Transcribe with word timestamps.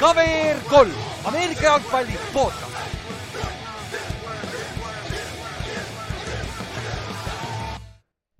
KVR 0.00 0.60
kolm, 0.68 0.92
Ameerika 1.24 1.62
jalgpalli 1.62 2.18
podcast. 2.32 2.70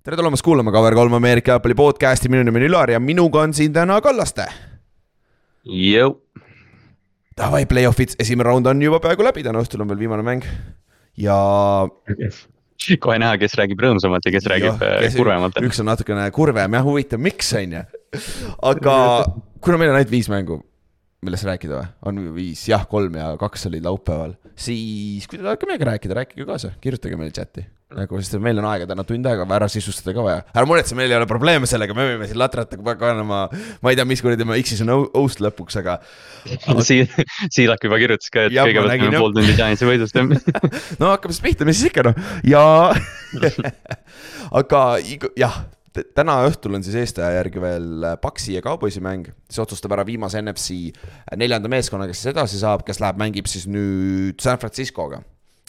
tere 0.03 0.17
tulemast 0.17 0.41
kuulama 0.41 0.71
KVR3 0.71 1.15
Ameerika 1.15 1.51
jalgpalli 1.51 1.75
podcasti, 1.75 2.29
minu 2.29 2.43
nimi 2.43 2.57
on 2.63 2.65
Ülar 2.65 2.91
ja 2.91 2.99
minuga 2.99 3.43
on 3.45 3.53
siin 3.53 3.73
täna 3.73 4.01
Kallaste. 4.01 4.47
Jõu. 5.65 6.15
Davai, 7.37 7.65
play-off'id, 7.69 8.17
esimene 8.19 8.49
raund 8.49 8.65
on 8.65 8.81
juba 8.81 8.99
peaaegu 8.99 9.23
läbi, 9.23 9.43
täna 9.45 9.61
õhtul 9.61 9.85
on 9.85 9.93
veel 9.93 10.01
viimane 10.01 10.25
mäng 10.25 10.47
ja. 11.17 11.37
kohe 13.03 13.17
näha, 13.21 13.37
kes 13.41 13.55
räägib 13.59 13.81
rõõmsamalt 13.83 14.27
ja 14.27 14.33
kes 14.35 14.47
ja, 14.47 14.53
räägib 14.55 14.85
äh, 14.85 14.97
kes, 15.05 15.17
kurvemalt. 15.19 15.59
üks 15.67 15.81
on 15.83 15.89
natukene 15.91 16.27
kurvem 16.35 16.77
jah, 16.77 16.85
huvitav, 16.87 17.21
miks 17.23 17.51
on 17.59 17.77
ju. 17.77 17.83
aga 18.71 18.95
kuna 19.63 19.81
meil 19.81 19.93
on 19.93 19.99
ainult 19.99 20.13
viis 20.13 20.31
mängu, 20.31 20.61
millest 21.25 21.47
rääkida 21.47 21.81
või? 21.81 21.91
on 22.09 22.23
viis, 22.37 22.65
jah, 22.71 22.87
kolm 22.89 23.19
ja 23.19 23.33
kaks 23.41 23.69
olid 23.71 23.85
laupäeval. 23.87 24.37
siis 24.55 25.27
kui 25.27 25.39
te 25.39 25.45
tahate 25.45 25.69
meiega 25.69 25.93
rääkida, 25.93 26.17
rääkige 26.23 26.47
kaasa, 26.49 26.75
kirjutage 26.81 27.19
meile 27.19 27.35
chati 27.35 27.67
nagu, 27.95 28.19
sest 28.21 28.37
meil 28.43 28.59
on 28.61 28.67
aega 28.69 28.87
täna 28.89 29.05
tund 29.07 29.27
aega 29.27 29.45
ära 29.55 29.67
sisustada 29.71 30.13
ka 30.15 30.25
vaja. 30.25 30.43
ära 30.53 30.67
muretse, 30.69 30.95
meil 30.97 31.11
ei 31.11 31.17
ole 31.17 31.27
probleeme 31.29 31.69
sellega, 31.69 31.95
me 31.97 32.07
võime 32.11 32.29
siin 32.29 32.39
latrata 32.39 32.79
panema, 32.79 33.41
ma 33.51 33.91
ei 33.91 33.99
tea, 33.99 34.07
mis 34.09 34.23
kuradi 34.23 34.47
ma 34.47 34.57
on 34.57 34.93
host 35.15 35.43
lõpuks, 35.43 35.79
aga 35.81 35.97
Siil-, 36.87 37.11
Siilak 37.51 37.83
juba 37.85 37.99
kirjutas 38.01 38.31
ka, 38.33 38.47
et 38.47 38.55
kõigepealt 38.55 38.95
teeme 38.95 39.19
pool 39.19 39.35
tundi 39.35 39.57
Giantsi 39.57 39.89
võidust 39.89 40.17
no 41.01 41.11
hakkame 41.11 41.35
siis 41.35 41.43
pihta, 41.43 41.67
mis 41.67 41.81
siis 41.81 41.91
ikka 41.91 42.07
noh, 42.09 42.25
ja 42.47 42.63
aga 44.61 44.81
jah 45.39 45.61
täna 46.15 46.37
õhtul 46.47 46.77
on 46.77 46.85
siis 46.85 46.95
eestaja 47.01 47.35
järgi 47.35 47.59
veel 47.59 48.05
Paxi 48.23 48.55
ja 48.55 48.63
Cowboysi 48.63 49.01
mäng, 49.03 49.27
siis 49.51 49.59
otsustab 49.59 49.91
ära 49.97 50.05
viimase 50.07 50.39
NFC 50.39 50.93
neljanda 51.35 51.71
meeskonna, 51.71 52.07
kes 52.07 52.23
siis 52.23 52.31
edasi 52.31 52.61
saab, 52.61 52.85
kes 52.87 53.01
läheb, 53.03 53.19
mängib 53.19 53.51
siis 53.51 53.67
nüüd 53.67 54.39
San 54.43 54.61
Francisco'ga 54.61 55.19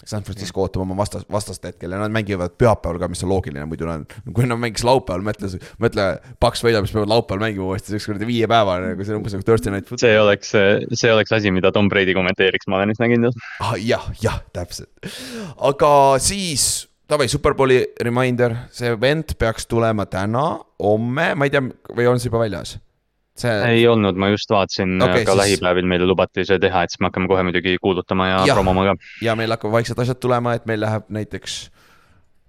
San 0.08 0.24
Francisco 0.26 0.64
ootab 0.64 0.82
oma 0.82 0.96
vastas, 0.98 1.24
vastast 1.30 1.64
hetkel 1.66 1.94
ja 1.94 2.00
nad 2.00 2.12
mängivad 2.14 2.56
pühapäeval 2.58 3.00
ka, 3.02 3.08
mis 3.12 3.22
on 3.22 3.30
loogiline, 3.30 3.66
muidu 3.70 3.86
nad, 3.88 4.16
kui 4.34 4.48
nad 4.48 4.60
mängiks 4.60 4.84
laupäeval, 4.86 5.24
mõtle, 5.26 5.50
mõtle, 5.82 6.06
Paks 6.42 6.64
võidab, 6.66 6.86
siis 6.88 6.96
peavad 6.96 7.12
laupäeval 7.12 7.44
mängima 7.46 7.68
uuesti, 7.70 7.90
see 7.90 7.98
oleks 7.98 8.08
kuradi 8.10 8.28
viie 8.28 8.50
päeva 8.50 8.78
nagu 8.82 9.06
see 9.06 9.14
on 9.14 9.22
umbes 9.22 9.36
nagu 9.36 9.46
Thursday 9.46 9.74
night 9.74 9.88
football. 9.88 10.04
see 10.06 10.20
oleks, 10.20 10.54
see 11.02 11.14
oleks 11.14 11.34
asi, 11.38 11.54
mida 11.54 11.72
Tom 11.74 11.90
Brady 11.92 12.16
kommenteeriks, 12.18 12.68
ma 12.70 12.80
olen 12.80 12.94
üsna 12.94 13.10
kindel 13.12 13.34
ah,. 13.62 13.76
jah, 13.78 14.08
jah, 14.22 14.40
täpselt, 14.56 14.90
aga 15.70 15.92
siis 16.22 16.88
davai, 17.10 17.28
Superbowli 17.30 17.82
reminder, 18.02 18.56
see 18.74 18.90
event 18.92 19.36
peaks 19.38 19.68
tulema 19.70 20.08
täna, 20.10 20.46
homme, 20.82 21.34
ma 21.38 21.46
ei 21.46 21.54
tea, 21.54 21.62
või 21.92 22.10
on 22.10 22.22
see 22.22 22.32
juba 22.32 22.42
väljas 22.46 22.78
see. 23.38 23.54
ei 23.72 23.86
olnud, 23.88 24.18
ma 24.20 24.32
just 24.32 24.50
vaatasin 24.50 24.96
okay, 25.02 25.24
ka 25.24 25.34
siis... 25.34 25.40
lähipäevil 25.42 25.88
meile 25.88 26.08
lubati 26.08 26.46
see 26.48 26.60
teha, 26.62 26.84
et 26.84 26.94
siis 26.94 27.02
me 27.02 27.10
hakkame 27.10 27.30
kohe 27.30 27.44
muidugi 27.48 27.76
kuulutama 27.82 28.28
ja, 28.28 28.42
ja 28.50 28.58
promoma 28.58 28.90
ka. 28.90 28.96
ja 29.24 29.36
meil 29.38 29.54
hakkavad 29.54 29.80
vaikselt 29.80 30.04
asjad 30.04 30.20
tulema, 30.22 30.56
et 30.58 30.68
meil 30.70 30.82
läheb 30.84 31.08
näiteks 31.12 31.64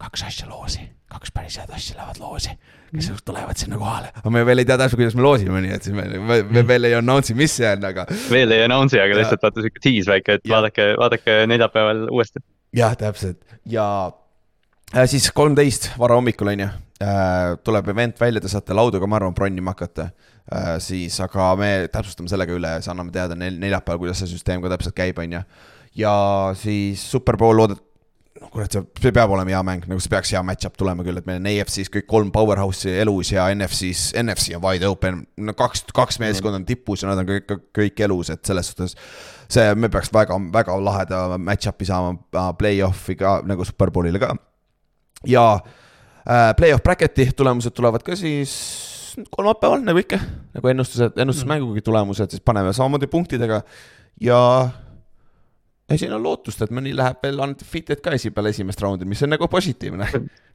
kaks 0.04 0.26
asja 0.28 0.50
loosi, 0.50 0.84
kaks 1.12 1.32
päris 1.36 1.60
head 1.62 1.72
asja 1.76 2.00
lähevad 2.00 2.22
loosi 2.24 2.58
kes 2.94 3.10
mm. 3.10 3.22
tulevad 3.26 3.58
sinna 3.58 3.78
kohale, 3.82 4.12
aga 4.14 4.32
me 4.34 4.44
veel 4.46 4.62
ei 4.62 4.68
tea 4.70 4.78
täpselt, 4.78 5.00
kuidas 5.02 5.16
me 5.18 5.24
loosime, 5.26 5.62
nii 5.66 5.74
et 5.74 5.86
siis 5.88 5.96
me, 5.98 6.06
me, 6.22 6.42
me 6.46 6.64
veel 6.68 6.90
ei 6.90 6.98
announce'i, 6.98 7.36
mis 7.38 7.56
see 7.58 7.70
on, 7.70 7.88
aga. 7.90 8.06
veel 8.30 8.54
ei 8.54 8.66
announce'i, 8.68 9.02
aga 9.02 9.18
lihtsalt 9.18 9.46
vaata 9.46 9.64
sihuke 9.66 9.82
tease 9.82 10.14
väike, 10.14 10.38
et 10.38 10.46
ja. 10.46 10.54
vaadake, 10.54 10.90
vaadake 11.02 11.38
neljapäeval 11.50 12.04
uuesti. 12.14 12.44
jah, 12.78 12.94
täpselt 13.00 13.42
ja 13.70 13.88
äh, 14.12 14.23
siis 15.10 15.32
kolmteist 15.36 15.92
varahommikul 16.00 16.54
on 16.54 16.66
ju 16.66 16.70
äh,, 17.04 17.56
tuleb 17.64 17.90
event 17.94 18.22
välja, 18.22 18.42
te 18.42 18.52
saate 18.52 18.76
laudu 18.78 19.02
ka, 19.02 19.10
ma 19.10 19.20
arvan, 19.20 19.36
bronnima 19.38 19.74
hakata 19.74 20.10
äh, 20.10 20.34
Äh, 20.52 20.76
siis, 20.84 21.16
aga 21.24 21.54
me 21.56 21.70
täpsustame 21.88 22.28
sellega 22.28 22.52
üle, 22.52 22.74
siis 22.82 22.92
anname 22.92 23.14
teada 23.16 23.36
nel-, 23.40 23.56
neljapäeval, 23.62 24.02
kuidas 24.02 24.20
see 24.20 24.34
süsteem 24.34 24.60
ka 24.64 24.74
täpselt 24.74 24.96
käib, 24.98 25.22
on 25.24 25.38
ju. 25.38 25.40
ja 25.96 26.16
siis 26.60 27.00
Superbowl 27.14 27.56
loodet-, 27.62 27.80
noh 28.42 28.52
kurat, 28.52 28.76
see, 28.76 28.84
see 29.00 29.14
peab 29.16 29.32
olema 29.32 29.54
hea 29.54 29.62
mäng, 29.64 29.88
nagu 29.88 30.04
see 30.04 30.12
peaks 30.12 30.34
hea 30.36 30.42
match-up 30.44 30.76
tulema 30.76 31.06
küll, 31.08 31.22
et 31.22 31.30
meil 31.30 31.40
on 31.40 31.48
EFC-s 31.48 31.94
kõik 31.94 32.10
kolm 32.12 32.34
powerhouse'i 32.36 32.98
elus 33.06 33.32
ja 33.32 33.48
NFC-s, 33.56 34.12
NFC 34.20 34.58
on 34.58 34.66
wide 34.66 34.90
open. 34.92 35.24
no 35.40 35.56
kaks, 35.56 35.86
kaks 35.96 36.20
meeskonda 36.20 36.60
on 36.60 36.68
tipus 36.68 37.06
ja 37.06 37.14
nad 37.14 37.24
on 37.24 37.32
kõik, 37.32 37.56
kõik 37.80 38.04
elus, 38.04 38.34
et 38.36 38.44
selles 38.44 38.74
suhtes. 38.74 39.00
see, 39.48 39.70
me 39.80 39.88
peaks 39.94 40.12
väga, 40.12 40.36
väga 40.52 40.76
laheda 40.76 41.26
match-up'i 41.38 41.88
saama 41.88 42.18
äh, 42.20 42.52
play-off'i 42.60 43.16
ka 43.16 43.38
nagu 43.48 43.64
Superbowlile 43.64 44.20
ka. 44.20 44.36
Ja 45.28 45.46
äh, 45.58 46.54
play-off 46.58 46.84
bracket'i 46.84 47.32
tulemused 47.38 47.76
tulevad 47.76 48.04
ka 48.06 48.16
siis 48.20 48.54
kolmapäeval 49.32 49.84
nagu 49.86 50.02
ikka, 50.02 50.20
nagu 50.56 50.72
ennustused, 50.72 51.20
ennustusmängugi 51.22 51.84
tulemused, 51.86 52.34
siis 52.34 52.42
paneme 52.46 52.74
samamoodi 52.74 53.08
punktidega. 53.08 53.62
Ja 54.22 54.40
ja 55.90 55.98
siin 55.98 56.14
on 56.16 56.24
lootust, 56.24 56.62
et 56.64 56.72
mõni 56.74 56.94
läheb 56.96 57.20
veel 57.24 57.42
undefeated 57.44 58.02
ka 58.04 58.14
esi 58.18 58.32
peale 58.34 58.54
esimest 58.54 58.82
raundi, 58.82 59.06
mis 59.10 59.22
on 59.26 59.34
nagu 59.34 59.48
positiivne. 59.52 60.08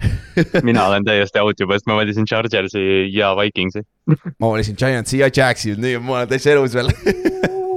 Mina 0.69 0.87
olen 0.89 1.07
täiesti 1.07 1.43
out 1.43 1.61
juba, 1.61 1.77
sest 1.77 1.89
ma 1.91 1.99
valisin 1.99 2.27
Chargersi 2.29 2.83
ja 3.15 3.35
Vikingsi. 3.39 3.85
Ma 4.41 4.51
valisin 4.51 4.79
Giantsi 4.79 5.23
ja 5.23 5.31
Jaxi, 5.35 5.75
nii 5.79 5.99
ma 6.03 6.21
olen 6.21 6.31
täitsa 6.33 6.55
elus 6.55 6.75
veel. 6.79 6.93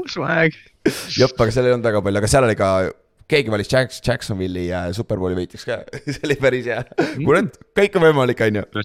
Swag. 0.09 0.55
jep, 1.19 1.35
aga 1.37 1.51
seal 1.53 1.67
ei 1.67 1.75
olnud 1.75 1.85
väga 1.85 2.01
palju, 2.05 2.21
aga 2.21 2.29
seal 2.31 2.47
oli 2.47 2.57
ka 2.57 2.71
keegi 3.31 3.51
valis 3.53 3.69
Jacks, 3.71 3.99
Jacksonville'i 4.05 4.67
ja 4.67 4.81
Superbowli 4.95 5.37
võitjaks 5.37 5.65
ka 5.67 5.79
see 6.13 6.23
oli 6.27 6.37
päris 6.41 6.67
hea. 6.69 6.81
Kurat, 7.21 7.57
kõik 7.77 7.97
on 7.97 8.05
võimalik, 8.05 8.43
on 8.45 8.59
ju. 8.59 8.83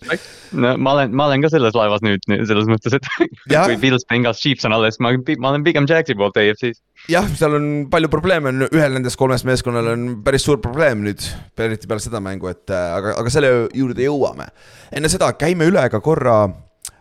no 0.63 0.75
ma 0.83 0.97
olen, 0.97 1.15
ma 1.17 1.29
olen 1.31 1.45
ka 1.45 1.51
selles 1.53 1.77
laevas 1.77 2.05
nüüd 2.07 2.27
selles 2.27 2.69
mõttes, 2.71 2.97
et 2.99 3.09
kui 3.53 3.79
Bills, 3.83 4.07
Bengals, 4.11 4.43
Chiefs 4.43 4.69
on 4.69 4.77
alles, 4.77 5.01
ma, 5.03 5.15
ma 5.43 5.53
olen 5.53 5.67
pigem 5.67 5.89
Jacksi 5.91 6.17
poolt 6.19 6.39
AFC-s. 6.43 6.83
jah, 7.13 7.27
seal 7.39 7.59
on 7.59 7.71
palju 7.93 8.11
probleeme, 8.13 8.53
on 8.53 8.69
ühel 8.69 8.97
nendest 8.99 9.19
kolmest 9.21 9.49
meeskonnal 9.49 9.93
on 9.95 10.07
päris 10.27 10.47
suur 10.47 10.61
probleem 10.63 11.05
nüüd, 11.07 11.25
eriti 11.67 11.91
peale 11.91 12.05
seda 12.05 12.23
mängu, 12.25 12.51
et 12.53 12.73
äh, 12.75 12.93
aga, 12.99 13.17
aga 13.23 13.33
selle 13.33 13.53
juurde 13.75 14.07
jõuame. 14.07 14.51
enne 14.95 15.11
seda 15.13 15.33
käime 15.39 15.69
üle 15.71 15.89
ka 15.93 16.03
korra 16.05 16.45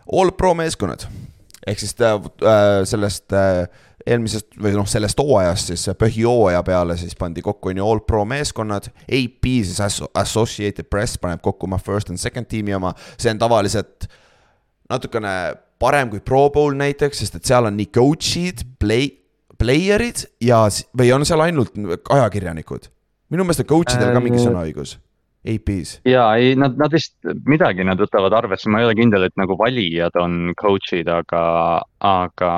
all 0.06 0.34
pro 0.38 0.54
meeskonnad 0.58 1.06
ehk 1.66 1.82
siis 1.82 1.94
äh, 2.00 2.14
äh 2.46 2.84
sellest 2.88 3.32
äh, 3.36 3.66
eelmisest 4.06 4.54
või 4.62 4.72
noh, 4.76 4.86
sellest 4.88 5.18
hooajast 5.18 5.72
siis 5.72 5.88
põhihooaja 5.98 6.62
peale 6.66 6.96
siis 7.00 7.16
pandi 7.18 7.42
kokku 7.42 7.72
on 7.72 7.80
ju 7.80 7.90
all 7.90 8.02
pro 8.06 8.24
meeskonnad. 8.28 8.88
AP 9.06 9.50
siis 9.66 10.02
Associated 10.14 10.88
Press 10.90 11.18
paneb 11.18 11.42
kokku 11.42 11.66
oma 11.66 11.78
first 11.82 12.10
and 12.12 12.22
second 12.22 12.46
tiimi 12.50 12.74
oma, 12.76 12.94
see 13.18 13.32
on 13.32 13.42
tavaliselt 13.42 14.08
natukene 14.90 15.32
parem 15.82 16.10
kui 16.12 16.22
Pro 16.24 16.46
Bowl 16.54 16.76
näiteks, 16.78 17.24
sest 17.24 17.40
et 17.40 17.48
seal 17.48 17.66
on 17.68 17.76
nii 17.76 17.90
coach'id, 17.92 18.62
play, 18.80 19.10
player'id 19.58 20.22
ja, 20.44 20.62
või 20.96 21.10
on 21.16 21.26
seal 21.28 21.42
ainult 21.48 21.74
ajakirjanikud? 22.14 22.92
minu 23.34 23.42
meelest 23.42 23.64
on 23.64 23.70
coach 23.72 23.96
idel 23.96 24.14
ka 24.14 24.22
mingi 24.22 24.38
äh, 24.38 24.46
sõnaõigus 24.46 24.96
AP-s? 25.46 26.00
ja 26.08 26.24
ei, 26.38 26.54
nad, 26.58 26.76
nad 26.80 26.92
vist 26.92 27.14
midagi 27.48 27.84
nad 27.86 28.00
võtavad 28.00 28.34
arvesse, 28.36 28.70
ma 28.72 28.82
ei 28.82 28.88
ole 28.88 28.96
kindel, 28.98 29.26
et 29.28 29.36
nagu 29.40 29.56
valijad 29.60 30.16
on 30.20 30.52
coach'id, 30.58 31.08
aga, 31.12 31.42
aga 32.02 32.50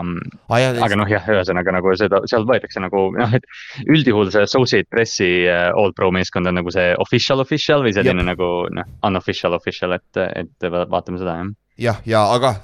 ah,. 0.00 0.60
aga 0.86 0.98
noh, 0.98 1.10
jah, 1.10 1.26
ühesõnaga 1.36 1.76
nagu 1.76 1.94
seda, 1.98 2.22
seal 2.30 2.46
võetakse 2.48 2.82
nagu 2.82 3.08
noh, 3.16 3.36
et 3.36 3.46
üldjuhul 3.86 4.32
see 4.34 4.46
Associate 4.46 4.88
Pressi 4.90 5.30
äh, 5.50 5.68
All 5.72 5.94
Pro 5.96 6.12
meeskond 6.14 6.48
on 6.48 6.58
nagu 6.60 6.72
see 6.74 6.94
official 7.02 7.42
official 7.44 7.84
või 7.86 7.94
selline 7.96 8.22
Jep. 8.22 8.30
nagu 8.34 8.50
noh, 8.76 8.94
unofficial 9.06 9.56
official, 9.58 9.96
et, 9.98 10.22
et 10.44 10.70
vaatame 10.70 11.20
seda 11.22 11.38
jah. 11.40 11.52
jah, 11.88 12.00
ja 12.08 12.24
aga 12.36 12.56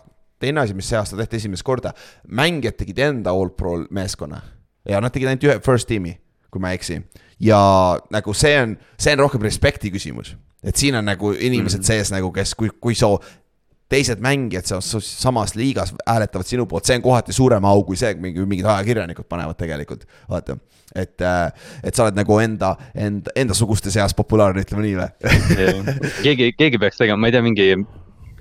teine 0.43 0.65
asi, 0.65 0.75
mis 0.75 0.89
see 0.91 0.99
aasta 0.99 1.19
tehti 1.19 1.39
esimest 1.39 1.67
korda, 1.67 1.95
mängijad 2.29 2.79
tegid 2.81 3.03
enda 3.03 3.35
All 3.35 3.55
Pro 3.57 3.79
meeskonna 3.91 4.43
ja 4.89 5.03
nad 5.03 5.15
tegid 5.15 5.31
ainult 5.31 5.47
ühe 5.47 5.61
first 5.65 5.91
tiimi, 5.91 6.17
kui 6.51 6.63
ma 6.63 6.73
ei 6.73 6.81
eksi 6.81 7.01
ja 7.43 7.61
nagu 8.15 8.35
see 8.37 8.57
on, 8.61 8.77
see 9.01 9.15
on 9.17 9.25
rohkem 9.25 9.43
respekti 9.43 9.91
küsimus. 9.93 10.37
et 10.63 10.79
siin 10.79 10.95
on 10.95 11.05
nagu 11.05 11.33
inimesed 11.33 11.81
mm. 11.81 11.87
sees 11.87 12.13
nagu, 12.15 12.31
kes, 12.33 12.55
kui, 12.55 12.71
kui 12.81 12.95
sa 12.95 13.11
teised 13.93 14.23
mängijad 14.25 14.69
seal 14.69 14.83
samas 15.05 15.57
liigas 15.59 15.91
hääletavad 16.07 16.49
sinu 16.49 16.67
poolt, 16.71 16.87
see 16.89 16.97
on 16.97 17.05
kohati 17.05 17.35
suurem 17.37 17.65
au 17.69 17.83
kui 17.85 17.99
see, 18.01 18.15
mingi, 18.21 18.45
mingid 18.49 18.69
ajakirjanikud 18.69 19.29
panevad 19.29 19.59
tegelikult, 19.59 20.07
vaata. 20.31 20.57
et, 20.95 21.21
äh, 21.21 21.51
et 21.83 21.95
sa 21.95 22.07
oled 22.07 22.17
nagu 22.17 22.39
enda, 22.41 22.77
enda, 22.95 23.35
endasuguste 23.37 23.91
seas 23.93 24.15
populaarne, 24.17 24.65
ütleme 24.65 24.87
nii 24.87 24.97
või 25.01 25.11
keegi, 26.25 26.53
keegi 26.57 26.81
peaks 26.81 27.03
tegema, 27.03 27.21
ma 27.21 27.29
ei 27.29 27.37
tea, 27.37 27.45
mingi 27.45 27.69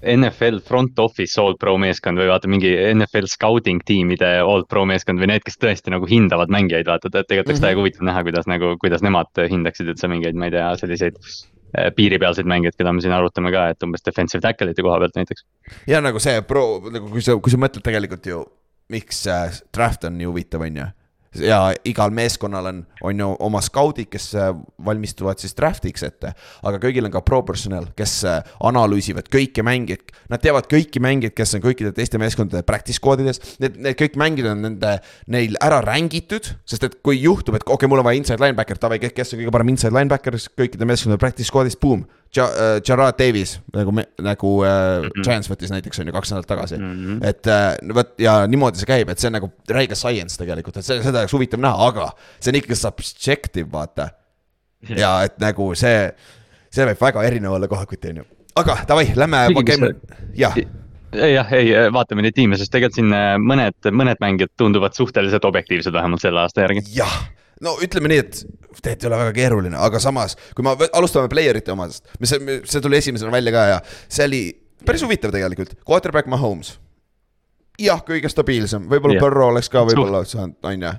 NFL 0.02 0.60
front 0.66 1.00
office 1.00 1.40
all 1.42 1.56
pro 1.62 1.76
meeskond 1.82 2.20
või 2.20 2.30
vaata 2.32 2.50
mingi 2.50 2.72
NFL 2.94 3.30
scouting 3.30 3.84
tiimide 3.86 4.34
all 4.42 4.66
pro 4.70 4.86
meeskond 4.90 5.22
või 5.22 5.30
need, 5.34 5.46
kes 5.46 5.60
tõesti 5.62 5.94
nagu 5.94 6.10
hindavad 6.10 6.52
mängijaid, 6.54 6.88
vaata, 6.90 7.12
et 7.12 7.28
tegelikult 7.30 7.52
oleks 7.52 7.60
mm 7.60 7.62
-hmm. 7.62 7.68
täiega 7.68 7.82
huvitav 7.82 8.08
näha, 8.10 8.24
kuidas 8.28 8.50
nagu, 8.50 8.76
kuidas 8.82 9.06
nemad 9.06 9.44
hindaksid 9.54 9.92
üldse 9.94 10.10
mingeid, 10.12 10.38
ma 10.38 10.50
ei 10.50 10.56
tea, 10.56 10.70
selliseid 10.82 11.20
äh, 11.22 11.92
piiripealseid 11.98 12.50
mängijaid, 12.50 12.78
keda 12.78 12.94
me 12.94 13.02
siin 13.02 13.14
arutame 13.14 13.52
ka, 13.54 13.68
et 13.76 13.84
umbes 13.84 14.06
defensive 14.06 14.42
tackle'ite 14.42 14.82
koha 14.82 14.98
pealt 15.04 15.22
näiteks. 15.22 15.46
ja 15.88 16.02
nagu 16.02 16.20
see 16.20 16.42
pro, 16.42 16.82
nagu 16.90 17.12
kui 17.12 17.22
sa, 17.22 17.38
kui 17.38 17.54
sa 17.54 17.62
mõtled 17.62 17.86
tegelikult 17.86 18.26
ju, 18.26 18.46
miks 18.90 19.28
äh, 19.28 19.62
draft 19.74 20.04
on 20.10 20.18
nii 20.18 20.30
huvitav, 20.30 20.66
on 20.66 20.82
ju 20.82 20.90
ja 21.40 21.60
igal 21.88 22.12
meeskonnal 22.12 22.66
on, 22.68 22.82
on 23.08 23.20
ju 23.20 23.28
oma 23.40 23.62
skaudid, 23.64 24.10
kes 24.12 24.32
äh, 24.36 24.52
valmistuvad 24.86 25.40
siis 25.40 25.56
draft'iks 25.56 26.04
ette. 26.04 26.34
aga 26.68 26.80
kõigil 26.84 27.08
on 27.08 27.14
ka 27.14 27.22
pro 27.26 27.42
personnel, 27.48 27.88
kes 27.98 28.18
äh, 28.28 28.42
analüüsivad 28.68 29.30
kõiki 29.32 29.64
mängijaid, 29.64 30.12
nad 30.32 30.44
teavad 30.44 30.68
kõiki 30.72 31.00
mängijaid, 31.04 31.36
kes 31.38 31.56
on 31.56 31.64
kõikide 31.64 31.94
teiste 31.96 32.20
meeskondade 32.22 32.66
practice 32.68 33.00
squad'ides. 33.00 33.40
Need, 33.64 33.80
need 33.80 34.00
kõik 34.00 34.20
mängijad 34.20 34.52
on 34.52 34.66
nende, 34.68 34.98
neil 35.32 35.56
ära 35.64 35.80
rängitud, 35.86 36.52
sest 36.68 36.88
et 36.88 37.00
kui 37.06 37.22
juhtub, 37.22 37.56
et 37.56 37.64
okei 37.64 37.80
okay,, 37.80 37.92
mul 37.92 38.04
on 38.04 38.10
vaja 38.10 38.20
inside 38.20 38.44
linebacker, 38.44 38.82
davai, 38.82 39.00
kes 39.02 39.36
on 39.36 39.44
kõige 39.44 39.56
parem 39.56 39.72
inside 39.72 39.96
linebacker 39.96 40.40
kõikide 40.60 40.90
meeskondade 40.90 41.22
practice 41.22 41.52
squad'is, 41.52 41.80
boom 41.80 42.04
Gerard 42.32 43.18
Davis 43.20 43.58
nagu, 43.74 43.92
nagu 44.20 44.52
äh, 44.64 44.72
mm 45.02 45.08
-hmm. 45.08 45.24
Giants 45.24 45.50
võttis 45.52 45.72
näiteks 45.72 46.00
on 46.00 46.08
ju 46.08 46.14
kaks 46.14 46.32
nädalat 46.32 46.48
tagasi 46.48 46.78
mm. 46.78 46.92
-hmm. 46.94 47.28
et 47.28 47.48
äh, 47.48 47.96
vot 47.96 48.14
ja 48.20 48.48
niimoodi 48.48 48.80
see 48.80 48.88
käib, 48.88 49.10
et 49.10 49.20
see 49.20 49.28
on 49.28 49.34
nagu 49.34 49.52
räige 49.70 49.96
science 49.96 50.38
tegelikult, 50.38 50.78
et 50.78 50.86
see, 50.86 51.04
seda 51.04 51.20
oleks 51.20 51.34
huvitav 51.34 51.60
näha, 51.60 51.88
aga 51.88 52.12
see 52.40 52.52
on 52.52 52.60
ikkagi 52.62 52.76
subjective, 52.76 53.72
vaata. 53.72 54.10
ja 54.90 55.24
et 55.24 55.40
nagu 55.40 55.76
see, 55.76 56.14
see 56.72 56.86
võib 56.86 57.02
väga 57.02 57.24
erinev 57.24 57.52
olla 57.52 57.68
kohati, 57.68 58.00
on 58.10 58.24
ju. 58.24 58.24
aga 58.56 58.78
davai, 58.88 59.12
lähme, 59.16 59.38
jah 60.36 60.56
jah, 61.12 61.54
ei 61.54 61.74
vaatame 61.92 62.22
neid 62.22 62.36
tiime, 62.36 62.58
sest 62.58 62.72
tegelikult 62.72 62.96
siin 62.96 63.14
äh, 63.14 63.36
mõned, 63.36 63.92
mõned 63.92 64.24
mängijad 64.24 64.56
tunduvad 64.58 64.96
suhteliselt 64.96 65.46
objektiivsed, 65.46 65.94
vähemalt 65.94 66.22
selle 66.22 66.40
aasta 66.40 66.62
järgi. 66.62 66.88
jah 66.96 67.20
no 67.66 67.78
ütleme 67.84 68.12
nii, 68.12 68.24
et 68.24 68.42
tegelikult 68.82 69.04
ei 69.06 69.10
ole 69.10 69.20
väga 69.26 69.34
keeruline, 69.36 69.78
aga 69.78 70.00
samas, 70.02 70.38
kui 70.56 70.66
me 70.66 70.76
alustame 70.98 71.30
player'ite 71.32 71.74
omadest, 71.74 72.08
mis 72.22 72.34
see, 72.34 72.60
see 72.66 72.84
tuli 72.84 73.00
esimesena 73.02 73.34
välja 73.34 73.54
ka 73.56 73.66
ja 73.74 73.80
see 74.08 74.28
oli 74.30 74.42
päris 74.86 75.04
huvitav 75.06 75.34
tegelikult, 75.36 75.76
quarterback 75.88 76.30
Mahomes. 76.32 76.78
jah, 77.82 78.02
kõige 78.06 78.30
stabiilsem, 78.30 78.86
võib-olla. 78.90 79.20
Burrow 79.22 79.52
oleks 79.54 79.70
ka 79.72 79.84
võib-olla 79.88 80.24
saanud, 80.28 80.58
on 80.64 80.88
ju 80.88 80.94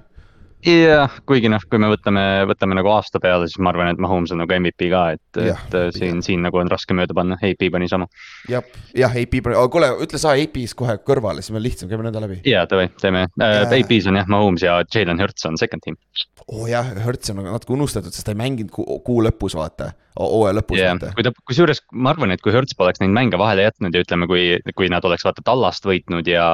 jah, 0.67 1.17
kuigi 1.27 1.51
noh, 1.51 1.63
kui 1.69 1.81
me 1.83 1.89
võtame, 1.91 2.23
võtame 2.51 2.77
nagu 2.79 2.91
aasta 2.93 3.21
peale, 3.23 3.49
siis 3.51 3.61
ma 3.63 3.73
arvan, 3.73 3.91
et 3.93 4.03
Mahomes 4.03 4.33
on 4.35 4.43
nagu 4.43 4.55
MVP 4.55 4.89
ka, 4.93 5.03
et, 5.17 5.41
et 5.43 5.77
siin, 5.97 6.23
siin 6.25 6.45
nagu 6.47 6.61
on 6.61 6.71
raske 6.71 6.95
mööda 6.97 7.17
panna, 7.17 7.39
AP 7.43 7.67
pani 7.75 7.89
sama. 7.91 8.07
jah, 8.51 8.67
jah, 8.99 9.17
AP 9.23 9.39
pani, 9.43 9.59
aga 9.59 9.73
kuule, 9.73 9.91
ütle 10.07 10.21
sa 10.23 10.37
AP-s 10.39 10.77
kohe 10.79 10.99
kõrvale, 11.07 11.43
siis 11.43 11.55
meil 11.57 11.67
lihtsam, 11.67 11.91
käime 11.91 12.07
nende 12.07 12.23
läbi. 12.23 12.41
ja 12.49 12.65
davai, 12.71 12.89
teeme 13.03 13.27
äh,, 13.43 13.65
AP-s 13.81 14.11
on 14.11 14.21
jah, 14.21 14.31
Mahomes 14.31 14.67
ja 14.67 14.79
Jalen 14.87 15.23
Hurts 15.23 15.51
on 15.51 15.59
second 15.61 15.85
team. 15.85 15.99
oo 16.47 16.63
oh, 16.63 16.71
jah, 16.71 16.95
Hurts 17.07 17.35
on 17.35 17.43
natuke 17.47 17.75
unustatud, 17.75 18.15
sest 18.15 18.29
ta 18.29 18.37
ei 18.37 18.41
mänginud 18.45 18.71
kuu, 18.75 19.01
kuu 19.07 19.23
lõpus, 19.27 19.59
vaata 19.59 19.93
hooaja 20.19 20.57
lõpus 20.59 20.81
yeah.. 20.81 20.99
kui 21.17 21.25
ta, 21.27 21.33
kusjuures 21.49 21.83
ma 21.93 22.13
arvan, 22.13 22.35
et 22.35 22.43
kui 22.45 22.55
Hertz 22.55 22.77
poleks 22.79 23.03
neid 23.03 23.15
mänge 23.15 23.41
vahele 23.41 23.67
jätnud 23.67 23.97
ja 23.97 24.03
ütleme, 24.05 24.29
kui, 24.31 24.45
kui 24.79 24.91
nad 24.93 25.05
oleks 25.09 25.25
vaata 25.27 25.45
Tallast 25.47 25.87
võitnud 25.89 26.29
ja, 26.29 26.47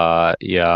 ja 0.44 0.70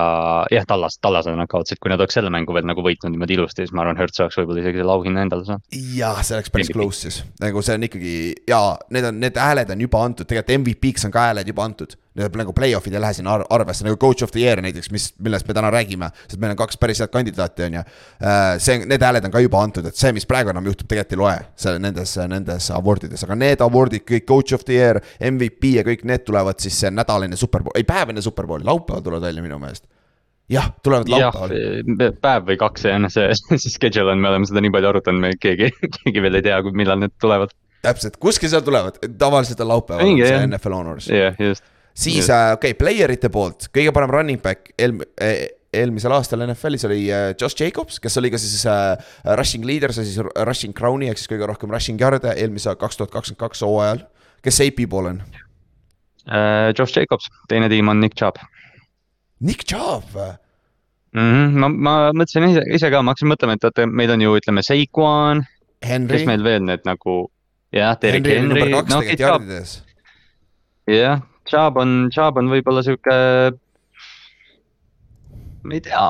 jah, 0.52 0.68
Tallast, 0.68 1.00
Tallasele 1.04 1.38
nad 1.38 1.50
kaotasid, 1.52 1.80
kui 1.82 1.92
nad 1.92 2.02
oleks 2.02 2.18
selle 2.18 2.32
mängu 2.34 2.54
veel 2.56 2.66
nagu 2.68 2.84
võitnud 2.84 3.14
niimoodi 3.14 3.38
ilusti, 3.38 3.66
siis 3.66 3.74
ma 3.76 3.84
arvan, 3.86 4.00
Hertz 4.00 4.22
oleks 4.24 4.40
võib-olla 4.40 4.64
isegi 4.64 4.82
selle 4.82 4.96
auhinna 4.96 5.26
endale 5.26 5.48
saanud. 5.48 5.80
jah, 5.96 6.22
see 6.26 6.38
oleks 6.38 6.54
päris 6.54 6.70
MVP. 6.70 6.78
close 6.80 7.06
siis, 7.06 7.22
nagu 7.42 7.64
see 7.64 7.78
on 7.78 7.88
ikkagi 7.88 8.14
ja 8.50 8.62
need 8.94 9.10
on, 9.10 9.20
need 9.22 9.42
hääled 9.42 9.74
on 9.74 9.86
juba 9.86 10.06
antud, 10.08 10.28
tegelikult 10.28 10.58
MVP-ks 10.62 11.08
on 11.08 11.14
ka 11.14 11.28
hääled 11.30 11.54
juba 11.54 11.66
antud 11.68 11.98
Need 12.18 12.34
nagu 12.36 12.52
play-off'id 12.52 12.92
ei 12.92 13.00
lähe 13.00 13.16
sinna 13.16 13.38
ar 13.38 13.44
arvesse, 13.56 13.86
nagu 13.86 13.96
coach 14.00 14.24
of 14.24 14.32
the 14.34 14.42
year 14.42 14.60
näiteks, 14.60 14.90
mis, 14.92 15.06
millest 15.24 15.48
me 15.48 15.54
täna 15.56 15.70
räägime, 15.72 16.10
sest 16.26 16.40
meil 16.42 16.52
on 16.52 16.58
kaks 16.60 16.76
päris 16.80 17.00
head 17.00 17.12
kandidaati, 17.14 17.64
on 17.70 17.78
ju. 17.78 17.84
Äh, 18.20 18.40
see, 18.60 18.82
need 18.84 19.04
hääled 19.06 19.24
on 19.24 19.32
ka 19.32 19.40
juba 19.40 19.62
antud, 19.64 19.88
et 19.88 19.96
see, 19.96 20.12
mis 20.12 20.28
praegu 20.28 20.52
enam 20.52 20.68
juhtub, 20.68 20.90
tegelikult 20.90 21.16
ei 21.16 21.22
loe, 21.22 21.38
see 21.64 21.80
nendes, 21.80 22.12
nendes 22.28 22.68
award 22.76 23.08
ides, 23.08 23.24
aga 23.24 23.38
need 23.40 23.64
award'id, 23.64 24.04
kõik 24.12 24.28
coach 24.28 24.52
of 24.56 24.66
the 24.68 24.76
year, 24.76 25.00
MVP 25.24 25.72
ja 25.78 25.86
kõik 25.88 26.04
need 26.08 26.26
tulevad 26.28 26.60
siis 26.60 26.76
see 26.84 26.92
nädal 26.92 27.24
enne 27.24 27.40
superbowl, 27.40 27.78
ei 27.80 27.88
päev 27.88 28.12
enne 28.12 28.24
superbowli, 28.24 28.68
laupäeval 28.68 29.08
tulevad 29.08 29.30
välja 29.30 29.48
minu 29.48 29.56
meelest 29.62 29.88
jah, 30.52 30.68
tulevad 30.84 31.08
laupäeval. 31.08 32.12
päev 32.20 32.46
või 32.50 32.60
kaks 32.60 32.86
enne 32.92 33.10
see, 33.12 33.32
see 33.56 33.72
schedule 33.72 34.12
on, 34.12 34.20
me 34.20 34.32
oleme 34.34 34.48
seda 34.48 34.62
nii 34.64 34.74
palju 34.74 34.92
arutanud, 34.92 35.24
me 35.24 35.34
keegi, 35.40 35.72
keegi 35.98 36.24
veel 36.24 36.40
ei 36.40 36.48
tea, 36.48 36.60
millal 36.76 37.00
need 37.00 37.16
tulevad. 37.22 37.54
täpselt, 37.82 38.20
kuskil 38.22 38.52
seal 38.52 38.64
tulevad, 38.66 39.00
tavaliselt 39.18 39.64
on 39.64 39.72
laupäeval, 39.72 40.18
see 40.20 40.42
NFL 40.50 40.76
Honors. 40.76 41.08
jah, 41.12 41.38
just 41.40 41.64
siis 41.94 42.30
äh, 42.30 42.52
okei 42.56 42.72
okay,, 42.72 42.78
player 42.78 43.12
ite 43.14 43.30
poolt 43.32 43.68
kõige 43.74 43.92
parem 43.94 44.12
running 44.12 44.42
back 44.42 44.72
eelm- 44.80 45.04
eh,, 45.20 45.48
eelmisel 45.72 46.12
aastal 46.12 46.44
NFL-is 46.44 46.84
oli 46.88 47.06
äh, 47.08 47.30
Josh 47.40 47.56
Jacobs, 47.60 48.00
kes 48.02 48.18
oli 48.20 48.30
ka 48.32 48.40
siis 48.40 48.66
äh, 48.68 48.96
rushing 49.38 49.64
leader, 49.68 49.92
see 49.94 50.04
siis 50.08 50.20
rushing 50.46 50.76
crown'i 50.76 51.08
ehk 51.12 51.20
siis 51.20 51.30
kõige 51.32 51.48
rohkem 51.48 51.72
rushing 51.72 52.00
yard'e 52.00 52.34
eelmise 52.36 52.74
kaks 52.80 53.00
tuhat 53.00 53.14
kakskümmend 53.14 53.40
kaks 53.40 53.64
hooajal. 53.64 54.04
kes 54.44 54.60
see 54.60 54.72
AP 54.72 54.84
pool 54.90 55.12
on 55.14 55.22
uh,? 55.22 56.70
Josh 56.76 56.96
Jacobs, 56.96 57.30
teine 57.48 57.68
tiim 57.72 57.88
on 57.88 58.00
Nick 58.00 58.14
Chubb. 58.18 58.38
Nick 59.40 59.64
Chubb? 59.64 60.16
Mm 61.12 61.32
-hmm, 61.32 61.58
ma, 61.58 61.68
ma 61.68 61.94
mõtlesin 62.16 62.48
ise, 62.48 62.62
ise 62.72 62.90
ka, 62.90 63.02
ma 63.02 63.12
hakkasin 63.12 63.28
mõtlema, 63.28 63.56
et 63.58 63.64
vaata, 63.66 63.86
meil 63.86 64.10
on 64.14 64.22
ju, 64.22 64.36
ütleme, 64.38 64.62
Seikuan. 64.64 65.42
kes 65.82 66.24
meil 66.26 66.44
veel 66.44 66.62
need 66.64 66.86
nagu, 66.88 67.26
jah, 67.72 67.98
Derek 68.00 68.24
Henry. 68.26 68.60
Henry 68.60 68.70
no, 68.70 68.82
tegelikult 68.86 69.20
jardides. 69.20 69.82
jah, 70.88 71.20
Chubb 71.48 71.80
on, 71.82 72.08
Chubb 72.14 72.38
on 72.40 72.50
võib-olla 72.52 72.84
sihuke, 72.86 73.16
ma 75.62 75.76
ei 75.76 75.82
tea 75.84 76.06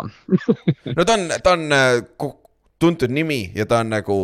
no 0.96 1.05
ta 1.08 1.17
on, 1.19 1.26
ta 1.44 1.56
on 1.56 1.67
äh, 1.76 2.31
tuntud 2.82 3.12
nimi 3.12 3.44
ja 3.56 3.67
ta 3.69 3.82
on 3.84 3.93
nagu 3.93 4.19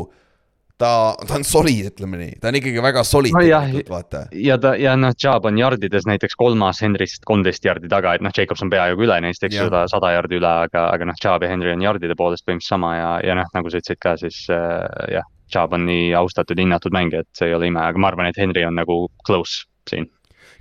ta, 0.78 0.90
ta 1.26 1.36
on 1.36 1.44
solid, 1.46 1.90
ütleme 1.92 2.20
nii, 2.20 2.36
ta 2.42 2.50
on 2.50 2.58
ikkagi 2.58 2.82
väga 2.82 3.04
solid 3.06 3.34
no, 3.34 3.42
tegelikult, 3.42 3.90
vaata. 3.92 4.22
ja 4.44 4.58
ta 4.62 4.74
ja 4.78 4.94
noh, 4.98 5.14
Chubb 5.18 5.48
on 5.50 5.58
jardides 5.60 6.06
näiteks 6.08 6.38
kolmas 6.38 6.82
Henry'st 6.84 7.26
kolmteist 7.28 7.66
jardi 7.66 7.90
taga, 7.90 8.14
et 8.14 8.24
noh, 8.24 8.34
Jacobs 8.34 8.62
on 8.64 8.72
peaaegu 8.72 9.08
üle 9.08 9.18
neist, 9.24 9.44
eks 9.44 9.58
ju, 9.58 9.68
ta 9.74 9.84
sada 9.90 10.12
jardi 10.14 10.38
üle, 10.38 10.52
aga, 10.68 10.88
aga 10.94 11.10
noh, 11.10 11.18
Chubb 11.20 11.46
ja 11.46 11.50
Henry 11.52 11.74
on 11.74 11.82
jardide 11.84 12.18
poolest 12.18 12.46
põhimõtteliselt 12.46 12.76
sama 12.76 12.94
ja, 12.96 13.10
ja 13.30 13.38
noh, 13.40 13.50
nagu 13.56 13.72
sa 13.72 13.82
ütlesid 13.82 14.02
ka, 14.04 14.14
siis 14.20 14.44
äh, 14.52 14.86
jah. 15.18 15.26
Chubb 15.48 15.72
on 15.72 15.86
nii 15.88 16.10
austatud, 16.12 16.58
hinnatud 16.60 16.92
mängija, 16.92 17.22
et 17.24 17.38
see 17.38 17.46
ei 17.48 17.54
ole 17.56 17.70
ime, 17.70 17.80
aga 17.80 17.96
ma 17.96 18.10
arvan, 18.10 18.26
et 18.28 18.36
Henry 18.36 18.66
on 18.68 18.74
nagu 18.76 18.98
close 19.24 19.62
siin 19.88 20.04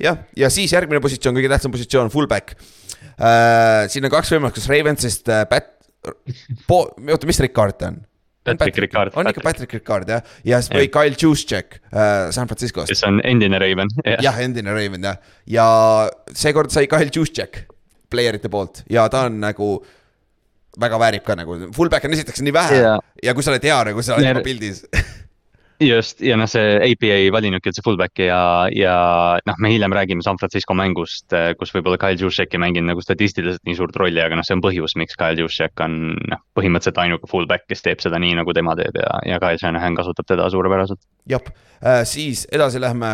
jah, 0.02 0.20
ja 0.38 0.52
siis 0.54 0.74
järgmine 0.74 1.02
positsioon, 1.04 1.38
kõige 1.38 1.52
tähtsam 1.54 1.74
positsioon, 1.74 2.12
fullback 2.14 2.58
äh,. 3.18 3.88
siin 3.92 4.08
on 4.08 4.14
kaks 4.14 4.34
võimalust, 4.36 4.60
kas 4.60 4.70
Ravensist 4.72 5.32
äh, 5.34 5.46
Pat, 5.50 5.74
oota, 6.70 7.30
mis 7.30 7.42
Ricard 7.44 7.84
on? 7.88 8.04
Patrick 8.48 8.78
Ricard. 8.78 9.12
on 9.16 9.28
ikka 9.28 9.44
Patrick 9.44 9.74
Ricard 9.74 10.10
jah, 10.12 10.24
ja 10.48 10.62
siis 10.64 10.72
või 10.72 10.88
Kyle 10.94 11.18
Juszczyk 11.20 11.80
äh, 11.92 12.30
San 12.32 12.48
Franciscost. 12.48 12.92
kes 12.92 13.04
on 13.08 13.20
endine 13.28 13.60
Raven. 13.60 13.92
jah, 14.26 14.40
endine 14.44 14.72
Raven 14.76 15.04
jah, 15.04 15.20
ja 15.52 15.68
seekord 16.32 16.72
sai 16.72 16.88
Kyle 16.88 17.12
Juszczyk 17.12 17.66
player 18.12 18.38
ite 18.40 18.52
poolt 18.52 18.86
ja 18.92 19.08
ta 19.12 19.26
on 19.28 19.42
nagu 19.44 19.76
väga 20.80 21.00
väärib 21.02 21.26
ka 21.28 21.36
nagu, 21.36 21.60
fullback 21.76 22.08
on 22.08 22.16
esiteks 22.16 22.44
nii 22.46 22.56
vähe 22.56 22.82
ja, 22.84 22.98
ja 23.24 23.36
kui 23.36 23.46
sa 23.46 23.52
oled 23.54 23.66
hea 23.68 23.80
nagu 23.90 24.06
sa 24.06 24.16
oled 24.16 24.30
juba 24.32 24.46
pildis 24.46 24.86
just 25.80 26.22
ja 26.26 26.38
noh, 26.40 26.48
see 26.50 26.78
APA 26.82 27.14
ei 27.20 27.30
valinudki 27.34 27.70
üldse 27.70 27.84
fullback'i 27.86 28.28
ja, 28.28 28.40
ja 28.74 28.96
noh, 29.46 29.58
me 29.62 29.72
hiljem 29.72 29.94
räägime 29.94 30.26
San 30.26 30.40
Francisco 30.42 30.76
mängust, 30.78 31.28
eh, 31.38 31.52
kus 31.60 31.74
võib-olla 31.76 32.00
Kyle 32.02 32.18
Juszczyk 32.18 32.56
ei 32.56 32.62
mänginud 32.64 32.90
nagu 32.92 33.04
statistiliselt 33.04 33.62
nii 33.68 33.78
suurt 33.78 33.98
rolli, 34.00 34.22
aga 34.24 34.40
noh, 34.40 34.46
see 34.48 34.58
on 34.58 34.64
põhjus, 34.66 34.98
miks 34.98 35.18
Kyle 35.20 35.44
Juszczyk 35.44 35.86
on 35.86 36.00
noh, 36.34 36.42
põhimõtteliselt 36.58 37.02
ainuke 37.04 37.30
fullback, 37.30 37.68
kes 37.70 37.86
teeb 37.86 38.02
seda 38.04 38.22
nii, 38.22 38.38
nagu 38.40 38.56
tema 38.58 38.74
teeb 38.80 38.98
ja, 38.98 39.20
ja 39.34 39.42
Kyle 39.44 39.60
Shanahan 39.62 39.98
kasutab 39.98 40.30
teda 40.30 40.48
suurepäraselt. 40.54 41.04
jah 41.30 41.44
äh,, 41.46 42.02
siis 42.10 42.48
edasi 42.52 42.82
lähme 42.82 43.12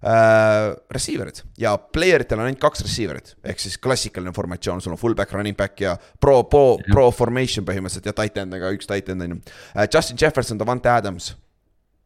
äh, 0.00 0.70
receiver'id 0.96 1.42
ja 1.60 1.74
player 1.76 2.24
itel 2.24 2.40
on 2.40 2.48
ainult 2.48 2.62
kaks 2.64 2.86
receiver'it 2.88 3.34
ehk 3.44 3.60
siis 3.60 3.76
klassikaline 3.76 4.32
formatsioon, 4.32 4.80
sul 4.80 4.96
on 4.96 5.02
fullback, 5.02 5.36
running 5.36 5.60
back 5.60 5.84
ja 5.84 5.98
pro, 6.20 6.40
pro, 6.48 6.78
pro 6.88 7.10
formation 7.12 7.68
põhimõtteliselt 7.68 8.08
ja 8.08 8.16
tight 8.16 8.40
end, 8.40 8.56
aga 8.56 8.72
üks 8.72 8.88
tight 8.88 9.12
end 9.12 9.28
on 9.28 9.36
ju. 9.36 9.40
Justin 9.92 10.16
Jefferson, 10.24 10.60
Davante 10.60 10.88
Adams 10.88 11.34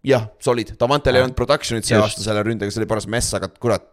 jah, 0.04 0.28
solid, 0.42 0.75
Davantel 0.80 1.18
ei 1.18 1.25
olnud 1.25 1.37
production'it 1.38 1.88
see 1.88 1.99
aasta 1.99 2.25
selle 2.25 2.44
ründega, 2.46 2.73
see 2.73 2.82
oli 2.82 2.90
paras 2.90 3.06
mess, 3.11 3.34
aga 3.37 3.49
kurat, 3.61 3.87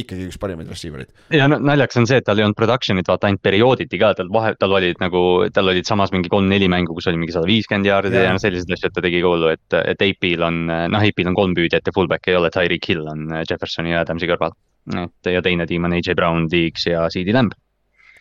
ikkagi 0.00 0.28
üks 0.28 0.38
parimaid 0.38 0.68
receiver 0.70 1.02
eid. 1.02 1.10
ja 1.34 1.48
no, 1.50 1.58
naljakas 1.66 1.98
on 1.98 2.06
see, 2.06 2.20
et 2.22 2.26
tal 2.26 2.38
ei 2.38 2.46
olnud 2.46 2.58
production'it 2.58 3.08
vaata 3.10 3.26
ainult 3.26 3.42
periooditi 3.42 3.98
ka, 4.00 4.12
tal 4.18 4.30
vahe, 4.32 4.54
tal 4.60 4.76
olid 4.78 5.00
nagu, 5.02 5.22
tal 5.54 5.72
olid 5.72 5.88
samas 5.88 6.14
mingi 6.14 6.30
kolm-neli 6.32 6.68
mängu, 6.70 6.94
kus 6.96 7.10
oli 7.10 7.18
mingi 7.20 7.34
sada 7.34 7.48
viiskümmend 7.50 7.90
jaardi 7.90 8.14
ja, 8.14 8.28
ja 8.28 8.36
noh, 8.36 8.42
selliseid 8.42 8.76
asju, 8.76 8.90
et 8.90 8.96
ta 8.98 9.04
tegi 9.06 9.22
goolu, 9.24 9.50
et, 9.50 9.78
et 9.80 10.04
AP-l 10.06 10.46
on, 10.46 10.60
noh, 10.94 11.08
AP-l 11.10 11.32
on 11.32 11.38
kolm 11.38 11.56
püüdjat 11.58 11.90
ja 11.90 11.96
fullback 11.96 12.30
ei 12.30 12.38
ole, 12.38 12.52
Tyreek 12.54 12.92
Hill 12.92 13.10
on 13.10 13.26
Jeffersoni 13.42 13.96
ja 13.96 14.04
Adamsi 14.06 14.30
kõrval. 14.30 14.54
et 14.94 15.34
ja 15.34 15.42
teine 15.42 15.66
tiim 15.66 15.90
on 15.90 15.98
AJ 15.98 16.14
Brown, 16.14 16.46
Deeks 16.50 16.86
ja 16.86 17.08
CD 17.10 17.34
Lamb 17.34 17.58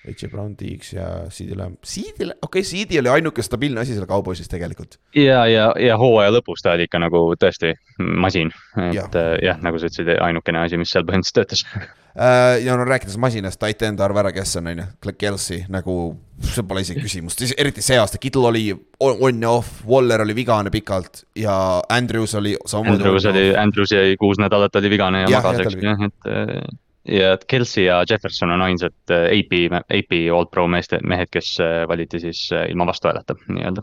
AJ 0.08 0.30
Brown, 0.32 0.56
Diggs 0.60 0.94
ja 0.94 1.06
CD 1.30 1.58
Lamb, 1.60 1.82
CD, 1.84 2.30
okei 2.42 2.62
okay,, 2.62 2.64
CD 2.64 3.00
oli 3.02 3.12
ainuke 3.12 3.44
stabiilne 3.44 3.82
asi 3.82 3.98
seal 3.98 4.08
kauboisis 4.08 4.48
tegelikult. 4.52 4.96
ja, 5.16 5.44
ja, 5.50 5.70
ja 5.80 5.98
hooaja 6.00 6.32
lõpus 6.38 6.64
ta 6.64 6.78
oli 6.78 6.88
ikka 6.88 7.02
nagu 7.04 7.24
tõesti 7.40 7.74
masin, 8.00 8.54
et 8.80 8.96
ja. 8.96 9.10
Äh, 9.12 9.34
jah, 9.44 9.60
nagu 9.64 9.80
sa 9.80 9.90
ütlesid, 9.92 10.14
ainukene 10.24 10.64
asi, 10.64 10.80
mis 10.80 10.94
seal 10.96 11.04
põhimõtteliselt 11.08 11.42
töötas 11.42 11.66
äh, 11.76 12.62
ja 12.64 12.80
no 12.80 12.88
rääkides 12.88 13.20
masinast, 13.20 13.60
titan 13.60 14.00
arv 14.06 14.24
ära, 14.24 14.32
kes 14.36 14.56
on, 14.62 14.72
on 14.72 14.84
ju, 14.86 15.16
Kelsey 15.20 15.66
nagu, 15.68 16.00
see 16.48 16.64
pole 16.64 16.88
isegi 16.88 17.04
küsimust, 17.04 17.44
eriti 17.60 17.84
see 17.84 18.00
aasta, 18.00 18.22
Kittel 18.24 18.48
oli 18.48 18.70
on 19.04 19.44
ja 19.44 19.52
off, 19.52 19.84
Waller 19.88 20.24
oli 20.24 20.38
vigane 20.40 20.72
pikalt 20.72 21.26
ja 21.36 21.56
Andrews 21.92 22.40
oli 22.40 22.56
samamoodi. 22.64 23.04
Andrews 23.04 23.32
oli, 23.34 23.50
Andrews 23.68 23.92
jäi 23.92 24.16
kuus 24.20 24.40
nädalat 24.40 24.80
oli 24.80 24.96
vigane 24.96 25.26
ja, 25.26 25.34
ja 25.36 25.44
magas, 25.44 25.66
eks 25.66 25.76
ju, 25.76 25.98
et 26.08 26.80
ja 27.06 27.34
et 27.38 27.46
Kelsey 27.50 27.86
ja 27.88 28.02
Jefferson 28.10 28.52
on 28.52 28.62
ainsad 28.62 28.94
äh, 29.14 29.30
AP, 29.38 29.56
AP 29.90 30.18
All 30.36 30.46
Pro 30.52 30.68
meeste, 30.68 31.00
mehed, 31.04 31.30
kes 31.32 31.56
äh, 31.64 31.86
valiti 31.90 32.20
siis 32.20 32.50
äh, 32.54 32.68
ilma 32.72 32.86
vastuhääleta 32.90 33.36
nii-öelda. 33.48 33.82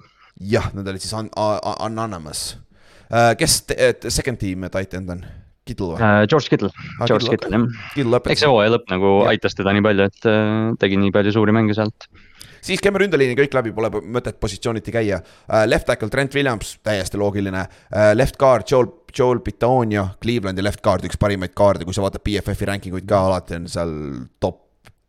jah, 0.51 0.69
nad 0.77 0.89
olid 0.89 1.01
siis 1.01 1.13
un- 1.17 1.31
anonymous. 1.81 2.59
kes 3.39 3.61
te, 3.67 3.93
te, 4.01 4.11
second 4.11 4.39
team 4.39 4.67
tight 4.71 4.95
end 4.95 5.11
on? 5.11 5.25
Kittle 5.67 5.97
või? 5.97 5.99
Uh, 5.99 6.27
George 6.31 6.47
Kittle 6.53 6.69
Ah, 7.01 7.07
George 7.11 7.27
Kittle, 7.31 7.59
Kittle 7.95 8.13
jah. 8.15 8.31
Eks 8.31 8.41
see 8.45 8.51
hooaja 8.51 8.71
lõpp 8.77 8.87
nagu 8.93 9.09
Jah. 9.25 9.33
aitas 9.33 9.57
teda 9.59 9.73
nii 9.75 9.83
palju, 9.83 10.05
et 10.13 10.29
äh, 10.31 10.75
tegi 10.79 10.99
nii 11.01 11.11
palju 11.15 11.33
suuri 11.35 11.55
mänge 11.57 11.75
sealt. 11.75 12.07
siis 12.67 12.79
käime 12.83 12.99
ründeliini 13.03 13.35
kõik 13.39 13.55
läbi, 13.55 13.73
pole 13.75 13.91
mõtet 14.03 14.39
positsiooniti 14.43 14.93
käia. 14.95 15.19
Left 15.67 15.87
tackle 15.87 16.09
Trent 16.11 16.35
Williams, 16.35 16.77
täiesti 16.87 17.19
loogiline. 17.19 17.65
Left 18.15 18.39
guard 18.39 18.67
Joel, 18.71 18.89
Joel 19.17 19.41
Pitonio, 19.45 20.09
Clevelandi 20.23 20.65
left 20.65 20.83
guard, 20.85 21.05
üks 21.09 21.19
parimaid 21.21 21.55
kaarde, 21.57 21.87
kui 21.89 21.97
sa 21.97 22.05
vaatad 22.05 22.25
BFF-i 22.27 22.71
ranking 22.71 22.97
uid 22.97 23.09
ka, 23.09 23.25
alati 23.29 23.59
on 23.59 23.69
seal 23.73 23.93
top 24.43 24.63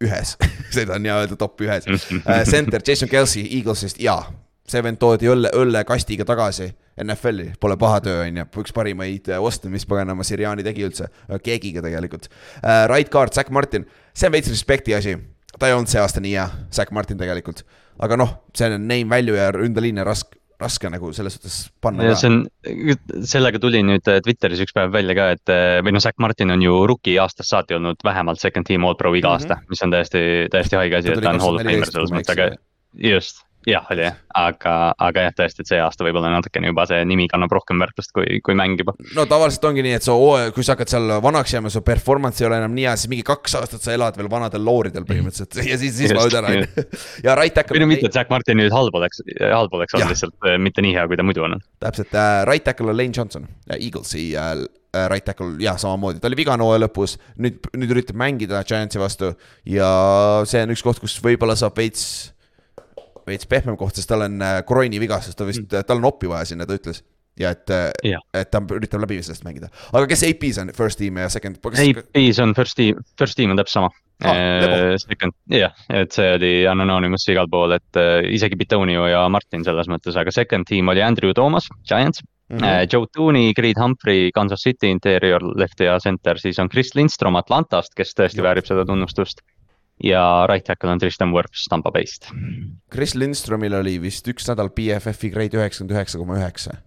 ühes 0.04 0.36
seda 0.76 0.98
on 0.98 1.06
nii-öelda 1.06 1.38
top 1.40 1.62
ühes. 1.66 1.88
Center 2.52 2.84
Jason 2.86 3.10
Kelsey 3.10 3.48
Eaglesist 3.60 4.02
ja 4.02 4.20
see 4.68 4.84
vend 4.84 5.00
toodi 5.00 5.30
õlle, 5.32 5.52
õllekastiga 5.56 6.26
tagasi 6.28 6.68
NFL-i, 7.04 7.54
pole 7.62 7.78
paha 7.80 8.02
töö, 8.04 8.20
on 8.26 8.42
ju, 8.42 8.46
üks 8.64 8.74
parimaid 8.76 9.30
oste, 9.38 9.70
mis 9.72 9.86
paganama 9.88 10.26
Siriani 10.28 10.66
tegi 10.66 10.84
üldse, 10.88 11.08
keegiga 11.46 11.84
tegelikult. 11.86 12.26
Right 12.90 13.12
guard 13.14 13.38
Zack 13.38 13.54
Martin, 13.54 13.86
see 14.18 14.28
on 14.28 14.34
veits 14.34 14.50
respekti 14.52 14.98
asi 14.98 15.14
ta 15.58 15.70
ei 15.70 15.76
olnud 15.76 15.90
see 15.92 16.02
aasta 16.02 16.22
nii 16.24 16.34
hea, 16.36 16.48
Zack 16.74 16.94
Martin 16.96 17.20
tegelikult. 17.20 17.64
aga 17.98 18.18
noh, 18.20 18.34
see 18.54 18.68
on 18.70 18.84
name 18.86 19.10
value 19.10 19.38
ja 19.38 19.50
ründeliin 19.56 19.98
ja 19.98 20.04
raske, 20.06 20.38
raske 20.62 20.90
nagu 20.90 21.12
selles 21.14 21.36
suhtes 21.38 21.56
panna 21.82 22.16
see 22.18 22.30
on, 22.32 22.38
sellega 23.30 23.60
tuli 23.62 23.84
nüüd 23.86 24.08
äh, 24.10 24.20
Twitteris 24.26 24.62
üks 24.66 24.74
päev 24.76 24.92
välja 24.96 25.16
ka, 25.18 25.28
et 25.38 25.54
äh, 25.54 25.80
või 25.86 25.94
noh, 25.94 26.02
Zack 26.04 26.18
Martin 26.24 26.54
on 26.56 26.64
ju 26.66 26.80
rookie 26.90 27.18
aastast 27.22 27.52
saati 27.54 27.78
olnud 27.78 28.02
vähemalt 28.06 28.42
second 28.42 28.66
team 28.66 28.86
all 28.88 28.98
pro 28.98 29.14
iga 29.16 29.30
Mhm. 29.30 29.36
aasta, 29.38 29.60
mis 29.70 29.84
on 29.86 29.94
täiesti, 29.94 30.24
täiesti 30.54 30.80
haige 30.80 30.98
asi, 31.02 31.14
et 31.14 31.22
ta 31.22 31.36
on 31.36 31.44
hall 31.44 31.60
of 31.60 31.68
2014, 31.68 31.68
famer 31.68 31.92
selles 31.94 32.16
mõttes, 32.16 32.34
aga 32.34 33.12
just. 33.14 33.44
Jah, 33.67 33.88
oli 33.91 34.05
jah, 34.05 34.15
aga, 34.38 34.74
aga 35.03 35.25
jah, 35.27 35.33
tõesti, 35.36 35.63
et 35.63 35.71
see 35.71 35.79
aasta 35.83 36.05
võib-olla 36.07 36.31
natukene 36.31 36.69
juba 36.71 36.86
see 36.89 37.01
nimi 37.09 37.27
kannab 37.31 37.51
rohkem 37.55 37.81
väärtust 37.83 38.13
kui, 38.15 38.39
kui 38.45 38.55
mäng 38.57 38.79
juba. 38.79 38.95
no 39.17 39.25
tavaliselt 39.29 39.67
ongi 39.69 39.83
nii, 39.86 39.97
et 40.00 40.07
sa, 40.07 40.15
kui 40.55 40.65
sa 40.65 40.75
hakkad 40.75 40.93
seal 40.93 41.15
vanaks 41.24 41.55
jääma, 41.57 41.71
su 41.74 41.83
performance 41.86 42.43
ei 42.43 42.50
ole 42.50 42.62
enam 42.62 42.75
nii 42.77 42.88
hea, 42.88 42.95
siis 43.00 43.12
mingi 43.12 43.27
kaks 43.27 43.57
aastat 43.59 43.83
sa 43.83 43.95
elad 43.95 44.17
veel 44.19 44.31
vanadel 44.31 44.63
looridel 44.63 45.07
põhimõtteliselt 45.09 45.59
ja 45.67 45.79
siis, 45.81 45.97
siis 46.00 46.15
vajud 46.15 46.39
ära, 46.39 46.53
on 46.53 46.63
ju. 46.63 46.88
ja 47.27 47.36
right 47.39 47.57
tackle. 47.57 47.75
või 47.75 47.83
no 47.83 47.91
mitte, 47.91 48.07
et 48.07 48.15
Zack 48.15 48.31
Martin 48.33 48.62
nüüd 48.62 48.74
halb 48.75 48.95
oleks, 48.97 49.21
halb 49.41 49.75
oleks 49.75 49.97
olnud 49.97 50.15
lihtsalt 50.15 50.47
äh, 50.47 50.57
mitte 50.62 50.86
nii 50.86 50.95
hea, 50.95 51.07
kui 51.12 51.19
ta 51.19 51.27
muidu 51.27 51.43
on. 51.47 51.59
täpselt 51.83 52.15
äh,, 52.15 52.41
right 52.47 52.63
tackle 52.67 52.93
on 52.93 53.00
Lane 53.00 53.15
Johnson, 53.15 53.50
Eaglesi 53.75 54.29
äh, 54.39 54.53
äh, 54.95 55.09
right 55.12 55.27
tackle, 55.27 55.57
jah, 55.59 55.75
samamoodi, 55.81 56.21
ta 56.24 56.31
oli 56.31 56.39
vigane 56.39 56.63
hooaja 56.63 56.86
lõpus, 56.86 57.17
nüüd, 57.41 57.59
nüüd 57.75 57.93
üritab 57.97 58.19
mängida 58.19 58.63
Giantsi 58.67 59.01
vastu 59.01 59.33
ja 59.67 59.91
see 60.47 60.63
on 60.63 60.74
üks 60.75 60.86
koht, 60.86 61.03
kus 61.03 61.19
võib-olla 61.24 61.57
saab 61.59 61.77
veits, 61.77 62.07
veits 63.27 63.50
pehmem 63.50 63.77
koht, 63.79 63.98
sest 63.98 64.10
tal 64.12 64.25
on 64.27 64.41
äh, 64.41 64.62
krooni 64.67 65.01
vigastus, 65.03 65.38
ta 65.38 65.48
vist 65.48 65.65
mm., 65.65 65.86
tal 65.88 66.01
on 66.01 66.10
oppi 66.12 66.29
vaja 66.31 66.48
sinna, 66.51 66.67
ta 66.67 66.77
ütles. 66.77 67.03
ja 67.38 67.51
et 67.53 67.69
äh, 67.69 67.91
et 68.34 68.50
ta 68.50 68.63
üritab 68.74 69.03
läbi 69.03 69.19
sellest 69.22 69.46
mängida, 69.46 69.69
aga 69.93 70.07
kes 70.10 70.25
AP-s 70.25 70.63
on 70.63 70.74
first 70.74 70.98
team 71.01 71.19
ja 71.22 71.29
second? 71.29 71.60
AP-s 71.62 72.41
on 72.41 72.55
first 72.57 72.77
team, 72.79 73.03
first 73.19 73.38
team 73.38 73.53
on 73.53 73.62
täpselt 73.62 73.81
sama 73.81 73.93
Ah. 74.25 74.34
Eh, 74.34 74.96
Second, 74.98 75.36
jah, 75.46 75.75
et 75.93 76.10
see 76.10 76.31
oli 76.34 76.50
Anonymous 76.65 77.27
igal 77.29 77.46
pool, 77.53 77.75
et 77.75 78.00
isegi 78.34 78.57
Bitonio 78.57 79.03
ja 79.05 79.19
Martin 79.29 79.62
selles 79.62 79.86
mõttes, 79.93 80.17
aga 80.17 80.34
second 80.34 80.65
team 80.65 80.89
oli 80.89 81.03
Andrew 81.05 81.36
Thomas, 81.38 81.67
Giants 81.86 82.24
mm. 82.50 82.57
-hmm. 82.57 82.88
Joe 82.93 83.05
Tooney, 83.13 83.53
Creed 83.53 83.77
Humphrey, 83.79 84.31
Kansas 84.31 84.62
City 84.62 84.89
interior 84.89 85.43
left 85.57 85.79
ja 85.79 86.00
center, 86.00 86.39
siis 86.39 86.60
on 86.60 86.69
Chris 86.69 86.96
Lindstrom 86.96 87.36
Atlantast, 87.36 87.93
kes 87.96 88.13
tõesti 88.15 88.41
Jah. 88.41 88.50
väärib 88.50 88.65
seda 88.65 88.86
tunnustust. 88.86 89.41
Ja 90.04 90.46
right 90.50 90.66
tackle 90.68 90.92
on 90.94 91.01
Tristan 91.01 91.34
Wirfs 91.34 91.68
Tampa 91.72 91.92
Bay'st. 91.94 92.30
Chris 92.94 93.16
Lindstromil 93.18 93.77
oli 93.80 93.98
vist 94.01 94.27
üks 94.30 94.48
nädal 94.50 94.70
BFF-i 94.75 95.32
grade 95.34 95.58
üheksakümmend 95.58 95.96
üheksa 95.98 96.22
koma 96.22 96.38
üheksa. 96.39 96.80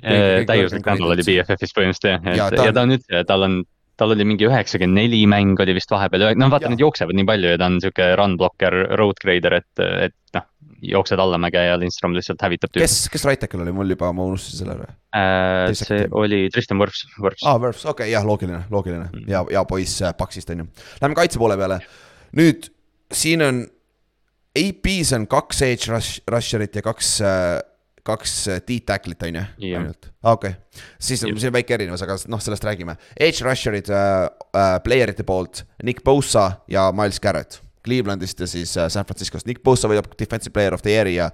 Kõik 0.00 0.50
täiuslik 0.50 0.84
nädal 0.86 1.16
oli 1.16 1.24
BFF-is 1.24 1.72
põhimõtteliselt 1.76 2.12
jah, 2.12 2.36
Ja 2.36 2.50
et 2.52 2.68
ja 2.68 2.76
ta 2.76 2.84
on 2.84 2.96
üldse, 2.96 3.22
tal 3.28 3.46
on, 3.46 3.62
tal 4.00 4.12
oli 4.12 4.26
mingi 4.28 4.48
üheksakümmend 4.48 5.00
neli 5.00 5.22
mäng 5.30 5.60
oli 5.62 5.76
vist 5.76 5.92
vahepeal, 5.92 6.28
no 6.36 6.50
vaata, 6.52 6.72
need 6.72 6.84
jooksevad 6.84 7.16
nii 7.16 7.28
palju 7.28 7.54
ja 7.54 7.60
ta 7.60 7.70
on 7.70 7.80
sihuke 7.84 8.10
run 8.20 8.36
blocker, 8.40 8.76
road 9.00 9.20
grader, 9.22 9.58
et, 9.62 9.84
et 10.08 10.16
noh, 10.36 10.46
jooksed 10.84 11.20
allamäge 11.20 11.60
ja 11.64 11.76
Lindstrom 11.80 12.12
lihtsalt 12.16 12.42
hävitab 12.44 12.72
tüüpi 12.72 12.84
kes, 12.84 12.96
kes 13.12 13.24
right 13.28 13.40
tackle 13.40 13.64
oli, 13.64 13.72
mul 13.76 13.92
juba, 13.94 14.12
ma 14.16 14.26
unustasin 14.28 14.60
selle 14.62 14.76
ära. 14.76 14.90
äh,. 15.16 15.72
see 15.72 15.88
teeme. 16.02 16.12
oli 16.20 16.42
Tristan 16.52 16.80
Wirfs, 16.80 17.06
Wirfs 17.16 17.44
aa 17.46 17.54
ah,, 17.54 17.62
Verfs, 17.62 17.84
okei 17.84 18.04
okay,, 18.04 18.12
jah, 18.12 18.26
loogiline, 18.28 18.64
loogiline 18.72 19.08
Mm. 19.12 19.28
ja, 19.30 19.44
ja 19.52 19.64
poiss 19.64 20.02
äh, 20.02 20.12
Paxist 20.16 20.50
on 20.50 20.64
ju. 20.64 20.66
Lähme 21.00 21.14
kaitse 21.14 21.38
poole 21.38 21.56
peale. 21.56 21.80
Nüüd 22.36 22.68
siin 23.14 23.44
on, 23.44 23.64
AP-s 24.56 25.12
on 25.16 25.26
kaks 25.30 25.62
edge 25.66 25.92
rush, 25.92 26.20
rusher'it 26.32 26.78
ja 26.78 26.84
kaks 26.84 27.16
äh, 27.24 27.58
kaks 28.06 28.34
äh, 28.48 28.62
D-tacklit 28.62 29.22
on 29.26 29.40
ju? 29.40 29.44
Ainult, 29.74 30.10
okei. 30.22 30.50
Okay., 30.50 30.82
siis 31.02 31.24
on 31.26 31.36
siin 31.40 31.54
väike 31.54 31.74
erinevus, 31.76 32.04
aga 32.06 32.16
noh, 32.30 32.42
sellest 32.42 32.64
räägime. 32.66 32.96
Edge 33.18 33.44
rusher'id 33.46 33.90
äh, 33.90 34.28
äh, 34.52 34.76
player 34.84 35.12
ite 35.12 35.26
poolt 35.26 35.64
Nick 35.86 36.04
Bosa 36.06 36.50
ja 36.70 36.88
Miles 36.96 37.20
Garrett. 37.20 37.60
Clevelandist 37.86 38.40
ja 38.42 38.48
siis 38.50 38.76
äh, 38.76 38.88
San 38.90 39.06
Franciscost, 39.06 39.46
Nick 39.46 39.62
Bosa 39.66 39.90
võidab 39.90 40.08
defensive 40.18 40.54
player 40.54 40.74
of 40.74 40.82
the 40.86 40.94
year'i 40.94 41.18
ja 41.18 41.30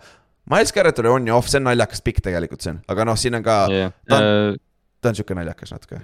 Miles 0.50 0.72
Garrett 0.74 0.98
oli 1.00 1.08
on 1.08 1.30
ja 1.30 1.36
off, 1.36 1.48
see 1.48 1.60
on 1.60 1.68
naljakas 1.70 2.02
pikk 2.04 2.20
tegelikult 2.24 2.64
see 2.64 2.74
on, 2.74 2.82
aga 2.92 3.06
noh, 3.08 3.16
siin 3.20 3.38
on 3.38 3.46
ka, 3.46 3.62
ta 4.10 4.18
on, 4.18 4.58
ta 5.00 5.12
on 5.12 5.16
sihuke 5.16 5.36
naljakas 5.38 5.72
natuke 5.72 6.02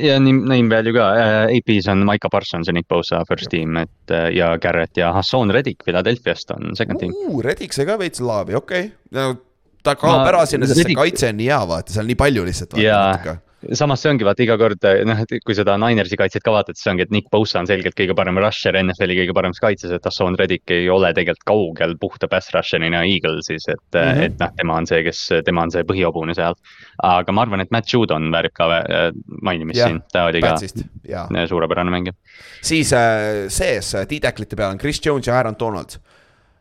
ja 0.00 0.16
name, 0.20 0.46
name 0.48 0.68
value 0.72 0.94
ka 0.96 1.08
äh,, 1.18 1.58
AP-s 1.58 1.88
on 1.92 2.04
Maiko 2.08 2.30
Parsons 2.32 2.68
ja 2.70 2.74
Nick 2.76 2.88
Bosa 2.88 3.22
first 3.28 3.50
team, 3.52 3.76
et 3.82 4.14
äh, 4.14 4.30
ja 4.36 4.54
Garrett 4.62 4.96
ja 5.00 5.12
Hassan 5.16 5.50
Reddick 5.54 5.84
Philadelphia'st 5.86 6.50
on 6.56 6.74
second 6.78 7.00
team. 7.02 7.14
uh,. 7.14 7.40
Reddick 7.44 7.72
sai 7.76 7.86
ka 7.88 7.98
veits 8.00 8.20
laabi, 8.24 8.54
okei 8.58 8.86
okay. 8.88 8.90
no,. 9.16 9.34
ta 9.82 9.94
kaob 9.96 10.20
Ma- 10.22 10.28
ära 10.32 10.42
sinna, 10.46 10.66
sest 10.68 10.82
see 10.82 10.88
Reddick- 10.90 11.00
kaitse 11.00 11.30
on 11.32 11.38
nii 11.40 11.48
hea, 11.52 11.60
vaata, 11.70 11.92
seal 11.94 12.04
on 12.04 12.10
nii 12.12 12.18
palju 12.20 12.44
lihtsalt. 12.48 12.76
Jaa. 12.82 13.38
Samas 13.76 14.00
see 14.00 14.10
ongi 14.10 14.24
vaata 14.24 14.44
iga 14.44 14.56
kord 14.60 14.84
noh, 15.06 15.20
et 15.20 15.44
kui 15.44 15.56
seda 15.56 15.76
Ninersi 15.80 16.16
kaitset 16.18 16.44
ka 16.44 16.52
vaatad, 16.54 16.78
siis 16.78 16.88
ongi, 16.92 17.04
et 17.04 17.12
Nick 17.14 17.28
Bosa 17.32 17.60
on 17.60 17.68
selgelt 17.68 17.96
kõige 17.98 18.16
parem 18.16 18.38
rusher 18.40 18.76
NFL-i 18.80 19.18
kõige 19.20 19.34
paremas 19.36 19.60
kaitses, 19.62 19.92
et 19.94 20.06
Hassan 20.06 20.38
Reddick 20.40 20.72
ei 20.72 20.88
ole 20.92 21.12
tegelikult 21.16 21.46
kaugel 21.50 21.96
puhta 22.00 22.28
pass 22.30 22.52
rusher'ina 22.54 23.02
Eaglesis, 23.08 23.68
et 23.68 23.82
mm. 23.92 24.00
-hmm. 24.00 24.22
et 24.24 24.38
noh, 24.40 24.52
tema 24.56 24.78
on 24.80 24.88
see, 24.88 25.02
kes, 25.04 25.22
tema 25.46 25.66
on 25.68 25.74
see 25.74 25.84
põhihobune 25.88 26.36
seal. 26.36 26.56
aga 27.02 27.32
ma 27.32 27.44
arvan, 27.44 27.64
et 27.64 27.70
Matt 27.70 27.92
Judon 27.92 28.30
väärib 28.32 28.54
ka 28.56 28.70
äh, 28.78 29.10
mainimist 29.42 29.78
Jah, 29.78 29.88
siin, 29.92 30.02
ta 30.12 30.24
oli 30.30 30.40
ka 30.40 30.54
Patsist, 30.54 30.84
jaa. 31.08 31.26
äh, 31.28 31.48
suurepärane 31.48 31.90
mängija. 31.90 32.16
siis 32.62 32.92
äh, 32.92 33.48
sees 33.48 33.92
D-tacklite 34.08 34.56
peal 34.56 34.70
on 34.70 34.78
Chris 34.78 35.00
Jones 35.04 35.26
ja 35.26 35.36
Aaron 35.36 35.56
Donald. 35.60 36.00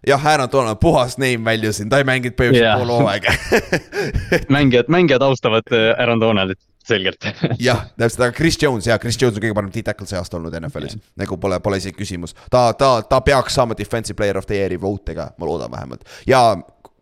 jah, 0.08 0.25
Aaron 0.25 0.51
Donald, 0.51 0.77
puhas 0.82 1.18
name 1.18 1.46
value 1.46 1.72
siin, 1.74 1.89
ta 1.89 1.98
ei 1.98 2.03
mänginud 2.03 2.36
põhimõtteliselt 2.36 2.68
Jaa. 2.68 2.77
pool 2.77 2.91
hooaega. 3.00 3.32
mängijad, 4.56 4.91
mängijad 4.91 5.22
austavad 5.22 5.72
Aaron 5.98 6.20
Donaldit 6.20 6.68
selgelt. 6.86 7.25
jah, 7.67 7.86
täpselt, 7.98 8.24
aga 8.27 8.36
Chris 8.38 8.57
Jones 8.62 8.88
ja 8.88 9.00
Chris 9.01 9.19
Jones 9.21 9.38
on 9.38 9.43
kõige 9.43 9.57
parem 9.57 9.71
D-tackle 9.74 10.07
see 10.09 10.19
aasta 10.19 10.39
olnud 10.39 10.55
NFL-is, 10.62 10.98
nagu 11.19 11.38
pole, 11.41 11.59
pole 11.63 11.81
isegi 11.81 11.98
küsimus. 11.98 12.36
ta, 12.51 12.69
ta, 12.77 13.00
ta 13.09 13.21
peaks 13.25 13.59
saama 13.59 13.77
defensive 13.77 14.17
player 14.17 14.39
of 14.39 14.48
the 14.50 14.59
year'i 14.59 14.79
vote'iga, 14.81 15.31
ma 15.38 15.50
loodan 15.50 15.71
vähemalt 15.71 16.07
ja 16.27 16.43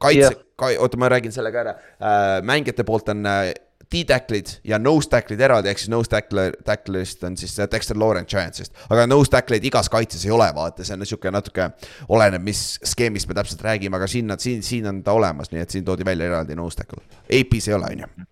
kaitse 0.02 0.32
Jah. 0.32 0.42
ka,, 0.56 0.74
oota, 0.80 1.00
ma 1.00 1.10
räägin 1.14 1.34
selle 1.34 1.54
ka 1.54 1.64
ära 1.66 1.78
äh,, 1.78 2.42
mängijate 2.46 2.86
poolt 2.88 3.10
on 3.14 3.26
äh, 3.26 3.54
D-tacklid 3.88 4.50
ja 4.68 4.80
nose 4.80 5.08
tackle'id 5.08 5.42
eraldi, 5.42 5.72
ehk 5.72 5.80
siis 5.80 5.92
nose 5.92 6.12
tackle, 6.12 6.50
tackle'ist 6.68 7.24
on 7.24 7.38
siis 7.40 7.54
äh, 7.60 7.70
Dexter 7.72 8.00
Lawrence 8.00 8.28
Giantsist. 8.34 8.74
aga 8.90 9.08
nose 9.08 9.32
tackle'id 9.32 9.64
igas 9.70 9.88
kaitses 9.90 10.26
ei 10.28 10.34
ole, 10.36 10.50
vaata, 10.56 10.84
see 10.84 10.98
on 10.98 11.06
niisugune 11.06 11.38
natuke, 11.38 11.70
oleneb, 12.12 12.44
mis 12.44 12.64
skeemist 12.84 13.30
me 13.30 13.38
täpselt 13.38 13.64
räägime, 13.64 13.96
aga 13.96 14.10
siin 14.12 14.28
nad, 14.28 14.44
siin, 14.44 14.64
siin 14.64 14.90
on 14.92 15.00
ta 15.06 15.16
olemas, 15.16 15.54
nii 15.54 15.64
et 15.64 15.76
siin 15.76 15.88
toodi 15.88 16.06
välja 16.08 16.28
eraldi 16.34 16.58
nose 16.60 16.82
tackle. 16.82 17.06
AP-s 17.32 17.72
ei 17.72 17.78
ole, 17.78 17.94
on 17.94 18.04
ju. 18.04 18.28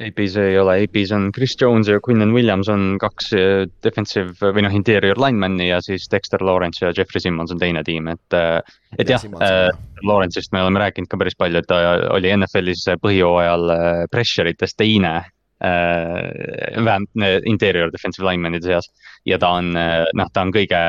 AP-s 0.00 0.38
ei 0.40 0.54
ole, 0.56 0.78
AP-s 0.86 1.12
on 1.12 1.26
Chris 1.36 1.52
Jones 1.60 1.88
ja 1.90 1.98
Quinnen 2.00 2.32
Williams 2.32 2.68
on 2.72 2.96
kaks 3.00 3.32
äh, 3.36 3.64
defensive 3.84 4.52
või 4.56 4.64
noh, 4.64 4.72
interior 4.72 5.20
lineman'i 5.20 5.68
ja 5.68 5.82
siis 5.84 6.06
Dexter 6.12 6.40
Lawrence 6.44 6.80
ja 6.80 6.94
Jeffrey 6.96 7.20
Simmons 7.20 7.52
on 7.52 7.60
teine 7.60 7.84
tiim, 7.84 8.08
et. 8.08 8.38
et 8.96 9.12
Ja 9.12 9.18
jah 9.18 9.26
äh, 9.44 9.68
Lawrence'ist 10.02 10.54
me 10.56 10.62
oleme 10.64 10.80
rääkinud 10.82 11.10
ka 11.12 11.20
päris 11.20 11.36
palju, 11.38 11.60
et 11.60 11.68
ta 11.68 11.82
oli 12.14 12.32
NFL-is 12.32 12.86
põhijooajal 13.04 13.74
äh, 13.74 14.02
pressure 14.12 14.50
ites 14.50 14.74
teine 14.78 15.12
äh,. 15.62 16.80
vähem 16.80 17.04
äh, 17.20 17.36
interior 17.44 17.92
defensive 17.92 18.26
lineman'ide 18.26 18.72
seas 18.72 18.88
ja 19.28 19.38
ta 19.38 19.52
on 19.60 19.70
noh, 19.76 20.32
ta 20.32 20.42
on 20.42 20.50
kõige 20.56 20.80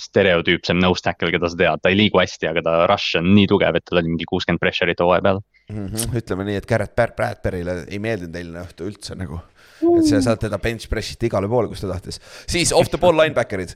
stereotüüpsem 0.00 0.78
nose 0.78 1.02
tackle, 1.04 1.34
keda 1.34 1.50
sa 1.50 1.58
tead, 1.58 1.82
ta 1.82 1.90
ei 1.90 1.98
liigu 1.98 2.22
hästi, 2.22 2.48
aga 2.54 2.62
ta 2.64 2.78
rush 2.86 3.18
on 3.18 3.34
nii 3.34 3.50
tugev, 3.50 3.76
et 3.76 3.84
tal 3.90 4.00
oli 4.00 4.14
mingi 4.14 4.30
kuuskümmend 4.30 4.62
pressure'it 4.62 5.02
hooaja 5.02 5.26
peal. 5.26 5.42
mm. 5.72 5.86
-hmm. 5.86 6.18
ütleme 6.20 6.44
nii, 6.48 6.60
et 6.60 6.68
Garrett 6.68 6.94
Brad- 6.96 7.16
Bradbury'le 7.16 7.84
ei 7.88 7.98
meeldinud 8.02 8.36
eilne 8.36 8.66
õhtu 8.66 8.90
üldse 8.90 9.16
nagu. 9.18 9.40
et 9.84 10.06
see, 10.06 10.20
sealt 10.22 10.40
teda 10.40 10.58
bench 10.58 10.88
press 10.88 11.16
iti 11.16 11.28
igale 11.28 11.48
poole, 11.48 11.68
kus 11.68 11.82
ta 11.84 11.90
tahtis. 11.92 12.20
siis 12.48 12.72
off 12.72 12.90
the 12.90 12.98
ball 13.00 13.16
linebacker'id. 13.20 13.74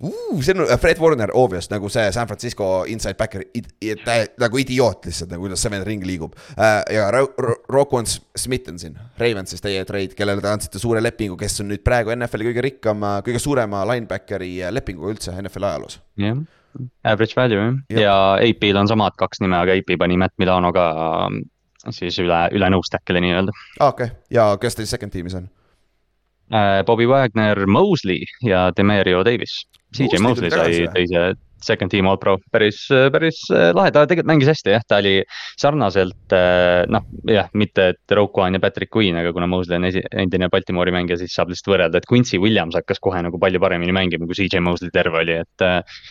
uh, 0.00 0.40
see 0.40 0.54
on 0.54 0.78
Fred 0.78 0.98
Warner, 0.98 1.30
obvious 1.34 1.70
nagu 1.70 1.88
see 1.88 2.12
San 2.12 2.26
Francisco 2.26 2.84
inside 2.84 3.14
backer, 3.18 3.44
nagu 4.40 4.58
idioot 4.58 5.06
lihtsalt 5.06 5.30
nagu 5.30 5.46
kuidas 5.46 5.62
see 5.62 5.70
vend 5.70 5.86
ringi 5.86 6.06
liigub 6.08 6.34
uh,. 6.56 6.82
ja 6.90 7.10
Rockwon 7.10 8.06
Smith 8.36 8.68
on 8.68 8.78
siin, 8.78 8.96
Ravensist 9.18 9.62
teie 9.62 9.84
trade, 9.84 10.16
kellele 10.16 10.40
te 10.40 10.48
andsite 10.48 10.78
suure 10.78 11.02
lepingu, 11.02 11.36
kes 11.36 11.60
on 11.60 11.70
nüüd 11.72 11.84
praegu 11.84 12.14
NFL-i 12.16 12.50
kõige 12.50 12.64
rikkam, 12.70 13.04
kõige 13.26 13.42
suurema 13.42 13.84
linebackeri 13.92 14.56
lepinguga 14.70 15.14
üldse 15.14 15.36
NFL 15.36 15.70
ajaloos. 15.72 16.00
jah 16.16 16.32
yeah., 16.32 16.48
average 17.04 17.36
value 17.36 17.62
jah, 17.90 18.00
ja 18.00 18.16
AP-l 18.38 18.80
on 18.80 18.90
samad 18.90 19.16
kaks 19.20 19.42
nime, 19.44 19.56
aga 19.58 19.76
AP 19.78 19.96
pani 19.98 20.18
Matt 20.20 20.36
Milano 20.38 20.72
ka 20.76 20.86
siis 21.94 22.18
üle, 22.20 22.42
üle 22.56 22.68
nõustack'ile 22.74 23.22
nii-öelda. 23.24 23.54
aa 23.54 23.86
ah,, 23.86 23.94
okei 23.94 24.10
okay., 24.12 24.18
ja 24.36 24.50
kes 24.60 24.78
teil 24.78 24.90
second 24.90 25.14
tiimis 25.14 25.36
on? 25.38 25.48
Äh, 26.50 26.80
Bobby 26.86 27.06
Wagner, 27.06 27.66
Mosley 27.66 28.26
ja 28.42 28.70
Demerio 28.76 29.22
Davis. 29.24 29.60
CJ 29.94 30.18
Mosley 30.22 30.50
sai 30.50 30.86
teise 30.94 31.34
second 31.64 31.92
team 31.92 32.08
all 32.10 32.18
pro, 32.20 32.36
päris, 32.52 32.82
päris 33.12 33.42
äh, 33.54 33.70
lahe, 33.76 33.92
ta 33.94 34.04
tegelikult 34.08 34.30
mängis 34.30 34.50
hästi 34.50 34.74
jah, 34.74 34.84
ta 34.88 35.00
oli 35.02 35.14
sarnaselt 35.60 36.34
äh, 36.36 36.84
noh, 36.90 37.06
jah, 37.28 37.50
mitte 37.58 37.90
et 37.94 38.14
Roquan 38.16 38.56
ja 38.56 38.62
Patrick 38.62 38.92
Queen, 38.94 39.18
aga 39.20 39.32
kuna 39.36 39.48
Mosley 39.50 39.80
on 39.80 39.88
esi, 39.90 40.02
endine 40.24 40.50
Baltimore'i 40.52 40.94
mängija, 40.94 41.18
siis 41.20 41.34
saab 41.36 41.52
lihtsalt 41.52 41.72
võrrelda, 41.74 42.00
et 42.00 42.08
Quincy 42.10 42.40
Williams 42.42 42.78
hakkas 42.78 43.02
kohe 43.02 43.22
nagu 43.24 43.40
palju 43.42 43.62
paremini 43.62 43.94
mängima, 43.96 44.28
kui 44.28 44.38
CJ 44.38 44.62
Mosley 44.64 44.92
terve 44.94 45.22
oli, 45.22 45.40
et. 45.44 45.66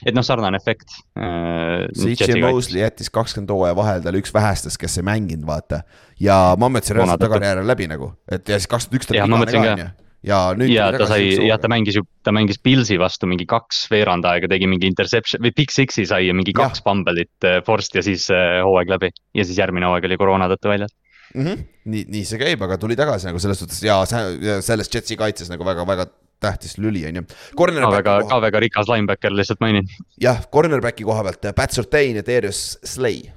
et 0.05 0.15
noh, 0.15 0.25
sarnane 0.25 0.59
efekt. 0.59 0.93
CJ 1.15 2.39
Mosley 2.43 2.83
jättis 2.83 3.11
kakskümmend 3.13 3.51
hooaja 3.53 3.77
vahel, 3.77 4.03
ta 4.03 4.11
oli 4.13 4.21
üks 4.23 4.33
vähestest, 4.35 4.79
kes 4.81 4.99
ei 5.01 5.07
mänginud, 5.07 5.47
vaata. 5.49 5.83
ja 6.19 6.39
Mammetsi 6.59 6.95
reaalselt 6.97 7.25
tagajärjel 7.25 7.67
läbi 7.67 7.89
nagu, 7.91 8.13
et 8.31 8.47
ja 8.49 8.59
siis 8.59 8.69
kakskümmend 8.71 9.01
üks 9.01 9.09
ta 9.09 9.17
oli 9.17 9.25
vigane 9.25 9.51
ka 9.55 9.73
on 9.73 9.83
ju 9.85 9.89
ja 10.25 10.39
nüüd. 10.57 10.71
ja 10.73 10.89
ta 10.95 11.07
sai, 11.09 11.31
jah, 11.47 11.59
ta 11.61 11.69
mängis 11.71 11.99
ju, 11.99 12.03
ta 12.25 12.33
mängis 12.35 12.59
Pilsi 12.63 12.99
vastu 12.99 13.29
mingi 13.29 13.47
kaks 13.49 13.85
veerand 13.91 14.27
aega, 14.27 14.49
tegi 14.51 14.67
mingi 14.69 14.89
interception 14.89 15.43
või 15.45 15.53
Big 15.55 15.73
Six'i 15.73 16.05
sai 16.09 16.27
ja 16.27 16.35
mingi 16.35 16.55
kaks 16.55 16.83
fumble'it 16.85 17.47
äh, 17.47 17.59
forced 17.67 17.99
ja 17.99 18.05
siis 18.05 18.27
äh, 18.33 18.59
hooaeg 18.65 18.91
läbi. 18.91 19.13
ja 19.37 19.45
siis 19.45 19.59
järgmine 19.61 19.87
hooaeg 19.89 20.09
oli 20.09 20.19
koroona 20.19 20.49
tõttu 20.51 20.73
väljas 20.73 20.91
mm. 21.33 21.45
-hmm. 21.45 21.67
nii, 21.93 22.05
nii 22.15 22.25
see 22.27 22.41
käib, 22.41 22.63
aga 22.67 22.77
tuli 22.77 22.97
tagasi 22.99 23.29
nagu 23.29 23.39
selles 23.39 23.59
suhtes 23.63 23.83
ja 23.83 24.01
selles 24.05 24.91
Jetsi 24.93 25.17
kaitses 25.19 25.51
nagu 25.51 25.65
väga-väga 25.65 26.09
tähtis 26.39 26.77
lüli, 26.77 27.03
on 27.07 27.19
ju. 27.19 27.23
ka 27.55 27.91
väga, 27.91 28.13
ka 28.29 28.41
väga 28.41 28.59
rikas 28.63 28.87
linebacker, 28.87 29.33
lihtsalt 29.35 29.59
mainin. 29.59 29.87
jah, 30.21 30.39
cornerback'i 30.51 31.03
koha 31.03 31.23
pealt 31.23 31.51
Pat 31.55 31.75
Surtain 31.75 32.15
ja 32.15 32.23
Darius 32.23 32.79
Slay. 32.83 33.27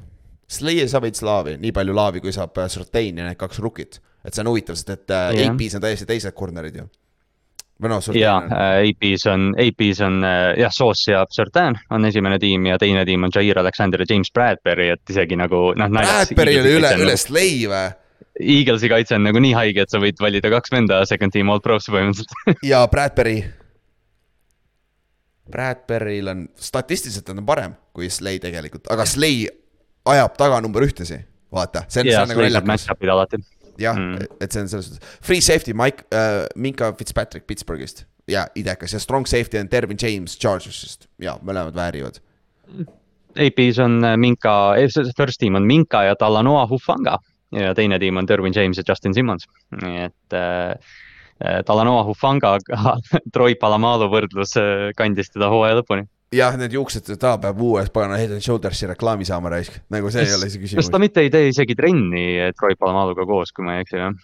Slay 0.46 0.78
ei 0.80 0.88
saa 0.88 1.02
veits 1.02 1.22
laavi, 1.22 1.56
nii 1.58 1.72
palju 1.72 1.94
laavi, 1.94 2.20
kui 2.20 2.32
saab 2.32 2.58
Surtain 2.68 3.18
ja 3.18 3.26
need 3.26 3.40
kaks 3.40 3.58
rookit 3.58 3.98
et 4.24 4.34
see 4.34 4.42
on 4.44 4.50
huvitav, 4.52 4.78
sest 4.78 4.92
et 4.94 5.14
yeah. 5.14 5.30
Äh, 5.34 5.52
AP-s 5.52 5.78
on 5.78 5.84
täiesti 5.84 6.08
teised 6.08 6.36
corner'id 6.38 6.76
ju. 6.78 6.84
või 7.82 7.90
noh, 7.90 8.02
Surtain. 8.04 8.22
jaa, 8.22 8.66
AP-s 8.82 9.26
on, 9.32 9.48
AP-s 9.58 10.02
on 10.06 10.20
äh, 10.26 10.42
jah, 10.62 10.74
Sauce 10.74 11.10
ja 11.10 11.24
Surtain 11.30 11.78
on 11.90 12.06
esimene 12.06 12.38
tiim 12.42 12.68
ja 12.70 12.78
teine 12.78 13.02
tiim 13.08 13.26
on 13.26 13.34
Jair 13.34 13.58
Alexander 13.58 14.04
ja 14.04 14.06
James 14.12 14.30
Bradbury, 14.34 14.92
et 14.94 15.14
isegi 15.14 15.38
nagu 15.38 15.72
noh. 15.78 15.96
Bradbury 15.96 16.60
oli 16.60 16.76
üle, 16.78 16.92
üle 17.02 17.16
Slay 17.18 17.66
või? 17.70 17.88
Eaglesi 18.42 18.88
kaitse 18.88 19.18
on 19.18 19.26
nagu 19.26 19.40
nii 19.42 19.52
haige, 19.52 19.82
et 19.84 19.92
sa 19.92 19.98
võid 20.00 20.20
valida 20.22 20.48
kaks 20.54 20.72
venda 20.72 21.02
second 21.08 21.34
team 21.34 21.50
all 21.52 21.60
pro'sse 21.64 21.92
põhimõtteliselt 21.92 22.62
ja 22.72 22.84
Bradbury. 22.90 23.42
Bradbury'l 25.52 26.30
on, 26.30 26.46
statistiliselt 26.54 27.28
on 27.34 27.42
ta 27.42 27.44
parem 27.50 27.74
kui 27.92 28.06
Slay 28.10 28.38
tegelikult, 28.40 28.86
aga 28.94 29.04
Slay 29.10 29.42
ajab 30.14 30.38
taga 30.38 30.62
number 30.62 30.86
ühtesi, 30.86 31.18
vaata. 31.52 31.82
jaa, 31.98 32.22
Slay 32.30 32.54
saab 32.54 32.70
match-up'id 32.70 33.12
alati 33.12 33.42
jah 33.80 33.96
mm., 33.96 34.26
et 34.40 34.52
see 34.52 34.62
on 34.62 34.68
selles 34.68 34.88
suhtes, 34.90 35.18
free 35.24 35.40
safety 35.40 35.74
Mike 35.76 36.06
äh,, 36.12 36.46
Minka 36.56 36.92
Fitzpatrick 36.98 37.46
Pittsburghist. 37.46 38.06
Ja 38.30 38.46
idekas. 38.54 38.92
Ja 38.92 39.00
strong 39.02 39.26
safety 39.26 39.58
on 39.58 39.70
Dervin 39.70 39.98
James 40.02 40.38
Chargersist. 40.38 41.08
Ja 41.18 41.38
mõlemad 41.42 41.74
väärivad. 41.74 42.20
AP-s 43.32 43.80
on 43.82 44.04
äh, 44.04 44.16
Minka, 44.16 44.74
eh, 44.78 44.88
first 45.16 45.40
team 45.40 45.56
on 45.58 45.66
Minka 45.66 46.04
ja 46.04 46.16
Talanoa 46.16 46.66
Hufanga. 46.70 47.18
Ja 47.52 47.74
teine 47.76 47.98
tiim 48.00 48.16
on 48.16 48.28
Dervin 48.28 48.54
James 48.56 48.78
ja 48.78 48.84
Justin 48.88 49.14
Simmons, 49.14 49.44
nii 49.82 50.06
et 50.06 50.36
äh, 50.36 50.70
äh 51.44 51.58
Talanoa 51.68 52.04
Hufangaga 52.08 52.96
Troy 53.34 53.54
Palamalu 53.60 54.08
võrdlus 54.08 54.56
äh, 54.56 54.88
kandis 54.96 55.28
teda 55.34 55.50
hooaja 55.52 55.76
lõpuni 55.82 56.06
jah, 56.32 56.56
need 56.60 56.74
juuksed, 56.76 57.10
ta 57.20 57.34
peab 57.42 57.60
uue 57.62 57.84
pagana 57.92 58.18
Head 58.20 58.36
and 58.36 58.44
Shoulders'i 58.44 58.88
reklaami 58.90 59.26
saama 59.28 59.52
raisk, 59.52 59.78
nagu 59.92 60.10
see 60.12 60.24
kas, 60.24 60.32
ei 60.32 60.38
ole 60.38 60.50
isegi 60.50 60.66
küsimus. 60.66 60.82
kas 60.82 60.92
ta 60.94 61.00
mitte 61.02 61.24
ei 61.24 61.32
tee 61.32 61.50
isegi 61.50 61.76
trenni 61.78 62.26
Troy 62.58 62.76
Palamaluga 62.80 63.26
koos, 63.28 63.52
kui 63.56 63.66
ma 63.66 63.76
ei 63.76 63.86
eksi, 63.86 63.98
jah? 64.00 64.14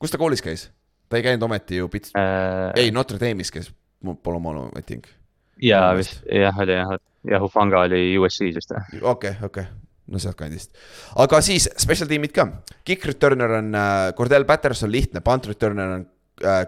kus 0.00 0.14
ta 0.14 0.20
koolis 0.20 0.44
käis? 0.44 0.68
ta 1.08 1.20
ei 1.20 1.26
käinud 1.26 1.44
ometi 1.48 1.80
ju 1.80 1.90
Pits- 1.92 2.14
äh..., 2.16 2.70
ei 2.80 2.94
Notre 2.94 3.20
Dame'is 3.20 3.52
käis 3.54 3.72
Palomalu, 4.22 4.68
I 4.78 4.82
think. 4.82 5.10
jaa, 5.62 5.92
vist 5.98 6.22
jah, 6.32 6.64
oli 6.64 6.78
jah, 6.78 6.96
ja 7.28 7.42
Hufanga 7.42 7.84
oli 7.86 8.16
USC-s 8.18 8.62
vist 8.62 8.74
jah. 8.74 8.88
okei 9.02 9.36
okay,, 9.36 9.36
okei 9.44 9.68
okay 9.68 9.86
no 10.08 10.20
sealtkandist. 10.22 10.72
aga 11.20 11.40
siis 11.44 11.68
special 11.76 12.08
tiimid 12.10 12.32
ka, 12.32 12.46
kick 12.86 13.04
returner 13.10 13.58
on 13.58 13.74
uh, 13.74 14.12
Cordell 14.16 14.48
Patterson, 14.48 14.90
lihtne, 14.92 15.20
punt 15.24 15.48
returner 15.50 15.98
on 15.98 16.06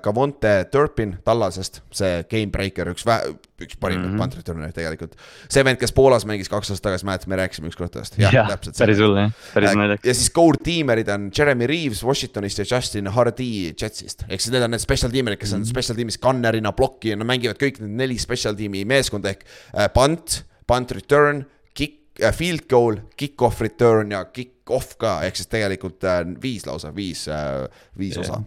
Kavonte 0.03 0.51
äh, 0.61 0.67
Turpin 0.71 1.17
Tallasest, 1.25 1.81
see 1.95 2.25
gamebreaker, 2.31 2.91
üks 2.93 3.05
vä-, 3.07 3.23
üks 3.61 3.77
parimaid 3.81 4.07
mm 4.09 4.15
-hmm. 4.15 4.23
punt 4.23 4.37
returner'e 4.39 4.73
tegelikult. 4.75 5.15
see 5.49 5.65
vend, 5.65 5.79
kes 5.81 5.93
Poolas 5.93 6.27
mängis 6.27 6.49
kaks 6.49 6.71
aastat 6.71 6.89
tagasi, 6.89 7.07
mäletad, 7.07 7.29
me 7.31 7.37
rääkisime 7.37 7.71
ükskord 7.71 7.93
temast. 7.95 8.19
jah 8.19 8.35
ja, 8.35 8.47
täpselt. 8.49 8.79
päris 8.79 8.99
hull 8.99 9.17
jah, 9.17 9.33
päris 9.55 9.77
naljakas. 9.77 10.07
ja 10.07 10.15
siis 10.15 10.31
core 10.35 10.59
tiimerid 10.65 11.09
on 11.09 11.31
Jeremy 11.39 11.67
Reaves 11.67 12.05
Washingtonist 12.05 12.59
ja 12.59 12.65
Justin 12.71 13.07
Hardy 13.07 13.73
Jetsist. 13.81 14.25
ehk 14.29 14.41
siis 14.41 14.53
need 14.53 14.63
on 14.63 14.71
need 14.71 14.83
special 14.83 15.11
tiimerid, 15.11 15.39
kes 15.39 15.53
on 15.53 15.61
mm 15.61 15.65
-hmm. 15.65 15.71
special 15.71 15.97
tiimis 15.97 16.19
gunner'ina, 16.19 16.73
plokki, 16.73 17.17
nad 17.17 17.27
mängivad 17.27 17.61
kõik 17.61 17.81
need 17.81 17.97
neli 18.05 18.19
special 18.19 18.55
tiimi 18.55 18.85
meeskonda 18.85 19.31
ehk 19.31 19.45
äh, 19.77 19.89
punt, 19.93 20.45
punt 20.67 20.91
return, 20.91 21.45
kick 21.75 22.21
äh,, 22.23 22.35
field 22.35 22.69
goal, 22.69 22.97
kick-off 23.17 23.61
return 23.61 24.11
ja 24.11 24.25
kick-off 24.25 24.97
ka, 24.99 25.23
ehk 25.23 25.37
siis 25.37 25.47
tegelikult 25.47 26.05
äh, 26.05 26.25
viis 26.43 26.67
lausa, 26.67 26.95
viis 26.95 27.29
äh,, 27.29 27.69
viis 27.99 28.17
yeah. 28.17 28.43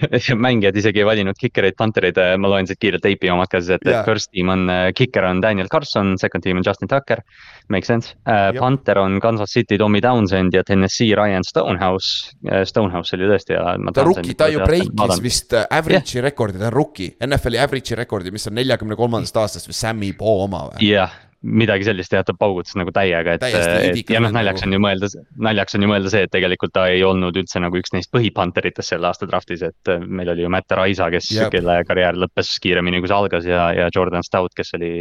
mängijad 0.46 0.76
isegi 0.76 1.02
ei 1.02 1.06
valinud 1.06 1.38
kikereid, 1.38 1.76
puntereid, 1.78 2.18
ma 2.40 2.50
loen 2.50 2.68
siit 2.68 2.80
kiirelt 2.82 3.06
AP 3.08 3.26
omad 3.32 3.50
ka 3.52 3.60
siis, 3.62 3.78
et 3.78 3.88
yeah. 3.88 4.04
first 4.06 4.30
team 4.32 4.52
on, 4.52 4.66
äh, 4.72 4.90
kiker 4.96 5.26
on 5.28 5.42
Daniel 5.42 5.70
Carson, 5.72 6.14
second 6.20 6.44
team 6.44 6.60
on 6.60 6.66
Justin 6.66 6.90
Tucker. 6.90 7.22
Make 7.70 7.86
sense 7.86 8.16
uh,, 8.26 8.50
punter 8.58 8.98
on 8.98 9.20
Kansas 9.22 9.52
City 9.54 9.78
Tommy 9.78 10.00
Townsend 10.02 10.54
ja 10.54 10.64
Tennessee 10.66 11.14
Ryan 11.16 11.44
Stonehouse. 11.46 12.32
Äh, 12.50 12.64
Stonehouse 12.68 13.16
oli 13.16 13.30
tõesti 13.30 13.56
ja. 13.56 13.76
ta 13.94 14.06
rookie, 14.06 14.36
ta 14.38 14.50
ju 14.52 14.62
breikis 14.66 15.22
vist 15.24 15.56
average'i 15.62 16.18
yeah. 16.18 16.28
rekordi, 16.30 16.60
ta 16.60 16.70
on 16.70 16.76
rookie, 16.76 17.14
NFL-i 17.22 17.62
average'i 17.62 18.00
rekordi, 18.02 18.34
mis 18.34 18.48
on 18.50 18.58
neljakümne 18.58 18.98
kolmandast 18.98 19.38
aastast 19.44 19.70
või 19.70 19.78
Sammy 19.78 20.14
Poe 20.18 20.46
oma 20.46 20.66
või? 20.70 20.88
jah 20.88 21.12
yeah 21.12 21.20
midagi 21.42 21.86
sellist 21.86 22.12
jah, 22.14 22.22
ta 22.26 22.34
paugutas 22.38 22.76
nagu 22.78 22.92
täiega, 22.94 23.34
et, 23.36 23.44
et 23.50 24.10
ja 24.14 24.20
noh, 24.22 24.30
naljaks 24.34 24.62
on 24.66 24.76
ju 24.76 24.78
mõelda, 24.82 25.08
naljaks 25.42 25.76
on 25.76 25.84
ju 25.84 25.90
mõelda 25.90 26.12
see, 26.12 26.26
et 26.26 26.32
tegelikult 26.32 26.74
ta 26.76 26.84
ei 26.92 27.02
olnud 27.06 27.36
üldse 27.40 27.62
nagu 27.62 27.78
üks 27.80 27.94
neist 27.94 28.12
põhipanteritest 28.14 28.94
selle 28.94 29.08
aasta 29.10 29.26
draftis, 29.30 29.64
et 29.66 29.90
äh, 29.90 30.04
meil 30.06 30.30
oli 30.32 30.46
ju 30.46 30.52
Matt 30.52 30.70
Raisa, 30.78 31.10
kes, 31.12 31.32
kelle 31.52 31.80
karjäär 31.88 32.18
lõppes 32.22 32.54
kiiremini, 32.62 33.02
kui 33.02 33.10
see 33.10 33.18
algas 33.18 33.48
ja, 33.48 33.64
ja 33.74 33.88
Jordan 33.94 34.26
Stout, 34.26 34.54
kes 34.58 34.70
oli 34.78 34.92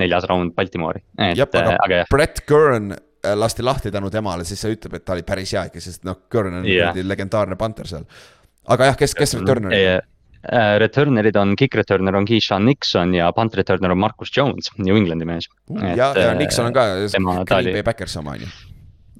neljas 0.00 0.28
raund 0.30 0.56
Baltimore'i. 0.56 1.04
jah, 1.34 1.44
aga, 1.44 1.76
aga 1.76 2.00
jah. 2.02 2.10
Brett 2.14 2.44
Kern 2.48 2.94
äh, 2.96 3.36
lasti 3.36 3.66
lahti 3.66 3.92
tänu 3.92 4.12
temale, 4.14 4.48
siis 4.48 4.64
see 4.64 4.78
ütleb, 4.78 4.96
et 4.96 5.04
ta 5.04 5.16
oli 5.18 5.26
päris 5.26 5.52
hea 5.52 5.68
ikka, 5.68 5.84
sest 5.84 6.08
noh, 6.08 6.24
Kern 6.32 6.62
on 6.62 6.68
yeah. 6.68 6.96
legendaarne 6.96 7.60
panter 7.60 7.92
seal. 7.92 8.08
aga 8.72 8.92
jah, 8.92 9.00
kes, 9.04 9.16
kes 9.20 9.36
returner 9.42 9.72
oli? 9.72 9.84
Äh, 10.44 10.76
returner'id 10.78 11.36
on, 11.40 11.54
kick 11.56 11.74
returner 11.74 12.16
on 12.18 12.26
Keishan 12.28 12.66
Nixon 12.68 13.14
ja 13.16 13.30
punt 13.32 13.54
returner 13.56 13.94
on 13.94 13.98
Marcus 13.98 14.32
Jones, 14.36 14.68
New 14.76 14.96
Englandi 14.96 15.24
mees. 15.24 15.48
ja, 15.72 15.94
ja 15.96 16.10
äh, 16.12 16.36
Nixon 16.36 16.66
on 16.66 16.74
ka 16.76 16.84
Green 17.48 17.72
Bay 17.72 17.82
Packers 17.82 18.16
oma 18.20 18.34
on 18.36 18.44
ju 18.44 18.50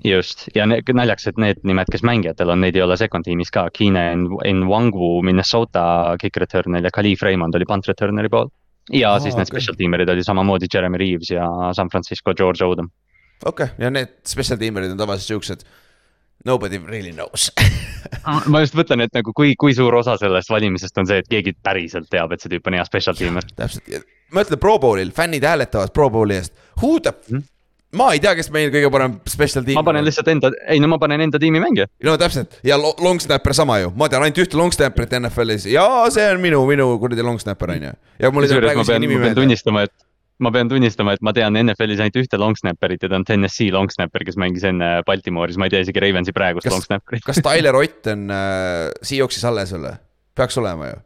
just 0.04 0.48
ja 0.54 0.66
naljakas, 0.68 1.30
et 1.30 1.38
need 1.40 1.62
nimed, 1.64 1.88
kes 1.92 2.04
mängijatel 2.04 2.52
on, 2.52 2.60
neid 2.60 2.76
ei 2.76 2.82
ole 2.84 2.96
second 3.00 3.24
tiimis 3.24 3.48
ka, 3.54 3.70
Keenan 3.72 4.26
Nwangu 4.60 5.22
Minnesota 5.24 5.84
kick 6.20 6.36
returner 6.36 6.84
ja 6.84 6.92
Khalif 6.92 7.24
Raymond 7.24 7.56
oli 7.56 7.68
punt 7.68 7.88
returner'i 7.88 8.28
pool. 8.28 8.52
ja 8.92 9.14
oh, 9.14 9.22
siis 9.22 9.32
need 9.32 9.48
okay. 9.48 9.62
special 9.62 9.78
teamer'id 9.80 10.12
oli 10.12 10.26
samamoodi 10.26 10.68
Jeremy 10.74 11.00
Reaves 11.00 11.32
ja 11.32 11.48
San 11.72 11.88
Francisco 11.88 12.34
George 12.34 12.64
Odom. 12.64 12.90
okei 13.44 13.64
okay., 13.64 13.84
ja 13.84 13.90
need 13.90 14.12
special 14.28 14.60
teamer'id 14.60 14.92
on 14.92 15.00
tavaliselt 15.00 15.32
siuksed 15.32 15.64
Nobody 16.44 16.78
really 16.78 17.12
knows 17.12 17.50
ma 18.52 18.60
just 18.64 18.76
mõtlen, 18.76 19.04
et 19.06 19.14
nagu 19.16 19.32
kui, 19.36 19.54
kui 19.58 19.74
suur 19.76 19.94
osa 20.00 20.18
sellest 20.20 20.52
valimisest 20.52 21.00
on 21.00 21.08
see, 21.08 21.22
et 21.22 21.30
keegi 21.30 21.56
päriselt 21.64 22.10
teab, 22.12 22.34
et 22.34 22.44
see 22.44 22.52
tüüp 22.52 22.68
on 22.70 22.78
hea 22.78 22.84
special 22.88 23.16
teamer. 23.18 23.46
täpselt, 23.56 23.90
ma 24.34 24.44
ütlen 24.44 24.60
Pro 24.60 24.78
Bowlil, 24.82 25.12
fännid 25.16 25.46
hääletavad 25.46 25.94
Pro 25.96 26.10
Bowli 26.12 26.38
eest, 26.38 26.54
who 26.80 26.98
the 27.00 27.14
mm, 27.30 27.42
ma 27.98 28.10
ei 28.14 28.22
tea, 28.22 28.34
kes 28.38 28.50
meil 28.54 28.70
kõige 28.74 28.90
parem 28.92 29.18
special 29.30 29.66
tiim. 29.66 29.78
ma 29.78 29.84
panen 29.86 30.04
lihtsalt 30.06 30.30
enda, 30.32 30.50
ei 30.70 30.82
no 30.82 30.90
ma 30.90 30.98
panen 31.02 31.24
enda 31.24 31.40
tiimi 31.42 31.62
mängija. 31.62 31.88
no 32.06 32.16
täpselt 32.20 32.58
ja 32.66 32.78
long 32.78 33.22
snapper 33.22 33.56
sama 33.56 33.78
ju, 33.82 33.92
ma 33.98 34.08
tean 34.12 34.24
ainult 34.26 34.40
ühte 34.44 34.58
long 34.58 34.74
snapper'it 34.74 35.14
NFL-is 35.20 35.68
ja 35.70 35.86
see 36.14 36.26
on 36.32 36.42
minu, 36.42 36.64
minu 36.68 36.90
kuradi 37.02 37.26
long 37.26 37.40
snapper 37.40 37.76
on 37.76 37.88
ju. 37.90 37.94
ja 38.20 38.32
mul 38.34 38.46
ei 38.46 38.52
tule 38.52 38.66
praegu 38.66 38.86
isegi 38.86 39.06
nimi 39.06 39.20
meelde. 39.20 39.40
tunnistama, 39.40 39.86
et 39.88 39.94
ma 40.42 40.50
pean 40.54 40.70
tunnistama, 40.70 41.14
et 41.14 41.22
ma 41.24 41.32
tean 41.36 41.54
NFL-is 41.60 42.02
ainult 42.02 42.18
ühte 42.24 42.38
long 42.40 42.58
snapper'it 42.58 43.04
ja 43.04 43.10
ta 43.10 43.18
on 43.20 43.26
Tennessee 43.28 43.70
long 43.74 43.90
snapper, 43.92 44.24
kes 44.26 44.38
mängis 44.40 44.66
enne 44.66 44.88
Baltimooris, 45.06 45.58
ma 45.60 45.68
ei 45.68 45.74
tea 45.74 45.84
isegi 45.84 46.02
Ravensi 46.02 46.34
praegust 46.34 46.66
kas, 46.66 46.74
long 46.74 46.86
snapper'it. 46.86 47.24
kas 47.26 47.38
Tyler 47.44 47.78
Ott 47.82 48.10
on 48.10 48.26
äh, 48.34 48.90
Seahawksis 49.02 49.46
alles 49.50 49.74
või? 49.76 49.94
peaks 50.34 50.58
olema 50.58 50.90
ju. 50.90 50.98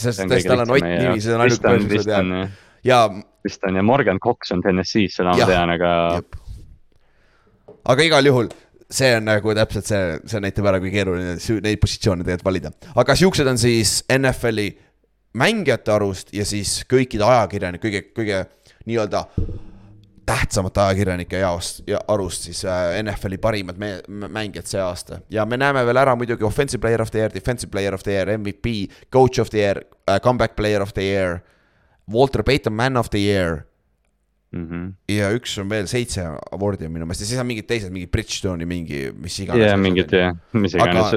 sest, 0.00 0.24
tal 0.24 0.64
on 0.64 0.74
Ott 0.78 0.86
nimi, 0.86 1.20
see 1.20 1.36
on 1.36 1.44
ainuke 1.44 1.66
põhjus, 1.66 1.90
mida 1.90 2.06
tean. 2.08 2.32
ja 2.86 3.02
vist 3.44 3.68
on 3.68 3.76
ja 3.76 3.84
Morgan 3.84 4.22
Cox 4.22 4.54
on 4.56 4.64
TNS-is, 4.64 5.20
seda 5.20 5.36
ma 5.36 5.50
tean, 5.52 5.76
aga 5.76 5.92
aga 7.92 8.08
igal 8.08 8.32
juhul 8.32 8.48
see 8.90 9.12
on 9.16 9.28
nagu 9.28 9.54
täpselt 9.54 9.86
see, 9.86 10.04
see 10.28 10.42
näitab 10.42 10.66
ära, 10.72 10.80
kui 10.82 10.90
keeruline 10.92 11.36
neid 11.36 11.82
positsioone 11.82 12.24
tegelikult 12.24 12.48
valida. 12.48 12.72
aga 12.98 13.16
siuksed 13.18 13.52
on 13.52 13.60
siis 13.60 14.00
NFL-i 14.16 14.70
mängijate 15.32 15.92
arust 15.92 16.34
ja 16.34 16.44
siis 16.46 16.80
kõikide 16.90 17.24
ajakirjanike, 17.26 17.88
kõige, 17.88 18.02
kõige 18.16 18.40
nii-öelda 18.86 19.24
tähtsamate 20.26 20.80
ajakirjanike 20.80 21.38
jaost 21.38 21.82
ja 21.86 22.00
arust 22.08 22.46
siis 22.48 22.64
äh, 22.64 22.98
NFL-i 23.02 23.38
parimad 23.38 23.78
mängijad 24.08 24.66
see 24.66 24.80
aasta. 24.82 25.20
ja 25.30 25.46
me 25.46 25.56
näeme 25.56 25.84
veel 25.86 26.02
ära 26.02 26.16
muidugi 26.16 26.44
offensive 26.44 26.80
player 26.80 27.02
of 27.02 27.10
the 27.10 27.18
year, 27.18 27.34
defensive 27.34 27.70
player 27.70 27.94
of 27.94 28.02
the 28.02 28.12
year, 28.12 28.38
MVP, 28.38 28.90
coach 29.12 29.40
of 29.40 29.50
the 29.50 29.58
year 29.58 29.82
äh,, 30.10 30.20
comeback 30.20 30.56
player 30.56 30.82
of 30.82 30.94
the 30.94 31.02
year. 31.02 31.40
Walter 32.10 32.42
Payton 32.42 32.72
man 32.72 32.96
of 32.96 33.10
the 33.10 33.18
year 33.18 33.69
mhm. 34.56 34.86
ja 35.10 35.30
üks 35.36 35.56
on 35.62 35.68
veel 35.70 35.88
seitse 35.90 36.24
awardi 36.26 36.88
on 36.88 36.94
minu 36.94 37.06
meelest 37.08 37.24
ja 37.24 37.28
siis 37.30 37.40
on 37.42 37.48
mingid 37.48 37.68
teised, 37.70 37.92
mingi 37.94 38.08
Bridgestone'i 38.10 38.68
mingi, 38.68 39.02
mis 39.16 39.38
iganes. 39.44 39.70
ja 39.70 39.76
mingid 39.80 40.14
jah, 40.14 40.36
mis 40.56 40.76
iganes 40.76 41.14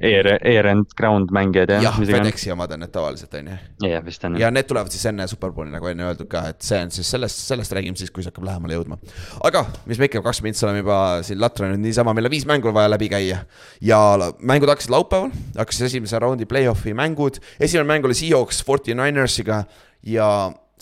air, 0.00 0.30
air 0.36 0.70
and 0.70 0.94
ground 0.98 1.32
mängijad 1.34 1.74
ja 1.76 1.80
jah, 1.88 2.00
iganes. 2.00 2.14
FedExi 2.18 2.54
omad 2.54 2.74
on 2.76 2.84
need 2.84 2.94
tavaliselt, 2.94 3.36
on 3.40 3.52
ju. 3.52 3.58
jah, 3.88 4.04
vist 4.06 4.28
on 4.28 4.38
ja 4.40 4.50
need 4.54 4.68
tulevad 4.70 4.94
siis 4.94 5.04
enne 5.10 5.28
Superbowli, 5.30 5.72
nagu 5.74 5.90
enne 5.90 6.08
öeldud 6.10 6.30
ka, 6.30 6.46
et 6.54 6.64
see 6.64 6.80
on 6.84 6.92
siis 6.94 7.10
sellest, 7.16 7.44
sellest 7.48 7.76
räägime 7.76 8.00
siis, 8.00 8.12
kui 8.14 8.24
see 8.24 8.32
hakkab 8.32 8.48
lähemale 8.50 8.78
jõudma. 8.78 9.00
aga 9.48 9.64
mis 9.90 10.00
me 10.00 10.10
ikka, 10.10 10.24
kakskümmend 10.24 10.52
mintsi 10.54 10.66
oleme 10.68 10.82
juba 10.84 10.98
siin 11.26 11.40
latranud 11.40 11.80
niisama, 11.80 12.12
meil 12.16 12.28
on 12.28 12.34
viis 12.34 12.44
mängu 12.48 12.72
vaja 12.74 12.90
läbi 12.92 13.08
käia. 13.12 13.44
ja 13.80 14.00
mängud 14.40 14.70
hakkasid 14.70 14.92
laupäeval, 14.92 15.32
hakkasid 15.56 15.88
esimese 15.88 16.20
raundi 16.22 16.46
play-off'i 16.48 16.94
mängud, 16.96 17.40
esimene 17.58 17.88
mäng 17.88 18.04
oli 18.06 18.16
Seahawks 18.18 18.62
49ers'iga 18.66 19.64
ja 20.04 20.28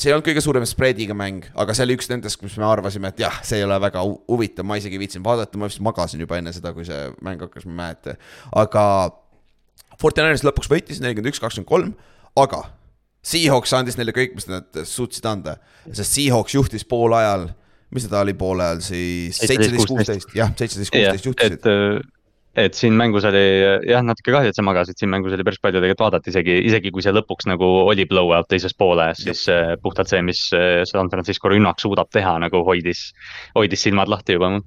see 0.02 0.10
ei 0.10 0.16
olnud 0.16 0.26
kõige 0.26 0.42
suurema 0.44 0.66
spreadiga 0.68 1.14
mäng, 1.16 1.46
aga 1.54 1.74
see 1.76 1.86
oli 1.86 1.94
üks 1.98 2.10
nendest, 2.10 2.38
kus 2.40 2.56
me 2.60 2.66
arvasime, 2.68 3.12
et 3.14 3.22
jah, 3.22 3.38
see 3.46 3.60
ei 3.60 3.66
ole 3.66 3.78
väga 3.82 4.02
hu- 4.04 4.18
huvitav, 4.32 4.66
ma 4.66 4.76
isegi 4.80 4.98
ei 4.98 5.02
viitsinud 5.04 5.26
vaadata, 5.26 5.58
ma 5.60 5.70
vist 5.70 5.82
magasin 5.84 6.22
juba 6.24 6.38
enne 6.42 6.52
seda, 6.54 6.74
kui 6.76 6.84
see 6.88 7.06
mäng 7.24 7.42
hakkas, 7.46 7.66
ma 7.68 7.72
ei 7.72 7.78
mäleta. 7.82 8.16
aga 8.64 8.84
Fortinanders 10.02 10.42
lõpuks 10.46 10.70
võitis 10.72 10.98
nelikümmend 11.02 11.30
üks, 11.32 11.40
kakskümmend 11.42 11.68
kolm, 11.70 11.92
aga 12.42 12.64
Seahawks 13.22 13.70
andis 13.78 13.94
neile 14.00 14.10
kõik, 14.16 14.32
mis 14.34 14.48
nad 14.50 14.80
suutsid 14.88 15.26
anda, 15.30 15.56
sest 15.94 16.16
Seahawks 16.16 16.56
juhtis 16.56 16.82
poole 16.90 17.14
ajal, 17.20 17.44
mis 17.94 18.08
ta 18.10 18.24
oli 18.24 18.34
poole 18.34 18.64
ajal 18.66 18.80
siis, 18.82 19.38
seitseteist, 19.38 19.86
kuusteist, 19.92 20.34
jah, 20.34 20.50
seitseteist, 20.58 20.90
kuusteist 20.96 21.28
juhtisid. 21.30 21.68
Et, 22.58 22.74
siin 22.76 22.96
mängus 22.98 23.24
oli 23.28 23.42
jah, 23.88 24.02
natuke 24.04 24.34
kahju, 24.34 24.52
et 24.52 24.58
sa 24.58 24.64
magasid, 24.66 24.98
siin 25.00 25.12
mängus 25.12 25.34
oli 25.36 25.46
päris 25.46 25.60
palju 25.62 25.80
tegelikult 25.80 26.04
vaadata, 26.04 26.32
isegi, 26.32 26.58
isegi 26.68 26.92
kui 26.94 27.04
see 27.04 27.14
lõpuks 27.14 27.48
nagu 27.50 27.68
oli 27.86 28.06
blowout 28.08 28.50
teises 28.50 28.76
pooles, 28.78 29.22
siis 29.24 29.44
äh, 29.52 29.74
puhtalt 29.82 30.12
see, 30.12 30.22
mis 30.26 30.44
äh, 30.56 30.82
San 30.88 31.10
Francisco 31.12 31.52
rünnak 31.52 31.80
suudab 31.82 32.12
teha, 32.12 32.36
nagu 32.42 32.64
hoidis, 32.68 33.10
hoidis 33.56 33.86
silmad 33.88 34.12
lahti 34.12 34.36
juba. 34.36 34.58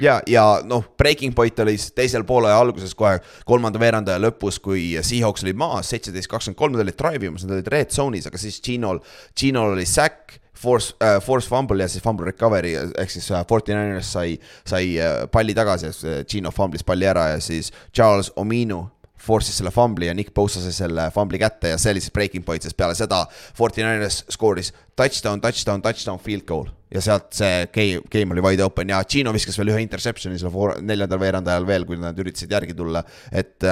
Ja, 0.00 0.18
ja 0.26 0.44
noh, 0.66 0.84
breaking 0.98 1.34
point 1.36 1.58
oli 1.64 1.76
siis 1.78 1.94
teisel 1.96 2.24
poole 2.28 2.52
alguses 2.52 2.94
kohe 2.98 3.18
kolmanda 3.48 3.80
veerandaja 3.80 4.20
lõpus, 4.22 4.60
kui 4.62 4.92
Seahawks 4.96 5.44
oli 5.46 5.54
maas, 5.58 5.92
seitseteist, 5.92 6.30
kakskümmend 6.30 6.58
kolm, 6.58 6.76
nad 6.76 6.84
olid 6.84 6.98
drive 6.98 7.30
imas, 7.30 7.46
nad 7.46 7.58
olid 7.58 7.72
red 7.72 7.92
zone'is, 7.94 8.28
aga 8.30 8.40
siis 8.40 8.60
Ginol, 8.64 9.02
Ginol 9.38 9.76
oli 9.76 9.88
sack. 9.88 10.38
Force 10.60 10.92
äh,, 11.00 11.14
force 11.24 11.48
fumble 11.48 11.80
ja 11.80 11.86
siis 11.88 12.02
fumble 12.04 12.26
recovery 12.28 12.74
ehk 12.76 13.08
siis 13.08 13.30
äh, 13.32 13.40
Fortinanders 13.48 14.10
sai, 14.12 14.34
sai 14.68 14.90
äh, 15.00 15.22
palli 15.32 15.54
tagasi 15.56 15.88
siis, 15.88 16.04
äh, 16.04 16.18
Gino 16.28 16.52
fumblis 16.52 16.84
palli 16.84 17.08
ära 17.08 17.30
ja 17.30 17.38
siis 17.40 17.70
Charles 17.96 18.28
Ominu 18.36 18.82
force'is 19.20 19.60
selle 19.60 19.72
fumbli 19.74 20.08
ja 20.08 20.14
Nick 20.16 20.34
Bosa 20.34 20.62
sai 20.64 20.74
selle 20.74 21.08
fumbli 21.14 21.40
kätte 21.40 21.74
ja 21.74 21.78
see 21.80 21.94
oli 21.94 22.02
siis 22.02 22.14
breaking 22.14 22.44
point, 22.46 22.64
sest 22.64 22.76
peale 22.78 22.96
seda 22.98 23.22
Fortinanders 23.56 24.24
skooris 24.32 24.72
touchdown, 24.96 25.40
touchdown, 25.40 25.82
touchdown, 25.82 26.20
field 26.20 26.46
goal. 26.48 26.68
ja 26.90 26.98
sealt 27.04 27.28
see 27.38 27.66
game, 27.70 28.00
game 28.10 28.34
oli 28.34 28.42
wide 28.42 28.64
open 28.64 28.90
ja 28.90 28.98
Gino 29.06 29.30
viskas 29.32 29.54
veel 29.60 29.70
ühe 29.70 29.82
interception'i 29.84 30.40
selle 30.40 30.72
neljandal 30.82 31.20
veerandajal 31.22 31.66
veel, 31.68 31.84
kui 31.86 32.00
nad 32.00 32.18
üritasid 32.18 32.50
järgi 32.50 32.74
tulla. 32.74 33.04
et, 33.30 33.62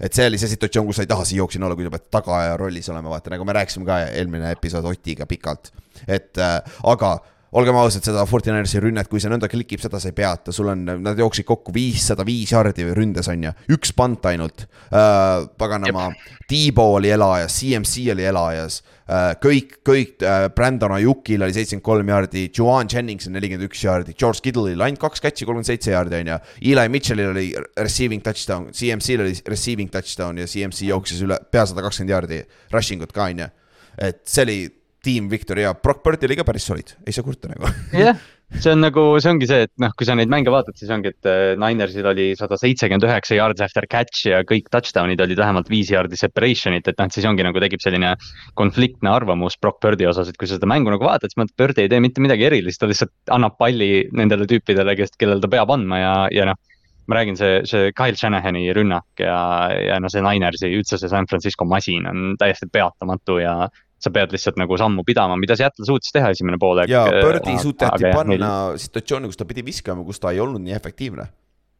et 0.00 0.12
see 0.12 0.26
oli 0.28 0.40
see 0.40 0.52
situatsioon, 0.52 0.90
kus 0.90 1.00
sa 1.00 1.06
ei 1.06 1.12
taha 1.14 1.24
siin 1.24 1.40
jooksin 1.40 1.64
olla, 1.64 1.78
kui 1.78 1.86
sa 1.86 1.94
pead 1.94 2.10
tagaaja 2.18 2.58
rollis 2.60 2.90
olema, 2.92 3.14
vaata 3.14 3.32
nagu 3.32 3.48
me 3.48 3.56
rääkisime 3.56 3.88
ka 3.88 4.02
eelmine 4.10 4.52
episood 4.58 4.84
Otiga 4.92 5.26
pikalt. 5.30 5.72
et 6.06 6.36
aga 6.36 7.16
olgem 7.56 7.76
ausad, 7.80 8.04
seda 8.04 8.24
Fortinersi 8.28 8.80
rünnet, 8.82 9.08
kui 9.08 9.20
see 9.22 9.30
nõnda 9.32 9.48
klikib, 9.50 9.80
seda 9.80 10.00
sa 10.02 10.10
ei 10.10 10.16
peata, 10.16 10.52
sul 10.54 10.68
on, 10.72 10.84
nad 11.02 11.18
jooksid 11.20 11.46
kokku 11.48 11.72
viissada 11.74 12.26
viis 12.26 12.52
jardi 12.52 12.84
ründes 12.96 13.30
on 13.32 13.46
ju, 13.48 13.52
üks 13.76 13.94
pant 13.96 14.28
ainult 14.28 14.66
äh,. 14.90 15.46
paganama, 15.58 16.10
Tiibo 16.48 16.84
oli 16.98 17.10
elajas, 17.14 17.56
CMC 17.60 18.12
oli 18.12 18.26
elajas 18.28 18.78
äh,, 19.08 19.32
kõik, 19.42 19.78
kõik 19.86 20.24
äh, 20.26 20.46
Brandon 20.54 20.96
Ajukil 20.98 21.46
oli 21.46 21.56
seitsekümmend 21.56 21.86
kolm 21.88 22.12
jardi, 22.12 22.46
Juan 22.52 22.90
Jennings 22.92 23.30
on 23.30 23.36
nelikümmend 23.38 23.70
üks 23.70 23.84
jardi, 23.86 24.16
George 24.18 24.44
Kittle'il 24.44 24.84
ainult 24.84 25.02
kaks 25.06 25.24
catch'i, 25.24 25.48
kolmkümmend 25.48 25.70
seitse 25.70 25.94
jardi 25.94 26.20
on 26.20 26.32
ju. 26.34 26.40
Eli 26.72 26.88
Mitchellil 26.92 27.32
oli 27.32 27.46
receiving 27.80 28.24
touchdown, 28.24 28.68
CMC-l 28.76 29.24
oli 29.24 29.36
receiving 29.48 29.92
touchdown 29.92 30.42
ja 30.42 30.48
CMC 30.50 30.90
jooksis 30.90 31.24
üle 31.24 31.40
pea 31.50 31.64
sada 31.68 31.84
kakskümmend 31.86 32.18
jardi, 32.18 32.42
rushing 32.74 33.04
ut 33.06 33.16
ka 33.16 33.30
on 33.30 33.46
ju. 33.46 33.54
et 33.96 34.18
see 34.28 34.42
oli 34.44 34.58
tiim 35.06 35.28
Victory 35.30 35.66
ja 35.66 35.74
Brock 35.78 36.02
Birdi 36.04 36.28
oli 36.28 36.38
ka 36.38 36.46
päris 36.46 36.66
solid, 36.68 36.96
ei 37.06 37.14
saa 37.14 37.26
kurta 37.26 37.50
nagu. 37.52 37.68
Jah, 37.96 38.18
see 38.54 38.72
on 38.74 38.82
nagu, 38.84 39.04
see 39.22 39.30
ongi 39.32 39.48
see, 39.50 39.66
et 39.66 39.72
noh, 39.82 39.92
kui 39.98 40.08
sa 40.08 40.16
neid 40.18 40.30
mänge 40.32 40.52
vaatad, 40.52 40.76
siis 40.78 40.90
ongi, 40.94 41.12
et 41.14 41.28
äh, 41.30 41.54
Ninersil 41.60 42.06
oli 42.10 42.28
sada 42.38 42.58
seitsekümmend 42.60 43.06
üheksa 43.06 43.38
yards 43.38 43.64
after 43.64 43.86
catch 43.90 44.26
ja 44.28 44.42
kõik 44.48 44.70
touchdown'id 44.74 45.22
olid 45.22 45.42
vähemalt 45.42 45.70
viis 45.72 45.90
yard'i 45.94 46.18
separation'it, 46.20 46.90
et 46.90 47.02
noh, 47.02 47.10
siis 47.14 47.26
ongi 47.28 47.46
nagu 47.46 47.62
tekib 47.62 47.82
selline 47.84 48.14
konfliktne 48.58 49.12
arvamus 49.12 49.58
Brock 49.62 49.82
Birdi 49.84 50.08
osas, 50.10 50.30
et 50.30 50.38
kui 50.40 50.50
sa 50.50 50.58
seda 50.58 50.70
mängu 50.70 50.92
nagu 50.94 51.06
vaatad, 51.06 51.32
siis 51.32 51.42
mõtled, 51.42 51.58
Bird 51.60 51.82
ei 51.82 51.90
tee 51.92 52.02
mitte 52.02 52.24
midagi 52.24 52.48
erilist, 52.50 52.82
ta 52.82 52.90
lihtsalt 52.90 53.34
annab 53.34 53.58
palli 53.60 54.06
nendele 54.16 54.48
tüüpidele, 54.50 54.98
kes, 54.98 55.14
kellel 55.20 55.42
ta 55.42 55.50
peab 55.52 55.74
andma 55.74 56.02
ja, 56.02 56.16
ja 56.34 56.50
noh 56.50 56.58
ma 57.06 57.14
räägin, 57.20 57.36
see, 57.38 57.60
see 57.70 57.92
Kyle 57.94 58.18
Shanahani 58.18 58.64
rünnak 58.74 59.20
ja, 59.22 59.36
ja 59.78 59.98
no 60.02 60.10
see 60.10 60.22
Ninersi, 60.24 60.72
üldse 60.74 60.98
see 60.98 61.10
San 61.10 61.28
Francisco 61.30 61.66
masin 61.68 62.06
on 62.10 62.32
täiesti 62.40 62.66
peatamatu 62.72 63.38
ja 63.38 63.68
sa 63.98 64.12
pead 64.12 64.34
lihtsalt 64.34 64.58
nagu 64.60 64.76
sammu 64.78 65.04
pidama, 65.08 65.38
mida 65.40 65.56
Seattle 65.56 65.86
suutis 65.88 66.12
teha 66.12 66.30
esimene 66.34 66.60
poolek. 66.60 66.90
ja 66.92 67.06
Birdi 67.10 67.56
suudeti 67.62 68.12
panna 68.12 68.52
situatsiooni, 68.76 69.30
kus 69.32 69.40
ta 69.40 69.48
pidi 69.48 69.64
viskama, 69.66 70.04
kus 70.04 70.20
ta 70.20 70.34
ei 70.34 70.42
olnud 70.44 70.64
nii 70.64 70.76
efektiivne 70.76 71.30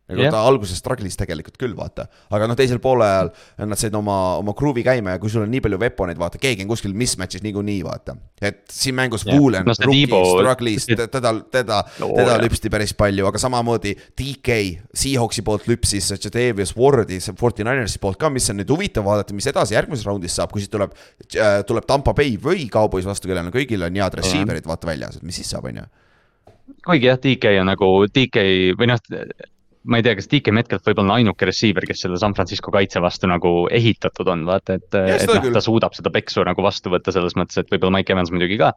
nagu 0.06 0.22
yeah. 0.22 0.30
ta 0.30 0.40
alguses 0.46 0.78
struggle'is 0.78 1.18
tegelikult 1.18 1.56
küll, 1.58 1.74
vaata. 1.76 2.06
aga 2.34 2.46
noh, 2.46 2.56
teisel 2.58 2.78
poolel 2.82 3.32
nad 3.58 3.80
said 3.80 3.94
oma, 3.98 4.36
oma 4.38 4.54
groove'i 4.56 4.84
käima 4.86 5.16
ja 5.16 5.22
kui 5.22 5.32
sul 5.32 5.42
on 5.42 5.50
nii 5.50 5.64
palju 5.64 5.80
veponeid, 5.82 6.20
vaata, 6.20 6.38
keegi 6.42 6.62
on 6.62 6.70
kuskil 6.70 6.94
mismatch'is 6.96 7.42
niikuinii, 7.42 7.80
vaata. 7.86 8.14
et 8.38 8.62
siin 8.70 8.94
mängus 8.98 9.26
yeah. 9.26 9.34
Woolen 9.34 9.66
no, 9.66 9.74
rookie 9.82 10.06
struggle'is, 10.30 10.86
teda, 11.16 11.32
teda 11.50 11.80
no,, 12.02 12.12
teda 12.14 12.38
lüpsti 12.44 12.70
päris 12.72 12.94
palju, 12.98 13.26
aga 13.26 13.42
samamoodi 13.42 13.96
DK 14.14 14.60
Seahawksi 14.94 15.44
poolt 15.46 15.66
lüpsis 15.70 16.12
Jadavius 16.14 16.76
Wardi, 16.78 17.18
see 17.22 17.34
Forty-Ninersi 17.38 17.98
poolt 18.02 18.20
ka, 18.22 18.30
mis 18.32 18.46
on 18.52 18.60
nüüd 18.62 18.70
huvitav 18.70 19.06
vaadata, 19.06 19.34
mis 19.36 19.50
edasi 19.50 19.74
järgmises 19.74 20.06
raundis 20.06 20.38
saab, 20.38 20.54
kui 20.54 20.62
siit 20.62 20.74
tuleb 20.74 20.94
äh,, 20.94 21.60
tuleb 21.66 21.90
Tampa 21.90 22.14
Bay 22.16 22.38
või 22.40 22.70
Cowboys 22.72 23.08
vastu, 23.08 23.30
kellel 23.30 23.50
on 23.50 23.54
kõigil 23.54 23.82
on 23.82 24.02
head 24.02 24.20
receiver'id, 24.22 24.70
vaata 24.70 24.94
väljas, 24.94 25.18
et 25.18 25.26
mis 25.26 25.42
siis 25.42 25.50
saab, 25.50 25.66
on 25.66 25.82
ju 25.82 25.88
kuigi 26.86 27.06
jah, 27.08 27.18
DK 27.18 27.58
on 27.60 27.70
nagu 27.70 27.90
DK 28.10 28.46
või 28.78 28.90
noh, 28.90 29.02
ma 29.86 30.00
ei 30.00 30.04
tea, 30.06 30.16
kas 30.18 30.28
DK 30.30 30.52
Metcalf 30.54 30.86
võib 30.86 31.00
olla 31.02 31.16
ainuke 31.20 31.46
receiver, 31.48 31.84
kes 31.86 32.02
selle 32.04 32.18
San 32.20 32.34
Francisco 32.36 32.72
kaitse 32.74 33.00
vastu 33.02 33.28
nagu 33.30 33.52
ehitatud 33.72 34.28
on, 34.32 34.44
vaata, 34.48 34.78
et, 34.80 34.88
et 34.98 35.26
noh, 35.30 35.48
ta 35.54 35.62
suudab 35.62 35.96
seda 35.96 36.12
peksu 36.14 36.44
nagu 36.46 36.64
vastu 36.64 36.92
võtta 36.92 37.14
selles 37.14 37.36
mõttes, 37.38 37.60
et 37.60 37.70
võib-olla 37.72 37.98
Mike 37.98 38.14
Evans 38.14 38.32
muidugi 38.34 38.58
ka. 38.60 38.72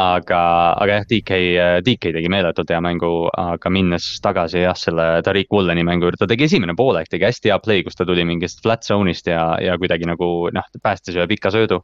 aga, 0.00 0.40
aga 0.78 1.00
jah, 1.00 1.06
DK, 1.10 1.40
DK 1.86 2.14
tegi 2.18 2.30
meeletult 2.30 2.70
hea 2.70 2.78
mängu, 2.84 3.12
aga 3.34 3.72
minnes 3.74 4.06
tagasi 4.22 4.64
jah, 4.64 4.78
selle 4.78 5.08
Tariq 5.26 5.50
Wooleni 5.54 5.86
mängu 5.86 6.06
juurde, 6.06 6.20
ta 6.20 6.30
tegi 6.30 6.46
esimene 6.46 6.76
poolek, 6.78 7.10
tegi 7.10 7.26
hästi 7.26 7.50
hea 7.50 7.58
play, 7.62 7.82
kus 7.86 7.98
ta 7.98 8.06
tuli 8.06 8.26
mingist 8.26 8.62
flat 8.62 8.86
zone'ist 8.86 9.30
ja, 9.30 9.44
ja 9.62 9.78
kuidagi 9.78 10.06
nagu 10.10 10.50
noh, 10.54 10.72
päästis 10.82 11.18
ühe 11.18 11.26
pika 11.30 11.50
söödu 11.54 11.82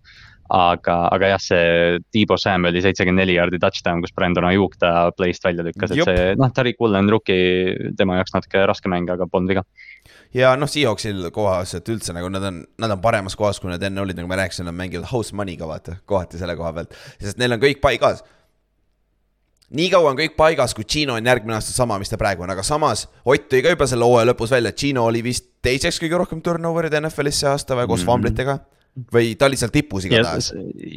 aga, 0.52 0.96
aga 1.12 1.30
jah, 1.34 1.42
see 1.42 1.98
Tiibo 2.14 2.38
Samueli 2.40 2.82
seitsekümmend 2.84 3.22
neli 3.22 3.36
jaardi 3.38 3.60
touchdown, 3.62 4.02
kus 4.04 4.14
Brandon 4.16 4.46
Ajuk 4.50 4.76
ta 4.80 5.10
play'st 5.16 5.46
välja 5.46 5.66
lükkas, 5.66 5.94
et 5.94 6.02
see 6.06 6.28
noh, 6.38 6.52
Tariq 6.54 6.78
Woolen 6.82 7.10
rookie, 7.10 7.74
tema 7.98 8.20
jaoks 8.20 8.36
natuke 8.36 8.62
raske 8.68 8.92
mäng, 8.92 9.10
aga 9.12 9.28
polnud 9.30 9.54
viga. 9.54 9.64
ja 10.36 10.54
noh, 10.58 10.70
Seahawksil 10.70 11.28
kohas, 11.34 11.74
et 11.78 11.90
üldse 11.92 12.14
nagu 12.16 12.30
nad 12.32 12.46
on, 12.46 12.62
nad 12.78 12.94
on 12.94 13.02
paremas 13.02 13.36
kohas, 13.38 13.60
kui 13.62 13.72
nad 13.72 13.82
enne 13.82 14.04
olid, 14.04 14.18
nagu 14.18 14.30
ma 14.30 14.38
rääkisin, 14.42 14.68
nad 14.68 14.76
mängivad 14.76 15.10
house 15.10 15.34
money'ga 15.36 15.68
vaata, 15.68 15.98
kohati 16.06 16.40
selle 16.40 16.56
koha 16.58 16.72
pealt, 16.76 16.96
sest 17.18 17.42
neil 17.42 17.56
on 17.56 17.62
kõik 17.62 17.82
paigas 17.82 18.24
nii 19.76 19.88
kaua 19.90 20.12
on 20.12 20.18
kõik 20.18 20.36
paigas, 20.38 20.76
kui 20.78 20.86
Gino 20.86 21.16
on 21.18 21.26
järgmine 21.26 21.56
aasta 21.56 21.74
sama, 21.74 21.98
mis 21.98 22.12
ta 22.12 22.18
praegu 22.20 22.44
on, 22.46 22.52
aga 22.54 22.62
samas 22.62 23.08
Ott 23.26 23.48
tõi 23.50 23.64
ka 23.64 23.72
juba 23.74 23.88
selle 23.90 24.06
hooaja 24.06 24.28
lõpus 24.30 24.52
välja, 24.54 24.70
et 24.70 24.78
Gino 24.78 25.08
oli 25.10 25.24
vist 25.26 25.48
teiseks 25.66 25.98
kõige 25.98 26.20
rohkem 26.22 26.38
turnover'id 26.38 26.94
NFL-is 27.00 27.42
see 27.42 27.50
aasta 27.50 27.74
või 27.74 27.88
koos 27.90 28.04
mm 28.04 28.06
-hmm. 28.06 28.12
famblitega 28.12 28.58
või 29.12 29.34
ta 29.36 29.48
oli 29.50 29.58
seal 29.60 29.72
tipus 29.72 30.06
igatahes. 30.08 30.50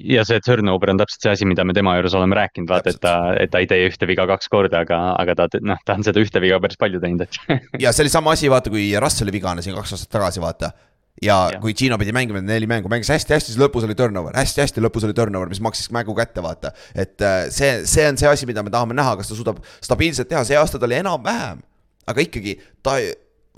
ja 0.08 0.24
see 0.28 0.40
turnover 0.44 0.94
on 0.94 1.00
täpselt 1.02 1.26
see 1.26 1.34
asi, 1.34 1.48
mida 1.50 1.66
me 1.68 1.76
tema 1.76 1.98
juures 1.98 2.16
oleme 2.16 2.38
rääkinud, 2.40 2.70
vaata, 2.72 2.94
et 2.94 3.02
ta, 3.04 3.16
et 3.40 3.52
ta 3.52 3.62
ei 3.62 3.68
tee 3.70 3.90
ühte 3.90 4.08
viga 4.08 4.26
kaks 4.30 4.52
korda, 4.52 4.84
aga, 4.86 5.00
aga 5.20 5.36
ta 5.36 5.48
noh, 5.60 5.80
ta 5.86 5.98
on 6.00 6.06
seda 6.08 6.22
ühte 6.24 6.42
viga 6.44 6.62
päris 6.64 6.80
palju 6.80 7.02
teinud, 7.04 7.26
et 7.26 7.60
ja 7.84 7.92
see 7.96 8.06
oli 8.06 8.14
sama 8.14 8.36
asi, 8.38 8.52
vaata, 8.52 8.72
kui 8.72 8.92
Russell'i 9.04 9.36
vigane 9.36 9.66
siin 9.66 9.76
kaks 9.76 9.98
aastat 9.98 10.14
tagasi, 10.16 10.44
vaata. 10.44 10.72
ja 11.20 11.36
Jah. 11.52 11.60
kui 11.60 11.76
Gino 11.76 11.98
pidi 12.00 12.16
mängima 12.16 12.42
neli 12.46 12.70
mängu, 12.72 12.92
mängis 12.92 13.12
hästi-hästi, 13.12 13.52
siis 13.52 13.60
lõpus 13.60 13.84
oli 13.88 13.98
turnover, 14.00 14.38
hästi-hästi 14.40 14.86
lõpus 14.86 15.08
oli 15.10 15.18
turnover, 15.18 15.52
mis 15.52 15.60
maksis 15.64 15.92
mängu 15.96 16.16
kätte, 16.16 16.44
vaata. 16.46 16.72
et 16.96 17.20
äh, 17.20 17.50
see, 17.52 17.82
see 17.84 18.08
on 18.08 18.22
see 18.22 18.32
asi, 18.32 18.48
mida 18.48 18.64
me 18.64 18.72
tahame 18.72 18.96
näha, 18.96 19.18
kas 19.20 19.34
ta 19.34 19.36
suudab 19.36 19.60
stabiilselt 19.84 20.32
teha, 20.32 20.46
see 20.48 20.60
aasta 20.60 20.80
ta 20.80 20.88
oli 20.88 21.02
enam-vähem. 21.02 21.60
aga 22.08 22.24
ikkagi 22.24 22.56
ta, 22.80 22.96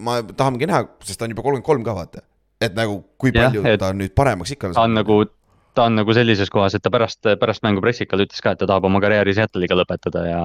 ma 0.02 0.20
tahamegi 0.26 0.74
näha, 0.74 0.88
sest 1.06 1.22
ta 1.22 1.30
on 1.30 1.38
juba 1.38 1.46
kolmkümmend 1.46 1.70
kolm 1.70 1.86
ka 1.86 1.98
vaata. 2.02 2.26
Et 2.62 2.76
nagu, 2.78 3.04
kui 3.18 3.32
palju 3.36 3.64
et- 3.66 3.80
ta 3.82 3.92
nüüd 3.94 4.14
paremaks 4.18 4.52
ikka 4.56 4.74
ta 4.74 4.84
on 4.86 4.94
nagu, 4.94 5.24
ta 5.74 5.88
on 5.90 5.96
nagu 5.96 6.14
sellises 6.14 6.50
kohas, 6.50 6.76
et 6.76 6.84
ta 6.84 6.92
pärast, 6.94 7.22
pärast 7.40 7.64
mängu 7.64 7.82
pressikal 7.82 8.20
ütles 8.24 8.42
ka, 8.44 8.52
et 8.54 8.60
ta 8.62 8.68
tahab 8.70 8.86
oma 8.86 9.02
karjääri 9.04 9.34
Seattle'iga 9.38 9.78
lõpetada 9.80 10.26
ja 10.30 10.42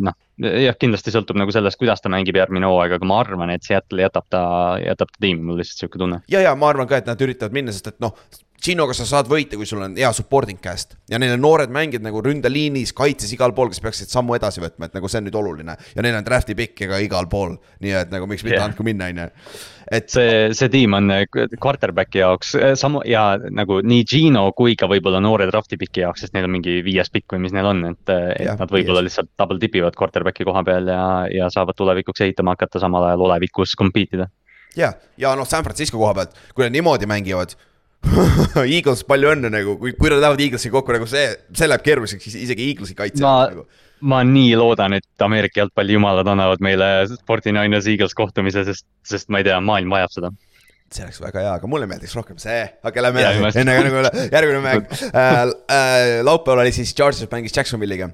noh. 0.00 0.16
jah, 0.40 0.76
kindlasti 0.80 1.14
sõltub 1.14 1.38
nagu 1.40 1.52
sellest, 1.54 1.78
kuidas 1.80 2.02
ta 2.02 2.12
mängib 2.12 2.38
järgmine 2.40 2.68
hooaeg, 2.70 2.98
aga 2.98 3.08
ma 3.08 3.20
arvan, 3.24 3.54
et 3.54 3.66
Seattle 3.66 4.06
jätab 4.06 4.28
ta, 4.32 4.44
jätab 4.82 5.12
ta 5.12 5.24
tiimi, 5.26 5.42
mul 5.46 5.60
lihtsalt 5.60 5.84
sihuke 5.84 6.00
tunne. 6.00 6.22
ja, 6.30 6.44
ja 6.46 6.54
ma 6.58 6.72
arvan 6.72 6.88
ka, 6.90 7.00
et 7.00 7.10
nad 7.10 7.20
üritavad 7.26 7.56
minna, 7.56 7.74
sest 7.74 7.92
et 7.92 8.00
noh, 8.02 8.16
Ginoga 8.60 8.92
sa 8.92 9.06
saad 9.08 9.28
võita, 9.30 9.56
kui 9.56 9.64
sul 9.68 9.80
on 9.80 9.94
hea 9.96 10.10
supporting 10.12 10.60
cast 10.60 10.92
ja 11.08 11.18
neil 11.20 11.32
on 11.38 11.40
noored 11.40 11.72
mängijad 11.72 12.04
nagu 12.04 12.20
ründeliinis, 12.24 12.92
kaitses 12.96 13.32
igal 13.32 13.54
pool, 13.56 13.70
kes 13.72 13.80
peaksid 13.80 14.12
sammu 14.12 14.36
edasi 14.36 14.60
võtma, 14.60 14.90
et 14.90 14.96
nagu 14.98 15.08
see 15.08 15.22
on 15.22 15.26
nüüd 15.28 15.38
oluline 15.40 15.76
ja 15.94 16.04
neil 16.04 16.18
on 16.18 16.26
draft'i 16.26 16.56
pikk 16.58 16.84
ka 16.90 16.98
igal 17.00 17.28
pool, 17.32 17.56
nii 17.80 17.94
et 18.02 18.12
nagu 18.12 18.28
miks 18.28 18.44
mitte 18.44 18.58
yeah. 18.58 18.66
andku 18.68 18.84
minna, 18.84 19.08
on 19.08 19.22
ju. 19.22 19.28
et 19.96 20.12
see, 20.12 20.34
see 20.56 20.68
tiim 20.74 20.98
on 20.98 21.08
eh, 21.14 21.24
quarterback'i 21.56 22.20
jaoks 22.20 22.52
eh, 22.60 22.74
samu 22.76 23.00
ja 23.08 23.24
nagu 23.40 23.80
nii 23.80 24.04
Gino 24.04 24.44
kui 24.56 24.76
ka 24.76 24.90
võib-olla 24.92 25.22
noore 25.24 25.48
draft'i 25.48 25.80
piki 25.80 26.04
jaoks, 26.04 26.26
sest 26.26 26.36
neil 26.36 26.50
on 26.50 26.58
mingi 26.58 26.82
viies 26.84 27.08
pikk 27.08 27.32
või 27.38 27.46
mis 27.46 27.56
neil 27.56 27.70
on, 27.72 27.82
et, 27.94 28.04
et 28.12 28.44
Jah, 28.44 28.60
nad 28.60 28.76
võib-olla 28.76 29.06
lihtsalt 29.06 29.32
double 29.40 29.60
tip 29.62 29.80
ivad 29.80 29.96
quarterback'i 29.96 30.29
koha 30.46 30.62
peal 30.64 30.86
ja, 30.88 31.02
ja 31.34 31.48
saavad 31.50 31.74
tulevikuks 31.78 32.20
ehitama 32.26 32.54
hakata, 32.56 32.78
samal 32.82 33.04
ajal 33.08 33.20
olevikus 33.28 33.74
compete 33.78 34.16
ida. 34.16 34.28
ja, 34.76 34.92
ja 35.18 35.34
noh, 35.36 35.46
San 35.48 35.64
Francisco 35.66 35.98
koha 35.98 36.14
pealt, 36.14 36.36
kui 36.54 36.64
nad 36.64 36.72
niimoodi 36.76 37.06
mängivad 37.10 37.56
Eagles, 38.64 39.02
palju 39.04 39.34
õnne 39.34 39.50
nagu, 39.52 39.74
kui, 39.80 39.92
kui 39.98 40.08
nad 40.08 40.22
lähevad 40.22 40.40
Eaglesi 40.40 40.70
kokku 40.72 40.94
nagu 40.96 41.06
see, 41.10 41.26
see 41.52 41.66
läheb 41.68 41.82
keeruliseks 41.84 42.30
is- 42.30 42.38
isegi 42.46 42.70
Eaglesi 42.70 42.94
kaitsel 42.96 43.26
Ma- 43.26 43.48
nagu. 43.50 43.66
ma 44.00 44.22
nii 44.24 44.54
loodan, 44.56 44.94
et 44.96 45.04
Ameerika 45.26 45.60
jalgpalli 45.60 45.92
jumalad 45.98 46.28
annavad 46.32 46.62
meile 46.64 46.86
Fortinainers 47.28 47.86
Eagles 47.92 48.14
kohtumise, 48.16 48.62
sest, 48.64 48.86
sest 49.04 49.28
ma 49.28 49.42
ei 49.42 49.44
tea, 49.50 49.58
maailm 49.60 49.92
vajab 49.92 50.14
seda. 50.16 50.30
see 50.90 51.04
oleks 51.04 51.20
väga 51.22 51.42
hea, 51.44 51.50
aga 51.60 51.68
mulle 51.70 51.86
meeldiks 51.86 52.16
rohkem 52.18 52.38
see, 52.42 52.62
aga 52.88 53.02
lähme 53.04 53.20
edasi, 53.22 53.60
enne 53.62 53.76
kui 53.76 53.90
nagu 53.90 54.24
järgmine 54.32 54.62
mäng 54.64 54.88
äh,. 55.12 55.44
Äh, 55.70 56.16
laupäeval 56.26 56.64
oli 56.64 56.72
siis 56.74 56.94
Chargers 56.96 57.28
mängis 57.30 57.52
Jacksonville'iga. 57.54 58.08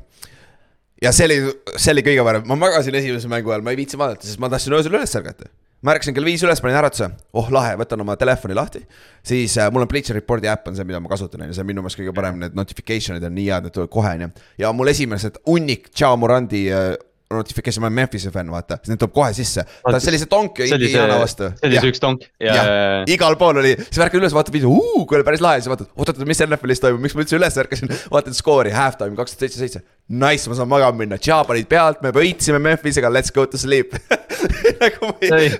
Ja 1.02 1.12
see 1.12 1.28
oli, 1.28 1.38
see 1.76 1.92
oli 1.94 2.04
kõige 2.06 2.24
parem, 2.26 2.48
ma 2.48 2.58
magasin 2.66 2.96
esimese 2.98 3.30
mängu 3.30 3.52
ajal, 3.52 3.64
ma 3.64 3.74
ei 3.74 3.80
viitsi 3.80 3.98
vaadata, 4.00 4.26
sest 4.28 4.40
ma 4.42 4.50
tahtsin 4.52 4.76
öösel 4.76 4.96
üles 4.96 5.16
ärgata. 5.18 5.50
ma 5.84 5.92
ärkasin 5.92 6.14
kell 6.16 6.24
viis 6.24 6.42
üles, 6.42 6.60
panin 6.64 6.78
äratuse, 6.78 7.10
oh 7.36 7.50
lahe, 7.52 7.74
võtan 7.78 8.00
oma 8.00 8.16
telefoni 8.16 8.56
lahti. 8.56 8.80
siis 9.22 9.58
äh, 9.58 9.70
mul 9.72 9.84
on 9.84 9.88
Bleacher 9.88 10.16
Reporti 10.16 10.48
äpp 10.48 10.68
on 10.68 10.76
see, 10.76 10.86
mida 10.88 11.00
ma 11.00 11.12
kasutan, 11.12 11.44
on 11.44 11.52
ju, 11.52 11.58
see 11.58 11.66
on 11.66 11.68
minu 11.72 11.84
meelest 11.84 12.00
kõige 12.00 12.14
parem, 12.16 12.40
need 12.40 12.56
notification'id 12.56 13.26
on 13.28 13.36
nii 13.36 13.50
head, 13.50 13.68
need 13.68 13.76
tulevad 13.76 13.92
kohe, 13.92 14.14
on 14.16 14.26
ju. 14.26 14.30
ja 14.64 14.72
mul 14.72 14.92
esimesed 14.94 15.42
hunnik 15.46 15.90
Tšao 15.92 16.16
Morandi 16.20 16.66
äh, 16.72 16.94
notification, 17.32 17.82
ma 17.82 17.88
olen 17.88 17.96
Memphise 17.96 18.30
fänn, 18.34 18.50
vaata, 18.52 18.78
need 18.86 19.00
tuleb 19.02 19.14
kohe 19.16 19.32
sisse. 19.34 19.64
ta 19.82 19.98
sellise 20.02 20.28
tonk 20.30 20.60
see 20.62 20.78
Indiana, 20.78 21.18
vastu. 21.20 21.50
see 21.58 21.68
oli 21.68 21.80
see 21.82 21.92
üks 21.94 22.02
tonk 22.02 22.26
ja, 22.42 22.54
ja, 22.54 22.66
igal 23.10 23.34
pool 23.40 23.58
oli, 23.62 23.74
siis 23.82 24.02
ärkad 24.04 24.20
üles, 24.20 24.34
vaatad 24.36 24.54
video, 24.54 24.74
kuule 25.08 25.26
päris 25.26 25.42
lahe, 25.44 25.62
siis 25.62 25.70
vaatad, 25.72 25.90
oot-oot, 25.96 26.22
mis 26.28 26.42
NFL-is 26.46 26.82
toimub, 26.84 27.02
miks 27.02 27.16
ma 27.18 27.24
üldse 27.24 27.38
üles 27.38 27.58
ärkasin, 27.64 27.90
vaatad 28.14 28.38
skoori, 28.38 28.74
halftime 28.74 29.18
kaksteist 29.18 29.42
seitse 29.46 29.62
seitse. 29.64 29.84
Nice, 30.06 30.46
ma 30.46 30.54
saan 30.54 30.70
magama 30.70 31.02
minna, 31.02 31.18
Tšaa 31.18 31.42
panid 31.48 31.66
pealt, 31.70 31.98
me 32.06 32.14
võitsime 32.14 32.62
Memphisega, 32.62 33.10
let's 33.10 33.34
go 33.34 33.46
to 33.50 33.58
sleep. 33.58 33.96
nagu 34.82 35.10
ma 35.10 35.14
ei, 35.20 35.52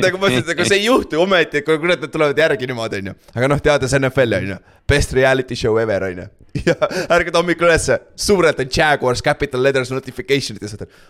nagu 0.00 0.20
ma 0.20 0.30
ütlesin, 0.30 0.48
nagu 0.52 0.66
see 0.68 0.78
ei 0.80 0.86
juhtu 0.86 1.20
ometi, 1.22 1.62
kui 1.66 1.78
kurat, 1.82 2.02
nad 2.02 2.12
tulevad 2.12 2.38
järgi 2.44 2.68
niimoodi, 2.70 3.02
onju. 3.02 3.16
aga 3.34 3.50
noh, 3.52 3.62
teades 3.64 3.96
NFL-i 3.98 4.38
onju, 4.40 4.60
best 4.88 5.16
reality 5.18 5.58
show 5.58 5.80
ever 5.82 6.08
onju. 6.10 6.28
ja 6.68 6.76
ärkad 7.16 7.38
hommikul 7.40 7.70
ülesse, 7.70 7.98
suurelt 8.18 8.60
on 8.62 8.70
Jaguars 8.76 9.24
capital 9.24 9.64
letters 9.64 9.92
notification'id 9.94 10.62
ja 10.62 10.70
sa 10.70 10.80
ütled. 10.80 11.02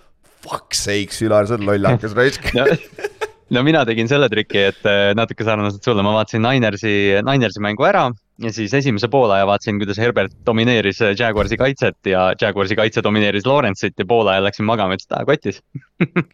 Fuck 0.42 0.74
sakes, 0.74 1.20
Ülar, 1.22 1.46
sa 1.46 1.54
oled 1.54 1.68
lollakas 1.68 2.16
raisk. 2.18 2.48
no, 3.54 3.62
mina 3.62 3.84
tegin 3.86 4.10
selle 4.10 4.26
triki, 4.30 4.66
et 4.72 4.90
eh, 4.90 5.12
natuke 5.18 5.46
sarnaselt 5.46 5.86
sulle, 5.86 6.02
ma 6.02 6.16
vaatasin 6.16 6.42
Ninersi, 6.42 6.94
Ninersi 7.26 7.62
mängu 7.62 7.86
ära 7.86 8.08
ja 8.42 8.52
siis 8.52 8.74
esimese 8.74 9.08
poolaja 9.12 9.46
vaatasin, 9.46 9.78
kuidas 9.78 10.00
Herbert 10.02 10.34
domineeris 10.46 11.00
eh, 11.02 11.14
Jaguarsi 11.18 11.58
kaitset 11.60 12.10
ja 12.10 12.32
Jaguarsi 12.40 12.76
kaitse 12.78 13.04
domineeris 13.04 13.46
Lawrence'it 13.46 13.98
ja 13.98 14.08
poole 14.08 14.34
ajal 14.34 14.48
läksin 14.48 14.66
magama, 14.68 14.96
ütlesin, 14.98 15.12
et 15.12 15.18
aa 15.18 15.28
kotis. 15.28 15.62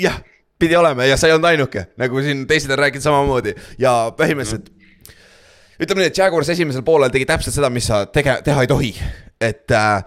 jah, 0.06 0.20
pidi 0.58 0.76
olema 0.76 1.06
ja 1.06 1.16
sa 1.16 1.28
ei 1.28 1.36
olnud 1.36 1.48
ainuke, 1.52 1.86
nagu 2.00 2.22
siin 2.24 2.46
teised 2.50 2.70
on 2.74 2.80
rääkinud 2.82 3.04
samamoodi. 3.04 3.54
Ja 3.78 4.10
põhimõtteliselt 4.18 4.70
ütleme 5.78 6.02
nii, 6.02 6.10
et 6.10 6.18
Jaguars 6.18 6.50
esimesel 6.54 6.82
poolel 6.86 7.12
tegi 7.14 7.28
täpselt 7.28 7.54
seda, 7.54 7.70
mis 7.70 7.86
sa 7.90 8.04
tege-, 8.10 8.40
teha 8.46 8.64
ei 8.64 8.70
tohi, 8.70 8.92
et 9.40 9.74
äh, 9.74 10.02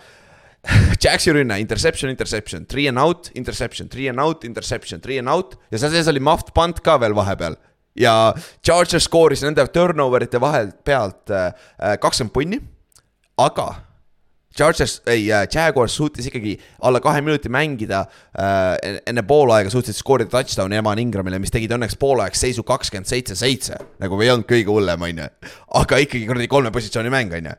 Jaxi 1.04 1.34
rünne, 1.34 1.58
interception, 1.60 2.12
interception, 2.12 2.66
three 2.70 2.88
and 2.88 3.00
out, 3.02 3.32
interception, 3.36 3.90
three 3.90 4.10
and 4.10 4.20
out, 4.20 4.44
interception, 4.46 5.02
three 5.02 5.18
and 5.18 5.32
out. 5.32 5.56
Ja 5.72 5.80
seal 5.82 5.94
sees 5.96 6.10
oli 6.12 6.22
muffed 6.22 6.54
punt 6.54 6.84
ka 6.86 7.00
veel 7.02 7.16
vahepeal. 7.18 7.58
Ja 7.98 8.34
Chargers 8.64 9.08
skooris 9.10 9.42
nende 9.44 9.66
turnover 9.74 10.24
ite 10.24 10.40
vahelt 10.42 10.78
pealt 10.88 11.32
äh, 11.34 11.50
kakskümmend 12.00 12.36
punni, 12.36 12.62
aga 13.42 13.72
Chargers, 14.58 14.98
ei, 15.08 15.30
Jaguars 15.30 15.94
suutis 15.96 16.28
ikkagi 16.28 16.58
alla 16.84 17.00
kahe 17.04 17.22
minuti 17.24 17.50
mängida 17.52 18.02
äh, 18.36 19.00
enne 19.08 19.24
poolaega 19.28 19.72
suutsid 19.72 19.96
skoorida 19.96 20.32
touchdown'i 20.34 20.80
Evan 20.82 21.00
Ingramile, 21.00 21.40
mis 21.40 21.54
tegid 21.54 21.72
õnneks 21.78 21.96
poolaegs 22.02 22.44
seisu 22.44 22.66
kakskümmend 22.68 23.08
seitse, 23.08 23.38
seitse. 23.40 23.80
nagu 24.04 24.20
ei 24.22 24.34
olnud 24.34 24.50
kõige 24.50 24.74
hullem, 24.74 25.08
on 25.08 25.24
ju. 25.24 25.30
aga 25.82 26.02
ikkagi 26.04 26.28
kuradi 26.28 26.50
kolme 26.52 26.74
positsiooni 26.76 27.14
mäng, 27.14 27.32
on 27.40 27.48
ju. 27.52 27.56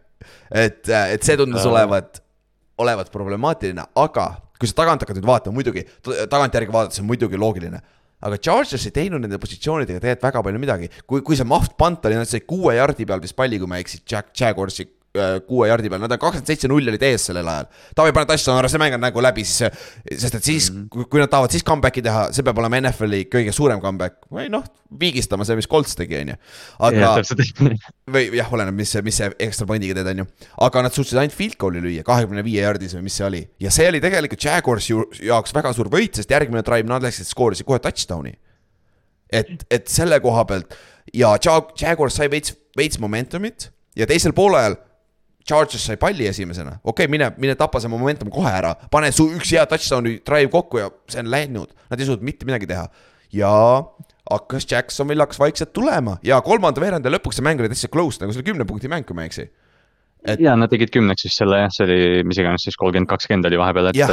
et, 0.66 0.84
et 0.92 1.24
see 1.24 1.38
tundus 1.40 1.64
olevat, 1.68 2.20
olevat 2.82 3.12
problemaatiline, 3.14 3.88
aga 4.04 4.28
kui 4.60 4.68
sa 4.70 4.82
tagant 4.84 5.02
hakkad 5.02 5.18
nüüd 5.18 5.32
vaatama, 5.32 5.56
muidugi, 5.56 5.86
tagantjärgi 6.04 6.76
vaadates 6.76 7.00
on 7.02 7.08
muidugi 7.08 7.40
loogiline 7.40 7.80
aga 8.22 8.38
Chargers 8.38 8.84
ei 8.86 8.94
teinud 8.94 9.22
nende 9.24 9.38
positsioonidega 9.42 9.98
tegelikult 9.98 10.28
väga 10.28 10.42
palju 10.46 10.60
midagi, 10.62 10.88
kui, 11.08 11.24
kui 11.26 11.38
see 11.38 11.48
muffed 11.48 11.74
punt 11.80 12.04
oli, 12.06 12.20
nad 12.20 12.28
said 12.30 12.44
kuue 12.46 12.76
jardi 12.76 13.06
peal 13.08 13.22
vist 13.24 13.34
palli, 13.34 13.58
kui 13.58 13.70
ma 13.70 13.80
ei 13.80 13.86
eksi, 13.86 14.04
Jack, 14.06 14.30
Jaguarsi 14.38 14.86
äh, 14.86 15.01
kuue 15.12 15.66
jardi 15.68 15.90
peal, 15.92 16.00
nad 16.00 16.12
on 16.14 16.20
kakskümmend 16.20 16.48
seitse 16.48 16.68
null 16.70 16.88
olid 16.88 17.02
ees 17.04 17.26
sellel 17.28 17.48
ajal. 17.52 17.66
Taavi 17.98 18.14
paneb 18.16 18.30
touchdown 18.30 18.60
ära, 18.62 18.68
see 18.72 18.80
mäng 18.80 18.94
on 18.96 19.02
nagu 19.04 19.22
läbi, 19.24 19.42
siis, 19.44 19.82
sest 20.08 20.38
et 20.38 20.46
siis 20.46 20.70
mm, 20.70 20.86
-hmm. 20.86 21.08
kui 21.12 21.20
nad 21.20 21.28
tahavad 21.28 21.52
siis 21.52 21.64
comeback'i 21.68 22.00
teha, 22.04 22.22
see 22.32 22.44
peab 22.46 22.60
olema 22.62 22.80
NFL-i 22.80 23.26
kõige 23.32 23.52
suurem 23.52 23.80
comeback 23.82 24.24
või 24.32 24.46
noh, 24.52 24.64
viigistama 25.00 25.44
see, 25.44 25.56
mis 25.58 25.68
Colts 25.68 25.98
tegi, 25.98 26.16
on 26.22 26.32
ju. 26.32 26.36
aga, 26.88 27.10
või 28.14 28.30
jah, 28.38 28.52
oleneb, 28.56 28.78
mis 28.78 28.94
mis 29.04 29.20
see 29.20 29.28
ekstra 29.48 29.66
pointiga 29.68 29.98
teed, 29.98 30.08
on 30.14 30.22
ju. 30.22 30.26
aga 30.68 30.82
nad 30.86 30.96
suutsid 30.96 31.20
ainult 31.20 31.36
field 31.36 31.58
goal'i 31.60 31.82
lüüa, 31.84 32.04
kahekümne 32.08 32.44
viie 32.46 32.64
jardis 32.64 32.96
või 32.96 33.04
mis 33.08 33.18
see 33.20 33.26
oli. 33.26 33.42
ja 33.60 33.70
see 33.70 33.88
oli 33.88 34.00
tegelikult 34.00 34.44
Jaguarsi 34.44 34.96
jaoks 35.28 35.52
väga 35.52 35.74
suur 35.76 35.90
võit, 35.92 36.16
sest 36.16 36.32
järgmine 36.32 36.64
drive 36.64 36.88
nad 36.88 37.04
läksid, 37.04 37.28
skoorisid 37.28 37.68
kohe 37.68 37.78
touchdown'i. 37.84 38.32
et, 39.32 39.66
et 39.70 39.88
selle 39.88 40.20
koha 40.20 40.44
pealt 40.44 40.72
ja 41.12 41.36
Jag- 41.36 41.76
Jaguars 41.76 42.16
sai 42.16 42.30
veits, 42.30 42.56
veits 42.76 42.98
momentumit 42.98 43.70
ja 43.96 44.06
teisel 44.06 44.32
poolajal 44.32 44.76
Chargers 45.48 45.86
sai 45.86 45.98
palli 46.00 46.26
esimesena, 46.30 46.76
okei 46.82 47.06
okay,, 47.06 47.10
mine, 47.10 47.32
mine 47.42 47.56
tapa 47.58 47.80
see 47.82 47.90
momentum 47.90 48.30
kohe 48.32 48.50
ära, 48.52 48.74
pane 48.90 49.10
su 49.14 49.26
üks 49.36 49.54
hea 49.56 49.64
touchdown'i 49.70 50.18
drive 50.26 50.50
kokku 50.52 50.82
ja 50.82 50.90
see 51.10 51.22
on 51.24 51.32
läinud, 51.32 51.74
nad 51.90 52.00
ei 52.00 52.08
suutnud 52.08 52.26
mitte 52.26 52.48
midagi 52.48 52.70
teha. 52.70 52.86
ja 53.32 53.50
hakkas 54.30 54.66
Jacksonvil 54.70 55.20
hakkas 55.24 55.40
vaikselt 55.40 55.72
tulema 55.72 56.18
ja 56.22 56.40
kolmanda 56.44 56.80
veerandi 56.80 57.10
lõpuks 57.10 57.40
see 57.40 57.46
mäng 57.46 57.60
oli 57.60 57.72
täitsa 57.72 57.90
close, 57.92 58.20
nagu 58.22 58.34
see 58.34 58.42
oli 58.42 58.50
kümne 58.52 58.66
punkti 58.68 58.90
mäng, 58.92 59.06
kui 59.08 59.16
ma 59.18 59.26
ei 59.26 59.32
eksi. 59.32 59.48
Et- 60.24 60.40
ja 60.40 60.52
nad 60.54 60.70
tegid 60.70 60.92
kümneks 60.94 61.24
siis 61.24 61.34
selle 61.40 61.56
jah, 61.58 61.70
see 61.74 61.82
oli 61.82 62.22
mis 62.26 62.38
iganes 62.38 62.62
siis 62.62 62.76
kolmkümmend, 62.78 63.08
kakskümmend 63.10 63.48
oli 63.48 63.58
vahepeal, 63.58 63.88
et 63.90 63.96
Jah., 63.98 64.12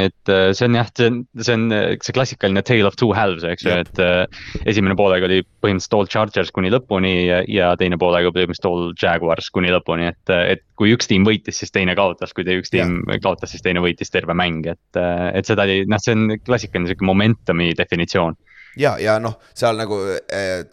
et 0.00 0.32
äh, 0.34 0.48
see 0.56 0.66
on 0.66 0.78
jah, 0.80 0.88
see 0.98 1.10
on, 1.12 1.20
see 1.38 1.54
on 1.54 1.66
äh, 1.74 1.84
see 2.02 2.16
klassikaline 2.16 2.64
tale 2.66 2.88
of 2.88 2.96
two 2.98 3.12
halves, 3.14 3.46
eks 3.46 3.66
ju, 3.66 3.76
et 3.84 4.00
äh, 4.02 4.24
esimene 4.66 4.96
poolega 4.98 5.28
oli 5.28 5.44
põhimõtteliselt 5.62 5.94
all 5.94 6.10
Chargers 6.10 6.50
kuni 6.54 6.72
lõpuni 6.74 7.12
ja, 7.28 7.38
ja 7.46 7.68
teine 7.78 8.00
poolega 8.02 8.32
põhimõtteliselt 8.34 8.66
all 8.72 8.90
Jaguars 8.98 9.52
kuni 9.54 9.70
lõpuni, 9.74 10.10
et, 10.10 10.34
et 10.56 10.64
kui 10.78 10.90
üks 10.96 11.06
tiim 11.10 11.26
võitis, 11.28 11.62
siis 11.62 11.70
teine 11.74 11.94
kaotas, 11.98 12.34
kui 12.34 12.46
te 12.48 12.58
üks 12.58 12.74
tiim 12.74 13.00
kaotas, 13.22 13.54
siis 13.54 13.62
teine 13.62 13.84
võitis 13.84 14.10
terve 14.10 14.34
mäng, 14.34 14.66
et, 14.74 15.00
et 15.38 15.46
seda 15.46 15.68
oli, 15.68 15.84
noh, 15.86 16.02
see 16.02 16.18
on 16.18 16.34
klassikaline 16.42 16.90
sihuke 16.90 17.06
momentum'i 17.06 17.70
definitsioon. 17.78 18.34
ja, 18.74 18.96
ja 18.98 19.20
noh, 19.22 19.38
seal 19.54 19.78
nagu 19.78 20.02
äh, 20.18 20.64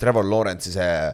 Trevor 0.00 0.24
Lawrence'i 0.24 0.72
see 0.72 0.88
äh, 0.88 1.12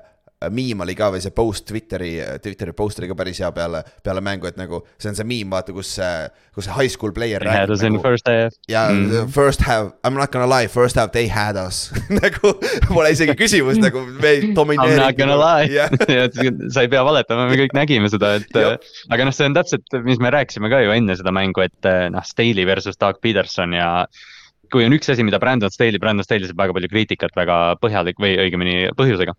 miim 0.52 0.80
oli 0.84 0.94
ka 0.98 1.10
või 1.14 1.22
see 1.24 1.32
post 1.34 1.66
Twitteri, 1.70 2.12
Twitteri 2.42 2.74
post 2.76 3.00
oli 3.00 3.08
ka 3.10 3.16
päris 3.18 3.40
hea 3.42 3.50
peale, 3.54 3.82
peale 4.04 4.22
mängu, 4.24 4.48
et 4.50 4.58
nagu 4.60 4.82
see 4.98 5.10
on 5.12 5.18
see 5.18 5.26
miim, 5.28 5.52
vaata, 5.54 5.74
kus 5.76 5.94
see, 5.98 6.10
kus 6.54 6.68
see 6.68 6.76
high 6.76 6.90
school 6.92 7.14
player 7.16 7.44
Had 7.48 7.72
us 7.74 7.84
in 7.86 7.96
nagu, 7.96 8.02
first 8.04 8.28
half. 8.28 8.56
ja 8.70 8.86
mm. 8.90 9.30
first 9.34 9.64
have, 9.68 9.92
I 10.04 10.10
m 10.12 10.18
not 10.20 10.32
gonna 10.34 10.48
lie, 10.50 10.68
first 10.68 10.96
have 11.00 11.12
they 11.16 11.28
had 11.28 11.56
us 11.60 11.88
nagu 12.20 12.54
pole 12.88 13.12
isegi 13.14 13.36
küsimust 13.38 13.82
nagu 13.84 14.04
me 14.10 14.34
ei 14.34 14.42
I 14.42 14.50
m 14.50 14.54
domineeri. 14.58 15.00
not 15.00 15.18
gonna 15.18 15.38
lie 15.40 15.70
jah, 15.74 15.90
et 16.26 16.38
sa 16.74 16.84
ei 16.84 16.92
pea 16.92 17.04
valetama, 17.06 17.48
me 17.50 17.58
kõik 17.64 17.74
nägime 17.76 18.10
seda, 18.12 18.36
et 18.40 18.50
Jah. 18.54 18.78
aga 19.12 19.26
noh, 19.28 19.34
see 19.34 19.48
on 19.48 19.56
täpselt, 19.56 19.98
mis 20.06 20.20
me 20.22 20.30
rääkisime 20.34 20.70
ka 20.72 20.80
ju 20.84 20.94
enne 20.94 21.16
seda 21.18 21.32
mängu, 21.34 21.64
et 21.64 21.88
eh, 21.90 22.06
noh, 22.12 22.24
Staley 22.26 22.66
versus 22.68 22.98
Doug 23.00 23.20
Peterson 23.24 23.74
ja 23.76 24.06
kui 24.72 24.86
on 24.86 24.94
üks 24.96 25.10
asi, 25.12 25.24
mida 25.26 25.38
Brandon 25.42 25.70
Staley, 25.72 26.00
Brandon 26.02 26.26
Staley 26.26 26.48
saab 26.48 26.58
väga 26.64 26.74
palju 26.76 26.90
kriitikat 26.90 27.36
väga 27.38 27.58
põhjalik 27.82 28.18
või 28.22 28.34
õigemini 28.42 28.90
põhjusega. 28.98 29.36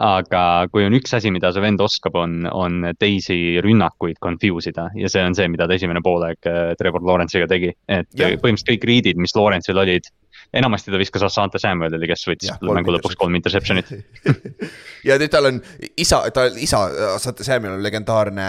Aga 0.00 0.42
kui 0.72 0.86
on 0.86 0.96
üks 0.96 1.12
asi, 1.18 1.30
mida 1.34 1.52
see 1.52 1.62
vend 1.64 1.82
oskab, 1.84 2.16
on, 2.16 2.46
on 2.48 2.88
teisi 2.98 3.58
rünnakuid 3.64 4.20
confuse 4.22 4.72
ida 4.72 4.88
ja 4.96 5.10
see 5.12 5.24
on 5.26 5.36
see, 5.36 5.48
mida 5.52 5.68
ta 5.68 5.76
esimene 5.76 6.02
poolaeg 6.04 6.48
äh, 6.48 6.72
Trevor 6.80 7.04
Lawrence'iga 7.04 7.48
tegi. 7.50 7.72
et 7.88 8.08
Jah. 8.16 8.32
põhimõtteliselt 8.40 8.72
kõik 8.72 8.88
read'id, 8.88 9.20
mis 9.20 9.36
Lawrence'il 9.36 9.82
olid, 9.84 10.08
enamasti 10.52 10.92
ta 10.92 11.00
viskas 11.00 11.24
Asante 11.26 11.60
Samuelile, 11.62 12.06
kes 12.10 12.26
võttis 12.28 12.52
mängu 12.66 12.94
lõpuks 12.96 13.16
kolm 13.20 13.38
interception'it. 13.40 13.92
Ja 15.02 15.16
nüüd 15.18 15.32
tal 15.32 15.48
on 15.48 15.56
isa, 15.98 16.20
ta 16.30 16.44
isa, 16.62 16.78
saate 17.18 17.42
Samuel 17.42 17.72
on 17.74 17.80
legendaarne, 17.82 18.44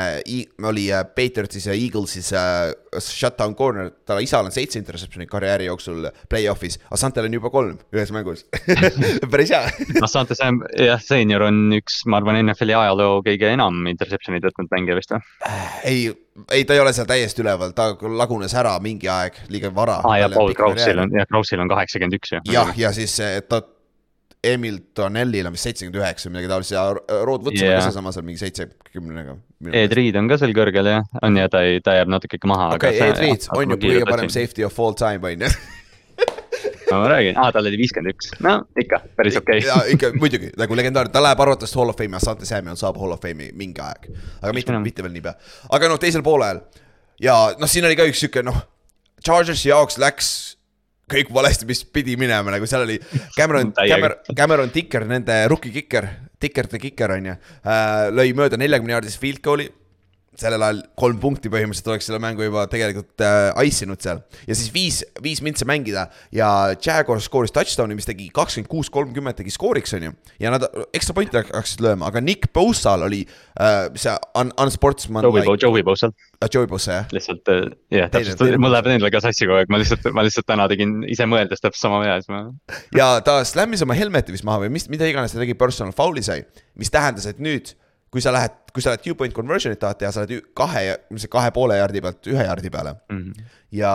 oli 0.70 0.84
äh, 0.94 1.02
Patriotsis 1.18 1.66
ja 1.66 1.74
Eaglesis 1.74 2.30
äh, 2.38 2.70
shutdown 3.02 3.56
corner, 3.58 3.90
tal 4.06 4.22
isal 4.22 4.46
on 4.46 4.54
seitse 4.54 4.78
interception'it 4.78 5.32
karjääri 5.32 5.66
jooksul 5.66 6.06
play-off'is, 6.30 6.78
Asantel 6.94 7.26
on 7.26 7.40
juba 7.40 7.50
kolm 7.54 7.80
ühes 7.96 8.14
mängus. 8.14 8.46
Päris 9.34 9.56
hea. 9.56 9.64
Asante 10.06 10.38
Sam, 10.38 10.62
jah, 10.78 11.02
seenior 11.02 11.48
on 11.48 11.74
üks, 11.80 12.04
ma 12.06 12.22
arvan, 12.22 12.38
NFL-i 12.44 12.78
ajaloo 12.84 13.24
kõige 13.26 13.50
enam 13.50 13.88
interception'id 13.90 14.46
võtnud 14.52 14.70
mängija 14.76 15.00
vist 15.00 15.16
või? 15.16 15.26
ei, 15.90 16.06
ei, 16.52 16.66
ta 16.66 16.74
ei 16.74 16.82
ole 16.82 16.94
seal 16.94 17.08
täiesti 17.10 17.44
üleval, 17.44 17.76
ta 17.78 17.92
lagunes 18.18 18.56
ära 18.58 18.74
mingi 18.84 19.10
aeg 19.12 19.38
liiga 19.54 19.74
vara. 19.76 20.00
aa 20.04 20.18
ja 20.24 20.32
Paul 20.34 20.56
Krausil 20.58 21.00
on, 21.04 21.14
jah, 21.14 21.28
Krausil 21.30 21.62
on 21.64 21.72
kaheksakümmend 21.72 22.18
üks 22.20 22.36
ju. 22.36 22.42
jah, 22.52 22.74
ja 22.78 22.92
siis 22.96 23.20
ta, 23.50 23.62
Emil 24.44 24.80
Tonellil 24.96 25.48
on 25.48 25.54
vist 25.56 25.70
seitsekümmend 25.70 26.02
üheksa 26.02 26.28
või 26.28 26.34
midagi 26.36 26.50
taolist 26.52 26.74
ja 26.76 26.82
Rod 27.24 27.46
Woods 27.46 27.62
on 27.62 27.68
Jah. 27.70 27.78
ka 27.80 27.86
sealsamas 27.86 28.18
seal 28.18 28.26
mingi 28.28 28.42
seitsmekümnega. 28.42 29.38
Ed 29.72 29.96
Reed 29.96 30.18
on 30.20 30.28
ka 30.28 30.38
seal 30.42 30.52
kõrgel 30.58 30.90
jah, 30.90 31.06
on 31.24 31.40
ja 31.40 31.48
ta 31.52 31.62
ei, 31.64 31.80
ta 31.86 31.96
jääb 31.96 32.12
natuke 32.12 32.36
ikka 32.40 32.50
maha. 32.52 32.74
okei, 32.76 32.98
Ed 33.06 33.22
Reed 33.24 33.48
on 33.56 33.72
ju 33.72 33.80
kõige 33.86 34.10
parem 34.10 34.34
safety 34.34 34.68
of 34.68 34.80
all 34.84 34.98
time 35.00 35.24
on 35.32 35.48
ju. 35.48 35.54
no 36.94 37.02
ma 37.02 37.10
räägin, 37.12 37.38
aa 37.40 37.52
tal 37.56 37.68
oli 37.70 37.80
viiskümmend 37.82 38.14
üks, 38.14 38.32
no 38.46 38.56
ikka, 38.80 39.02
päris 39.18 39.38
okei. 39.40 39.62
ja 39.66 39.80
ikka 39.94 40.14
muidugi. 40.20 40.52
Nagu 40.60 40.78
legendaarne, 40.78 41.14
ta 41.14 41.22
läheb 41.24 41.44
arvatavasti 41.46 41.80
Hall 41.80 41.94
of 41.94 42.00
Fame'i, 42.00 42.20
Asante 42.20 42.50
Samuel 42.50 42.80
saab 42.80 43.00
Hall 43.02 43.16
of 43.16 43.24
Fame'i 43.24 43.52
mingi 43.58 43.84
aeg. 43.84 44.10
aga 44.42 44.54
mitte, 44.56 44.80
mitte 44.84 45.06
veel 45.06 45.16
niipea, 45.18 45.36
aga 45.74 45.92
noh, 45.92 46.02
teisel 46.02 46.26
poolel. 46.26 46.62
Ja 47.24 47.38
noh, 47.60 47.70
siin 47.70 47.86
oli 47.88 47.98
ka 48.00 48.08
üks 48.10 48.22
sihuke 48.24 48.44
noh, 48.46 48.64
Chargersi 49.24 49.70
jaoks 49.72 50.00
läks 50.02 50.34
kõik 51.14 51.30
valesti, 51.36 51.68
mis 51.70 51.84
pidi 51.86 52.16
minema, 52.20 52.52
nagu 52.54 52.68
seal 52.70 52.86
oli 52.86 52.98
Cameron. 53.38 53.74
Cameron, 53.76 54.36
Cameron 54.38 54.74
Ticker, 54.74 55.06
nende 55.08 55.44
rookie 55.52 55.74
kicker, 55.74 56.10
Ticker 56.40 56.68
the 56.68 56.80
kicker 56.82 57.12
on 57.16 57.32
ju 57.32 57.36
äh,, 57.36 58.10
lõi 58.12 58.32
mööda 58.36 58.60
neljakümne 58.60 58.96
jaardist 58.98 59.22
field 59.22 59.44
goal'i 59.44 59.70
sellel 60.40 60.64
ajal 60.66 60.80
kolm 60.98 61.20
punkti 61.22 61.50
põhimõtteliselt 61.54 61.90
oleks 61.92 62.08
selle 62.10 62.20
mängu 62.22 62.46
juba 62.46 62.66
tegelikult 62.72 63.22
äh, 63.24 63.52
ice 63.68 63.86
inud 63.86 64.02
seal. 64.02 64.22
ja 64.48 64.58
siis 64.58 64.72
viis, 64.74 65.02
viis 65.24 65.44
mintse 65.46 65.68
mängida 65.70 66.08
ja 66.34 66.50
Jaguar 66.74 67.22
skooris 67.22 67.54
touchdown'i, 67.54 67.98
mis 67.98 68.08
tegi 68.10 68.30
kakskümmend 68.34 68.70
kuus, 68.72 68.90
kolmkümmend 68.94 69.38
tegi 69.38 69.54
skooriks, 69.54 69.94
on 69.98 70.08
ju. 70.08 70.14
ja 70.42 70.54
nad 70.54 70.66
ekstra 70.96 71.16
pointi 71.18 71.38
hakkasid 71.38 71.84
lööma, 71.86 72.10
aga 72.10 72.24
Nick 72.24 72.50
Bosal 72.56 73.06
oli 73.06 73.22
äh, 73.26 73.92
see 74.00 74.16
un, 74.40 74.54
unsportsman 74.64 75.28
Joey 75.28 75.46
Bo-, 75.46 75.58
Joey 75.60 75.86
Bosel, 75.86 76.16
uh, 76.40 76.50
Joey 76.50 76.70
Bosa 76.72 77.00
jah. 77.00 77.14
lihtsalt 77.14 77.54
äh, 77.54 77.70
jah, 77.94 78.10
täpselt 78.14 78.42
teine-, 78.42 78.62
mul 78.62 78.74
läheb 78.74 78.90
nendele 78.90 79.14
ka 79.14 79.22
sassi 79.24 79.46
kogu 79.46 79.62
aeg, 79.62 79.72
ma 79.74 79.82
lihtsalt, 79.82 80.10
ma 80.18 80.26
lihtsalt 80.26 80.50
täna 80.50 80.68
tegin 80.72 81.02
ise 81.06 81.30
mõeldes 81.30 81.62
täpselt 81.62 81.84
sama 81.86 82.02
vea, 82.04 82.18
siis 82.24 82.34
ma. 82.34 82.48
ja 82.98 83.14
ta 83.26 83.40
slam'is 83.48 83.86
oma 83.86 83.98
helmeti 83.98 84.34
vist 84.34 84.48
maha 84.48 84.66
või 84.66 84.74
mis, 84.80 84.90
mida 84.90 85.08
iganes 85.10 85.36
ta 85.36 85.42
tegi, 85.44 85.58
personal 85.60 85.94
foul'i 85.94 86.26
sai, 86.26 86.42
mis 86.80 86.90
tähendas, 86.94 87.30
et 87.30 87.42
nüüd, 87.44 87.76
kui 88.14 88.22
sa 88.24 88.34
lähed, 88.36 88.54
kui 88.74 88.84
sa 88.86 88.94
oled 88.94 89.04
two 89.04 89.18
point 89.18 89.34
conversion'it 89.36 89.82
tahad 89.82 90.00
teha, 90.02 90.14
sa 90.14 90.24
oled 90.24 90.52
kahe, 90.58 90.86
mis 91.14 91.26
see 91.26 91.32
kahe 91.34 91.52
poole 91.56 91.78
jaardi 91.80 92.02
pealt 92.06 92.32
ühe 92.34 92.48
jaardi 92.48 92.72
peale 92.74 92.96
Mhm. 93.12 93.46
ja, 93.74 93.94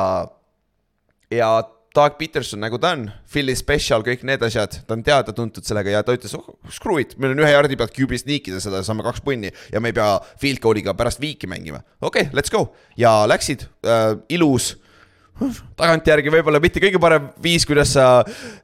ja 1.31 1.50
Doug 1.96 2.18
Peterson 2.18 2.61
nagu 2.62 2.78
ta 2.78 2.92
on, 2.94 3.07
Philly 3.33 3.54
special, 3.59 4.04
kõik 4.07 4.20
need 4.28 4.42
asjad, 4.44 4.76
ta 4.87 4.94
on 4.94 5.00
teada-tuntud 5.02 5.64
sellega 5.66 5.94
ja 5.96 6.02
ta 6.07 6.14
ütles 6.14 6.35
oh,, 6.37 6.50
screw 6.70 7.00
it, 7.00 7.16
meil 7.18 7.33
on 7.35 7.40
ühe 7.42 7.48
jaardi 7.50 7.78
pealt 7.81 7.94
QB 7.96 8.20
sneakida 8.20 8.61
seda, 8.62 8.83
saame 8.87 9.02
kaks 9.07 9.22
punni 9.24 9.50
ja 9.72 9.81
me 9.83 9.90
ei 9.90 9.96
pea 9.96 10.11
field 10.38 10.61
goal'iga 10.62 10.94
pärast 10.98 11.22
viiki 11.22 11.48
mängima. 11.50 11.81
okei 12.00 12.28
okay,, 12.28 12.37
let's 12.37 12.52
go 12.54 12.68
ja 13.00 13.22
läksid 13.31 13.64
äh,, 13.87 14.12
ilus 14.37 14.76
tagantjärgi 15.79 16.33
võib-olla 16.33 16.61
mitte 16.62 16.81
kõige 16.83 17.01
parem 17.03 17.29
viis, 17.42 17.64
kuidas 17.68 17.92
sa 17.94 18.07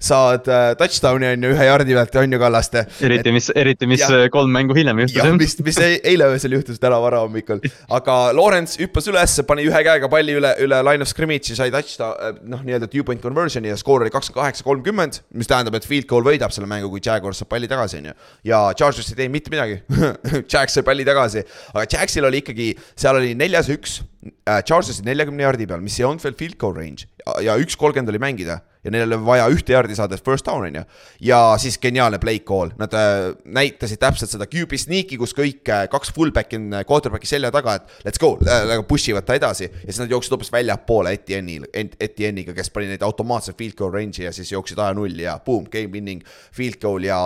saad 0.02 0.48
äh, 0.50 0.66
touchdown'i 0.78 1.30
on 1.34 1.46
ju 1.46 1.52
ühe 1.54 1.66
jardi 1.68 1.96
pealt 1.96 2.18
on 2.20 2.34
ju 2.34 2.40
Kallaste. 2.42 2.84
eriti, 3.06 3.32
mis, 3.34 3.50
eriti, 3.54 3.88
mis 3.90 4.02
äh, 4.08 4.26
kolm 4.34 4.50
mängu 4.54 4.76
hiljem 4.76 5.04
juhtus. 5.04 5.28
mis, 5.38 5.56
mis 5.68 5.80
eile 5.84 6.28
öösel 6.34 6.56
juhtus 6.56 6.80
täna 6.82 6.98
varahommikul, 7.02 7.62
aga 7.98 8.18
Lawrence 8.36 8.80
hüppas 8.82 9.08
üles, 9.10 9.36
pani 9.46 9.66
ühe 9.68 9.82
käega 9.86 10.10
palli 10.10 10.36
üle, 10.40 10.54
üle 10.64 10.80
line 10.88 11.06
of 11.06 11.10
scrimmage'i, 11.10 11.56
sai 11.58 11.70
touchdown, 11.74 12.40
noh, 12.50 12.64
nii-öelda 12.66 12.90
two 12.90 13.06
point 13.06 13.22
conversion'i 13.22 13.70
ja 13.70 13.78
skoor 13.80 14.04
oli 14.04 14.12
kakskümmend 14.14 14.40
kaheksa, 14.40 14.66
kolmkümmend, 14.66 15.20
mis 15.38 15.50
tähendab, 15.50 15.76
et 15.78 15.86
field 15.86 16.08
goal 16.10 16.26
võidab 16.26 16.54
selle 16.54 16.66
mängu, 16.70 16.90
kui 16.92 17.02
Jaguars 17.04 17.38
saab 17.42 17.52
palli 17.54 17.70
tagasi, 17.70 18.02
on 18.02 18.10
ju. 18.10 18.16
ja 18.50 18.64
Chargers 18.74 19.12
ei 19.12 19.20
teinud 19.22 19.36
mitte 19.38 19.54
midagi 19.54 19.78
Jags 20.52 20.74
sai 20.74 20.86
palli 20.86 21.06
tagasi, 21.06 21.44
aga 21.74 21.86
Jagsil 21.86 22.26
oli 22.26 22.42
ikkagi, 22.42 22.72
seal 22.98 23.20
oli 23.20 23.36
neljas 23.38 23.70
üks 23.74 24.00
äh,, 24.24 24.62
Chargersi 24.62 25.04
neljakümne 25.06 25.44
jardi 25.46 25.66
peal, 25.70 25.82
mis 25.84 25.98
ei 26.00 26.06
olnud 26.08 26.22
veel 26.24 26.36
field 26.38 26.58
goal 26.60 26.76
range 26.76 27.08
ja- 27.44 27.58
üks 27.60 27.76
kolmkümmend 27.80 28.12
oli 28.12 28.20
mängida 28.22 28.60
ja 28.84 28.92
neil 28.92 29.06
oli 29.06 29.18
vaja 29.24 29.46
ühte 29.52 29.72
jardi 29.72 29.96
saada, 29.96 30.18
first 30.20 30.46
down 30.46 30.66
on 30.66 30.78
ju. 30.78 30.82
ja 31.24 31.38
siis 31.60 31.78
geniaalne 31.80 32.20
play 32.20 32.40
call, 32.44 32.72
nad 32.78 32.92
äh, 32.96 33.32
näitasid 33.44 34.00
täpselt 34.02 34.32
seda 34.34 34.46
QB 34.50 34.78
sneak'i, 34.80 35.18
kus 35.20 35.34
kõik 35.36 35.70
äh, 35.72 35.86
kaks 35.92 36.12
fullback'i 36.16 36.60
on 36.60 36.80
quarterback'i 36.84 37.28
selja 37.28 37.52
taga, 37.54 37.78
et 37.80 38.06
let's 38.06 38.20
go 38.20 38.34
nagu 38.44 38.86
push 38.88 39.12
ivad 39.12 39.26
ta 39.28 39.38
edasi 39.38 39.68
ja 39.68 39.86
siis 39.88 40.02
nad 40.04 40.12
jooksid 40.12 40.36
hoopis 40.36 40.52
väljapoole 40.54 41.14
Etienne'il, 41.16 41.66
Etienne'iga, 41.74 42.56
kes 42.56 42.72
pani 42.74 42.92
neid 42.92 43.04
automaatselt 43.06 43.58
field 43.60 43.78
goal 43.80 43.94
range'i 43.94 44.28
ja 44.28 44.34
siis 44.36 44.52
jooksid 44.52 44.80
aja 44.80 44.96
nulli 44.96 45.24
ja 45.24 45.38
boom, 45.44 45.68
game 45.72 45.92
winning 45.94 46.24
field 46.54 46.80
goal 46.82 47.08
ja 47.08 47.18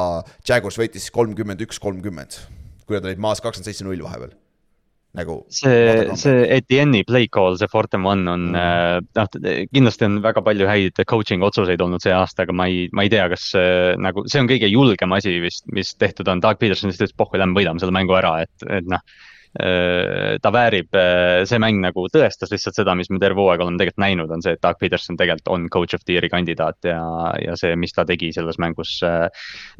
Jaguars 0.46 0.78
võitis 0.78 1.10
kolmkümmend 1.14 1.66
üks, 1.66 1.82
kolmkümmend. 1.82 2.38
kui 2.88 2.96
nad 2.96 3.04
olid 3.04 3.20
maas 3.20 3.42
kakskümmend 3.44 3.68
seitse 3.68 3.84
null 3.84 4.00
vahepeal. 4.00 4.32
nagu. 5.16 5.38
see, 5.48 6.16
see 6.16 6.44
Etienne'i 6.58 7.06
play 7.06 7.28
call, 7.28 7.56
see 7.56 7.68
and 7.92 8.04
one 8.04 8.28
on 8.28 8.52
mm., 8.52 9.06
noh, 9.16 9.68
kindlasti 9.72 10.04
on 10.04 10.20
väga 10.24 10.42
palju 10.44 10.68
häid 10.68 11.00
coaching 11.08 11.42
otsuseid 11.42 11.80
olnud 11.80 12.04
see 12.04 12.12
aasta, 12.12 12.44
aga 12.44 12.52
ma 12.52 12.68
ei, 12.68 12.88
ma 12.92 13.06
ei 13.06 13.12
tea, 13.12 13.28
kas 13.32 13.48
see, 13.54 13.96
nagu 13.96 14.26
see 14.28 14.42
on 14.42 14.50
kõige 14.50 14.70
julgem 14.70 15.16
asi 15.16 15.38
vist, 15.40 15.66
mis 15.72 15.94
tehtud 15.94 16.28
on, 16.28 16.42
Doug 16.44 16.60
Peterson 16.60 16.92
lihtsalt 16.92 17.08
ütles, 17.08 17.18
pohhu, 17.18 17.40
lähme 17.40 17.56
võidame 17.58 17.82
selle 17.82 17.94
mängu 17.96 18.16
ära, 18.18 18.38
et, 18.44 18.68
et 18.68 18.88
noh. 18.88 19.04
Ta 19.58 20.50
väärib, 20.52 20.94
see 21.48 21.58
mäng 21.62 21.80
nagu 21.82 22.04
tõestas 22.12 22.52
lihtsalt 22.52 22.76
seda, 22.78 22.94
mis 22.98 23.08
me 23.10 23.20
terve 23.22 23.40
hooaeg 23.40 23.62
oleme 23.64 23.80
tegelikult 23.80 24.02
näinud, 24.04 24.32
on 24.34 24.42
see, 24.44 24.54
et 24.54 24.62
Doug 24.62 24.78
Peterson 24.80 25.16
tegelikult 25.18 25.50
on 25.54 25.66
coach 25.72 25.96
of 25.96 26.04
the 26.04 26.16
year'i 26.16 26.30
kandidaat 26.32 26.88
ja, 26.88 27.00
ja 27.42 27.56
see, 27.58 27.74
mis 27.80 27.94
ta 27.96 28.04
tegi 28.08 28.30
selles 28.34 28.58
mängus 28.62 28.98
äh, 29.06 29.26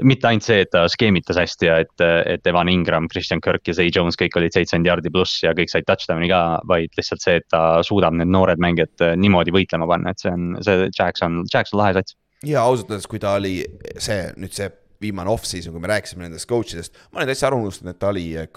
mitte 0.03 0.31
ainult 0.31 0.47
see, 0.47 0.63
et 0.65 0.73
ta 0.75 0.87
skeemitas 0.91 1.41
hästi 1.41 1.69
ja 1.69 1.79
et, 1.85 2.07
et 2.35 2.51
Evan 2.51 2.71
Ingram, 2.73 3.09
Christian 3.13 3.43
Kirk 3.45 3.69
ja 3.69 3.77
Zay 3.79 3.93
Jones 3.95 4.19
kõik 4.21 4.37
olid 4.41 4.57
seitsekümmend 4.57 4.91
jaardi 4.91 5.13
pluss 5.15 5.43
ja 5.45 5.55
kõik 5.57 5.73
said 5.73 5.87
touchdown'i 5.89 6.31
ka, 6.33 6.43
vaid 6.69 6.95
lihtsalt 6.99 7.25
see, 7.25 7.39
et 7.43 7.49
ta 7.53 7.83
suudab 7.87 8.17
need 8.19 8.33
noored 8.33 8.63
mängijad 8.63 9.07
äh, 9.07 9.15
niimoodi 9.21 9.55
võitlema 9.55 9.89
panna, 9.91 10.15
et 10.15 10.25
see 10.25 10.33
on, 10.35 10.51
see 10.65 10.91
Jackson, 10.91 11.43
Jackson 11.53 11.83
lahe 11.83 11.99
sats. 12.01 12.19
ja 12.47 12.65
ausalt 12.67 12.93
öeldes, 12.93 13.09
kui 13.11 13.23
ta 13.23 13.37
oli 13.39 13.61
see 13.99 14.29
nüüd 14.37 14.55
see 14.57 14.71
viimane 15.03 15.31
off-season, 15.31 15.75
kui 15.75 15.83
me 15.83 15.91
rääkisime 15.93 16.27
nendest 16.27 16.49
coach 16.51 16.75
idest, 16.75 16.97
ma 17.13 17.23
olin 17.23 17.31
täitsa 17.31 17.51
ära 17.51 17.59
unustanud, 17.59 17.95
et 17.95 18.03
ta 18.03 18.11
oli 18.11 18.31
äh, 18.39 18.51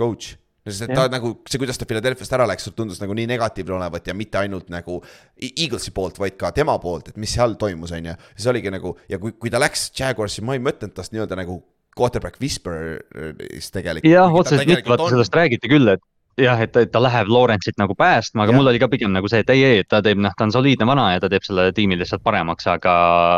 coach. 0.63 0.71
sest 0.73 0.87
et 0.87 0.93
ta 0.93 1.05
Jah. 1.07 1.11
nagu 1.11 1.33
see, 1.49 1.59
kuidas 1.61 1.79
ta 1.79 1.87
Philadelphia'st 1.89 2.37
ära 2.37 2.47
läks, 2.49 2.69
tundus 2.77 3.01
nagu 3.01 3.15
nii 3.17 3.27
negatiivne 3.33 3.77
olevat 3.77 4.07
ja 4.07 4.15
mitte 4.17 4.39
ainult 4.41 4.69
nagu 4.73 5.01
Eaglesi 5.41 5.93
poolt, 5.95 6.19
vaid 6.21 6.37
ka 6.39 6.51
tema 6.55 6.77
poolt, 6.79 7.11
et 7.11 7.17
mis 7.21 7.33
seal 7.33 7.57
toimus, 7.61 7.93
on 7.97 8.11
ju. 8.11 8.15
siis 8.35 8.47
oligi 8.51 8.73
nagu 8.73 8.95
ja 9.09 9.19
kui, 9.21 9.33
kui 9.33 9.53
ta 9.53 9.61
läks 9.61 9.89
Jaguarsi, 9.97 10.45
ma 10.45 10.57
ei 10.57 10.63
mõtelnud 10.63 10.95
tast 10.97 11.15
nii-öelda 11.15 11.39
nagu 11.41 11.61
quarterback 11.97 12.39
whisper'is 12.39 13.71
tegelikult. 13.73 14.07
jah, 14.11 14.31
otseselt 14.31 14.67
mitte, 14.69 14.89
vaata 14.89 15.09
sellest 15.11 15.35
räägiti 15.35 15.71
küll, 15.71 15.95
et 15.97 16.03
jah, 16.43 16.59
et, 16.63 16.75
et 16.81 16.91
ta 16.91 17.01
läheb 17.01 17.29
Lawrence'it 17.31 17.77
nagu 17.81 17.95
päästma, 17.97 18.43
aga 18.43 18.53
Jah. 18.53 18.59
mul 18.59 18.69
oli 18.71 18.81
ka 18.81 18.89
pigem 18.91 19.13
nagu 19.13 19.29
see, 19.31 19.41
et 19.43 19.49
ei, 19.53 19.63
ei, 19.67 19.81
et 19.83 19.89
ta 19.91 20.01
teeb, 20.05 20.19
noh, 20.23 20.33
ta 20.37 20.47
on 20.47 20.53
soliidne 20.53 20.87
vana 20.89 21.07
ja 21.13 21.21
ta 21.23 21.29
teeb 21.31 21.45
selle 21.45 21.69
tiimi 21.77 21.97
lihtsalt 21.99 22.23
paremaks, 22.25 22.67
aga, 22.71 22.93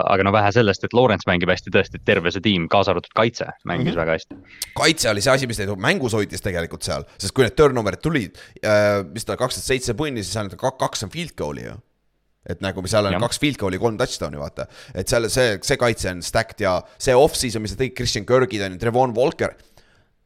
aga 0.10 0.28
no 0.28 0.34
vähe 0.36 0.52
sellest, 0.56 0.86
et 0.88 0.96
Lawrence 0.98 1.28
mängib 1.30 1.52
hästi 1.54 1.74
tõesti, 1.74 2.02
terve 2.06 2.34
see 2.34 2.44
tiim, 2.46 2.68
kaasa 2.72 2.94
arvatud 2.94 3.14
kaitse, 3.18 3.50
mängis 3.64 3.86
mm 3.86 3.92
-hmm. 3.92 4.02
väga 4.02 4.18
hästi. 4.18 4.38
kaitse 4.80 5.10
oli 5.12 5.22
see 5.22 5.34
asi, 5.34 5.48
mis 5.48 5.60
neid 5.60 5.74
mängus 5.78 6.14
hoidis 6.14 6.42
tegelikult 6.42 6.84
seal, 6.84 7.08
sest 7.18 7.34
kui 7.34 7.46
need 7.48 7.58
turnover'id 7.60 8.02
tulid 8.04 8.38
äh,, 8.64 9.04
mis 9.14 9.26
ta 9.26 9.38
kaksteist 9.38 9.68
seitse 9.68 9.94
punni, 9.94 10.24
siis 10.24 10.38
ainult 10.38 10.56
ka- 10.56 10.78
kaks 10.78 11.04
on 11.04 11.10
field 11.10 11.36
goal'i 11.38 11.66
ju. 11.66 11.76
et 12.50 12.60
nagu 12.62 12.82
seal 12.88 13.06
on 13.06 13.14
Jah. 13.14 13.22
kaks 13.22 13.40
field 13.40 13.58
goal'i, 13.58 13.80
kolm 13.80 13.98
touchdown'i 13.98 14.38
vaata, 14.40 14.68
et 14.94 15.08
seal 15.08 15.30
see, 15.30 15.60
see 15.62 15.78
kaitse 15.78 16.10
on 16.12 16.22
stacked 16.22 16.60
ja 16.60 16.82
see 16.98 17.16
off-season, 17.16 17.62
mis 17.62 17.72
nad 17.72 17.78
tegid, 17.80 17.96
Christian 17.96 18.26
Kirgid 18.26 18.62
on 18.62 18.76
ju, 18.76 18.80
Trevon 18.80 19.16
Walker. 19.16 19.56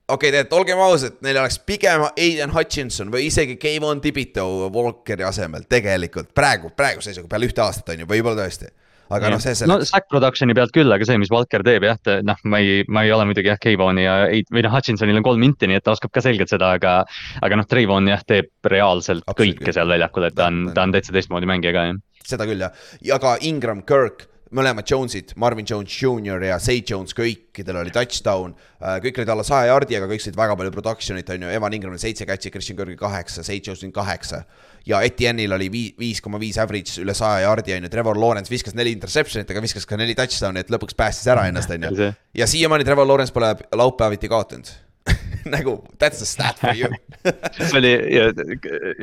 Okei 0.07 0.29
okay,, 0.29 0.31
tegelikult 0.31 0.59
olgem 0.61 0.81
ausad, 0.81 1.19
neil 1.25 1.37
oleks 1.41 1.59
pigem 1.67 2.05
Aiden 2.07 2.53
Hutchinson 2.55 3.11
või 3.11 3.27
isegi 3.27 3.57
Kevon 3.59 4.01
Tibito 4.03 4.47
Walkeri 4.73 5.25
asemel 5.27 5.67
tegelikult 5.69 6.31
praegu, 6.35 6.71
praeguse 6.75 7.11
seisuga 7.11 7.33
peale 7.33 7.49
ühte 7.49 7.63
aastat 7.63 7.91
on 7.95 8.03
ju, 8.03 8.07
võib-olla 8.09 8.45
tõesti. 8.45 8.71
aga 9.11 9.31
noh, 9.31 9.41
see 9.43 9.51
no 9.51 9.59
selleks. 9.61 9.91
stack 9.91 10.07
production'i 10.11 10.55
pealt 10.55 10.71
küll, 10.75 10.91
aga 10.95 11.07
see, 11.07 11.19
mis 11.19 11.31
Walker 11.31 11.63
teeb 11.67 11.83
jah, 11.89 11.99
noh, 12.27 12.39
ma 12.47 12.61
ei, 12.63 12.85
ma 12.87 13.03
ei 13.03 13.11
ole 13.15 13.27
muidugi 13.27 13.51
jah, 13.51 13.59
Kayvoni 13.63 14.07
ja 14.07 14.15
ei, 14.31 14.45
või 14.51 14.63
noh, 14.63 14.77
Hutchinsonil 14.77 15.19
on 15.19 15.27
kolm 15.27 15.43
minti, 15.43 15.67
nii 15.67 15.81
et 15.81 15.87
ta 15.87 15.95
oskab 15.95 16.15
ka 16.15 16.23
selgelt 16.23 16.55
seda, 16.55 16.71
aga. 16.79 16.95
aga 17.43 17.59
noh, 17.59 17.67
Trayvon 17.67 18.07
jah, 18.07 18.23
teeb 18.27 18.51
reaalselt 18.63 19.27
Absoluutselt. 19.27 19.63
kõike 19.63 19.75
seal 19.75 19.91
väljakul, 19.91 20.29
et 20.29 20.39
ta 20.39 20.47
on 20.47 20.69
Ta-, 20.69 20.77
ta 20.79 20.87
on 20.87 20.95
täitsa 20.95 21.15
teistmoodi 21.15 21.51
mängija 21.51 21.75
ka 21.75 21.87
jah. 21.89 22.01
seda 22.23 22.47
küll 22.47 22.63
jah, 22.63 22.87
ja 23.03 23.19
ka 23.19 23.35
Ingram, 23.43 23.83
Kirk 23.87 24.29
mõlemad 24.55 24.87
Jones'id, 24.87 25.33
Marvin 25.35 25.65
Jones 25.67 25.91
Jr 25.91 26.43
ja 26.47 26.59
Say 26.63 26.83
Jones, 26.87 27.15
kõikidel 27.17 27.81
oli 27.81 27.91
touchdown. 27.93 28.55
kõik 29.03 29.19
olid 29.19 29.31
alla 29.33 29.43
saja 29.43 29.73
jardi, 29.73 29.97
aga 29.97 30.07
kõik 30.07 30.23
said 30.23 30.37
väga 30.37 30.55
palju 30.55 30.71
production'it, 30.71 31.29
on 31.33 31.43
ju, 31.47 31.51
Evan 31.57 31.73
Ingramil 31.73 31.99
seitse 31.99 32.25
catch'i, 32.29 32.51
Christian 32.53 32.77
Kirkil 32.77 32.97
kaheksa, 32.97 33.43
Say 33.43 33.59
Jones'il 33.59 33.91
kaheksa. 33.91 34.43
ja 34.87 35.01
Etienne'il 35.03 35.51
oli 35.51 35.67
vii-, 35.69 35.95
viis 35.99 36.21
koma 36.23 36.39
viis 36.39 36.57
average 36.57 37.01
üle 37.03 37.13
saja 37.13 37.43
jardi, 37.43 37.73
on 37.75 37.83
ju, 37.83 37.89
Trevor 37.91 38.17
Lawrence 38.17 38.51
viskas 38.51 38.75
neli 38.77 38.95
interception'it, 38.95 39.49
aga 39.51 39.61
viskas 39.61 39.85
ka 39.85 39.97
neli 39.99 40.15
touchdown'i, 40.15 40.63
et 40.63 40.71
lõpuks 40.71 40.95
päästis 40.95 41.27
ära 41.27 41.47
ennast, 41.51 41.71
on 41.75 41.89
ju 41.89 42.11
ja 42.37 42.47
siiamaani 42.47 42.85
Trevor 42.87 43.07
Lawrence 43.07 43.33
pole 43.33 43.55
laupäeviti 43.75 44.29
kaotanud. 44.31 44.86
nagu 45.57 45.77
that's 45.99 46.21
the 46.21 46.27
stat 46.27 46.59
for 46.59 46.75
you 46.75 46.89
see 47.57 47.79
oli 47.79 47.93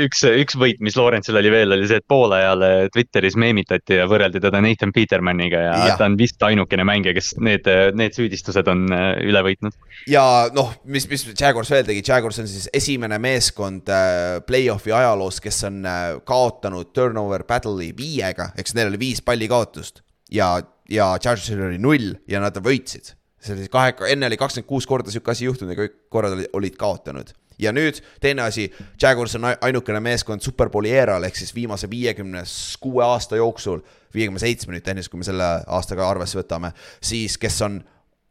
üks, 0.05 0.25
üks 0.25 0.59
võit, 0.61 0.81
mis 0.85 0.97
Lawrence'il 0.99 1.39
oli 1.41 1.53
veel, 1.53 1.77
oli 1.77 1.89
see, 1.91 2.01
et 2.03 2.09
poolajal 2.09 2.63
Twitteris 2.95 3.37
meemitati 3.41 3.99
ja 4.01 4.09
võrreldi 4.11 4.43
teda 4.43 4.61
Nathan 4.65 4.93
Petermaniga 4.95 5.61
ja, 5.65 5.75
ja. 5.91 5.97
ta 5.99 6.09
on 6.09 6.19
vist 6.19 6.43
ainukene 6.45 6.87
mängija, 6.87 7.15
kes 7.17 7.35
need, 7.43 7.69
need 7.99 8.17
süüdistused 8.17 8.69
on 8.71 8.87
äh, 8.95 9.11
üle 9.25 9.43
võitnud. 9.47 9.77
ja 10.11 10.25
noh, 10.55 10.75
mis, 10.85 11.09
mis 11.11 11.27
Jaguars 11.33 11.73
veel 11.73 11.87
tegi, 11.89 12.05
Jaguars 12.07 12.41
on 12.43 12.51
siis 12.51 12.69
esimene 12.75 13.19
meeskond 13.23 13.91
äh, 13.93 14.39
play-off'i 14.47 14.95
ajaloos, 14.95 15.41
kes 15.45 15.63
on 15.71 15.83
äh, 15.89 16.05
kaotanud 16.27 16.93
turnover 16.97 17.47
battle'i 17.49 17.93
viiega, 17.97 18.53
eks 18.59 18.77
neil 18.77 18.93
oli 18.93 19.03
viis 19.07 19.25
palli 19.25 19.49
kaotust 19.51 20.05
ja, 20.33 20.57
ja 20.91 21.15
Chargersil 21.21 21.63
oli 21.69 21.81
null 21.83 22.15
ja 22.31 22.43
nad 22.43 22.59
võitsid. 22.63 23.15
See 23.45 23.55
oli 23.57 23.71
kahe, 23.73 23.95
enne 24.11 24.29
oli 24.31 24.39
kakskümmend 24.41 24.69
kuus 24.69 24.87
korda 24.89 25.13
sihuke 25.13 25.33
asi 25.35 25.49
juhtunud 25.49 25.75
ja 25.75 25.79
kõik 25.83 25.97
korrad 26.13 26.37
olid, 26.37 26.51
olid 26.57 26.77
kaotanud. 26.81 27.33
ja 27.59 27.71
nüüd 27.73 28.01
teine 28.21 28.43
asi, 28.43 28.67
Jaguars 29.03 29.37
on 29.39 29.45
ai- 29.51 29.59
ainukene 29.69 30.01
meeskond 30.03 30.43
Superbowli 30.43 30.91
eeral 30.91 31.23
ehk 31.29 31.37
siis 31.39 31.55
viimase 31.55 31.91
viiekümne 31.91 32.43
kuue 32.81 33.05
aasta 33.05 33.37
jooksul, 33.37 33.85
viiekümne 34.15 34.43
seitsme 34.43 34.75
nüüd 34.75 34.83
tehniliselt, 34.83 35.13
kui 35.13 35.23
me 35.23 35.29
selle 35.29 35.51
aastaga 35.67 36.09
arvesse 36.11 36.41
võtame, 36.41 36.73
siis 37.03 37.39
kes 37.39 37.61
on 37.63 37.83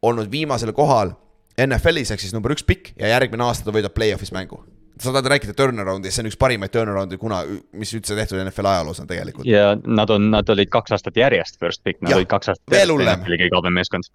olnud 0.02 0.30
viimasel 0.30 0.72
kohal 0.76 1.14
NFL-is 1.56 2.10
ehk 2.10 2.20
siis 2.20 2.34
number 2.34 2.52
üks 2.52 2.66
pikk 2.66 2.92
ja 2.98 3.14
järgmine 3.14 3.46
aasta 3.46 3.64
ta 3.64 3.74
võidab 3.74 3.94
play-off'is 3.96 4.34
mängu. 4.34 4.60
Sa 5.00 5.12
tahad 5.12 5.28
rääkida 5.34 5.54
turnaround'ist, 5.58 6.16
see 6.16 6.24
on 6.24 6.30
üks 6.30 6.38
parimaid 6.40 6.72
turnaround'e 6.74 7.18
kuna, 7.20 7.42
mis 7.76 7.94
üldse 7.96 8.16
tehtud 8.18 8.40
NFL 8.44 8.70
ajaloos 8.70 9.00
on 9.02 9.10
tegelikult. 9.10 9.48
ja 9.48 9.74
nad 9.86 10.10
on, 10.14 10.30
nad 10.34 10.50
olid 10.54 10.70
kaks 10.72 10.94
aastat 10.96 11.16
järjest 11.18 11.58
first 11.60 11.82
pick, 11.84 12.00
nad 12.02 12.14
Jah, 12.14 12.20
olid 12.22 12.30
kaks 12.30 12.52
aastat 12.52 12.76
veel 12.76 12.94
hullem. 12.94 13.24
Kõige 13.26 13.50
halvem 13.54 13.80
meeskond. 13.80 14.10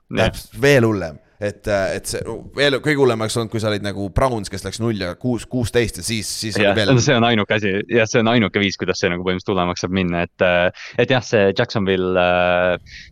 veel 0.61 0.88
hullem, 0.88 1.19
et, 1.40 1.68
et 1.72 2.10
see 2.10 2.20
veel 2.58 2.78
kõige 2.84 3.00
hullem 3.00 3.22
oleks 3.24 3.38
olnud, 3.40 3.52
kui 3.54 3.62
sa 3.64 3.70
olid 3.72 3.84
nagu 3.86 4.10
Browns, 4.16 4.52
kes 4.52 4.66
läks 4.66 4.82
null 4.84 5.00
ja 5.00 5.14
kuus, 5.20 5.46
kuusteist 5.50 6.02
ja 6.02 6.04
siis, 6.04 6.28
siis 6.42 6.58
oli 6.60 6.68
jah, 6.68 6.76
veel. 6.76 6.92
see 7.04 7.16
on 7.16 7.28
ainuke 7.28 7.56
asi, 7.56 7.72
jah, 7.88 8.10
see 8.10 8.20
on 8.24 8.32
ainuke 8.34 8.60
viis, 8.62 8.76
kuidas 8.80 9.00
see 9.00 9.12
nagu 9.12 9.24
põhimõtteliselt 9.24 9.54
hullemaks 9.54 9.86
saab 9.86 9.96
minna, 9.96 10.26
et. 10.28 10.76
et 11.00 11.14
jah, 11.16 11.24
see 11.26 11.54
Jacksonville, 11.54 12.26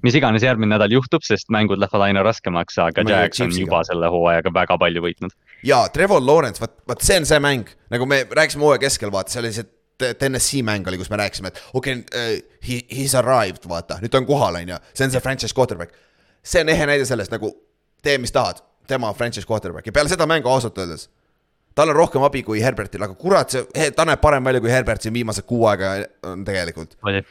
mis 0.04 0.20
iganes 0.20 0.44
järgmine 0.44 0.74
nädal 0.76 0.98
juhtub, 0.98 1.24
sest 1.26 1.48
mängud 1.54 1.80
lähevad 1.80 2.10
aina 2.10 2.26
raskemaks, 2.28 2.80
aga 2.84 3.06
Mõni 3.08 3.16
Jags 3.16 3.44
on 3.46 3.56
juba 3.56 3.82
selle 3.88 4.12
hooajaga 4.12 4.52
väga 4.60 4.80
palju 4.84 5.06
võitnud. 5.08 5.38
ja 5.68 5.86
Trevor 5.94 6.24
Lawrence, 6.24 6.62
vot, 6.64 6.76
vot 6.90 7.08
see 7.08 7.22
on 7.22 7.30
see 7.30 7.40
mäng, 7.44 7.72
nagu 7.94 8.10
me 8.10 8.26
rääkisime 8.28 8.68
hooaja 8.68 8.84
keskel, 8.84 9.14
vaata, 9.14 9.32
see 9.34 9.44
oli 9.46 9.54
see 9.56 9.72
TNS-i 9.98 10.60
mäng 10.62 10.86
oli, 10.88 11.00
kus 11.00 11.10
me 11.10 11.18
rääkisime, 11.18 11.50
et 11.50 11.64
okei 11.74 12.02
okay, 12.04 12.36
uh,, 12.36 12.60
he, 12.68 12.84
he's 12.92 13.16
arrived, 13.18 13.64
vaata, 13.70 14.02
nüüd 14.04 14.14
ta 14.14 14.20
on 14.20 14.28
kohal, 14.30 14.60
on 14.60 14.76
ju, 14.76 14.82
see 14.92 15.08
on 15.08 15.16
see 15.16 15.24
franchise 15.24 15.56
quarterback. 15.58 15.96
see 16.44 16.62
on 16.64 16.70
ehe 16.70 16.86
näide 16.88 17.08
sellest 17.08 17.34
nagu 17.34 17.50
tee, 18.08 18.18
mis 18.24 18.34
tahad, 18.36 18.64
tema 18.88 19.12
on 19.12 19.20
franchise 19.20 19.47
quarterback. 19.47 19.88
Ja 19.88 19.95
peale 19.95 20.12
seda 20.12 20.28
mängu 20.30 20.49
ausalt 20.51 20.80
öeldes 20.80 21.10
tal 21.78 21.91
on 21.93 21.97
rohkem 21.97 22.24
abi 22.26 22.43
kui 22.45 22.62
Herbertil, 22.64 23.03
aga 23.05 23.16
kurat, 23.20 23.53
see, 23.53 23.91
ta 23.93 24.05
näeb 24.08 24.22
parem 24.24 24.45
välja 24.47 24.62
kui 24.64 24.72
Herbert 24.74 25.05
siin 25.05 25.14
viimased 25.14 25.45
kuu 25.49 25.68
aega 25.70 25.93
on 26.26 26.41
tegelikult. 26.47 26.97
oli, 27.05 27.22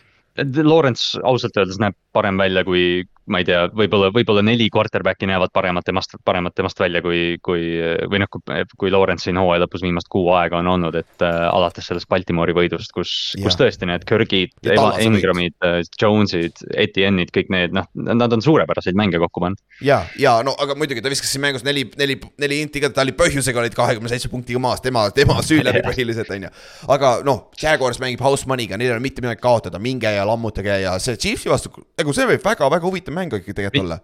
Lawrence 0.62 1.20
ausalt 1.24 1.56
öeldes 1.58 1.80
näeb 1.82 1.96
parem 2.14 2.38
välja 2.38 2.62
kui, 2.66 3.02
ma 3.30 3.40
ei 3.42 3.46
tea, 3.48 3.66
võib-olla, 3.74 4.10
võib-olla 4.14 4.42
neli 4.46 4.68
quarterback'i 4.72 5.26
näevad 5.28 5.50
paremad 5.54 5.86
temast, 5.86 6.14
paremad 6.24 6.54
temast 6.56 6.78
välja 6.80 7.02
kui, 7.02 7.36
kui 7.44 7.64
või 8.10 8.20
noh, 8.22 8.30
kui 8.78 8.92
Lawrence 8.92 9.26
siin 9.26 9.40
hooaja 9.40 9.64
lõpus 9.64 9.82
viimast 9.82 10.10
kuu 10.12 10.28
aega 10.36 10.60
on 10.60 10.70
olnud, 10.76 10.94
et 11.00 11.24
äh, 11.26 11.38
alates 11.50 11.88
sellest 11.90 12.08
Baltimori 12.10 12.54
võidust, 12.56 12.92
kus, 12.94 13.12
kus 13.42 13.58
tõesti 13.58 13.88
need 13.90 14.06
Kirgid, 14.06 14.54
võit. 14.62 15.00
Ingramid, 15.06 15.56
Jones'id, 16.00 16.62
Etienne'id, 16.86 17.32
kõik 17.34 17.50
need, 17.52 17.74
noh, 17.76 17.88
nad 17.94 18.32
on 18.32 18.44
suurepäraseid 18.44 18.98
mänge 18.98 19.20
kokku 19.22 19.42
pannud. 19.42 19.62
ja, 19.84 20.02
ja 20.20 20.38
no 20.46 20.54
aga 20.62 20.76
muidugi 20.78 21.02
ta 21.02 21.12
viskas 21.12 21.32
siin 21.34 21.42
mängus 21.44 21.66
neli, 21.66 21.86
neli, 21.98 22.18
neli 22.42 22.60
inti 22.62 22.82
ka, 22.82 22.92
ta 22.94 23.02
oli 23.04 23.16
põhjusega 23.16 23.62
olid 23.62 23.76
kahekümne 23.76 24.10
seitse 24.12 24.30
punktiga 24.32 24.62
maas, 24.62 24.82
tema, 24.84 25.08
tema 25.14 25.40
süü 25.46 25.64
läbi 25.66 25.82
põhiliselt 25.88 26.30
on 26.36 26.46
ju. 26.46 26.52
aga 26.94 27.12
noh, 27.26 27.46
Jaguars 27.60 28.00
mängib 28.02 28.22
house 28.24 28.48
money'ga, 28.48 28.78
neil 28.78 28.92
ei 28.92 28.96
ole 28.96 29.04
mitte 29.04 29.24
midagi 29.24 29.42
kaotada, 29.42 29.82
minge 29.82 30.14
ja 30.14 30.24
lammutage 30.28 30.80
ja 30.84 30.96
see 31.02 31.18
Chiefsi 31.20 31.50
vastu, 31.50 31.72
nagu 31.98 32.14
see 32.16 32.28
võib 32.30 32.44
väga-väga 32.46 32.86
huvitav 32.86 33.15
mäng 33.16 33.32
ikkagi 33.32 33.56
tegelikult 33.56 33.86
olla. 33.86 33.98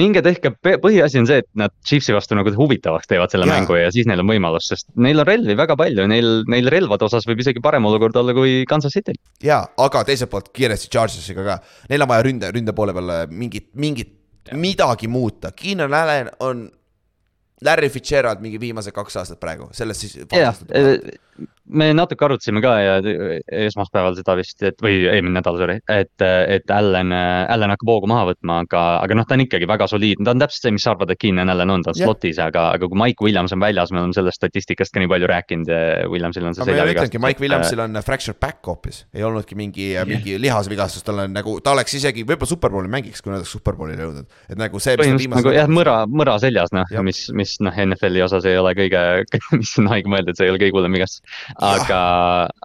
minge 0.00 0.22
tehke, 0.24 0.54
põhiasi 0.80 1.20
on 1.20 1.28
see, 1.28 1.42
et 1.42 1.48
nad 1.60 1.72
Chiefsi 1.84 2.14
vastu 2.16 2.36
nagu 2.38 2.52
huvitavaks 2.56 3.10
teevad 3.10 3.32
selle 3.32 3.48
ja. 3.48 3.58
mängu 3.58 3.76
ja 3.76 3.90
siis 3.92 4.08
neil 4.08 4.22
on 4.22 4.30
võimalus, 4.32 4.70
sest 4.72 4.88
neil 4.96 5.20
on 5.20 5.28
relvi 5.28 5.56
väga 5.58 5.76
palju, 5.80 6.06
neil, 6.10 6.30
neil 6.50 6.70
relvade 6.72 7.04
osas 7.04 7.28
võib 7.28 7.42
isegi 7.44 7.62
parem 7.64 7.84
olukord 7.90 8.16
olla 8.20 8.36
kui 8.36 8.62
Kansas 8.70 8.96
City'l. 8.96 9.20
ja, 9.44 9.60
aga 9.86 10.04
teiselt 10.08 10.32
poolt 10.32 10.48
kiiresti 10.56 10.92
Chargersiga 10.92 11.44
ka, 11.46 11.58
neil 11.92 12.06
on 12.06 12.12
vaja 12.14 12.28
ründe, 12.28 12.52
ründe 12.56 12.76
poole 12.76 12.96
peale 12.96 13.24
mingit, 13.28 13.74
mingit, 13.76 14.16
midagi 14.56 15.10
muuta, 15.12 15.52
Keenan 15.56 15.92
Allan 16.00 16.32
on 16.44 16.64
Larry 17.64 17.88
Fitzgerald 17.88 18.42
mingi 18.44 18.58
viimased 18.60 18.94
kaks 18.94 19.20
aastat 19.20 19.40
praegu, 19.40 19.68
sellest 19.76 20.04
siis. 20.04 20.16
jah, 20.32 20.56
me 21.76 21.90
natuke 21.96 22.26
arutasime 22.26 22.62
ka 22.64 22.72
ja 22.80 22.94
esmaspäeval 23.66 24.16
seda 24.18 24.36
vist, 24.38 24.62
et 24.66 24.80
või 24.82 25.04
eelmine 25.10 25.38
nädal, 25.38 25.58
sorry, 25.60 25.78
et, 25.90 26.24
et 26.24 26.72
Allan, 26.74 27.12
Allan 27.14 27.74
hakkab 27.74 27.92
hoogu 27.92 28.10
maha 28.10 28.30
võtma, 28.32 28.60
aga, 28.64 28.82
aga 29.04 29.18
noh, 29.18 29.28
ta 29.28 29.36
on 29.38 29.44
ikkagi 29.44 29.68
väga 29.70 29.88
soliidne, 29.90 30.26
ta 30.26 30.34
on 30.34 30.42
täpselt 30.42 30.68
see, 30.68 30.74
mis 30.76 30.86
sa 30.86 30.94
arvad, 30.94 31.14
et 31.14 31.20
Keenan 31.20 31.52
Allan 31.52 31.74
on, 31.76 31.84
ta 31.86 31.92
on 31.94 32.00
Jah. 32.00 32.08
slot'is, 32.08 32.40
aga, 32.42 32.66
aga 32.78 32.90
kui 32.90 33.00
Mike 33.00 33.26
Williams 33.26 33.54
on 33.56 33.62
väljas, 33.62 33.92
me 33.94 34.02
oleme 34.02 34.16
sellest 34.16 34.40
statistikast 34.40 34.94
ka 34.94 35.02
nii 35.02 35.10
palju 35.12 35.30
rääkinud, 35.30 35.72
Williamsil 36.12 36.48
on 36.48 36.56
see 36.56 36.64
aga 36.64 36.70
ma 36.70 36.78
seljavigastus. 36.80 37.12
ütlengi, 37.12 37.24
Mike 37.26 37.44
Williamsil 37.44 37.84
on 37.86 38.02
fracture 38.06 38.36
back 38.40 38.70
hoopis, 38.70 39.04
ei 39.14 39.26
olnudki 39.26 39.58
mingi, 39.58 39.92
mingi 40.08 40.38
lihasvigastus, 40.42 41.06
tal 41.06 41.24
on 41.26 41.34
nagu, 41.36 41.56
ta 41.64 41.74
oleks 41.76 41.98
isegi 42.00 42.26
võib-olla 42.26 42.52
superbowli 42.54 42.92
mängiks, 42.92 43.22
kui 43.24 43.32
nad 43.32 43.42
oleks 43.42 43.54
superbowlile 43.56 44.08
jõudnud, 44.08 44.40
et 44.48 44.60
nagu 44.60 44.82
see. 44.82 44.98
põhimõtteliselt 45.00 45.38
nagu 45.38 45.54
jah, 45.54 45.70
mõra, 45.70 45.98
mõra 46.10 46.38
seljas 46.42 46.74
noh 46.74 46.84
mis, 47.04 47.28
mis 47.36 47.56
noh, 47.64 47.74
NFL-i 47.74 48.22
osas 48.24 48.46
ei 48.48 48.58
ole 48.58 48.74
kõige, 48.78 49.02
mis 49.60 49.72
on 49.80 49.90
haige 49.92 50.10
mõelda, 50.10 50.32
et 50.32 50.40
see 50.40 50.48
ei 50.48 50.52
ole 50.52 50.60
kõige 50.62 50.76
hullem 50.78 50.96
vigastus. 50.96 51.22
aga, 51.64 52.00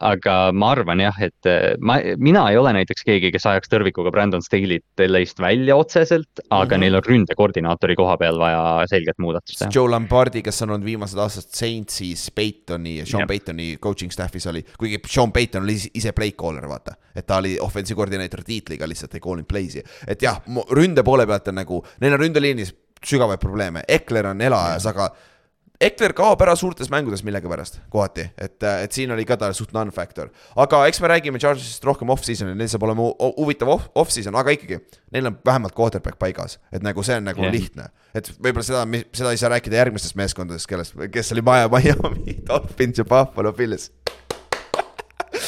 aga 0.09 0.35
ma 0.55 0.71
arvan 0.75 1.01
jah, 1.03 1.17
et 1.23 1.49
eh, 1.49 1.75
ma, 1.79 1.97
mina 2.21 2.45
ei 2.51 2.57
ole 2.59 2.73
näiteks 2.79 3.05
keegi, 3.07 3.31
kes 3.35 3.47
ajaks 3.49 3.71
tõrvikuga 3.71 4.11
Brandon 4.13 4.43
Staley't 4.45 5.03
LA-st 5.05 5.41
välja 5.43 5.77
otseselt, 5.79 6.41
aga 6.49 6.63
mm. 6.63 6.69
-hmm. 6.69 6.83
neil 6.83 6.99
on 6.99 7.05
ründekoordinaatori 7.07 7.97
koha 7.99 8.17
peal 8.21 8.39
vaja 8.41 8.87
selget 8.91 9.19
muudatust. 9.21 9.65
Joe 9.75 9.89
Lombardi, 9.91 10.43
kes 10.45 10.61
on 10.65 10.75
olnud 10.75 10.87
viimased 10.87 11.19
aastad 11.19 11.49
Saintsis 11.53 12.29
Paytoni, 12.35 12.99
Sean 13.05 13.25
Jah. 13.25 13.31
Paytoni 13.31 13.69
coaching 13.81 14.11
staff'is 14.11 14.49
oli, 14.49 14.63
kuigi 14.77 15.01
Sean 15.07 15.31
Payton 15.31 15.63
oli 15.63 15.77
ise- 15.93 16.13
play 16.15 16.31
caller, 16.31 16.67
vaata. 16.67 16.97
et 17.15 17.25
ta 17.25 17.37
oli 17.37 17.57
offensive 17.59 17.97
koordineeter 17.97 18.43
tiitliga, 18.43 18.87
lihtsalt 18.87 19.15
ei 19.15 19.19
call 19.23 19.41
inud 19.41 19.49
play'si. 19.49 19.83
et 20.07 20.21
jah, 20.21 20.41
ründe 20.71 21.03
poole 21.03 21.25
pealt 21.27 21.47
on 21.47 21.55
nagu, 21.55 21.83
neil 22.01 22.13
on 22.13 22.19
ründeliinis 22.19 22.73
sügavaid 23.05 23.39
probleeme, 23.39 23.83
Ekler 23.87 24.27
on 24.33 24.41
elajas, 24.41 24.85
aga 24.89 25.09
Ekler 25.79 26.11
kaob 26.11 26.41
ära 26.43 26.57
suurtes 26.59 26.89
mängudes 26.91 27.21
millegipärast 27.23 27.77
kohati, 27.93 28.25
et, 28.35 28.57
et 28.67 28.91
siin 28.91 29.13
oli 29.15 29.23
ka 29.23 29.37
ta 29.39 29.47
suht 29.55 29.71
non-factor. 29.71 30.27
aga 30.59 30.81
eks 30.89 30.99
me 30.99 31.07
räägime 31.07 31.39
Chargesist 31.39 31.85
rohkem 31.87 32.09
off-season'il, 32.11 32.57
neil 32.59 32.67
saab 32.67 32.83
olema 32.83 33.05
hu- 33.07 33.29
huvitav 33.37 33.71
off- 33.71 33.87
off-season, 33.95 34.35
aga 34.35 34.51
ikkagi. 34.57 34.81
Neil 35.15 35.29
on 35.31 35.37
vähemalt 35.45 35.75
quarterback 35.77 36.19
paigas, 36.19 36.57
et 36.75 36.83
nagu 36.83 37.03
see 37.07 37.15
on 37.15 37.29
nagu 37.31 37.45
yeah. 37.45 37.53
lihtne. 37.55 37.87
et 38.11 38.27
võib-olla 38.35 38.65
seda, 38.67 38.83
seda 39.15 39.31
ei 39.31 39.39
saa 39.39 39.53
rääkida 39.55 39.79
järgmistest 39.79 40.19
meeskondadest, 40.19 40.67
kellest, 40.67 40.99
kes 41.13 41.31
oli 41.37 41.45
Miami 41.47 42.35
Dolphins 42.49 42.99
ja 42.99 43.07
Buffalo 43.07 43.53
Bills. 43.53 43.91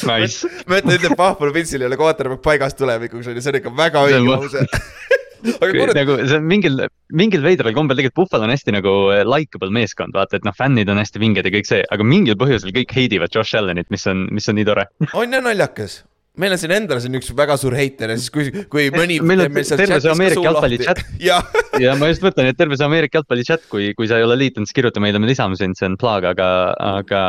Nice. 0.08 0.48
ma 0.66 0.80
ütlen, 0.80 0.96
et 0.96 1.12
Buffalo 1.18 1.52
Billsil 1.52 1.84
ei 1.84 1.90
ole 1.90 2.00
quarterback 2.00 2.40
paigas 2.42 2.74
tulevikuks 2.78 3.28
on 3.28 3.36
ju, 3.36 3.44
see 3.44 3.52
on 3.52 3.60
ikka 3.60 3.76
väga 3.76 4.06
õige 4.08 4.24
lause. 4.24 4.64
aga 5.50 5.72
kurat, 5.72 5.96
nagu 5.98 6.18
see 6.22 6.38
on 6.38 6.46
mingil, 6.48 6.84
mingil 7.22 7.44
veidral 7.44 7.74
kombel 7.76 7.98
tegelikult 7.98 8.22
Buffalo 8.22 8.46
on 8.48 8.54
hästi 8.54 8.76
nagu 8.76 8.94
eh, 9.14 9.24
likeable 9.26 9.72
meeskond, 9.74 10.14
vaata, 10.16 10.38
et 10.38 10.48
noh, 10.48 10.56
fännid 10.56 10.92
on 10.92 11.00
hästi 11.02 11.22
vinged 11.22 11.48
ja 11.48 11.54
kõik 11.54 11.68
see, 11.68 11.82
aga 11.94 12.06
mingil 12.06 12.38
põhjusel 12.40 12.74
kõik 12.76 12.94
heidivad 12.96 13.34
Josh 13.34 13.58
Allan'it, 13.58 13.90
mis 13.94 14.06
on, 14.10 14.26
mis 14.34 14.48
on 14.50 14.58
nii 14.60 14.68
tore. 14.68 14.88
on 15.12 15.38
jah 15.38 15.44
naljakas 15.44 16.02
meil 16.40 16.54
on 16.54 16.60
siin 16.60 16.72
endal 16.72 17.00
siin 17.02 17.16
üks 17.18 17.28
väga 17.36 17.58
suur 17.60 17.74
heiter 17.76 18.12
ja 18.12 18.16
siis 18.16 18.32
kui, 18.32 18.46
kui 18.72 18.86
mõni. 18.94 19.18
Meil 19.24 19.44
on 19.44 19.58
terve 19.68 19.98
see 20.00 20.12
Ameerika 20.12 20.44
jalgpalli 20.46 20.78
chat. 20.80 21.02
jah, 21.28 21.44
ja 21.82 21.96
ma 22.00 22.08
just 22.08 22.24
mõtlen, 22.24 22.48
et 22.48 22.58
terve 22.58 22.78
see 22.78 22.88
Ameerika 22.88 23.20
jalgpalli 23.20 23.44
chat, 23.48 23.66
kui, 23.72 23.90
kui 23.98 24.08
sa 24.08 24.20
ei 24.20 24.26
ole 24.26 24.38
liitunud, 24.40 24.68
siis 24.68 24.78
kirjuta 24.78 25.02
meile, 25.04 25.20
me 25.20 25.28
lisame 25.28 25.58
sind, 25.60 25.76
see 25.76 25.90
on 25.90 25.98
plaag, 26.00 26.30
aga, 26.32 26.48
aga 27.02 27.22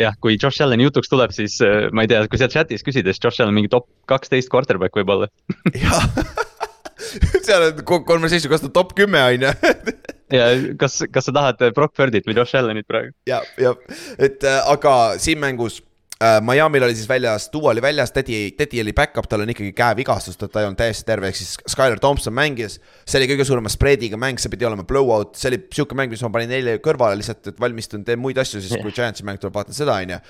jah, 0.00 0.16
kui 0.24 0.38
Josh 0.38 0.64
Allan'i 0.64 0.88
jutuks 0.88 1.12
tuleb, 1.12 1.34
siis 1.36 1.58
eh, 1.64 1.90
ma 1.92 2.06
ei 2.06 2.12
tea, 2.12 2.24
kui 2.30 2.40
seal 2.40 2.52
chat'is 2.54 2.86
küsida, 2.86 3.12
siis 3.12 3.24
Josh 3.24 3.44
Allan 3.44 3.56
mingi 3.58 3.72
top 3.72 3.90
kaksteist 4.08 4.48
quarterback 4.52 4.96
võib-olla. 4.96 5.28
jah. 5.76 6.08
seal 7.46 7.68
on 7.70 7.82
conversation, 8.06 8.50
kas 8.52 8.64
ta 8.64 8.70
top 8.72 8.94
kümme 8.98 9.20
on 9.24 9.48
ju. 9.48 9.52
ja 10.38 10.48
kas, 10.80 11.00
kas 11.12 11.28
sa 11.28 11.34
tahad 11.34 11.68
Brock 11.76 11.96
Birdit 11.96 12.26
või 12.28 12.36
Josh 12.38 12.58
Allan'it 12.58 12.88
praegu? 12.88 13.14
ja, 13.28 13.42
ja, 13.60 13.74
et 14.18 14.44
äh, 14.44 14.58
aga 14.72 14.94
siin 15.20 15.40
mängus 15.40 15.80
äh, 16.22 16.38
Miami'l 16.44 16.84
oli 16.84 16.96
siis 16.98 17.08
väljas, 17.08 17.48
Duo 17.52 17.70
oli 17.70 17.82
väljas, 17.82 18.12
Teddy, 18.12 18.50
Teddy 18.58 18.82
oli 18.82 18.92
back-up, 18.96 19.28
tal 19.30 19.44
on 19.44 19.54
ikkagi 19.54 19.72
käevigastus, 19.76 20.38
ta 20.40 20.48
ei 20.50 20.68
olnud 20.68 20.80
täiesti 20.80 21.06
terve, 21.08 21.30
ehk 21.30 21.38
siis 21.38 21.56
Skylar 21.64 22.00
Thompson 22.02 22.34
mängis. 22.34 22.78
see 23.04 23.20
oli 23.20 23.30
kõige 23.32 23.48
suurema 23.48 23.72
spreadiga 23.72 24.20
mäng, 24.20 24.40
see 24.42 24.52
pidi 24.52 24.68
olema 24.68 24.86
blowout, 24.88 25.36
see 25.38 25.52
oli 25.52 25.62
sihuke 25.66 25.98
mäng, 25.98 26.12
mis 26.12 26.24
ma 26.26 26.32
panin 26.34 26.54
eile 26.58 26.78
kõrvale 26.84 27.20
lihtsalt, 27.20 27.52
et 27.52 27.60
valmistun, 27.60 28.04
teen 28.04 28.20
muid 28.20 28.38
asju, 28.38 28.62
siis 28.64 28.82
kui 28.82 28.94
Giantsi 28.94 29.26
mäng 29.28 29.40
tuleb, 29.40 29.56
vaatan 29.56 29.76
seda, 29.76 30.00
on 30.02 30.16
ju. 30.16 30.22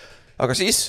aga 0.47 0.59
siis 0.59 0.85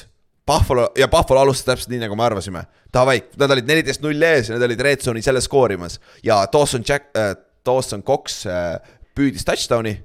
Buffalo 0.49 0.87
ja 0.97 1.07
Buffalo 1.11 1.43
alustas 1.43 1.67
täpselt 1.67 1.93
nii, 1.93 2.01
nagu 2.05 2.17
me 2.17 2.25
arvasime. 2.25 2.65
Davai, 2.93 3.19
nad 3.37 3.53
olid 3.53 3.69
neliteist 3.69 4.01
null 4.01 4.29
ees 4.31 4.49
ja 4.49 4.57
nad 4.57 4.65
olid 4.65 4.81
red 4.81 5.05
zone'i 5.05 5.21
selle 5.25 5.43
skoorimas 5.45 5.99
ja 6.25 6.41
Dawson 6.49 6.85
Jack 6.87 7.11
äh,, 7.13 7.35
Dawson 7.65 8.01
Cox 8.03 8.41
äh, 8.49 8.79
püüdis 9.17 9.45
touchdown'i 9.45 9.99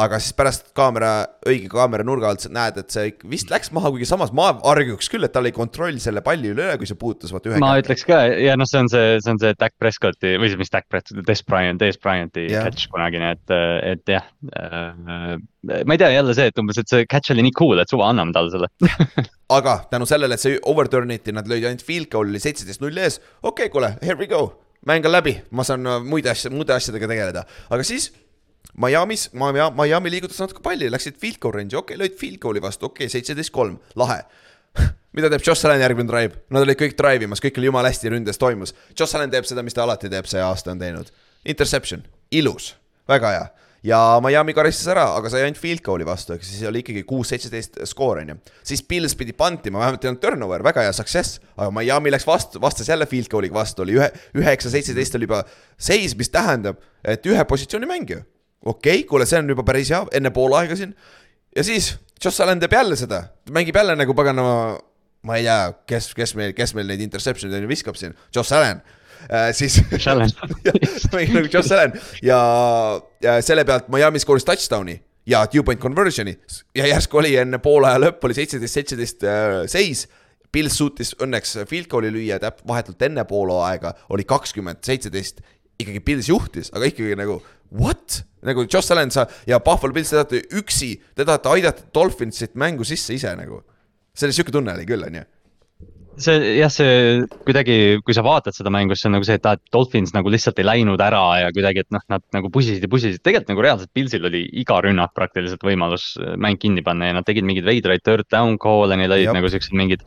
aga 0.00 0.16
siis 0.22 0.32
pärast 0.36 0.70
kaamera, 0.76 1.10
õige 1.44 1.68
kaamera 1.72 2.04
nurga 2.06 2.30
alt 2.32 2.44
sa 2.44 2.50
näed, 2.52 2.78
et 2.80 2.94
see 2.94 3.10
vist 3.28 3.50
läks 3.52 3.68
maha, 3.76 3.90
kuigi 3.92 4.06
samas 4.08 4.30
ma 4.32 4.48
argiks 4.70 5.10
küll, 5.12 5.26
et 5.26 5.34
tal 5.34 5.48
ei 5.48 5.52
kontroll 5.52 5.98
selle 6.00 6.22
palli 6.24 6.48
üle, 6.54 6.70
kui 6.80 6.88
see 6.88 6.96
puutus 6.98 7.34
vaata 7.34 7.50
ühe 7.50 7.60
ma 7.60 7.74
ütleks 7.80 8.06
ka 8.08 8.22
ja 8.40 8.56
noh, 8.56 8.68
see 8.68 8.80
on 8.80 8.88
see, 8.92 9.18
see 9.20 9.34
on 9.34 9.40
see 9.42 9.52
Dak 9.60 9.76
Prescotti 9.82 10.32
või 10.40 10.48
siis 10.48 10.62
mis 10.62 10.72
Dak 10.72 10.88
Prescott, 10.88 11.20
Des 11.28 11.44
Bryant, 11.44 11.80
Des 11.82 12.00
Bryanti 12.00 12.46
Jah. 12.48 12.70
catch 12.70 12.88
kunagine, 12.92 13.34
et, 13.36 13.54
et 13.92 14.14
jah 14.14 14.24
äh,. 14.56 15.36
ma 15.60 15.84
ei 15.84 16.00
tea, 16.00 16.10
jälle 16.16 16.38
see, 16.40 16.48
et 16.48 16.64
umbes, 16.64 16.80
et 16.80 16.88
see 16.88 17.04
catch 17.04 17.36
oli 17.36 17.44
nii 17.50 17.56
cool, 17.60 17.84
et 17.84 17.92
suva 17.92 18.08
anname 18.08 18.32
talle 18.32 18.54
selle. 18.54 18.72
aga 19.58 19.76
tänu 19.92 20.08
sellele, 20.08 20.40
et 20.40 20.46
see 20.46 20.56
overturn 20.72 21.12
iti, 21.12 21.36
nad 21.36 21.48
lõid 21.48 21.68
ainult 21.68 21.84
field 21.84 22.08
goal'i, 22.12 22.32
oli 22.32 22.40
seitseteist 22.40 22.80
null 22.80 22.96
ees. 22.96 23.20
okei 23.42 23.68
okay,, 23.68 23.74
kuule, 23.76 23.92
here 24.00 24.16
we 24.16 24.30
go, 24.30 24.46
mäng 24.88 25.04
on 25.04 25.12
läbi, 25.18 25.36
ma 25.52 25.68
saan 25.68 25.84
äh, 25.84 26.00
muid 26.00 26.32
asju, 26.32 26.56
muude 26.56 26.72
asjadega 26.80 27.12
tegeleda, 27.12 27.44
aga 27.68 27.84
siis 27.84 28.08
Miami's, 28.82 29.28
Miami 29.34 30.10
liigutas 30.10 30.40
natuke 30.40 30.62
palli, 30.64 30.88
läksid 30.90 31.18
field 31.20 31.40
goal 31.42 31.56
range'i, 31.58 31.76
okei 31.76 31.96
okay,, 31.96 32.00
lõid 32.00 32.18
field 32.18 32.40
goal'i 32.42 32.62
vastu, 32.64 32.88
okei 32.88 33.04
okay,, 33.06 33.12
seitseteist 33.12 33.52
kolm, 33.52 33.76
lahe. 34.00 34.22
mida 35.16 35.28
teeb 35.28 35.44
Josh 35.44 35.68
Allan 35.68 35.82
järgmine 35.84 36.08
drive, 36.08 36.38
nad 36.48 36.64
olid 36.64 36.78
kõik 36.80 36.96
drive 36.96 37.28
imas, 37.28 37.42
kõik 37.44 37.60
oli 37.60 37.68
jumala 37.68 37.90
hästi 37.92 38.14
ründes 38.14 38.40
toimus. 38.40 38.72
Josh 38.96 39.18
Allan 39.18 39.32
teeb 39.32 39.44
seda, 39.48 39.64
mis 39.66 39.76
ta 39.76 39.84
alati 39.84 40.08
teeb, 40.12 40.28
see 40.30 40.40
aasta 40.40 40.72
on 40.72 40.80
teinud. 40.80 41.12
Interception, 41.52 42.06
ilus, 42.32 42.72
väga 43.10 43.34
hea 43.34 43.50
ja 43.82 43.98
Miami 44.22 44.54
karistas 44.54 44.86
ära, 44.92 45.04
aga 45.16 45.30
sai 45.30 45.42
ainult 45.42 45.58
field 45.60 45.82
goal'i 45.84 46.06
vastu, 46.06 46.36
ehk 46.36 46.44
siis 46.46 46.62
oli 46.68 46.82
ikkagi 46.84 47.02
kuus-seitseteist 47.06 47.80
skoor 47.90 48.20
on 48.22 48.32
ju. 48.32 48.36
siis 48.66 48.82
Pils 48.86 49.16
pidi 49.18 49.34
pantima, 49.34 49.80
vähemalt 49.82 50.04
ei 50.04 50.12
olnud 50.12 50.22
turnover, 50.22 50.62
väga 50.64 50.86
hea 50.86 50.92
success, 50.94 51.40
aga 51.56 51.70
Miami 51.74 52.12
läks 52.14 52.26
vastu, 52.26 52.62
vastas 52.62 52.88
jälle 52.88 53.06
field 53.10 53.30
goal'iga 53.32 53.58
vastu, 53.58 53.82
oli 53.82 53.98
ühe, 53.98 54.08
üheksa-seitseteist 54.38 55.18
oli 55.18 55.26
juba 55.26 55.42
seis, 55.76 56.14
mis 56.18 56.30
tähendab, 56.30 56.78
et 57.02 57.26
ühe 57.26 57.44
positsiooni 57.48 57.90
mäng 57.90 58.14
ju. 58.14 58.22
Okei 58.64 59.02
okay,, 59.02 59.04
kuule, 59.08 59.26
see 59.28 59.42
on 59.42 59.52
juba 59.54 59.66
päris 59.66 59.92
hea, 59.92 60.00
enne 60.18 60.32
poolaega 60.34 60.78
siin. 60.78 60.94
ja 61.56 61.66
siis 61.66 61.94
Josh 62.24 62.42
Allan 62.42 62.62
teeb 62.62 62.72
jälle 62.72 62.96
seda, 62.96 63.24
mängib 63.50 63.76
jälle 63.76 63.96
nagu 63.98 64.14
paganama, 64.14 64.56
ma 65.26 65.38
ei 65.38 65.46
tea, 65.46 65.60
kes, 65.94 66.12
kes 66.18 66.34
meil, 66.38 66.56
kes 66.56 66.74
meil 66.78 66.90
neid 66.90 67.02
interception'id 67.04 67.58
on 67.58 67.66
ju 67.66 67.70
viskab 67.70 67.98
siin, 67.98 68.14
Josh 68.34 68.54
Allan 68.56 68.82
äh,, 69.28 69.50
siis 69.56 69.80
mängib 71.14 71.38
nagu 71.38 71.48
Josh 71.48 71.72
Allan 71.72 71.96
ja, 72.22 72.42
ja 73.22 73.40
selle 73.42 73.66
pealt 73.68 73.90
Miami 73.92 74.22
skooris 74.22 74.46
touchdown'i 74.48 75.00
ja 75.26 75.46
two-point 75.46 75.80
conversion'i 75.80 76.34
ja 76.74 76.86
järsku 76.86 77.18
oli 77.18 77.36
enne 77.38 77.58
poolaja 77.62 78.00
lõppu 78.02 78.28
oli 78.28 78.36
seitseteist, 78.38 78.74
seitseteist 78.74 79.24
äh, 79.28 79.62
seis. 79.70 80.08
Pils 80.52 80.74
suutis 80.76 81.14
õnneks 81.24 81.54
field 81.64 81.88
goal'i 81.88 82.10
lüüa 82.12 82.36
täp-, 82.42 82.58
vahetult 82.68 83.00
enne 83.06 83.22
poolaega 83.24 83.94
oli 84.12 84.26
kakskümmend 84.28 84.82
seitseteist. 84.84 85.40
Ikkagi 85.82 86.04
Pils 86.04 86.30
juhtis, 86.30 86.72
aga 86.72 86.88
ikkagi 86.90 87.18
nagu 87.18 87.40
what? 87.72 88.22
nagu 88.42 88.66
Josh 88.66 88.92
Allan 88.92 89.12
sa 89.14 89.26
ja 89.46 89.60
Buffalo 89.62 89.94
Pils, 89.94 90.10
te 90.10 90.18
tahate 90.18 90.42
üksi, 90.58 90.96
te 91.14 91.26
tahate 91.26 91.52
aidata 91.52 91.86
Dolphinsit 91.94 92.56
mängu 92.58 92.86
sisse 92.86 93.14
ise 93.14 93.36
nagu. 93.38 93.62
see 94.12 94.28
oli 94.28 94.36
sihuke 94.36 94.52
tunne 94.52 94.74
oli 94.74 94.84
küll, 94.88 95.04
on 95.06 95.14
ju. 95.16 95.22
see 96.20 96.56
jah, 96.58 96.68
see 96.68 97.22
kuidagi, 97.46 97.76
kui 98.04 98.12
sa 98.12 98.24
vaatad 98.26 98.52
seda 98.52 98.68
mängu, 98.74 98.96
siis 98.96 99.08
on 99.08 99.16
nagu 99.16 99.24
see, 99.24 99.38
et 99.38 99.46
aa, 99.48 99.56
et 99.56 99.72
Dolphins 99.72 100.12
nagu 100.12 100.28
lihtsalt 100.32 100.58
ei 100.60 100.66
läinud 100.68 101.00
ära 101.00 101.22
ja 101.40 101.54
kuidagi, 101.54 101.86
et 101.86 101.94
noh, 101.94 102.02
nad 102.12 102.24
nagu 102.36 102.50
pusisid 102.52 102.84
ja 102.84 102.90
pusisid, 102.92 103.22
tegelikult 103.24 103.54
nagu 103.54 103.64
reaalselt 103.64 103.94
Pilsil 103.96 104.28
oli 104.28 104.42
iga 104.60 104.76
rünnak 104.84 105.14
praktiliselt 105.16 105.64
võimalus 105.64 106.12
äh, 106.20 106.34
mäng 106.36 106.60
kinni 106.60 106.84
panna 106.84 107.08
ja 107.08 107.16
nad 107.16 107.28
tegid 107.28 107.48
mingeid 107.48 107.68
veidraid 107.68 108.04
third 108.04 108.28
down 108.28 108.58
call'e, 108.60 108.98
neil 109.00 109.16
olid 109.16 109.32
nagu 109.32 109.48
siuksed 109.54 109.72
mingid. 109.78 110.04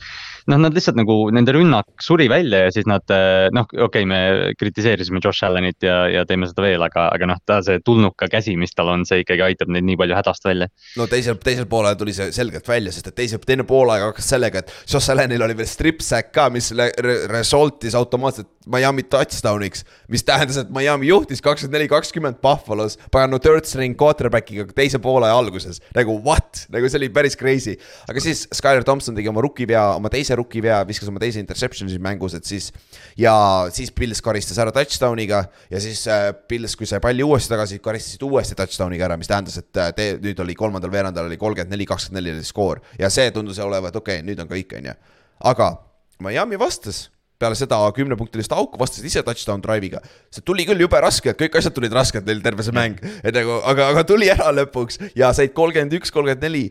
noh, 0.51 0.59
nad 0.61 0.75
lihtsalt 0.75 0.97
nagu 0.99 1.17
nende 1.33 1.53
rünnak 1.55 2.03
suri 2.03 2.27
välja 2.31 2.65
ja 2.65 2.73
siis 2.73 2.87
nad 2.89 3.03
äh, 3.13 3.47
noh, 3.55 3.67
okei 3.69 4.05
okay,, 4.05 4.07
me 4.09 4.53
kritiseerisime 4.59 5.21
Josh 5.23 5.45
Allanit 5.47 5.85
ja, 5.85 6.03
ja 6.11 6.25
teeme 6.29 6.49
seda 6.49 6.65
veel, 6.65 6.83
aga, 6.85 7.07
aga 7.15 7.29
noh, 7.31 7.41
ta 7.45 7.61
see 7.65 7.81
tulnuka 7.85 8.29
käsi, 8.31 8.55
mis 8.59 8.75
tal 8.77 8.91
on, 8.93 9.05
see 9.07 9.23
ikkagi 9.23 9.45
aitab 9.45 9.71
neid 9.73 9.87
nii 9.87 9.99
palju 10.01 10.17
hädast 10.17 10.47
välja. 10.47 10.69
no 10.99 11.09
teisel, 11.11 11.39
teisel 11.41 11.69
poolel 11.71 11.97
tuli 11.99 12.13
see 12.15 12.31
selgelt 12.35 12.67
välja, 12.69 12.93
sest 12.95 13.11
et 13.11 13.17
teise, 13.17 13.39
teine 13.45 13.65
poolaeg 13.67 14.09
hakkas 14.09 14.29
sellega, 14.35 14.61
et 14.61 14.73
Josh 14.91 15.13
Allanil 15.13 15.45
oli 15.45 15.57
veel 15.57 15.69
strip 15.69 16.03
sack 16.05 16.33
ka, 16.35 16.49
mis 16.53 16.71
re- 16.77 17.21
result'is 17.31 17.97
automaatselt 17.97 18.51
Miami 18.65 19.03
touchdown'iks. 19.03 19.85
mis 20.09 20.23
tähendas, 20.23 20.57
et 20.57 20.69
Miami 20.73 21.07
juhtis 21.07 21.41
kakskümmend 21.41 21.77
neli, 21.77 21.89
kakskümmend 21.89 22.39
Buffalo's, 22.41 22.97
pagan 23.11 23.33
no 23.33 23.39
third 23.41 23.65
string 23.69 23.97
quarterback'iga 23.97 24.65
teise 24.75 24.99
poole 25.01 25.29
alguses. 25.29 25.81
nagu 25.95 26.17
what, 26.25 26.65
nagu 26.73 26.89
see 26.89 26.99
oli 26.99 27.09
päris 27.09 27.37
crazy. 27.37 27.75
aga 28.09 28.21
siis 28.21 28.47
Skylar 28.53 28.83
Thompson 28.83 29.15
tegi 29.15 29.29
oma 29.29 29.43
rookie 29.45 29.67
vea, 29.69 29.85
oma 29.95 30.09
teise 30.09 30.34
rookie 30.39 30.63
vea, 30.63 30.81
viskas 30.87 31.09
oma 31.11 31.21
teise 31.23 31.41
interception'i 31.41 31.97
mängus, 32.03 32.35
et 32.37 32.45
siis. 32.47 32.71
ja 33.17 33.33
siis 33.73 33.91
Pils 33.95 34.21
karistas 34.25 34.59
ära 34.61 34.73
touchdown'iga 34.75 35.41
ja 35.71 35.81
siis 35.83 36.05
äh, 36.11 36.27
Pils, 36.47 36.75
kui 36.75 36.89
sai 36.89 37.01
palli 37.03 37.25
uuesti 37.25 37.53
tagasi, 37.53 37.79
karistasid 37.83 38.27
uuesti 38.27 38.57
touchdown'iga 38.59 39.09
ära, 39.09 39.19
mis 39.21 39.31
tähendas, 39.31 39.57
et 39.61 39.81
äh, 39.81 39.91
te, 39.95 40.11
nüüd 40.21 40.39
oli 40.43 40.55
kolmandal 40.57 40.93
veerandal 40.93 41.29
oli 41.29 41.39
kolmkümmend 41.41 41.73
neli, 41.73 41.87
kakskümmend 41.89 42.21
neli 42.21 42.35
oli 42.35 42.47
skoor 42.47 42.83
ja 42.99 43.11
see 43.13 43.31
tundus 43.35 43.59
olevat 43.63 43.95
okei 43.95 44.21
okay,, 44.21 44.27
nüüd 44.27 44.41
on 44.43 44.51
kõik, 44.51 44.77
on 44.79 44.91
ju. 44.91 44.95
aga 45.51 45.73
Miami 46.23 46.59
vastas 46.59 47.09
peale 47.39 47.57
seda 47.59 47.77
kümnepunktilist 47.95 48.53
auku 48.55 48.79
vastasid 48.79 49.07
ise 49.09 49.23
touchdown 49.25 49.63
drive'iga. 49.63 49.99
see 50.31 50.43
tuli 50.45 50.65
küll 50.67 50.79
jube 50.85 50.99
raske, 51.03 51.33
kõik 51.35 51.57
asjad 51.59 51.75
tulid 51.75 51.93
rasked 51.95 52.27
neil 52.27 52.41
terve 52.43 52.63
see 52.63 52.75
mäng, 52.75 52.99
et 53.21 53.35
nagu, 53.35 53.59
aga, 53.71 53.89
aga 53.91 54.05
tuli 54.07 54.29
ära 54.31 54.51
lõpuks 54.55 55.01
ja 55.19 55.33
said 55.35 55.53
kolmkümmend 55.57 55.97
üks, 55.99 56.13
kolmkümmend 56.15 56.45
neli, 56.47 56.65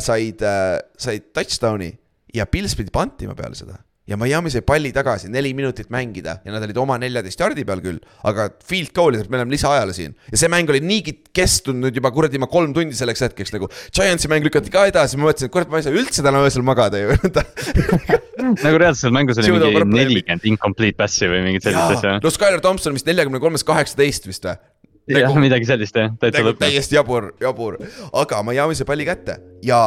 said 0.00 0.44
äh,, 0.46 0.78
said 1.00 1.28
touchdown'i 1.36 1.92
ja 2.34 2.46
Pils 2.46 2.76
pidi 2.78 2.92
pantima 2.94 3.36
peale 3.38 3.58
seda 3.58 3.78
ja 4.10 4.16
Miami 4.18 4.50
sai 4.50 4.62
palli 4.66 4.90
tagasi, 4.94 5.28
neli 5.30 5.52
minutit 5.54 5.90
mängida 5.92 6.38
ja 6.44 6.52
nad 6.54 6.64
olid 6.66 6.78
oma 6.82 6.96
neljateist 6.98 7.40
jardi 7.40 7.62
peal 7.66 7.82
küll, 7.84 8.00
aga 8.26 8.48
field 8.66 8.90
goal'i, 8.96 9.20
me 9.30 9.38
oleme 9.38 9.54
lisaajale 9.54 9.94
siin 9.94 10.16
ja 10.32 10.40
see 10.40 10.50
mäng 10.50 10.70
oli 10.72 10.80
niigi 10.82 11.14
kestnud 11.36 11.78
nüüd 11.78 12.00
juba 12.00 12.10
kuradi 12.14 12.40
ma 12.42 12.48
kolm 12.50 12.74
tundi 12.76 12.96
selleks 12.98 13.22
hetkeks 13.28 13.54
nagu. 13.54 13.68
Giantsi 13.94 14.30
mäng 14.32 14.46
lükati 14.46 14.72
ka 14.74 14.88
edasi, 14.90 15.20
ma 15.20 15.28
mõtlesin, 15.28 15.50
et 15.50 15.54
kurat, 15.54 15.70
ma 15.70 15.78
ei 15.78 15.86
saa 15.86 15.94
üldse 15.94 16.24
täna 16.26 16.42
öösel 16.42 16.66
magada 16.66 16.98
ju 16.98 17.14
nagu 18.64 18.80
reaalselt 18.80 19.04
seal 19.04 19.14
mängus 19.14 19.38
oli 19.38 19.54
mingi 19.54 19.86
nelikümmend 19.92 20.50
incomplete 20.50 20.98
pass'i 20.98 21.30
või 21.30 21.44
mingit 21.46 21.68
sellist 21.68 21.98
asja. 22.00 22.18
no 22.24 22.34
Skylar 22.34 22.62
Thompson 22.64 22.96
vist 22.96 23.06
neljakümne 23.06 23.42
kolmest 23.42 23.68
kaheksateist 23.68 24.26
vist 24.30 24.48
või? 24.48 24.58
jah, 25.14 25.34
midagi 25.38 25.68
sellist 25.68 25.96
jah, 25.96 26.10
täitsa 26.18 26.40
nagu 26.40 26.54
lõpus. 26.54 26.64
täiesti 26.64 26.98
jabur, 26.98 27.30
jabur, 27.42 27.78
aga 28.24 28.42
Miami 28.48 28.78
sai 28.78 28.88
palli 28.88 29.06
kätte 29.06 29.38
ja 29.66 29.82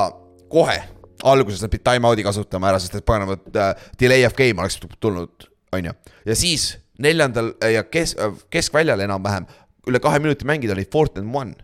kohe 0.53 0.79
alguses 1.23 1.61
nad 1.63 1.71
pidid 1.73 1.85
time-out'i 1.87 2.23
kasutama 2.25 2.71
ära, 2.71 2.79
sest 2.83 2.95
et 2.99 3.05
paganavad 3.07 3.55
äh, 3.55 3.73
delay 3.99 4.25
of 4.27 4.35
game 4.37 4.59
oleks 4.61 4.79
tulnud, 4.99 5.47
on 5.73 5.85
ju. 5.89 5.93
ja 6.29 6.35
siis 6.37 6.73
neljandal 7.03 7.53
äh, 7.63 7.73
ja 7.77 7.83
kes-, 7.87 8.15
keskväljal 8.53 9.01
enam-vähem 9.05 9.47
üle 9.89 9.99
kahe 10.03 10.19
minuti 10.23 10.45
mängida 10.47 10.75
oli 10.75 10.85
fourth 10.91 11.19
and 11.19 11.31
one. 11.35 11.55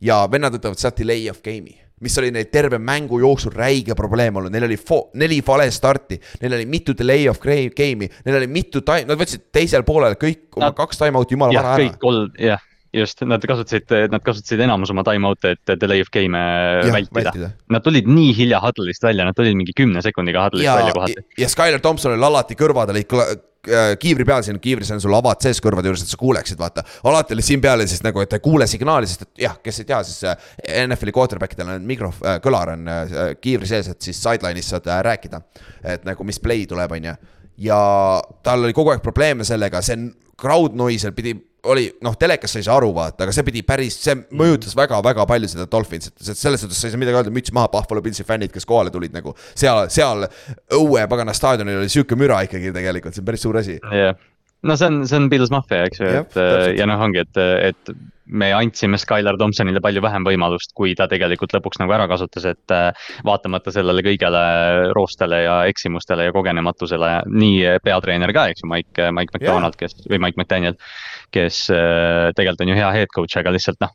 ja 0.00 0.22
vennad 0.30 0.54
võtavad 0.56 0.80
sealt 0.80 0.98
delay 1.00 1.28
of 1.30 1.38
game'i, 1.44 1.76
mis 2.04 2.16
oli 2.20 2.30
neil 2.34 2.48
terve 2.52 2.78
mängu 2.78 3.20
jooksul 3.22 3.54
räige 3.56 3.94
probleem 3.96 4.36
olnud, 4.36 4.52
neil 4.52 4.66
oli 4.68 4.76
fo- 4.76 5.06
neli 5.16 5.38
vale 5.46 5.70
starti, 5.72 6.18
neil 6.42 6.56
oli 6.58 6.66
mitu 6.68 6.94
delay 6.98 7.28
of 7.30 7.40
game'i, 7.40 8.10
neil 8.26 8.36
oli 8.42 8.48
mitu 8.52 8.82
time, 8.84 9.06
nad 9.08 9.18
võtsid 9.20 9.48
teisel 9.54 9.86
poolel 9.88 10.18
kõik 10.20 10.50
oma 10.58 10.68
Nad- 10.70 10.76
kaks 10.78 11.00
time-out'i 11.00 11.36
jumala 11.38 11.56
vara 11.56 11.74
ära 11.76 11.84
kõik. 11.86 11.98
kolm, 12.02 12.32
jah, 12.40 12.62
just, 12.96 13.22
nad 13.28 13.42
kasutasid, 13.48 13.92
nad 14.12 14.24
kasutasid 14.24 14.62
enamus 14.66 14.92
oma 14.94 15.04
time-out'e, 15.06 15.56
et 15.56 15.74
delay 15.80 16.04
of 16.04 16.12
game'e 16.14 16.92
vältida, 16.92 17.18
vältida. 17.20 17.50
Nad 17.72 17.84
tulid 17.84 18.08
nii 18.10 18.32
hilja 18.36 18.60
huddle'ist 18.64 19.04
välja, 19.06 19.26
nad 19.28 19.36
tulid 19.36 19.56
mingi 19.58 19.74
kümne 19.76 20.02
sekundiga 20.04 20.46
huddle'ist 20.46 20.68
ja 20.68 20.78
välja, 20.80 20.94
kohati. 20.96 21.26
ja 21.38 21.50
Skylar 21.52 21.82
Thompsonil 21.84 22.26
alati 22.28 22.56
kõrvad 22.58 22.92
olid 22.94 23.14
äh, 23.16 23.92
kiivri 24.00 24.26
peal, 24.28 24.44
siin 24.46 24.60
kiivris 24.62 24.90
on 24.94 25.02
sul 25.02 25.14
avad 25.16 25.42
sees 25.42 25.60
kõrvade 25.64 25.90
juures, 25.90 26.04
et 26.04 26.12
sa 26.12 26.20
kuuleksid, 26.20 26.58
vaata. 26.60 26.84
alati 27.06 27.36
oli 27.36 27.46
siin 27.46 27.62
peal 27.64 27.82
ja 27.84 27.88
siis 27.90 28.04
nagu, 28.06 28.22
et 28.22 28.36
kuule 28.42 28.68
signaali, 28.70 29.08
sest 29.10 29.26
et 29.26 29.46
jah, 29.46 29.56
kes 29.62 29.82
ei 29.82 29.88
tea, 29.88 30.02
siis 30.06 30.26
äh, 30.30 30.52
NFL-i 30.86 31.14
quarterback 31.16 31.56
idel 31.56 31.74
on 31.76 31.88
mikrof- 31.88 32.22
äh,, 32.24 32.38
kõlar 32.44 32.74
on 32.76 32.92
äh, 32.92 33.16
kiivri 33.40 33.68
sees, 33.70 33.90
et 33.92 34.10
siis 34.10 34.20
sideline'is 34.22 34.70
saad 34.74 34.86
äh, 34.90 35.02
rääkida. 35.06 35.42
et 35.96 36.06
nagu, 36.08 36.24
mis 36.24 36.40
play 36.42 36.66
tuleb, 36.66 36.92
on 36.98 37.10
ju. 37.10 37.16
ja 37.66 37.80
tal 38.42 38.64
oli 38.64 38.76
kogu 38.76 38.92
aeg 38.92 39.04
probleeme 39.04 39.44
sellega, 39.44 39.82
see 39.82 39.98
crowd 40.40 40.76
noise'il 40.76 41.14
pidi, 41.16 41.34
oli 41.72 41.86
noh, 42.04 42.16
telekas 42.18 42.54
sa 42.54 42.60
ei 42.60 42.66
saa 42.66 42.76
aru, 42.80 42.92
vaata, 42.96 43.26
aga 43.26 43.34
see 43.34 43.46
pidi 43.46 43.62
päris, 43.66 43.98
see 44.04 44.16
mõjutas 44.36 44.76
väga-väga 44.78 45.26
palju 45.28 45.50
seda 45.52 45.66
Dolphinsit, 45.70 46.16
selles 46.28 46.62
suhtes 46.62 46.80
sa 46.80 46.88
ei 46.88 46.94
saa 46.94 47.02
midagi 47.02 47.20
öelda, 47.20 47.34
müts 47.34 47.54
maha 47.56 47.70
Buffalo 47.72 48.02
Pillsi 48.04 48.26
fännid, 48.26 48.52
kes 48.54 48.68
kohale 48.68 48.92
tulid 48.94 49.14
nagu 49.16 49.34
seal, 49.48 49.86
seal 49.92 50.26
õue 50.78 51.04
pagana 51.10 51.34
staadionil 51.36 51.82
oli 51.82 51.92
sihuke 51.92 52.18
müra 52.18 52.42
ikkagi 52.46 52.74
tegelikult, 52.76 53.16
see 53.16 53.24
on 53.24 53.30
päris 53.30 53.46
suur 53.46 53.60
asi. 53.62 53.78
jah, 54.00 54.16
no 54.66 54.76
see 54.78 54.90
on, 54.90 55.00
see 55.08 55.20
on 55.20 55.30
Pils 55.32 55.52
Mafia, 55.54 55.86
eks 55.90 56.02
ju, 56.02 56.12
et 56.22 56.30
täpselt. 56.34 56.76
ja 56.80 56.88
noh, 56.90 57.02
ongi, 57.08 57.24
et, 57.26 57.42
et 57.70 57.96
me 58.26 58.50
andsime 58.56 58.98
Skylar 59.00 59.38
Thompsonile 59.38 59.80
palju 59.84 60.02
vähem 60.04 60.26
võimalust, 60.26 60.72
kui 60.76 60.94
ta 60.98 61.06
tegelikult 61.10 61.54
lõpuks 61.56 61.80
nagu 61.82 61.94
ära 61.96 62.08
kasutas, 62.10 62.46
et 62.50 62.74
äh, 62.74 63.08
vaatamata 63.26 63.74
sellele 63.74 64.02
kõigele 64.06 64.42
roostele 64.96 65.42
ja 65.44 65.58
eksimustele 65.70 66.28
ja 66.28 66.34
kogenematusele, 66.34 67.12
nii 67.30 67.76
peatreener 67.84 68.32
ka, 68.36 68.48
eks 68.52 68.64
ju, 68.64 68.70
Mike, 68.72 69.10
Mike 69.14 69.36
McDonald, 69.36 69.78
kes 69.78 69.98
või 70.10 70.20
Mike 70.26 70.40
McDaniel, 70.40 70.76
kes 71.34 71.66
äh, 71.74 72.32
tegelikult 72.36 72.64
on 72.66 72.72
ju 72.72 72.78
hea 72.78 72.90
head 72.96 73.12
coach, 73.14 73.38
aga 73.38 73.52
lihtsalt 73.54 73.82
noh, 73.82 73.94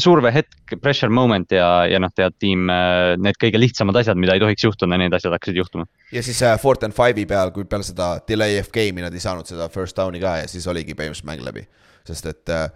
survehetk, 0.00 0.76
pressure 0.82 1.12
moment 1.12 1.52
ja, 1.54 1.68
ja 1.90 2.00
noh, 2.02 2.12
tead 2.16 2.36
tiim, 2.42 2.68
äh, 2.72 3.14
need 3.20 3.38
kõige 3.40 3.60
lihtsamad 3.60 4.00
asjad, 4.02 4.20
mida 4.20 4.36
ei 4.36 4.42
tohiks 4.42 4.66
juhtuda, 4.66 4.98
need 5.00 5.16
asjad 5.16 5.34
hakkasid 5.36 5.60
juhtuma. 5.60 5.88
ja 6.12 6.22
siis 6.26 6.42
äh, 6.46 6.56
fourth 6.60 6.84
and 6.86 6.96
five'i 6.96 7.26
peal, 7.28 7.52
kui 7.54 7.66
peale 7.68 7.86
seda 7.86 8.12
delay 8.28 8.60
of 8.60 8.70
game'i 8.74 9.04
nad 9.04 9.14
ei 9.14 9.22
saanud 9.22 9.48
seda 9.48 9.68
first 9.72 9.98
down'i 9.98 10.22
ka 10.22 10.40
ja 10.42 10.48
siis 10.50 10.66
oligi 10.70 10.96
põhimõtteliselt 10.96 11.30
mäng 11.30 11.44
läbi, 11.46 11.66
sest 12.08 12.30
et 12.30 12.54
äh, 12.54 12.68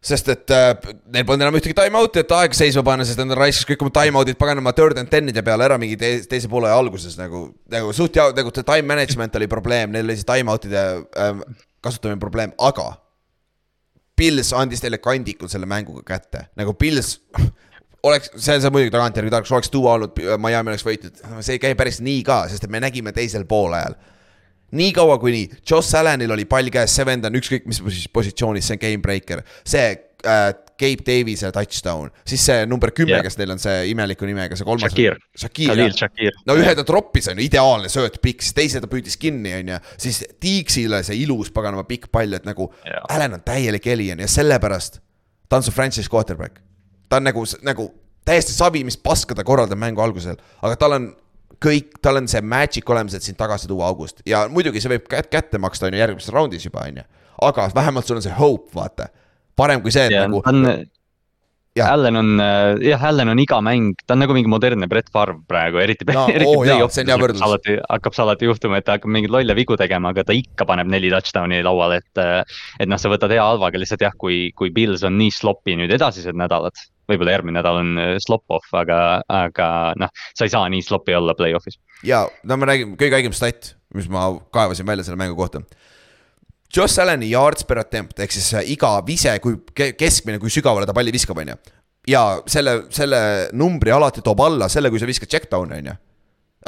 sest 0.00 0.30
et 0.32 0.52
äh, 0.56 0.70
neil 1.12 1.26
polnud 1.28 1.44
enam 1.44 1.56
ühtegi 1.58 1.76
time-out'i, 1.76 2.22
et 2.22 2.32
aega 2.32 2.56
seisma 2.56 2.82
panna, 2.86 3.04
sest 3.04 3.20
nad 3.20 3.34
raiskasid 3.36 3.68
kõik 3.68 3.82
oma 3.84 3.92
time-out'id 3.98 4.38
paganama 4.40 4.72
third 4.76 5.00
and 5.00 5.12
ten'ide 5.12 5.42
peale 5.44 5.66
ära 5.66 5.76
mingi 5.80 5.98
te 6.00 6.14
teise 6.30 6.48
poole 6.48 6.70
alguses 6.72 7.18
nagu, 7.20 7.50
nagu 7.72 7.92
suht 7.96 8.16
ja 8.16 8.30
nagu 8.36 8.52
see 8.54 8.64
time 8.64 8.88
management 8.88 9.36
oli 9.36 9.48
probleem, 9.50 9.92
neil 9.92 10.08
oli 10.08 10.16
see 10.16 10.28
time-out'ide 10.28 10.84
äh, 11.20 11.42
kasutamine 11.84 12.20
probleem, 12.22 12.54
aga. 12.64 12.94
Pils 14.20 14.54
andis 14.56 14.82
teile 14.84 14.98
kandikul 15.00 15.48
selle 15.52 15.68
mänguga 15.68 16.02
kätte, 16.14 16.46
nagu 16.56 16.72
Pils 16.80 17.18
oleks, 18.08 18.32
see 18.40 18.56
on 18.56 18.64
see 18.64 18.72
muidugi 18.72 18.94
tagantjärgi 18.96 19.34
tarkus, 19.36 19.52
oleks 19.56 19.72
duo 19.72 19.92
olnud, 19.92 20.16
Miami 20.40 20.72
oleks 20.72 20.86
võitnud, 20.86 21.20
see 21.44 21.58
ei 21.58 21.62
käi 21.62 21.76
päris 21.76 22.00
nii 22.04 22.24
ka, 22.24 22.46
sest 22.48 22.64
et 22.64 22.72
me 22.72 22.80
nägime 22.80 23.12
teisel 23.16 23.44
poolajal 23.48 24.00
nii 24.76 24.92
kaua, 24.96 25.18
kuni 25.22 25.46
Joss 25.70 25.94
Allanil 25.98 26.30
oli 26.36 26.46
pall 26.50 26.70
käes, 26.72 26.94
see 26.94 27.06
vend 27.08 27.26
on 27.28 27.38
ükskõik 27.40 27.68
mis 27.70 27.80
positsioonis, 28.12 28.68
see 28.68 28.78
on 28.78 28.82
game 28.82 29.02
breaker. 29.04 29.42
see 29.64 29.86
äh, 30.26 30.50
Gabe 30.80 31.04
Davis'e 31.04 31.50
touchdown, 31.52 32.08
siis 32.24 32.44
see 32.48 32.64
number 32.68 32.92
kümme 32.96 33.12
yeah., 33.12 33.24
kes 33.24 33.36
neil 33.36 33.52
on 33.52 33.60
see 33.60 33.90
imeliku 33.90 34.24
nimega, 34.28 34.56
see 34.56 34.64
kolmas. 34.64 34.88
Shakir, 34.88 35.18
Shakir, 35.36 35.82
Shakir. 35.96 36.38
no 36.48 36.56
ühe 36.56 36.72
ta 36.78 36.84
troppis, 36.88 37.28
on 37.28 37.40
ju, 37.40 37.44
ideaalne 37.50 37.90
sööt 37.92 38.16
pikk, 38.24 38.44
siis 38.46 38.56
teise 38.56 38.80
ta 38.80 38.88
püüdis 38.90 39.18
kinni, 39.20 39.52
on 39.58 39.74
ju. 39.74 39.80
siis 40.00 40.22
Deaksile 40.40 41.02
see 41.06 41.20
ilus 41.20 41.52
paganama 41.52 41.84
pikk 41.88 42.08
pall, 42.14 42.32
et 42.38 42.48
nagu 42.48 42.70
yeah. 42.88 43.04
Allan 43.12 43.36
on 43.36 43.44
täielik 43.44 43.90
alien 43.92 44.24
ja 44.24 44.30
sellepärast 44.30 45.02
ta 45.50 45.60
on 45.60 45.66
su 45.66 45.74
franchise 45.74 46.08
quarterback. 46.08 46.62
ta 47.08 47.20
on 47.20 47.28
nagu, 47.28 47.44
nagu 47.66 47.90
täiesti 48.24 48.54
savi, 48.54 48.84
mis 48.86 48.96
paska 48.96 49.34
ta 49.34 49.44
korraldab 49.44 49.80
mängu 49.80 50.00
algusel, 50.04 50.38
aga 50.62 50.76
tal 50.80 50.96
on 50.96 51.10
kõik, 51.64 51.98
tal 52.04 52.20
on 52.20 52.28
see 52.30 52.42
magic 52.44 52.88
olemas, 52.90 53.16
et 53.16 53.26
sind 53.26 53.38
tagasi 53.40 53.68
tuua 53.70 53.90
august 53.90 54.24
ja 54.28 54.46
muidugi 54.52 54.82
see 54.82 54.94
võib 54.94 55.08
kätte 55.10 55.60
maksta, 55.62 55.88
on 55.88 55.96
ju, 55.96 56.02
järgmises 56.02 56.34
raundis 56.34 56.64
juba, 56.66 56.86
on 56.88 57.02
ju. 57.02 57.08
aga 57.48 57.68
vähemalt 57.74 58.08
sul 58.08 58.20
on 58.20 58.24
see 58.24 58.38
hope, 58.38 58.70
vaata. 58.76 59.10
parem 59.56 59.84
kui 59.84 59.92
see, 59.94 60.08
et 60.08 60.16
ja, 60.16 60.26
nagu. 60.28 60.42
Allan 61.80 62.16
on, 62.18 62.30
äh, 62.42 62.80
jah, 62.82 63.02
Allan 63.06 63.30
on 63.30 63.38
iga 63.38 63.60
mäng, 63.62 63.92
ta 64.02 64.16
on 64.16 64.20
nagu 64.24 64.34
mingi 64.34 64.50
modernne 64.50 64.88
Brett 64.90 65.08
Favre 65.14 65.36
praegu, 65.48 65.78
eriti 65.78 66.04
no,. 66.08 66.24
oh, 66.48 66.64
on 66.64 67.22
võrdlus. 67.22 67.44
alati, 67.46 67.76
hakkab 67.86 68.16
see 68.16 68.24
alati 68.24 68.48
juhtuma, 68.48 68.80
et 68.80 68.88
ta 68.88 68.96
hakkab 68.98 69.12
mingeid 69.14 69.32
lolle 69.32 69.54
vigu 69.56 69.78
tegema, 69.78 70.10
aga 70.10 70.24
ta 70.26 70.34
ikka 70.36 70.66
paneb 70.68 70.90
neli 70.90 71.12
touchdown'i 71.14 71.62
lauale, 71.66 72.00
et. 72.02 72.20
Äh, 72.20 72.62
et 72.82 72.90
noh, 72.90 72.98
sa 73.00 73.12
võtad 73.12 73.30
hea 73.32 73.44
halvaga 73.44 73.78
lihtsalt 73.78 74.02
jah, 74.02 74.16
kui, 74.18 74.48
kui 74.58 74.72
Pils 74.74 75.04
on 75.06 75.14
nii 75.20 75.30
sloppy 75.34 75.78
nüüd 75.78 75.94
edasised 75.94 76.36
nädalad 76.36 76.74
võib-olla 77.10 77.36
järgmine 77.36 77.58
nädal 77.58 77.80
on 77.82 77.92
äh, 78.00 78.12
slop-off, 78.22 78.68
aga, 78.76 78.98
aga 79.30 79.68
noh, 80.00 80.12
sa 80.36 80.46
ei 80.46 80.52
saa 80.52 80.68
nii 80.72 80.84
sloppy 80.86 81.16
olla 81.18 81.36
play-off'is. 81.38 81.80
ja 82.06 82.24
no 82.48 82.58
ma 82.60 82.70
räägin, 82.70 82.96
kõige 83.00 83.20
õigem 83.20 83.36
stat, 83.36 83.74
mis 83.96 84.08
ma 84.12 84.28
kaevasin 84.54 84.88
välja 84.88 85.06
selle 85.06 85.20
mängu 85.20 85.38
kohta. 85.38 85.62
Josh 86.70 87.02
Allan'i 87.02 87.32
yards 87.32 87.66
per 87.66 87.80
attempt 87.82 88.20
ehk 88.22 88.34
siis 88.34 88.52
äh, 88.54 88.68
iga 88.76 88.92
vise, 89.06 89.34
kui 89.42 89.58
keskmine, 89.74 90.38
kui 90.42 90.52
sügavale 90.52 90.86
ta 90.86 90.94
palli 90.96 91.14
viskab, 91.14 91.40
on 91.42 91.54
ju. 91.54 91.58
ja 92.10 92.22
selle, 92.50 92.84
selle 92.94 93.20
numbri 93.52 93.92
alati 93.92 94.22
toob 94.24 94.40
alla 94.46 94.70
selle, 94.72 94.92
kui 94.92 95.02
sa 95.02 95.10
viskad 95.10 95.30
check 95.30 95.50
down'i, 95.50 95.82
on 95.82 95.92
ju 95.92 95.98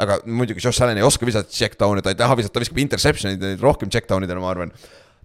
aga 0.03 0.17
muidugi 0.25 0.61
Josh 0.63 0.81
Allan 0.81 0.97
ei 0.97 1.05
oska 1.05 1.25
visata 1.25 1.49
check 1.53 1.77
down'e, 1.77 2.01
ta 2.01 2.09
ei 2.09 2.17
taha 2.17 2.37
visata, 2.39 2.55
ta 2.55 2.63
viskab 2.63 2.79
interception'id, 2.81 3.43
rohkem 3.61 3.91
check 3.93 4.09
down 4.09 4.25
idena, 4.25 4.41
ma 4.41 4.49
arvan. 4.49 4.71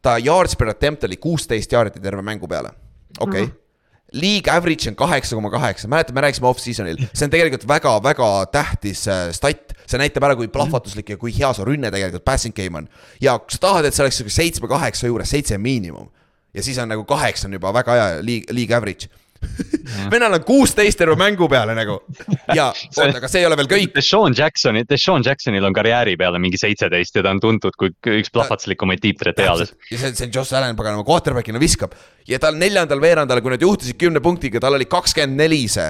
ta 0.04 0.18
yards 0.20 0.54
per 0.56 0.68
attempt 0.70 1.06
oli 1.08 1.16
kuusteist 1.16 1.72
yard'i 1.72 2.02
terve 2.02 2.22
mängu 2.22 2.46
peale, 2.48 2.74
okei 3.18 3.24
okay. 3.24 3.46
mm. 3.46 3.48
-hmm 3.48 3.67
League 4.12 4.48
average 4.48 4.88
on 4.88 4.96
kaheksa 4.96 5.36
koma 5.36 5.50
kaheksa, 5.52 5.88
mäletad, 5.88 6.14
me 6.16 6.22
rääkisime 6.24 6.48
off-season'il, 6.48 7.02
see 7.12 7.26
on 7.26 7.32
tegelikult 7.32 7.66
väga-väga 7.68 8.28
tähtis 8.52 9.04
äh, 9.08 9.26
stat. 9.36 9.74
see 9.88 10.00
näitab 10.00 10.24
ära, 10.24 10.36
kui 10.36 10.48
plahvatuslik 10.52 11.14
ja 11.14 11.16
kui 11.20 11.32
hea 11.32 11.48
su 11.56 11.64
rünne 11.64 11.90
tegelikult 11.92 12.24
passing 12.24 12.56
game 12.56 12.80
on. 12.80 12.88
ja 13.20 13.38
kui 13.38 13.52
sa 13.52 13.60
tahad, 13.66 13.88
et 13.88 13.96
see 13.96 14.04
oleks 14.06 14.20
sihuke 14.20 14.32
seitsme-kaheksa 14.32 15.10
juures, 15.10 15.28
seitse 15.28 15.58
miinimum. 15.58 16.08
ja 16.56 16.64
siis 16.64 16.78
on 16.80 16.88
nagu 16.88 17.04
kaheksa 17.04 17.48
on 17.48 17.58
juba 17.58 17.72
väga 17.76 17.98
hea 18.00 18.22
league, 18.24 18.54
league 18.54 18.76
average 18.76 19.12
vennal 20.12 20.36
on 20.38 20.44
kuusteist 20.46 20.98
terve 20.98 21.16
mängu 21.18 21.48
peale 21.50 21.74
nagu. 21.76 21.98
ja 22.54 22.68
oota, 22.98 23.18
aga 23.20 23.30
see 23.30 23.42
ei 23.42 23.48
ole 23.48 23.58
veel 23.60 23.70
kõik. 23.70 23.94
Deshaun 23.98 24.36
Jacksoni, 24.38 24.84
Deshaun 24.88 25.26
Jacksonil 25.26 25.68
on 25.68 25.76
karjääri 25.76 26.16
peale 26.20 26.40
mingi 26.42 26.60
seitseteist 26.60 27.20
ja 27.20 27.24
ta 27.26 27.34
on 27.34 27.42
tuntud 27.42 27.78
kui 27.78 27.92
üks 28.18 28.32
plahvatuslikumaid 28.34 29.02
tiiptrite 29.04 29.46
eales. 29.46 29.74
ja 29.90 30.00
see, 30.00 30.14
see 30.14 30.28
on 30.28 30.34
Josh 30.34 30.56
Allan, 30.56 30.76
paganama 30.78 31.06
quarterback'ina 31.06 31.62
viskab 31.62 31.96
ja 32.28 32.40
tal 32.42 32.58
neljandal 32.60 33.00
veerandal, 33.02 33.42
kui 33.44 33.54
nad 33.54 33.64
juhtisid 33.64 33.98
kümne 34.00 34.22
punktiga, 34.24 34.60
tal 34.62 34.78
oli 34.78 34.88
kakskümmend 34.90 35.38
neli 35.44 35.64
see 35.70 35.88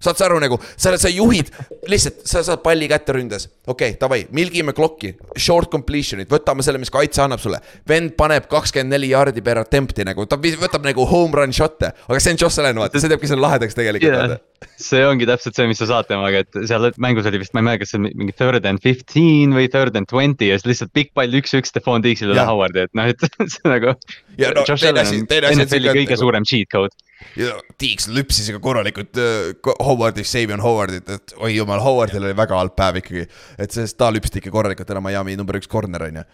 saad 0.00 0.20
sa 0.20 0.26
aru 0.28 0.40
nagu, 0.42 0.58
sa, 0.74 0.92
sa 1.00 1.12
juhid, 1.12 1.52
lihtsalt 1.90 2.24
sa 2.28 2.44
saad 2.46 2.62
palli 2.64 2.88
kätte 2.90 3.16
ründes, 3.16 3.48
okei 3.66 3.94
okay,, 3.94 3.98
davai, 4.00 4.20
milgime 4.36 4.74
klokki, 4.76 5.14
short 5.36 5.70
completion'id, 5.72 6.30
võtame 6.30 6.64
selle, 6.66 6.80
mis 6.82 6.92
kaitse 6.92 7.24
annab 7.24 7.42
sulle. 7.42 7.60
vend 7.88 8.16
paneb 8.18 8.48
kakskümmend 8.50 8.96
neli 8.96 9.12
jaardi 9.14 9.44
per 9.44 9.62
attempt'i 9.62 10.06
nagu, 10.08 10.26
ta 10.26 10.40
võtab 10.40 10.86
nagu 10.86 11.06
home 11.08 11.36
run 11.36 11.52
shot'e, 11.56 11.92
aga 12.08 12.22
see 12.22 12.36
on 12.36 12.46
Allan, 12.50 12.84
vaata, 12.84 13.00
see 13.00 13.12
teebki 13.12 13.30
selle 13.30 13.44
lahedaks 13.46 13.76
tegelikult 13.78 14.16
yeah 14.16 14.38
see 14.80 15.00
ongi 15.08 15.26
täpselt 15.28 15.56
see, 15.56 15.66
mis 15.70 15.80
sa 15.80 15.88
saad 15.88 16.08
temaga, 16.08 16.42
et 16.44 16.58
seal 16.68 16.86
mängus 17.00 17.28
oli 17.28 17.40
vist, 17.40 17.52
ma 17.56 17.62
ei 17.62 17.66
mäleta, 17.68 17.82
kas 17.84 17.92
see 17.94 18.00
on 18.00 18.08
mingi 18.20 18.34
third 18.36 18.66
and 18.68 18.82
fifteen 18.84 19.54
või 19.56 19.68
third 19.72 19.96
and 19.98 20.08
twenty 20.10 20.50
ja 20.50 20.58
siis 20.58 20.68
lihtsalt 20.68 20.92
pikk 20.96 21.12
pall 21.16 21.36
üks-üks 21.40 21.72
Stephon 21.72 22.04
Diggsile 22.04 22.34
üle 22.34 22.44
Howardi, 22.48 22.84
et 22.88 22.96
noh, 22.98 23.08
et 23.08 23.24
see 23.54 23.70
nagu. 23.70 23.94
No, 24.40 24.64
Josh 24.64 24.88
Allan 24.88 25.08
on 25.08 25.26
NFL-i 25.28 25.94
kõige 26.02 26.14
nagu... 26.14 26.20
suurem 26.22 26.48
cheat 26.48 26.70
code. 26.72 26.92
Ja 27.38 27.56
Diggs 27.80 28.08
lüpsis 28.10 28.48
ikka 28.50 28.60
korralikult 28.64 29.18
uh, 29.20 29.74
Howardi, 29.86 30.24
Savion 30.26 30.62
Howardit, 30.64 31.08
et 31.10 31.34
oi 31.38 31.54
jumal, 31.56 31.82
Howardil 31.84 32.24
oli 32.24 32.36
väga 32.36 32.58
halb 32.58 32.76
päev 32.78 33.00
ikkagi. 33.02 33.26
et 33.58 33.76
sest 33.76 33.98
ta 34.00 34.10
lüpsti 34.12 34.42
ikka 34.42 34.54
korralikult 34.54 34.90
ära 34.90 35.02
Miami 35.04 35.36
number 35.38 35.58
üks 35.60 35.70
corner 35.70 36.08
on 36.08 36.22
ju, 36.22 36.26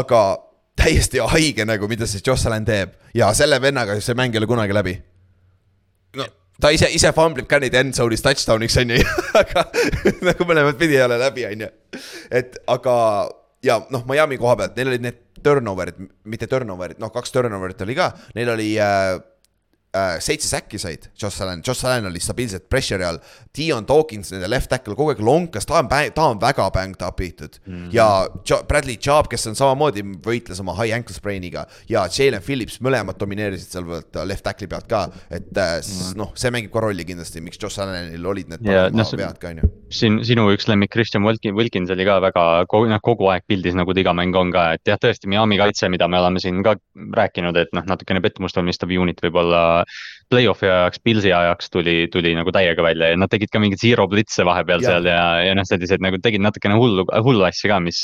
aga 0.00 0.22
täiesti 0.78 1.20
haige 1.32 1.66
nagu, 1.68 1.88
mida 1.88 2.06
siis 2.08 2.24
Allan 2.46 2.64
teeb. 2.64 2.94
Ja 3.14 3.32
selle 3.36 3.60
vennaga 3.62 3.98
see 4.00 4.16
mäng 4.18 4.34
ei 4.34 4.40
ole 4.40 4.48
kunagi 4.50 4.74
läbi. 4.74 4.94
No. 6.16 6.26
Ta 6.60 6.70
ise, 6.72 6.88
ise 6.94 7.12
famblib 7.16 7.48
ka 7.48 7.58
neid 7.60 7.74
end 7.74 7.96
zone'is 7.96 8.24
touchdown'iks, 8.24 8.78
on 8.82 8.94
ju, 8.96 9.04
aga 9.42 9.66
nagu 10.28 10.48
mõlemat 10.48 10.80
pidi 10.80 10.98
ei 10.98 11.04
ole 11.06 11.18
läbi, 11.20 11.46
on 11.48 11.66
ju. 11.66 11.70
et 12.30 12.58
aga 12.72 12.94
ja 13.64 13.78
noh, 13.94 14.04
Miami 14.08 14.38
koha 14.40 14.56
pealt, 14.60 14.76
neil 14.76 14.92
olid 14.92 15.04
need 15.04 15.20
turnover'id, 15.42 15.98
mitte 16.30 16.48
turnover'id, 16.50 17.00
noh, 17.02 17.12
kaks 17.14 17.34
turnover'it 17.34 17.82
oli 17.84 17.96
ka, 17.98 18.10
neil 18.36 18.52
oli 18.54 18.68
äh, 18.80 19.16
äh, 19.16 19.20
seitse 20.20 20.48
säkki 20.48 20.78
said 20.80 21.10
Josh 21.22 21.42
Allan, 21.42 21.62
Josh 21.66 21.84
Allan 21.84 22.06
oli 22.08 22.20
stabiilselt 22.20 22.68
pressure'i 22.68 23.04
all. 23.04 23.18
Dion 23.52 23.84
Dawkins, 23.88 24.30
nende 24.32 24.48
left 24.48 24.70
tackle 24.72 24.94
kogu 24.96 25.12
aeg 25.12 25.20
lonkas, 25.20 25.66
ta 25.68 25.76
on, 25.82 25.90
ta 26.16 26.28
on 26.32 26.40
väga 26.40 26.70
banged 26.72 27.02
up 27.04 27.20
itud 27.20 27.58
mm. 27.66 27.74
-hmm. 27.74 27.90
ja 27.92 28.06
jo 28.48 28.62
Bradley 28.68 28.96
Chubb, 28.96 29.28
kes 29.28 29.46
on 29.50 29.58
samamoodi 29.58 30.04
võitles 30.24 30.60
oma 30.64 30.72
high 30.78 30.96
ankle 30.96 31.14
sprain'iga 31.14 31.66
ja 31.88 32.06
Jalen 32.08 32.42
Phillips, 32.42 32.80
mõlemad 32.80 33.18
domineerisid 33.20 33.76
seal 33.76 33.84
left 34.28 34.44
tackle'i 34.46 34.68
pealt 34.68 34.88
ka. 34.88 35.02
et 35.30 35.44
äh, 35.56 35.76
mm 35.76 35.82
-hmm. 35.82 36.16
noh, 36.16 36.32
see 36.34 36.50
mängib 36.50 36.72
ka 36.72 36.80
rolli 36.80 37.04
kindlasti, 37.04 37.40
miks 37.40 37.58
Josh 37.62 37.80
Allanil 37.80 38.26
olid 38.26 38.48
need 38.48 38.64
yeah, 38.64 38.88
no, 38.90 39.04
vead 39.04 39.38
ka, 39.38 39.48
on 39.48 39.60
ju. 39.60 39.70
siin 39.90 40.24
sinu 40.24 40.48
üks 40.54 40.68
lemmik 40.68 40.90
Christian 40.90 41.24
Wilkins, 41.24 41.56
Wilkins 41.56 41.90
oli 41.90 42.04
ka 42.04 42.20
väga, 42.20 42.64
noh 42.64 43.00
kogu 43.02 43.28
aeg 43.28 43.44
pildis 43.46 43.74
nagu 43.74 43.92
ta 43.92 44.00
iga 44.00 44.16
mäng 44.16 44.36
on 44.36 44.50
ka, 44.52 44.72
et 44.72 44.88
jah, 44.88 44.96
tõesti 44.96 45.28
Miami 45.28 45.58
kaitse, 45.58 45.88
mida 45.88 46.08
me 46.08 46.18
oleme 46.18 46.40
siin 46.40 46.62
ka 46.62 46.76
rääkinud, 46.94 47.56
et 47.56 47.68
noh, 47.72 47.84
natukene 47.84 48.20
pettumust 48.24 48.56
valmistav 48.56 48.88
unit 48.88 49.20
võib-olla 49.20 49.81
play-off'i 50.32 50.70
ajaks, 50.70 51.02
Pilsi 51.04 51.32
ajaks 51.36 51.70
tuli, 51.72 51.96
tuli 52.12 52.34
nagu 52.38 52.52
täiega 52.54 52.84
välja 52.84 53.12
ja 53.12 53.20
nad 53.20 53.32
tegid 53.32 53.52
ka 53.52 53.60
mingeid 53.62 53.82
zero 53.82 54.08
blitz'e 54.10 54.46
vahepeal 54.48 54.84
ja. 54.84 54.94
seal 54.94 55.08
ja, 55.10 55.22
ja 55.48 55.54
noh, 55.58 55.68
sellised 55.68 56.04
nagu 56.04 56.20
tegid 56.24 56.44
natukene 56.44 56.78
hullu, 56.80 57.06
hullu 57.26 57.46
asja 57.48 57.74
ka, 57.74 57.80
mis, 57.84 58.02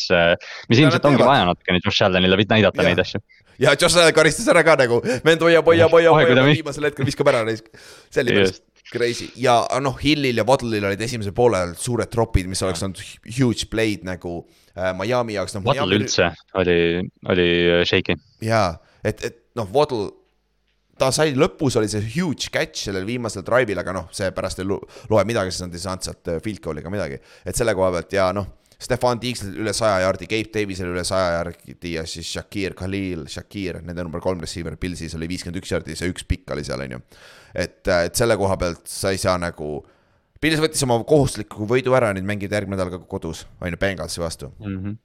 mis 0.68 0.80
ja 0.80 0.86
ilmselt 0.86 1.08
ongi 1.08 1.24
vaja 1.24 1.48
natukene 1.48 1.82
Josh 1.84 2.06
Allanile 2.06 2.38
näidata 2.38 2.84
ja. 2.84 2.88
neid 2.90 3.04
asju. 3.04 3.22
ja 3.64 3.74
Josh 3.74 3.96
Allan 3.96 4.16
karistas 4.16 4.48
ära 4.52 4.64
ka 4.66 4.78
nagu, 4.80 5.02
vend 5.24 5.44
hoiab, 5.46 5.72
hoiab, 5.72 5.94
hoiab, 5.94 6.20
hoiab, 6.20 6.44
viimasel 6.52 6.90
hetkel 6.90 7.08
viskab 7.08 7.32
ära, 7.32 7.44
see 7.48 8.24
oli 8.24 8.40
päris 8.40 8.60
crazy 8.92 9.28
ja 9.36 9.60
noh, 9.82 9.96
Hillil 10.00 10.40
ja 10.40 10.44
Waddle'il 10.48 10.86
olid 10.88 11.02
esimesel 11.04 11.34
poolel 11.36 11.74
suured 11.78 12.10
tropid, 12.12 12.48
mis 12.50 12.62
oleks 12.64 12.84
olnud 12.86 13.02
huge 13.26 13.68
play'd 13.72 14.06
nagu 14.08 14.40
äh, 14.74 14.92
Miami 14.96 15.36
jaoks 15.36 15.56
no,. 15.56 15.64
Waddle 15.66 15.86
Miami... 15.86 16.04
üldse 16.04 16.30
oli, 16.58 16.78
oli 17.28 17.48
shaky. 17.88 18.16
jaa, 18.44 18.72
et, 19.04 19.24
et 19.24 19.42
noh, 19.58 19.68
Waddle 19.74 20.10
ta 20.98 21.10
sai, 21.14 21.32
lõpus 21.38 21.78
oli 21.80 21.88
see 21.90 22.04
huge 22.16 22.52
catch 22.54 22.88
sellel 22.88 23.06
viimasel 23.08 23.44
drive'il, 23.46 23.80
aga 23.80 23.94
noh, 23.96 24.06
see 24.14 24.30
pärast 24.36 24.62
ei 24.62 24.68
loe 24.68 25.24
midagi, 25.28 25.54
sest 25.54 25.66
nad 25.66 25.74
ei 25.76 25.82
saanud 25.82 26.08
sealt 26.08 26.30
äh, 26.32 26.40
field 26.44 26.62
goal'i 26.64 26.84
ega 26.84 26.92
midagi. 26.92 27.20
et 27.44 27.58
selle 27.58 27.74
koha 27.78 27.90
pealt 27.96 28.16
ja 28.18 28.30
noh, 28.36 28.54
Stefan 28.78 29.18
Tiigsil 29.18 29.56
üle 29.58 29.72
saja 29.74 30.04
jaardi, 30.04 30.28
Gabe 30.30 30.52
Davisel 30.54 30.92
üle 30.92 31.02
saja 31.06 31.32
jaardi 31.34 31.94
ja 31.96 32.04
siis 32.06 32.28
Shakir, 32.30 32.76
Khalil, 32.78 33.24
Shakir, 33.30 33.80
nende 33.82 34.04
number 34.06 34.22
kolm 34.22 34.42
receiver, 34.44 34.76
Pilsis 34.78 35.16
oli 35.18 35.26
viiskümmend 35.30 35.58
üks 35.58 35.72
jaardi, 35.74 35.96
see 35.98 36.10
üks 36.12 36.26
pikk 36.28 36.54
oli 36.54 36.62
seal, 36.66 36.84
on 36.86 36.94
ju. 36.94 37.00
et, 37.58 37.80
et 37.82 38.18
selle 38.18 38.38
koha 38.38 38.58
pealt 38.60 38.86
sa 38.90 39.14
ei 39.14 39.18
saa 39.18 39.38
nagu 39.42 39.80
Pils 40.38 40.60
võttis 40.62 40.84
oma 40.86 41.00
kohustusliku 41.02 41.66
võidu 41.66 41.96
ära, 41.98 42.12
nüüd 42.14 42.26
mängib 42.26 42.52
järgmine 42.54 42.78
nädal 42.78 42.92
ka 42.92 43.00
kodus, 43.10 43.42
on 43.58 43.72
ju, 43.72 43.80
Bengalsi 43.80 44.22
vastu 44.22 44.52
mm. 44.52 44.76
-hmm. 44.76 44.98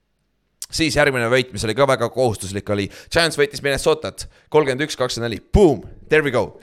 Siis 0.74 0.98
järgmine 0.98 1.30
võit, 1.32 1.54
mis 1.54 1.64
oli 1.68 1.76
ka 1.78 1.88
väga 1.90 2.10
kohustuslik, 2.14 2.70
oli 2.74 2.90
Giants 3.12 3.40
võitis 3.40 3.64
Minnesotat 3.64 4.28
kolmkümmend 4.54 4.88
üks, 4.88 4.98
kakskümmend 5.00 5.30
neli, 5.30 5.42
boom, 5.54 5.84
there 6.10 6.26
we 6.26 6.34
go. 6.34 6.60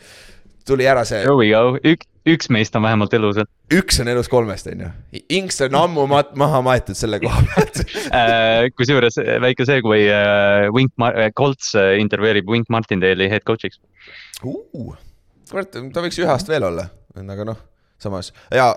tuli 0.67 0.87
ära 0.87 1.05
see. 1.09 1.23
Here 1.25 1.37
we 1.39 1.49
go, 1.51 1.79
üks, 1.87 2.07
üks 2.29 2.51
meist 2.53 2.77
on 2.79 2.85
vähemalt 2.85 3.15
elus. 3.17 3.41
üks 3.75 4.01
on 4.03 4.11
elus 4.13 4.29
kolmest, 4.31 4.69
on 4.71 4.85
ju. 4.85 4.91
Inks 5.39 5.61
on 5.67 5.79
ammu 5.79 6.07
mat, 6.11 6.35
maha 6.39 6.61
maetud 6.67 6.99
selle 6.99 7.21
koha 7.23 7.43
pealt 7.55 7.83
äh, 8.21 8.69
kusjuures 8.77 9.19
väike 9.47 9.67
see, 9.69 9.81
kui 9.87 10.05
uh, 10.07 10.69
Wink, 10.75 10.95
Colts 11.39 11.73
intervjueerib 11.77 12.51
Wink 12.51 12.71
Martindale'i 12.71 13.31
head 13.33 13.47
coach'iks 13.49 13.81
uh,. 14.45 14.95
kurat, 15.51 15.73
ta 15.75 16.05
võiks 16.05 16.21
ühe 16.21 16.31
aasta 16.31 16.55
veel 16.55 16.69
olla, 16.71 16.87
aga 17.21 17.49
noh 17.49 17.67
samas 18.01 18.33
ja 18.55 18.75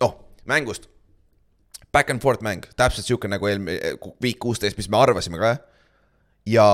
noh, 0.00 0.14
mängust. 0.44 0.88
Back 1.96 2.12
and 2.12 2.20
forth 2.20 2.44
mäng, 2.44 2.66
täpselt 2.76 3.08
sihuke 3.08 3.28
nagu 3.32 3.48
eelmine, 3.48 3.96
week 4.20 4.40
kuusteist, 4.42 4.76
mis 4.76 4.90
me 4.92 5.00
arvasime 5.00 5.40
ka. 5.40 5.56
ja 6.46 6.66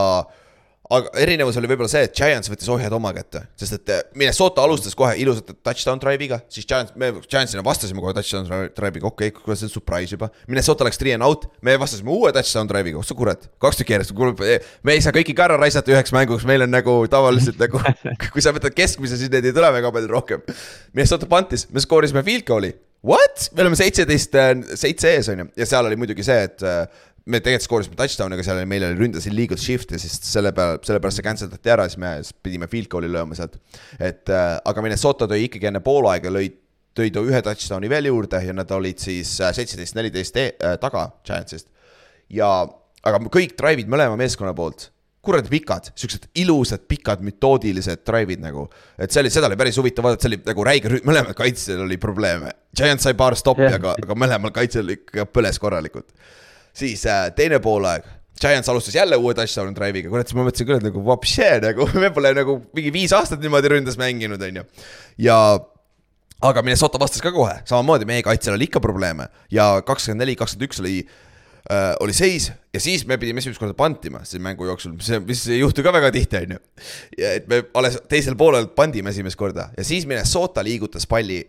aga 0.92 1.12
erinevus 1.22 1.56
oli 1.56 1.68
võib-olla 1.70 1.88
see, 1.90 2.02
et 2.04 2.14
Giants 2.16 2.50
võttis 2.50 2.68
ohjad 2.72 2.92
oma 2.96 3.12
kätte, 3.16 3.44
sest 3.58 3.76
et 3.78 3.92
eh, 3.94 4.02
Minnesota 4.18 4.64
alustas 4.66 4.96
kohe 4.98 5.14
ilusate 5.22 5.54
touchdown 5.64 6.02
drive'iga, 6.02 6.40
siis 6.52 6.66
Giants, 6.68 6.92
me 6.98 7.12
Giantsile 7.22 7.64
vastasime 7.64 8.02
kohe 8.02 8.12
touchdown 8.16 8.50
drive'iga, 8.76 9.08
okei 9.08 9.32
okay,, 9.32 9.44
kuule 9.44 9.56
see 9.56 9.70
on 9.70 9.72
surprise 9.72 10.12
juba. 10.12 10.28
Minnesota 10.50 10.86
läks 10.88 11.00
three 11.00 11.14
and 11.16 11.24
out, 11.26 11.46
me 11.64 11.78
vastasime 11.80 12.12
uue 12.12 12.34
touchdown 12.34 12.68
drive'iga, 12.70 13.00
oh 13.00 13.06
sa 13.06 13.16
kurat, 13.16 13.48
kaks 13.62 13.80
tükki 13.80 13.96
järjest, 13.96 14.14
kuule, 14.18 14.60
me 14.82 14.96
ei 14.96 15.04
saa 15.04 15.14
kõiki 15.16 15.36
ka 15.38 15.48
ära 15.48 15.58
raisata 15.62 15.94
üheks 15.94 16.12
mänguks, 16.14 16.46
meil 16.48 16.66
on 16.66 16.74
nagu 16.74 16.98
tavaliselt 17.12 17.60
nagu, 17.62 17.80
kui 18.34 18.44
sa 18.44 18.52
võtad 18.54 18.76
keskmise, 18.76 19.20
siis 19.20 19.32
neid 19.32 19.48
ei 19.48 19.56
tule 19.56 19.72
väga 19.78 19.94
palju 19.94 20.12
rohkem. 20.12 20.44
Minnesota 20.92 21.30
pantis, 21.30 21.70
me 21.72 21.84
skoorisime 21.84 22.26
field 22.26 22.48
goal'i 22.48 22.74
What? 23.02 23.48
me 23.52 23.64
oleme 23.64 23.78
seitseteist, 23.78 24.36
äh, 24.38 24.52
seitse 24.78 25.10
ees 25.16 25.30
on 25.32 25.42
ju, 25.42 25.48
ja 25.58 25.66
seal 25.66 25.88
oli 25.88 25.96
muidugi 25.98 26.22
see, 26.26 26.44
et 26.46 26.62
äh, 26.62 26.84
me 27.26 27.40
tegelikult 27.42 27.66
skoorisime 27.66 27.98
touchdown'i, 27.98 28.36
aga 28.38 28.44
seal 28.46 28.60
oli, 28.60 28.68
meil 28.70 28.86
oli 28.86 28.98
ründas 28.98 29.26
illegal 29.30 29.58
shift 29.58 29.94
ja 29.94 29.98
siis 29.98 30.14
selle 30.26 30.52
peale, 30.54 30.78
sellepärast 30.86 31.18
see 31.18 31.26
cancel 31.26 31.50
dati 31.50 31.72
ära, 31.74 31.88
siis 31.90 31.98
me 32.02 32.12
pidime 32.46 32.68
field 32.70 32.90
goal'i 32.92 33.10
lööma 33.10 33.38
sealt. 33.38 33.58
et 33.98 34.30
äh, 34.30 34.54
aga 34.70 34.86
Minnesota 34.86 35.26
tõi 35.30 35.48
ikkagi 35.48 35.70
enne 35.72 35.82
poolaega, 35.82 36.30
lõi, 36.30 36.46
tõi 36.94 37.10
ta 37.10 37.26
ühe 37.26 37.42
touchdown'i 37.42 37.90
veel 37.90 38.10
juurde 38.12 38.42
ja 38.46 38.54
nad 38.54 38.70
olid 38.78 39.02
siis 39.02 39.34
seitseteist, 39.42 39.98
neliteist 39.98 40.38
äh, 40.38 40.78
taga 40.82 41.08
Giantsist. 41.26 41.72
ja, 42.30 42.52
aga 43.02 43.22
kõik 43.26 43.58
drive'id 43.58 43.90
mõlema 43.90 44.14
meeskonna 44.20 44.54
poolt 44.54 44.91
kuradi 45.22 45.52
pikad, 45.52 45.92
siuksed 45.94 46.28
ilusad 46.42 46.82
pikad 46.90 47.20
mütoodilised 47.22 48.02
drive'id 48.06 48.42
nagu. 48.42 48.66
et 48.98 49.12
see 49.12 49.22
oli, 49.22 49.30
seda 49.30 49.46
oli 49.50 49.58
päris 49.60 49.78
huvitav 49.78 50.08
vaadata, 50.08 50.26
see 50.26 50.32
oli 50.32 50.40
nagu 50.46 50.64
räige 50.66 50.90
rühm, 50.90 51.06
mõlemal 51.06 51.36
kaitsjal 51.38 51.84
oli 51.84 51.98
probleeme. 52.02 52.50
Giant 52.76 53.04
sai 53.04 53.14
paar 53.18 53.36
stoppi 53.38 53.68
yeah., 53.68 53.78
aga, 53.78 53.94
aga 54.02 54.16
mõlemal 54.18 54.54
kaitsjal 54.54 54.90
ikka 54.96 55.28
põles 55.30 55.60
korralikult 55.62 56.10
siis 56.72 57.06
äh, 57.06 57.30
teine 57.36 57.60
poolaeg 57.60 58.04
Giants 58.40 58.68
alustas 58.68 58.94
jälle 58.94 59.16
uue 59.16 59.34
touchdown'i 59.34 59.74
drive'iga, 59.76 60.10
kurat, 60.10 60.26
siis 60.26 60.34
ma 60.34 60.46
mõtlesin 60.46 60.66
küll, 60.66 60.80
et 60.80 60.86
nagu 60.88 61.02
vapšee 61.06 61.50
nagu, 61.62 61.86
me 62.02 62.10
pole 62.14 62.32
nagu 62.34 62.56
mingi 62.74 62.90
viis 62.94 63.12
aastat 63.14 63.42
niimoodi 63.42 63.70
ründas 63.70 63.98
mänginud, 64.00 64.42
on 64.42 64.62
ju. 64.62 64.64
ja 65.28 65.36
aga 66.42 66.64
Minnesota 66.64 66.98
vastas 66.98 67.22
ka 67.22 67.30
kohe, 67.34 67.54
samamoodi 67.68 68.08
meie 68.08 68.24
kaitsel 68.26 68.56
oli 68.56 68.66
ikka 68.70 68.82
probleeme 68.82 69.28
ja 69.52 69.76
kakskümmend 69.86 70.24
neli, 70.24 70.34
kakskümmend 70.40 70.70
üks 70.70 70.82
oli 70.82 70.96
äh,, 71.70 71.94
oli 72.00 72.14
seis 72.16 72.50
ja 72.74 72.80
siis 72.80 73.06
me 73.06 73.18
pidime 73.20 73.42
esimest 73.42 73.60
korda 73.60 73.76
pantima 73.78 74.24
selle 74.24 74.42
mängu 74.42 74.66
jooksul, 74.66 74.94
mis, 74.96 75.10
mis 75.26 75.46
ei 75.52 75.60
juhtu 75.60 75.84
ka 75.84 75.92
väga 75.94 76.12
tihti, 76.14 76.44
on 76.46 76.56
ju. 76.56 76.62
et 77.18 77.48
me 77.50 77.64
alles 77.78 78.00
teisel 78.10 78.38
poolel 78.38 78.70
pandime 78.76 79.12
esimest 79.12 79.38
korda 79.38 79.70
ja 79.76 79.84
siis 79.86 80.06
Minnesota 80.06 80.64
liigutas 80.64 81.06
palli 81.06 81.42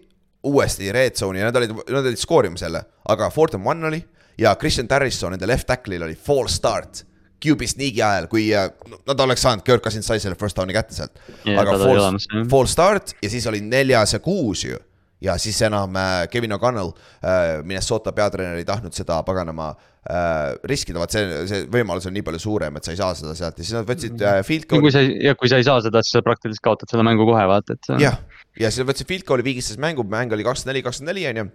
uuesti 0.44 0.92
red 0.92 1.16
zone'i 1.16 1.40
ja 1.40 1.50
nad 1.50 1.56
olid, 1.62 1.74
nad 1.88 2.04
olid 2.04 2.20
skoorimas 2.20 2.66
jälle, 2.66 2.84
aga 3.10 3.30
fourth 3.32 3.56
and 3.56 3.68
one 3.68 3.88
oli 3.88 4.04
ja 4.38 4.56
Christian 4.56 4.88
Harrison 4.90 5.34
nende 5.34 5.48
left 5.48 5.68
tackle'il 5.70 6.04
oli 6.04 6.16
false 6.16 6.56
start. 6.56 7.06
QB 7.44 7.66
sneak'i 7.68 8.00
ajal, 8.00 8.30
kui 8.32 8.46
äh, 8.56 8.70
nad 9.04 9.20
oleks 9.20 9.42
saanud, 9.44 9.66
Kirk 9.68 9.84
Cousins 9.84 10.08
sai 10.08 10.22
selle 10.24 10.38
first 10.40 10.56
down'i 10.56 10.72
kätte 10.72 10.96
sealt. 10.96 11.20
aga 11.44 11.74
false, 11.82 12.44
false 12.50 12.72
start 12.72 13.16
ja 13.20 13.32
siis 13.32 13.48
oli 13.52 13.60
neljas 13.66 14.16
ja 14.16 14.22
kuus 14.24 14.64
ju 14.64 14.80
ja 15.24 15.38
siis 15.42 15.62
enam 15.66 15.96
äh, 16.00 16.28
Kevin 16.32 16.56
O'Connell 16.58 16.94
äh,, 16.94 17.64
Minnesota 17.64 18.14
peatreener 18.16 18.60
ei 18.60 18.68
tahtnud 18.68 18.96
seda 18.96 19.22
paganama 19.28 19.72
äh, 19.74 20.54
riskida, 20.70 21.02
vaat 21.02 21.16
see, 21.16 21.42
see 21.50 21.66
võimalus 21.74 22.08
on 22.10 22.16
nii 22.18 22.26
palju 22.28 22.44
suurem, 22.44 22.78
et 22.78 22.88
sa 22.88 22.96
ei 22.96 23.02
saa 23.02 23.12
seda 23.18 23.36
sealt 23.38 23.60
ja 23.60 23.66
siis 23.66 23.76
nad 23.78 23.90
võtsid 23.90 24.24
field 24.48 24.70
goal'i. 24.70 24.88
kui 24.88 24.96
sa 24.96 25.04
ja 25.04 25.36
kui 25.40 25.52
sa 25.52 25.60
ei 25.62 25.68
saa 25.68 25.82
seda, 25.86 26.04
siis 26.06 26.20
sa 26.20 26.24
praktiliselt 26.26 26.64
kaotad 26.66 26.92
selle 26.92 27.08
mängu 27.08 27.28
kohe, 27.30 27.44
vaata, 27.50 27.78
et. 27.78 27.94
jah, 28.04 28.22
ja 28.60 28.72
siis 28.72 28.84
nad 28.84 28.92
võtsid 28.94 29.10
field 29.10 29.28
goal'i, 29.30 29.48
viigistas 29.52 29.82
mängu, 29.82 30.06
mäng 30.08 30.36
oli 30.36 30.46
kakskümmend 30.48 30.76
neli, 30.76 30.88
kakskümmend 30.88 31.16
neli 31.16 31.30
on 31.32 31.44
ju. 31.44 31.52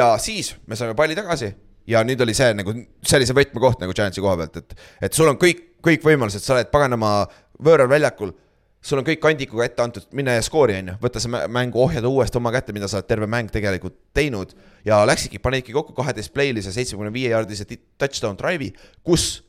ja 0.00 0.12
siis 0.22 0.54
me 0.66 0.78
saime 0.78 0.96
palli 0.98 1.18
tagasi 1.18 1.52
ja 1.90 2.02
nüüd 2.06 2.20
oli 2.24 2.34
see 2.36 2.52
nagu, 2.56 2.74
see 3.02 3.18
oli 3.18 3.28
see 3.28 3.36
võtmekoht 3.36 3.82
nagu 3.82 3.94
Giantsi 3.96 4.22
koha 4.24 4.36
pealt, 4.40 4.60
et, 4.60 4.76
et 5.08 5.16
sul 5.16 5.30
on 5.30 5.38
kõik, 5.40 5.62
kõik 5.84 6.04
võimalused, 6.06 6.42
sa 6.44 6.56
oled 6.56 6.70
paganama 6.72 7.24
võõral 7.64 7.90
väljakul. 7.90 8.32
Sul 8.80 9.00
on 9.00 9.04
kõik 9.04 9.20
kandikuga 9.20 9.66
ette 9.68 9.84
antud, 9.84 10.06
mine 10.16 10.34
ja 10.38 10.44
skoori, 10.44 10.78
on 10.80 10.92
ju, 10.92 10.96
võta 11.02 11.20
see 11.20 11.40
mängu 11.52 11.82
ohjada 11.82 12.08
uuesti 12.08 12.40
oma 12.40 12.52
kätte, 12.54 12.72
mida 12.76 12.88
sa 12.88 13.00
oled 13.00 13.08
terve 13.10 13.28
mäng 13.30 13.52
tegelikult 13.52 13.98
teinud. 14.16 14.54
ja 14.84 15.02
läksidki, 15.06 15.38
panidki 15.38 15.74
kokku 15.76 15.92
kaheteist 15.96 16.32
playlise 16.32 16.72
seitsmekümne 16.72 17.12
viie 17.12 17.34
jaardise 17.34 17.66
touchdown 18.00 18.38
drive'i, 18.40 18.72
kus 19.04 19.42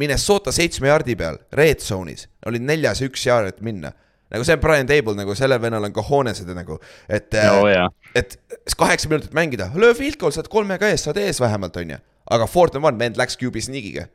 Minnesota 0.00 0.52
seitsme 0.52 0.88
jaardi 0.88 1.16
peal, 1.16 1.36
red 1.52 1.84
zone'is, 1.84 2.24
oli 2.48 2.62
neljas 2.62 3.02
ja 3.02 3.10
üks 3.10 3.26
jaard 3.26 3.60
minna. 3.60 3.92
Nagu 4.32 4.46
see 4.48 4.56
on 4.56 4.62
Brian 4.62 4.88
Table 4.88 5.12
nagu 5.18 5.34
sellel 5.36 5.60
vennal 5.60 5.84
on 5.84 5.92
cojones'id 5.92 6.48
nagu, 6.56 6.78
et 7.12 7.36
no,, 7.36 7.68
et 8.16 8.38
kaheksa 8.80 9.10
minutit 9.12 9.36
mängida, 9.36 9.68
löö 9.76 9.92
field 9.98 10.16
goal, 10.16 10.32
saad 10.32 10.48
kolmega 10.48 10.88
ees, 10.88 11.04
saad 11.04 11.20
ees 11.20 11.42
vähemalt, 11.44 11.76
on 11.76 11.92
ju. 11.92 12.00
aga 12.32 12.48
and 12.48 12.84
one, 12.84 12.98
vend 12.98 13.20
läks 13.20 13.36
QB 13.36 13.60
sneak'iga 13.60 14.08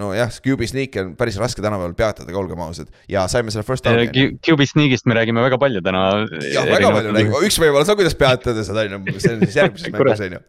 nojah, 0.00 0.30
QB 0.44 0.66
sneak'i 0.70 1.02
on 1.02 1.12
päris 1.18 1.36
raske 1.40 1.62
tänapäeval 1.62 1.94
peatada, 1.98 2.32
olgem 2.38 2.60
ausad. 2.64 2.88
ja 3.10 3.26
saime 3.30 3.52
selle 3.54 3.64
first 3.66 3.86
down'i. 3.86 4.08
QB 4.46 4.66
sneak'ist 4.72 5.08
me 5.10 5.16
räägime 5.18 5.44
väga 5.44 5.58
palju 5.60 5.82
täna. 5.84 6.04
jah, 6.50 6.68
väga 6.68 6.92
palju 6.96 7.14
räägime, 7.16 7.42
üks 7.48 7.60
võimalus 7.62 7.92
on, 7.92 7.98
kuidas 8.00 8.16
peatada 8.18 8.64
seda, 8.66 8.86
on 8.88 9.10
ju, 9.10 9.20
see 9.22 9.34
on 9.36 9.44
siis 9.44 9.58
järgmises 9.60 9.92
mängus, 9.94 10.24
on 10.26 10.36
ju. 10.38 10.42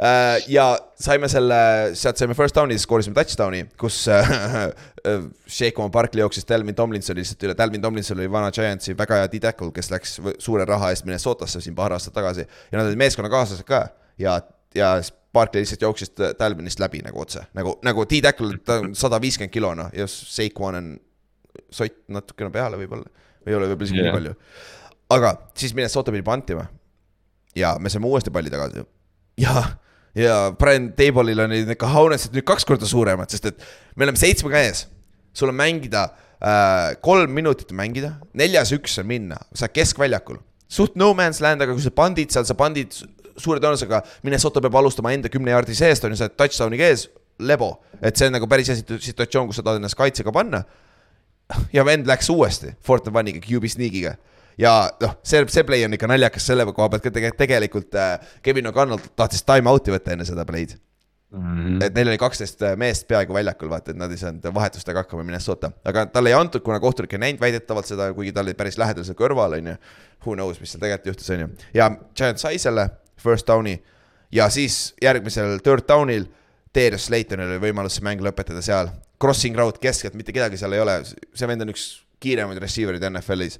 Äh, 0.00 0.36
ja 0.52 0.66
saime 1.00 1.30
selle, 1.32 1.60
sealt 1.98 2.20
saime 2.20 2.36
first 2.38 2.58
down'i, 2.58 2.78
siis 2.78 2.86
skoorisime 2.88 3.16
touchdown'i, 3.18 3.64
kus 3.80 4.02
äh, 4.10 4.34
Shakeon 5.56 5.92
Barkley 5.94 6.24
jooksis 6.24 6.48
Delvin 6.48 6.76
Tomlinsoni 6.78 7.22
lihtsalt 7.22 7.48
üle, 7.48 7.56
Delvin 7.58 7.82
Tomlinson 7.82 8.18
oli 8.18 8.30
vana 8.30 8.52
Giantsi 8.54 8.96
väga 8.98 9.22
hea 9.22 9.30
D-tackle, 9.32 9.72
kes 9.76 9.90
läks 9.94 10.18
suure 10.38 10.66
raha 10.68 10.92
eest 10.94 11.08
Minnesotasse 11.08 11.62
siin 11.64 11.76
paar 11.78 11.96
aastat 11.96 12.16
tagasi. 12.16 12.46
ja 12.70 12.78
nad 12.78 12.90
olid 12.90 13.00
meeskonnakaaslased 13.00 13.66
ka 13.68 13.86
ja, 14.20 14.40
ja 14.74 14.94
Barkley 15.32 15.62
lihtsalt 15.62 15.82
jooksis 15.82 16.12
Talvinist 16.38 16.80
läbi 16.80 17.02
nagu 17.06 17.20
otse, 17.22 17.44
nagu, 17.54 17.76
nagu 17.86 18.04
T-Tackle, 18.06 18.58
ta 18.66 18.80
on 18.82 18.94
sada 18.98 19.20
viiskümmend 19.22 19.54
kilo 19.54 19.72
noh, 19.78 19.90
ja 19.94 20.06
Saquon 20.10 20.78
on 20.78 20.90
sott 21.70 22.02
natukene 22.10 22.50
peale 22.54 22.78
võib-olla, 22.80 23.06
või 23.44 23.54
ei 23.54 23.58
ole 23.58 23.70
võib-olla 23.70 23.90
isegi 23.90 24.02
yeah. 24.02 24.10
nii 24.10 24.16
palju. 24.18 24.34
aga 25.16 25.34
siis 25.58 25.74
Minnesota 25.76 26.14
pidi 26.14 26.26
pantima. 26.26 26.66
ja 27.56 27.76
me 27.78 27.90
saime 27.90 28.10
uuesti 28.10 28.30
palli 28.34 28.50
tagasi. 28.50 28.84
ja, 29.38 29.64
ja 30.18 30.40
Brian 30.58 30.90
Table'il 30.98 31.46
on 31.46 31.54
need 31.54 31.78
cojones'id 31.78 32.34
nüüd 32.34 32.46
kaks 32.50 32.66
korda 32.66 32.90
suuremad, 32.90 33.30
sest 33.30 33.52
et 33.52 33.62
me 33.96 34.08
oleme 34.08 34.18
seitsmega 34.18 34.66
ees. 34.66 34.86
sul 35.34 35.54
on 35.54 35.58
mängida 35.58 36.08
äh,, 36.42 36.96
kolm 37.02 37.30
minutit 37.30 37.70
mängida, 37.72 38.16
neljas 38.34 38.74
üks 38.74 38.98
on 38.98 39.06
minna, 39.10 39.38
sa 39.54 39.70
keskväljakul 39.70 40.42
suht 40.70 40.94
no 40.98 41.10
man's 41.18 41.40
land, 41.42 41.62
aga 41.62 41.74
kui 41.74 41.82
sa 41.82 41.90
pandid 41.94 42.30
seal, 42.30 42.46
sa 42.46 42.54
pandid 42.58 42.94
suure 43.42 43.62
tõenäosusega 43.62 44.02
Minnesota 44.26 44.62
peab 44.64 44.78
alustama 44.80 45.14
enda 45.16 45.32
kümne 45.32 45.54
jaardi 45.54 45.76
seest, 45.76 46.04
on 46.04 46.14
ju, 46.14 46.20
sa 46.20 46.28
oled 46.28 46.36
touchdown'iga 46.40 46.90
ees, 46.90 47.08
lebo. 47.40 47.72
et 48.00 48.16
see 48.16 48.30
on 48.30 48.36
nagu 48.36 48.48
päris 48.48 48.70
hea 48.70 48.78
situatsioon, 48.80 49.48
kus 49.50 49.60
sa 49.60 49.66
tahad 49.66 49.80
ennast 49.80 49.98
kaitsega 49.98 50.32
panna. 50.32 50.64
ja 51.72 51.84
vend 51.84 52.06
läks 52.06 52.30
uuesti 52.30 52.76
Fortnite 52.86 53.18
One'iga, 53.18 53.40
QB 53.42 53.72
sneak'iga 53.74 54.14
ja 54.60 54.74
noh, 55.02 55.16
see, 55.26 55.42
see 55.50 55.64
play 55.66 55.84
on 55.86 55.96
ikka 55.96 56.08
naljakas 56.10 56.46
selle 56.52 56.66
koha 56.68 56.88
pealt 56.92 57.08
tegelikult, 57.08 57.40
tegelikult 57.40 57.98
äh, 57.98 58.30
Kevin 58.42 58.70
O'Connell 58.70 59.10
tahtis 59.18 59.42
time 59.46 59.70
out'i 59.70 59.92
võtta 59.94 60.14
enne 60.14 60.28
seda 60.28 60.46
play'd 60.48 60.78
Mm 61.30 61.78
-hmm. 61.78 61.84
et 61.84 61.94
neil 61.94 62.08
oli 62.08 62.18
kaksteist 62.18 62.62
äh, 62.62 62.76
meest 62.76 63.06
peaaegu 63.08 63.34
väljakul, 63.34 63.68
vaata, 63.70 63.90
et 63.90 63.96
nad 63.96 64.10
ei 64.10 64.18
saanud 64.18 64.54
vahetustega 64.54 64.98
hakkama 64.98 65.22
Minnesota, 65.22 65.70
aga 65.84 66.06
talle 66.06 66.28
ei 66.28 66.34
antud, 66.34 66.60
kuna 66.60 66.80
kohtunik 66.80 67.12
ei 67.12 67.18
näinud 67.18 67.40
väidetavalt 67.40 67.86
seda, 67.86 68.08
kuigi 68.14 68.32
ta 68.32 68.40
oli 68.40 68.54
päris 68.54 68.78
lähedal 68.78 69.06
seal 69.06 69.14
kõrval, 69.14 69.54
on 69.58 69.68
ju. 69.70 69.74
Who 70.26 70.34
knows, 70.34 70.58
mis 70.60 70.72
seal 70.72 70.80
tegelikult 70.80 71.06
juhtus, 71.06 71.30
on 71.30 71.40
ju, 71.40 71.48
ja 71.74 71.90
Giant 72.16 72.42
sai 72.42 72.58
selle 72.58 72.88
first 73.22 73.48
down'i 73.48 73.78
ja 74.34 74.48
siis 74.52 74.94
järgmisel 75.02 75.58
third 75.64 75.86
down'il 75.88 76.28
Darius 76.74 77.08
Slaytonil 77.08 77.56
oli 77.56 77.62
võimalus 77.64 77.98
see 77.98 78.06
mäng 78.06 78.22
lõpetada 78.22 78.62
seal. 78.62 78.92
Crossing 79.20 79.56
route 79.58 79.80
keskelt, 79.82 80.14
mitte 80.16 80.32
kedagi 80.32 80.58
seal 80.60 80.76
ei 80.76 80.82
ole, 80.82 81.00
see 81.04 81.48
vend 81.50 81.64
on 81.64 81.72
üks 81.72 81.86
kiiremaid 82.22 82.60
receiver'id 82.62 83.04
NFL-is. 83.10 83.58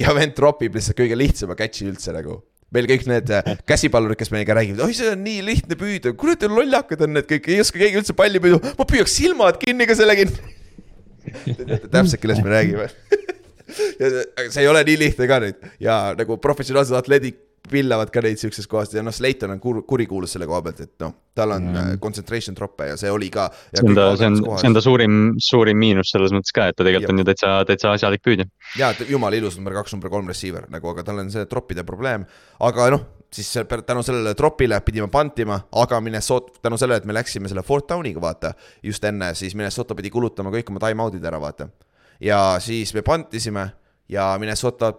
ja 0.00 0.12
vend 0.16 0.32
tropib 0.36 0.74
lihtsalt 0.74 0.98
kõige 0.98 1.18
lihtsama 1.18 1.56
catch'i 1.58 1.86
üldse 1.90 2.14
nagu. 2.14 2.40
meil 2.70 2.86
kõik 2.86 3.06
need 3.10 3.30
äh, 3.34 3.56
käsipallurid, 3.66 4.18
kes 4.18 4.30
meiega 4.30 4.54
räägivad, 4.54 4.84
oi, 4.84 4.94
see 4.94 5.08
on 5.10 5.24
nii 5.26 5.40
lihtne 5.42 5.74
püüda, 5.78 6.12
kurat, 6.14 6.44
lollakad 6.46 7.00
on 7.02 7.16
need 7.16 7.26
kõik, 7.26 7.48
ei 7.50 7.62
oska 7.62 7.80
keegi 7.80 7.98
üldse 7.98 8.14
palli 8.14 8.38
püüda, 8.42 8.74
ma 8.78 8.86
püüaks 8.86 9.16
silmad 9.18 9.58
kinni 9.58 9.88
ka 9.90 9.96
selle 9.98 10.14
kinni. 10.18 10.54
Te 11.58 11.64
teate 11.64 11.90
täpselt, 11.90 12.20
kellest 12.22 12.46
me 12.46 12.54
räägime 12.54 12.86
ja 14.00 14.10
see 14.50 14.62
ei 14.62 14.70
ole 14.70 14.82
nii 14.86 15.00
lihtne 15.02 15.26
ka 15.30 15.38
nüüd 15.42 15.66
ja 15.82 15.98
nagu 16.18 16.38
professionaalsed 16.42 16.96
atleedid 16.96 17.38
pillavad 17.70 18.10
ka 18.12 18.22
neid 18.24 18.40
siukses 18.40 18.66
kohas 18.70 18.94
ja 18.94 19.04
noh, 19.04 19.14
Slayton 19.14 19.54
on 19.54 19.60
kur-, 19.62 19.82
kurikuulus 19.88 20.34
selle 20.36 20.48
koha 20.50 20.62
pealt, 20.66 20.82
et 20.84 21.04
noh, 21.04 21.14
tal 21.36 21.54
on 21.56 21.70
mm. 21.70 22.00
concentration 22.02 22.56
troppe 22.58 22.90
ja 22.90 22.98
see 23.00 23.12
oli 23.12 23.30
ka. 23.32 23.48
see 23.74 23.86
on 23.86 23.96
ta, 23.98 24.08
see 24.18 24.30
on, 24.30 24.40
see 24.60 24.70
on 24.70 24.76
ta 24.76 24.84
suurim, 24.84 25.20
suurim 25.42 25.80
miinus 25.80 26.12
selles 26.14 26.34
mõttes 26.34 26.54
ka, 26.56 26.70
et 26.70 26.78
ta 26.78 26.86
tegelikult 26.86 27.10
Jab. 27.10 27.16
on 27.16 27.22
ju 27.22 27.28
täitsa, 27.30 27.54
täitsa 27.68 27.94
asjalik 27.94 28.26
püüdja. 28.26 28.48
ja 28.80 28.92
jumala 29.08 29.38
ilus 29.38 29.58
number 29.60 29.78
kaks, 29.80 29.96
number 29.96 30.12
kolm 30.12 30.28
receiver 30.30 30.66
nagu, 30.72 30.92
aga 30.94 31.06
tal 31.06 31.22
on 31.22 31.32
see 31.32 31.46
troppide 31.50 31.86
probleem, 31.86 32.26
aga 32.66 32.90
noh 32.96 33.08
siis 33.30 33.54
tänu 33.86 34.02
sellele 34.02 34.34
tropile 34.34 34.80
pidime 34.80 35.08
pantima, 35.08 35.60
aga 35.72 36.00
Minnesota, 36.00 36.52
tänu 36.62 36.78
sellele, 36.78 36.98
et 36.98 37.04
me 37.04 37.14
läksime 37.14 37.48
selle 37.48 37.62
fourth 37.62 37.86
down'iga, 37.92 38.20
vaata, 38.20 38.54
just 38.82 39.04
enne, 39.04 39.34
siis 39.38 39.54
Minnesota 39.54 39.94
pidi 39.94 40.10
kulutama 40.10 40.50
kõik 40.50 40.72
oma 40.72 40.82
time 40.82 41.04
out'id 41.04 41.24
ära, 41.24 41.38
vaata. 41.40 41.68
ja 42.20 42.56
siis 42.60 42.94
me 42.94 43.02
pantisime 43.02 43.70
ja 44.08 44.34
Minnesota 44.38 44.92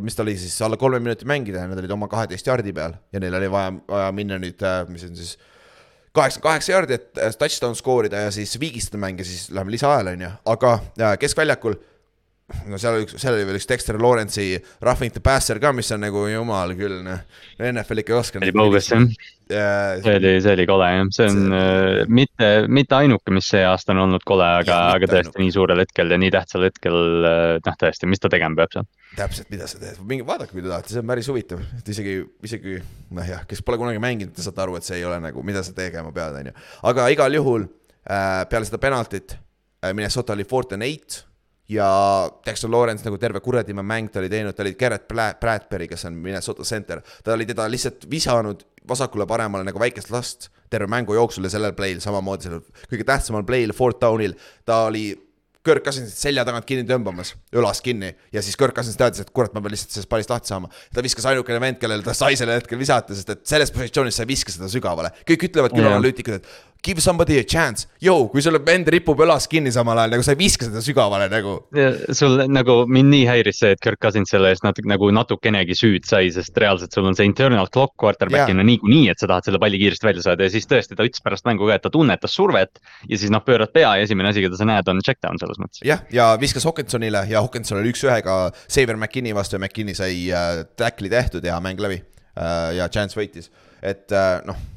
mis 0.00 0.16
ta 0.16 0.24
oli 0.24 0.36
siis, 0.40 0.56
alla 0.64 0.78
kolme 0.80 1.00
minuti 1.00 1.28
mängida 1.28 1.64
ja 1.64 1.68
nad 1.68 1.78
olid 1.78 1.92
oma 1.92 2.08
kaheteist 2.08 2.46
jardi 2.46 2.72
peal 2.76 2.96
ja 3.12 3.20
neil 3.20 3.34
oli 3.36 3.50
vaja, 3.52 3.74
vaja 3.88 4.12
minna 4.16 4.38
nüüd, 4.40 4.62
äh, 4.64 4.84
mis 4.88 5.04
on 5.04 5.16
siis 5.18 5.36
kaheksakümmend 6.16 6.48
kaheksa 6.48 6.72
jardi, 6.72 6.96
et 6.96 7.20
äh, 7.20 7.34
touchdown 7.38 7.76
skoorida 7.76 8.26
ja 8.26 8.30
siis 8.32 8.56
viigistada 8.60 9.00
mänge, 9.02 9.24
siis 9.24 9.50
läheme 9.52 9.74
lisaajale, 9.74 10.16
on 10.16 10.24
ju, 10.26 10.32
aga 10.54 10.78
keskväljakul 11.20 11.76
no 12.70 12.78
seal 12.78 12.94
oli 12.94 13.06
üks, 13.06 13.16
seal 13.18 13.34
oli 13.34 13.46
veel 13.48 13.58
üks 13.58 13.66
Dexter 13.66 13.96
Lawrence'i 13.98 14.60
Roughing 14.84 15.14
the 15.14 15.22
Passer 15.24 15.58
ka, 15.62 15.72
mis 15.74 15.90
on 15.94 16.04
nagu 16.04 16.26
jumal 16.30 16.74
küll, 16.78 17.00
noh. 17.02 17.24
NFL 17.58 18.02
ikka 18.02 18.12
ei 18.14 18.18
oska. 18.20 18.42
oli 18.42 18.54
bogus 18.54 18.90
jah 18.92 19.02
yeah.. 19.50 19.96
see 20.02 20.14
oli, 20.20 20.32
see 20.44 20.54
oli 20.54 20.66
kole 20.70 20.90
jah, 20.92 21.10
see 21.16 21.26
on 21.26 21.40
see... 21.40 21.58
Uh, 21.58 22.12
mitte, 22.20 22.50
mitte 22.70 22.98
ainuke, 22.98 23.34
mis 23.34 23.50
see 23.50 23.64
aasta 23.66 23.94
on 23.96 24.04
olnud 24.04 24.26
kole, 24.26 24.46
aga, 24.62 24.78
aga 24.94 25.10
tõesti 25.10 25.32
ainuke. 25.32 25.42
nii 25.42 25.56
suurel 25.56 25.82
hetkel 25.82 26.14
ja 26.14 26.20
nii 26.22 26.32
tähtsal 26.36 26.68
hetkel, 26.68 26.98
uh, 27.18 27.56
noh 27.66 27.78
tõesti, 27.82 28.10
mis 28.14 28.22
ta 28.22 28.30
tegema 28.32 28.62
peab 28.62 28.76
seal. 28.76 28.88
täpselt, 29.18 29.50
mida 29.50 29.70
sa 29.70 29.82
teed, 29.82 29.98
minge 30.06 30.26
vaadake, 30.28 30.54
kui 30.54 30.62
te 30.62 30.70
tahate, 30.70 30.94
see 30.94 31.02
on 31.02 31.10
päris 31.10 31.30
huvitav, 31.32 31.62
et 31.80 31.94
isegi, 31.94 32.18
isegi 32.46 32.78
noh 33.18 33.30
jah, 33.34 33.42
kes 33.50 33.62
pole 33.66 33.80
kunagi 33.82 34.02
mänginud, 34.02 34.34
te 34.36 34.46
saate 34.46 34.62
aru, 34.62 34.78
et 34.78 34.86
see 34.86 35.00
ei 35.00 35.06
ole 35.08 35.18
nagu, 35.24 35.42
mida 35.46 35.66
sa 35.66 35.74
tegema 35.74 36.14
pead, 36.14 36.38
on 36.42 36.52
ju. 36.52 36.58
aga 36.92 37.10
igal 37.14 37.40
juhul 37.40 37.66
äh, 37.66 38.44
peale 38.50 38.70
seda 38.70 38.82
penaltit 38.82 39.34
äh, 39.34 39.90
Minnesota 39.90 40.38
oli 40.38 40.46
eight 40.86 41.25
ja 41.68 41.86
Dexter 42.46 42.70
Lawrence 42.70 43.04
nagu 43.06 43.18
terve 43.18 43.40
kuradimäe 43.40 43.86
mäng 43.86 44.10
ta 44.12 44.20
oli 44.22 44.30
teinud, 44.30 44.54
ta 44.54 44.62
oli 44.62 44.74
Garrett 44.78 45.08
Bradbury, 45.08 45.88
kes 45.90 46.06
on 46.08 46.18
Minnesota 46.22 46.64
center. 46.64 47.02
ta 47.24 47.34
oli 47.34 47.46
teda 47.46 47.68
lihtsalt 47.70 48.06
visanud 48.10 48.62
vasakule-paremale 48.88 49.66
nagu 49.66 49.80
väikest 49.82 50.10
last 50.14 50.50
terve 50.70 50.86
mängu 50.90 51.14
jooksul 51.14 51.44
ja 51.44 51.50
sellel 51.50 51.74
play'l 51.78 52.00
samamoodi 52.02 52.48
sellel 52.48 52.64
kõige 52.90 53.06
tähtsamal 53.06 53.46
play'l, 53.46 53.74
fourth 53.74 54.02
down'il. 54.02 54.36
ta 54.64 54.84
oli 54.90 55.08
Kirk 55.66 55.82
Cousinsit 55.82 56.14
selja 56.14 56.44
tagant 56.46 56.66
kinni 56.66 56.86
tõmbamas, 56.86 57.32
õlast 57.56 57.82
kinni 57.82 58.12
ja 58.34 58.42
siis 58.44 58.54
Kirk 58.58 58.76
Cousins 58.76 58.98
teadis, 58.98 59.24
et 59.24 59.32
kurat, 59.34 59.50
ma 59.54 59.62
pean 59.64 59.74
lihtsalt 59.74 59.96
sellest 59.96 60.10
pallist 60.12 60.30
lahti 60.30 60.52
saama. 60.52 60.70
ta 60.94 61.02
viskas 61.02 61.26
ainukene 61.26 61.58
vend, 61.62 61.80
kellele 61.82 62.06
ta 62.06 62.14
sai 62.14 62.38
sellel 62.38 62.60
hetkel 62.60 62.78
visata, 62.78 63.16
sest 63.18 63.32
et 63.34 63.42
selles 63.50 63.74
positsioonis 63.74 64.14
sa 64.14 64.22
ei 64.22 64.30
viska 64.30 64.54
seda 64.54 64.70
sügavale. 64.70 65.10
kõik 65.26 65.48
ütlevad 65.48 65.74
küll 65.74 65.88
analüütikud, 65.90 66.38
et 66.38 66.75
give 66.86 67.02
somebody 67.02 67.38
a 67.38 67.44
chance. 67.44 67.88
Yo, 68.02 68.14
kui 68.30 68.42
sul 68.44 68.56
vend 68.64 68.88
ripub 68.92 69.18
õlas 69.24 69.48
kinni 69.50 69.72
samal 69.74 69.98
ajal, 69.98 70.14
nagu 70.14 70.24
sa 70.24 70.34
ei 70.36 70.38
viska 70.38 70.68
seda 70.68 70.82
sügavale 70.84 71.26
nagu. 71.32 71.56
sul 72.14 72.44
nagu 72.52 72.76
mind 72.90 73.10
nii 73.12 73.24
häiris 73.26 73.60
see, 73.62 73.72
et 73.74 73.82
Kirk 73.82 74.00
Cousins 74.02 74.30
selle 74.32 74.52
eest 74.54 74.64
natuke 74.66 74.88
nagu 74.90 75.08
natukenegi 75.14 75.74
süüd 75.78 76.06
sai, 76.08 76.30
sest 76.34 76.56
reaalselt 76.62 76.94
sul 76.94 77.08
on 77.10 77.18
see 77.18 77.26
internal 77.26 77.66
clock 77.72 77.96
quarterback'ina 78.00 78.64
niikuinii, 78.66 79.10
et 79.12 79.22
sa 79.22 79.28
tahad 79.30 79.48
selle 79.48 79.60
palli 79.62 79.80
kiiresti 79.82 80.08
välja 80.08 80.26
saada 80.28 80.46
ja 80.46 80.54
siis 80.54 80.68
tõesti 80.70 80.98
ta 80.98 81.06
ütles 81.08 81.24
pärast 81.24 81.48
mängu 81.48 81.66
ka, 81.66 81.80
et 81.80 81.86
ta 81.86 81.92
tunnetas 81.92 82.36
survet. 82.38 82.80
ja 83.08 83.18
siis 83.18 83.32
noh, 83.34 83.42
pöörad 83.46 83.74
pea 83.74 83.96
ja 83.98 84.06
esimene 84.06 84.30
asi, 84.30 84.44
keda 84.44 84.60
sa 84.60 84.68
näed, 84.68 84.92
on 84.92 85.02
check 85.06 85.22
down 85.24 85.40
selles 85.42 85.58
mõttes. 85.62 85.82
jah, 85.86 86.04
ja 86.14 86.30
viskas 86.40 86.68
Hawkinsonile 86.68 87.26
ja 87.30 87.42
Hawkinson 87.42 87.80
oli 87.82 87.94
üks-ühega 87.94 88.38
Saver 88.62 88.96
McKinney 88.96 89.34
vastu 89.34 89.58
ja 89.58 89.64
McKinney 89.64 89.98
sai 89.98 90.28
äh, 90.30 90.62
tackli 90.78 91.10
tehtud 91.10 91.44
ja 91.44 91.58
mäng 91.64 91.82
läbi 91.82 91.98
äh,. 92.38 92.76
ja 92.78 92.88
Chance 92.92 93.18
võitis, 93.18 93.50
et 93.82 94.12
äh, 94.14 94.38
noh 94.46 94.75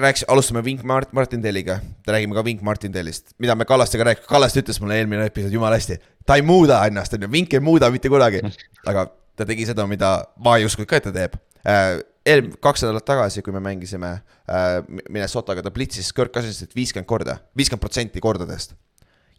rääkis, 0.00 0.24
alustame 0.28 0.64
Vink 0.64 0.82
Mart-, 0.82 1.12
Martindeliga, 1.12 1.78
räägime 2.06 2.34
ka 2.34 2.44
Vink 2.44 2.62
Martindelist, 2.62 3.34
mida 3.38 3.54
me 3.54 3.64
Kallastega 3.64 4.04
rääkisime, 4.04 4.28
Kallaste 4.28 4.62
ütles 4.62 4.80
mulle 4.80 4.98
eelmine 4.98 5.26
episood 5.26 5.52
jumala 5.52 5.78
hästi. 5.78 5.98
ta 6.26 6.36
ei 6.36 6.42
muuda 6.42 6.82
ennast, 6.86 7.14
on 7.14 7.22
ju, 7.22 7.30
Vink 7.32 7.54
ei 7.54 7.60
muuda 7.60 7.90
mitte 7.90 8.08
kunagi, 8.08 8.42
aga 8.86 9.06
ta 9.36 9.46
tegi 9.46 9.66
seda, 9.66 9.86
mida 9.86 10.12
ma 10.44 10.56
ei 10.58 10.66
uskunud 10.68 10.88
ka, 10.88 11.00
et 11.00 11.08
ta 11.08 11.14
teeb 11.14 11.38
äh,. 11.64 12.00
eel-, 12.26 12.50
kaks 12.60 12.84
nädalat 12.84 13.06
tagasi, 13.08 13.42
kui 13.42 13.52
me 13.52 13.60
mängisime 13.60 14.10
äh, 14.18 14.82
Minnesotaga, 15.08 15.62
ta 15.62 15.70
plitsis 15.70 16.12
Kirk 16.12 16.34
Cousinsit 16.34 16.76
viiskümmend 16.76 17.08
korda, 17.08 17.38
viiskümmend 17.56 17.86
protsenti 17.86 18.20
kordadest 18.20 18.76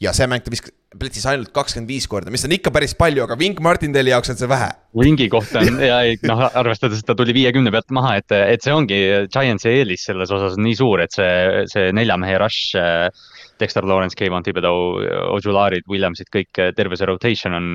ja 0.04 0.14
see 0.16 0.28
mäng 0.32 0.44
ta 0.44 0.52
viskas, 0.54 0.74
plitsis 1.00 1.26
ainult 1.30 1.52
kakskümmend 1.54 1.90
viis 1.92 2.08
korda, 2.10 2.32
mis 2.34 2.44
on 2.48 2.54
ikka 2.56 2.72
päris 2.74 2.96
palju, 2.98 3.22
aga 3.26 3.36
Vink 3.38 3.60
Martindali 3.62 4.10
jaoks 4.14 4.32
on 4.34 4.40
see 4.40 4.50
vähe. 4.50 4.70
Wingi 4.98 5.28
kohta 5.30 5.62
on 5.62 5.82
ja 5.84 6.00
noh, 6.26 6.46
arvestades, 6.58 7.04
et 7.04 7.10
ta 7.10 7.16
tuli 7.18 7.36
viiekümne 7.36 7.74
pealt 7.74 7.94
maha, 7.94 8.16
et, 8.22 8.34
et 8.56 8.66
see 8.66 8.74
ongi 8.74 9.00
Giantsi 9.30 9.70
eelis 9.70 10.08
selles 10.10 10.32
osas 10.34 10.58
on 10.58 10.66
nii 10.66 10.80
suur, 10.80 11.04
et 11.04 11.14
see, 11.14 11.68
see 11.70 11.92
nelja 11.96 12.18
mehe 12.22 12.40
rush. 12.42 12.74
Dexter 13.60 13.84
Lawrence, 13.84 14.16
Kevon 14.16 14.40
Thibodeau, 14.40 15.02
Ojularid, 15.36 15.84
Williamsid, 15.92 16.30
kõik 16.32 16.62
terve 16.78 16.96
see 16.96 17.10
rotation 17.10 17.58
on, 17.58 17.74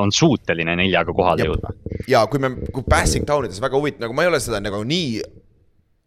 on 0.00 0.08
suuteline 0.14 0.72
neljaga 0.80 1.12
kohale 1.12 1.44
jõudma. 1.50 1.74
ja 2.08 2.22
kui 2.32 2.40
me, 2.40 2.54
kui 2.72 2.86
passing 2.88 3.28
down 3.28 3.44
ides 3.44 3.60
väga 3.60 3.76
huvitav, 3.76 4.06
nagu 4.06 4.16
ma 4.16 4.24
ei 4.24 4.32
ole 4.32 4.40
seda 4.40 4.62
nagu 4.64 4.80
nii 4.88 5.20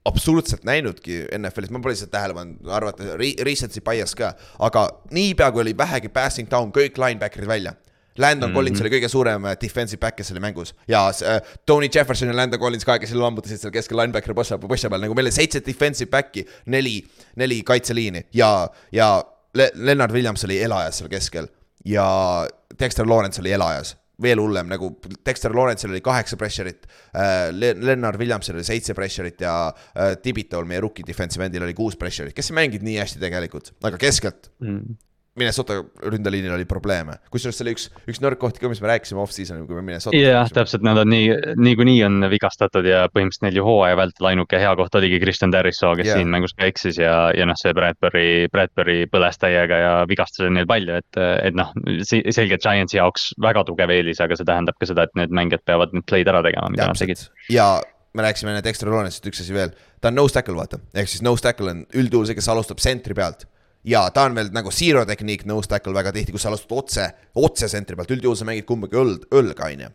absurdselt 0.05 0.65
näinudki 0.65 1.21
NFL-is, 1.37 1.69
ma 1.69 1.79
pole 1.81 1.93
lihtsalt 1.93 2.11
tähele 2.13 2.33
pannud, 2.37 2.69
arvata 2.73 3.15
recency 3.45 3.83
bias 3.85 4.15
ka, 4.17 4.33
aga 4.65 4.87
niipea 5.13 5.51
kui 5.53 5.65
oli 5.65 5.77
vähegi 5.77 6.09
passing 6.13 6.49
down, 6.49 6.73
kõik 6.73 6.97
linebacker'id 7.01 7.49
välja. 7.49 7.75
Landon 8.17 8.49
mm 8.49 8.51
-hmm. 8.51 8.55
Collins 8.57 8.81
oli 8.81 8.89
kõige 8.89 9.07
suurem 9.07 9.45
äh, 9.45 9.55
defensive 9.61 9.99
back, 9.99 10.17
kes 10.17 10.31
oli 10.31 10.39
mängus 10.39 10.75
ja 10.87 11.07
äh, 11.09 11.41
Tony 11.65 11.89
Jefferson 11.95 12.27
ja 12.27 12.35
Landon 12.35 12.59
Collins 12.59 12.85
ka, 12.85 12.99
kes 12.99 13.13
lammutasid 13.13 13.57
seal 13.59 13.71
keskel 13.71 13.97
linebackeri 13.97 14.33
posha, 14.33 14.57
posha 14.57 14.89
peal, 14.89 15.01
nagu 15.01 15.15
meil 15.15 15.25
oli 15.25 15.31
seitse 15.31 15.61
defensive 15.65 16.09
back'i, 16.11 16.45
neli, 16.65 17.05
neli 17.35 17.61
kaitseliini 17.63 18.25
ja, 18.33 18.69
ja 18.91 19.23
Le 19.53 19.71
Leonard 19.75 20.11
Williams 20.11 20.43
oli 20.43 20.61
elajas 20.63 20.97
seal 20.97 21.09
keskel 21.09 21.47
ja 21.85 22.47
Dexter 22.79 23.07
Lawrence 23.07 23.41
oli 23.41 23.51
elajas 23.51 23.97
veel 24.21 24.41
hullem, 24.41 24.69
nagu 24.71 24.93
Dexter 25.25 25.53
Lawrence'il 25.55 25.93
oli 25.93 26.03
kaheksa 26.05 26.39
pressure'it 26.39 26.87
äh,, 26.87 27.51
Lennart 27.51 28.19
Williamsil 28.21 28.57
oli 28.57 28.65
seitse 28.67 28.95
pressure'it 28.97 29.45
ja 29.45 29.55
äh, 29.69 30.15
Tibitol, 30.21 30.67
meie 30.69 30.83
rookie 30.83 31.05
defensive 31.07 31.47
endil 31.47 31.67
oli 31.67 31.77
kuus 31.77 31.99
pressure'it, 31.99 32.35
kes 32.37 32.51
ei 32.51 32.59
mänginud 32.61 32.87
nii 32.87 32.99
hästi 33.01 33.23
tegelikult, 33.23 33.73
aga 33.87 34.01
keskelt. 34.01 34.53
Mm 34.63 34.99
Minnesota 35.39 35.77
ründeliinil 36.03 36.51
oli 36.51 36.65
probleeme, 36.67 37.13
kusjuures 37.31 37.55
see 37.55 37.63
oli 37.63 37.73
üks, 37.77 37.85
üks 38.11 38.19
nõrk 38.19 38.39
koht 38.41 38.57
ka, 38.59 38.67
mis 38.67 38.81
me 38.83 38.89
rääkisime 38.89 39.21
off-season'il, 39.23 39.63
kui 39.63 39.77
me 39.77 39.83
Minnesota. 39.87 40.17
jah, 40.19 40.49
täpselt, 40.51 40.83
nad 40.83 40.99
on 40.99 41.07
nii, 41.07 41.29
niikuinii 41.55 42.01
on 42.03 42.25
vigastatud 42.33 42.83
ja 42.89 43.05
põhimõtteliselt 43.13 43.45
neil 43.47 43.59
ju 43.61 43.63
hooaja 43.63 43.95
vältel 43.95 44.27
ainuke 44.33 44.59
hea 44.59 44.73
koht 44.75 44.97
oligi 44.99 45.21
Kristjan 45.23 45.53
Terrissoo, 45.55 45.93
kes 45.95 46.09
yeah. 46.09 46.19
siin 46.19 46.33
mängus 46.33 46.51
ka 46.57 46.67
eksis 46.67 46.99
ja, 46.99 47.13
ja 47.37 47.47
noh, 47.47 47.55
see 47.59 47.71
Bradbury, 47.77 48.25
Bradbury 48.51 48.97
põles 49.13 49.39
täiega 49.39 49.79
ja 49.79 49.93
vigastas 50.11 50.51
neil 50.51 50.67
palju, 50.67 50.99
et, 50.99 51.21
et 51.47 51.55
noh, 51.55 51.71
selgelt 52.03 52.67
Giantsi 52.67 52.99
jaoks 52.99 53.29
väga 53.47 53.63
tugev 53.71 53.95
eelis, 53.95 54.19
aga 54.19 54.35
see 54.35 54.49
tähendab 54.51 54.75
ka 54.81 54.91
seda, 54.91 55.07
et 55.07 55.15
need 55.15 55.31
mängijad 55.31 55.63
peavad 55.63 55.95
need 55.95 56.09
play'd 56.11 56.27
ära 56.27 56.43
tegema, 56.43 56.67
mida 56.75 56.91
nad 56.91 56.99
tegid. 56.99 57.23
ja 57.55 57.71
me 58.11 58.27
rääkisime 58.27 58.51
enne 58.51 58.67
Dexter 58.67 58.91
Lawrence'ist, 58.91 59.31
üks 59.31 59.39
asi 59.45 59.55
veel, 59.55 59.71
ta 60.03 60.11
on 60.11 60.19
nose 60.19 60.35
tackle, 60.35 60.59
vaata, 60.59 60.83
ehk 60.91 61.07
siis 61.07 61.23
nose 61.23 61.47
tackle 61.47 61.71
on 61.71 61.85
üldjuhul 61.95 62.27
see, 62.27 62.35
kes 62.35 62.51
alustab 62.51 62.83
sentri 62.83 63.15
pealt 63.15 63.47
ja 63.87 64.03
ta 64.13 64.25
on 64.29 64.35
veel 64.37 64.51
nagu 64.53 64.71
zero 64.73 65.03
tehniik 65.09 65.45
nose 65.49 65.69
tackle 65.69 65.93
väga 65.95 66.13
tihti, 66.15 66.33
kus 66.35 66.45
sa 66.45 66.51
alustad 66.51 66.75
otse, 66.77 67.07
otse 67.41 67.69
sentri 67.71 67.97
pealt, 67.97 68.11
üldjuhul 68.13 68.37
sa 68.37 68.47
mängid 68.47 68.67
kumbagi 68.69 68.99
õld, 69.01 69.27
õlga, 69.33 69.69
on 69.69 69.85
ju. 69.85 69.91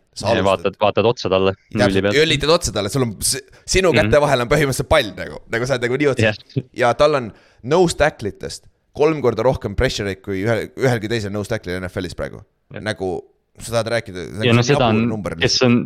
vaatad, 0.47 0.79
vaatad 0.81 1.07
otsa 1.07 1.31
talle. 1.31 1.53
õllitad 1.75 2.51
otsa 2.57 2.73
talle, 2.75 2.91
sul 2.91 3.07
on, 3.07 3.13
sinu 3.21 3.93
käte 3.93 4.07
mm 4.07 4.11
-hmm. 4.11 4.25
vahel 4.25 4.43
on 4.43 4.51
põhimõtteliselt 4.51 4.91
pall 4.91 5.13
nagu, 5.15 5.39
nagu 5.53 5.65
sa 5.67 5.77
oled 5.77 5.87
nagu 5.87 6.01
nii 6.01 6.11
otsas 6.13 6.41
yeah. 6.43 6.67
ja 6.83 6.93
tal 6.99 7.15
on 7.21 7.31
nose 7.63 7.97
tackle 7.97 8.33
itest 8.33 8.67
kolm 8.97 9.21
korda 9.21 9.45
rohkem 9.45 9.75
pressure'id 9.77 10.21
kui 10.25 10.43
ühel, 10.43 10.69
ühelgi 10.75 11.11
teisel 11.11 11.31
nose 11.31 11.51
tackle'il 11.53 11.79
NFL-is 11.81 12.17
praegu 12.17 12.41
yeah., 12.73 12.83
nagu 12.83 13.11
sa 13.57 13.71
tahad 13.71 13.91
rääkida. 13.95 14.27
ja 14.45 14.53
no 14.53 14.63
seda 14.65 14.91
on, 14.91 15.23
kes 15.39 15.61
on, 15.65 15.83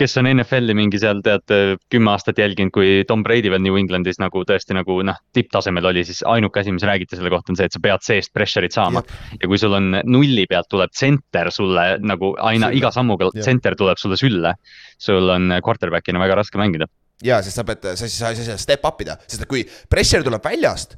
kes 0.00 0.16
on 0.18 0.28
NFL-i 0.30 0.74
mingi 0.76 0.98
seal 0.98 1.20
tead 1.24 1.52
kümme 1.92 2.12
aastat 2.14 2.40
jälginud, 2.42 2.72
kui 2.74 3.04
Tom 3.08 3.22
Brady 3.26 3.52
veel 3.52 3.62
New 3.62 3.78
Englandis 3.78 4.18
nagu 4.22 4.42
tõesti 4.46 4.74
nagu 4.74 4.98
noh, 5.06 5.20
tipptasemel 5.36 5.86
oli, 5.92 6.02
siis 6.06 6.24
ainuke 6.26 6.62
asi, 6.62 6.74
mis 6.74 6.86
räägiti 6.86 7.18
selle 7.18 7.30
kohta, 7.32 7.52
on 7.54 7.60
see, 7.60 7.68
et 7.70 7.76
sa 7.76 7.82
pead 7.82 8.04
seest 8.06 8.34
pressure'it 8.34 8.74
saama. 8.74 9.04
ja 9.38 9.50
kui 9.50 9.60
sul 9.60 9.76
on 9.76 10.00
nulli 10.02 10.48
pealt 10.50 10.70
tuleb 10.72 10.92
center 10.94 11.52
sulle 11.54 11.86
nagu 12.02 12.34
aina 12.42 12.72
sülle. 12.72 12.80
iga 12.80 12.90
sammuga 12.94 13.30
center 13.38 13.78
tuleb 13.78 14.00
sulle 14.00 14.18
sülle, 14.18 14.56
sul 14.98 15.30
on 15.30 15.58
quarterback'ina 15.62 16.22
väga 16.22 16.42
raske 16.42 16.58
mängida 16.58 16.90
ja, 17.22 17.40
sest 17.44 17.60
sa 17.60 17.64
pead, 17.66 17.86
sa 17.94 18.06
siis, 18.06 18.18
sa 18.18 18.32
ei 18.34 18.42
saa 18.42 18.58
step 18.60 18.86
up 18.88 19.02
ida, 19.04 19.18
sest 19.30 19.46
kui 19.50 19.62
pressure 19.90 20.26
tuleb 20.26 20.42
väljast, 20.44 20.96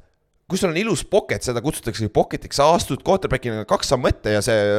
kui 0.49 0.61
sul 0.61 0.71
on 0.71 0.79
ilus 0.81 1.05
pocket, 1.11 1.45
seda 1.45 1.61
kutsutakse 1.65 2.09
pocket'iks, 2.15 2.57
sa 2.61 2.71
astud 2.75 3.05
quarterback'ina 3.07 3.67
kaks 3.69 3.93
sammu 3.93 4.09
ette 4.09 4.37
ja 4.39 4.45
see 4.45 4.79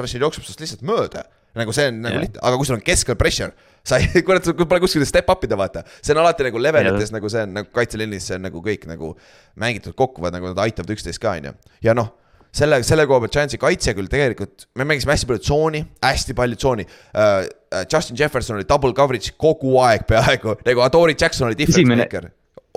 rusher 0.00 0.24
jookseb 0.24 0.46
sinust 0.46 0.64
lihtsalt 0.64 0.86
mööda 0.88 1.26
nagu 1.56 1.72
see 1.74 1.88
on 1.88 2.00
nagu 2.04 2.18
Jah. 2.18 2.24
lihtne, 2.26 2.42
aga 2.42 2.60
kui 2.60 2.68
sul 2.68 2.76
on 2.76 2.84
keskel 2.84 3.18
pressure, 3.20 3.52
sa 3.86 3.98
ei, 4.02 4.22
kurat, 4.26 4.44
sul 4.44 4.56
pole 4.58 4.80
kuskil 4.84 5.06
step 5.08 5.30
up 5.32 5.44
ida, 5.46 5.56
vaata. 5.58 5.84
see 6.02 6.14
on 6.14 6.22
alati 6.22 6.46
nagu 6.48 6.60
levelites 6.60 7.12
nagu 7.14 7.30
see 7.32 7.44
on 7.46 7.54
nagu 7.60 7.72
kaitseliinis, 7.74 8.30
see 8.30 8.38
on 8.38 8.46
nagu 8.48 8.62
kõik 8.64 8.88
nagu 8.90 9.14
mängitud 9.60 9.96
kokku, 9.98 10.24
vaata 10.24 10.38
nagu 10.38 10.52
nad 10.52 10.64
aitavad 10.66 10.96
üksteist 10.96 11.22
ka, 11.22 11.36
on 11.38 11.50
ju. 11.50 11.54
ja 11.88 11.96
noh, 11.96 12.12
selle, 12.54 12.80
selle 12.86 13.06
koha 13.08 13.22
pealt 13.24 13.36
Giantsi 13.36 13.60
kaitse 13.60 13.94
küll 13.96 14.10
tegelikult, 14.12 14.68
me 14.78 14.86
mängisime 14.88 15.14
hästi 15.14 15.28
palju 15.30 15.44
tsooni, 15.44 15.84
hästi 16.04 16.36
palju 16.38 16.60
tsooni 16.60 16.88
uh,. 16.88 17.46
Justin 17.84 18.16
Jefferson 18.16 18.56
oli 18.56 18.64
double 18.64 18.94
coverage 18.96 19.34
kogu 19.36 19.74
aeg 19.84 20.06
peaaegu, 20.08 20.54
nagu 20.64 20.80
Adori 20.80 21.12
Jackson 21.12 21.50
oli 21.50 21.58
difference 21.58 21.98
maker. 22.00 22.30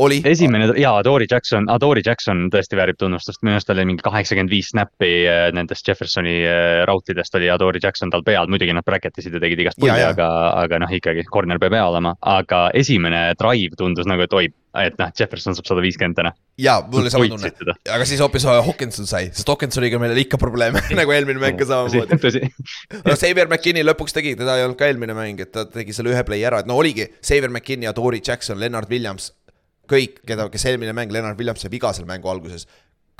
oli. 0.05 0.21
esimene 0.25 0.69
jaa, 0.79 0.93
Adori 1.01 1.27
Jackson, 1.31 1.67
Adori 1.71 2.03
Jackson 2.05 2.47
tõesti 2.53 2.77
väärib 2.79 2.99
tunnustust, 3.01 3.41
minu 3.45 3.57
arust 3.57 3.69
oli 3.73 3.85
mingi 3.89 4.05
kaheksakümmend 4.05 4.53
viis 4.53 4.71
snappi 4.73 5.11
äh, 5.29 5.43
nendest 5.55 5.87
Jeffersoni 5.87 6.37
äh, 6.45 6.81
rautidest 6.89 7.35
oli 7.39 7.49
Adori 7.53 7.81
Jackson 7.83 8.13
tal 8.13 8.25
peal, 8.27 8.49
muidugi 8.51 8.75
nad 8.75 8.87
bracket 8.87 9.21
isid 9.21 9.37
ja 9.37 9.43
tegid 9.43 9.65
igast 9.65 9.81
pulli, 9.81 10.01
aga, 10.05 10.29
aga 10.63 10.81
noh, 10.83 10.95
ikkagi 10.97 11.25
corner 11.31 11.61
peab 11.61 11.77
hea 11.77 11.85
olema, 11.87 12.15
aga 12.21 12.67
esimene 12.77 13.31
drive 13.39 13.77
tundus 13.79 14.09
nagu, 14.09 14.25
et 14.25 14.37
oi, 14.37 14.49
et 14.81 14.95
noh, 14.99 15.11
Jefferson 15.17 15.55
saab 15.57 15.67
sada 15.67 15.83
viiskümmend 15.83 16.17
täna. 16.17 16.31
jaa, 16.61 16.79
mul 16.87 17.03
oli 17.03 17.11
sama 17.13 17.27
tunne 17.31 17.75
aga 17.91 18.07
siis 18.07 18.21
hoopis 18.23 18.45
Hawkinson 18.47 19.09
sai, 19.09 19.29
sest 19.35 19.49
Hawkinsoniga 19.51 19.99
meil 20.01 20.15
oli 20.15 20.25
ikka 20.27 20.39
probleeme 20.41 20.83
nagu 20.99 21.15
eelmine 21.15 21.41
mäng 21.43 21.59
ka 21.59 21.67
samamoodi. 21.67 22.47
no 23.05 23.17
Xavier 23.17 23.49
McKinney 23.49 23.85
lõpuks 23.87 24.15
tegi, 24.15 24.35
teda 24.39 24.57
ei 24.57 24.65
olnud 24.67 24.79
ka 24.79 24.87
eelmine 24.89 25.15
mäng, 25.17 25.43
et 25.43 25.51
ta 25.53 25.65
tegi 25.67 25.95
selle 25.95 26.13
ühe 26.13 26.23
play 26.27 26.45
ära, 26.47 26.63
et 26.63 26.71
no 26.71 26.79
oligi 26.79 27.09
Xavier 27.19 27.51
McKinney 27.51 27.89
ja 27.89 27.95
Tori 27.97 28.21
Jackson, 28.23 28.59
Leonard 28.61 28.91
Williams. 28.91 29.31
kõik, 29.91 30.21
keda, 30.27 30.47
kes 30.51 30.69
eelmine 30.71 30.95
mäng, 30.97 31.11
Leonard 31.13 31.39
Williams 31.39 31.63
sai 31.63 31.73
viga 31.73 31.91
seal 31.95 32.09
mängu 32.09 32.31
alguses. 32.31 32.67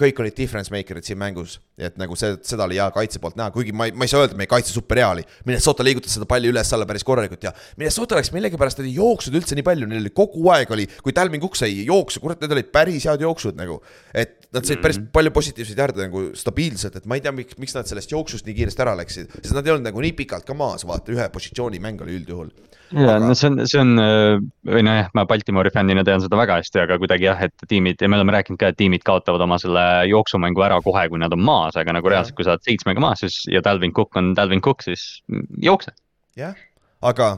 kõik 0.02 0.18
olid 0.18 0.34
difference 0.34 0.72
maker'id 0.74 1.06
siin 1.06 1.18
mängus, 1.20 1.60
et 1.78 1.98
nagu 2.00 2.16
see, 2.18 2.34
seda 2.48 2.64
oli 2.64 2.80
hea 2.80 2.88
kaitse 2.96 3.20
poolt 3.22 3.36
näha, 3.38 3.52
kuigi 3.54 3.74
ma 3.76 3.86
ei, 3.86 3.92
ma 3.94 4.08
ei 4.08 4.10
saa 4.10 4.24
öelda, 4.24 4.34
et 4.34 4.40
meie 4.40 4.50
kaitse 4.50 4.74
super 4.74 4.98
hea 4.98 5.10
oli. 5.14 5.26
Minnesota 5.46 5.86
liigutas 5.86 6.16
seda 6.16 6.26
palli 6.26 6.50
üles-alla 6.50 6.88
päris 6.90 7.06
korralikult 7.06 7.44
ja 7.46 7.52
Minnesota 7.78 8.18
läks 8.18 8.32
millegipärast 8.34 8.82
oli 8.82 8.96
jooksud 8.96 9.38
üldse 9.38 9.54
nii 9.60 9.68
palju, 9.68 9.90
neil 9.92 10.02
oli 10.02 10.14
kogu 10.16 10.48
aeg 10.56 10.74
oli, 10.74 10.88
kui 11.06 11.14
Talvin 11.14 11.44
Cook 11.44 11.60
sai 11.60 11.84
jooksu, 11.86 12.24
kurat, 12.24 12.42
need 12.42 12.56
olid 12.56 12.72
päris 12.74 13.06
head 13.12 13.22
jooksud 13.22 13.60
nagu. 13.60 13.78
et 14.16 14.50
nad 14.56 14.66
said 14.66 14.82
päris 14.82 14.98
palju 15.14 15.36
positiivseid 15.36 15.86
järde 15.86 16.08
nagu 16.08 16.24
stabiilselt, 16.40 16.98
et 16.98 17.06
ma 17.06 17.20
ei 17.20 17.24
tea, 17.28 17.36
miks, 17.36 17.60
miks 17.62 17.78
nad 17.78 17.88
sellest 17.92 18.12
jooksust 18.16 18.48
nii 18.48 18.58
kiiresti 18.58 18.88
ära 18.88 18.98
läksid, 18.98 19.38
sest 19.38 19.54
nad 19.54 19.68
ei 19.68 19.76
olnud 19.76 19.92
nagu 19.92 20.02
nii 20.02 20.16
pikalt 20.18 20.48
ka 20.48 20.58
maas, 20.58 20.88
vaata 20.88 21.14
ühe 21.14 21.30
positsiooni 21.36 21.84
mäng 21.84 22.02
oli 22.02 22.18
üldjuhul. 22.20 22.50
Ja 22.92 23.16
Aga- 23.16 23.20
no 23.24 23.36
see 23.38 23.50
on, 23.50 23.62
see 23.70 23.80
on 23.82 24.02
äh, 24.02 24.42
või 24.68 24.84
nojah, 24.86 25.10
ma 25.18 25.26
Baltimoori 25.30 25.72
fännina 25.74 26.04
tean 26.08 26.24
seda 26.24 26.40
väga 26.40 26.60
hästi, 26.60 26.82
aga 26.84 26.98
kuidagi 27.02 27.28
jah, 27.28 27.44
et 27.48 27.66
tiimid 27.70 28.02
ja 28.02 28.10
me 28.12 28.20
oleme 28.20 28.36
rääkinud 28.36 28.60
ka, 28.62 28.72
et 28.72 28.80
tiimid 28.80 29.06
kaotavad 29.08 29.44
oma 29.46 29.58
selle 29.62 29.86
jooksumängu 30.12 30.66
ära 30.66 30.82
kohe, 30.84 31.08
kui 31.12 31.22
nad 31.22 31.34
on 31.36 31.44
maas, 31.48 31.78
aga 31.80 31.96
nagu 31.98 32.12
reaalselt, 32.12 32.36
kui 32.38 32.48
sa 32.48 32.56
oled 32.56 32.68
seitsmega 32.68 33.04
maas, 33.04 33.24
siis 33.24 33.42
ja 33.52 33.64
Dalvin 33.66 33.96
Cook 33.96 34.20
on 34.20 34.34
Dalvin 34.38 34.64
Cook, 34.64 34.84
siis 34.86 35.24
jookse. 35.62 35.96
jah, 36.40 36.58
aga 37.02 37.34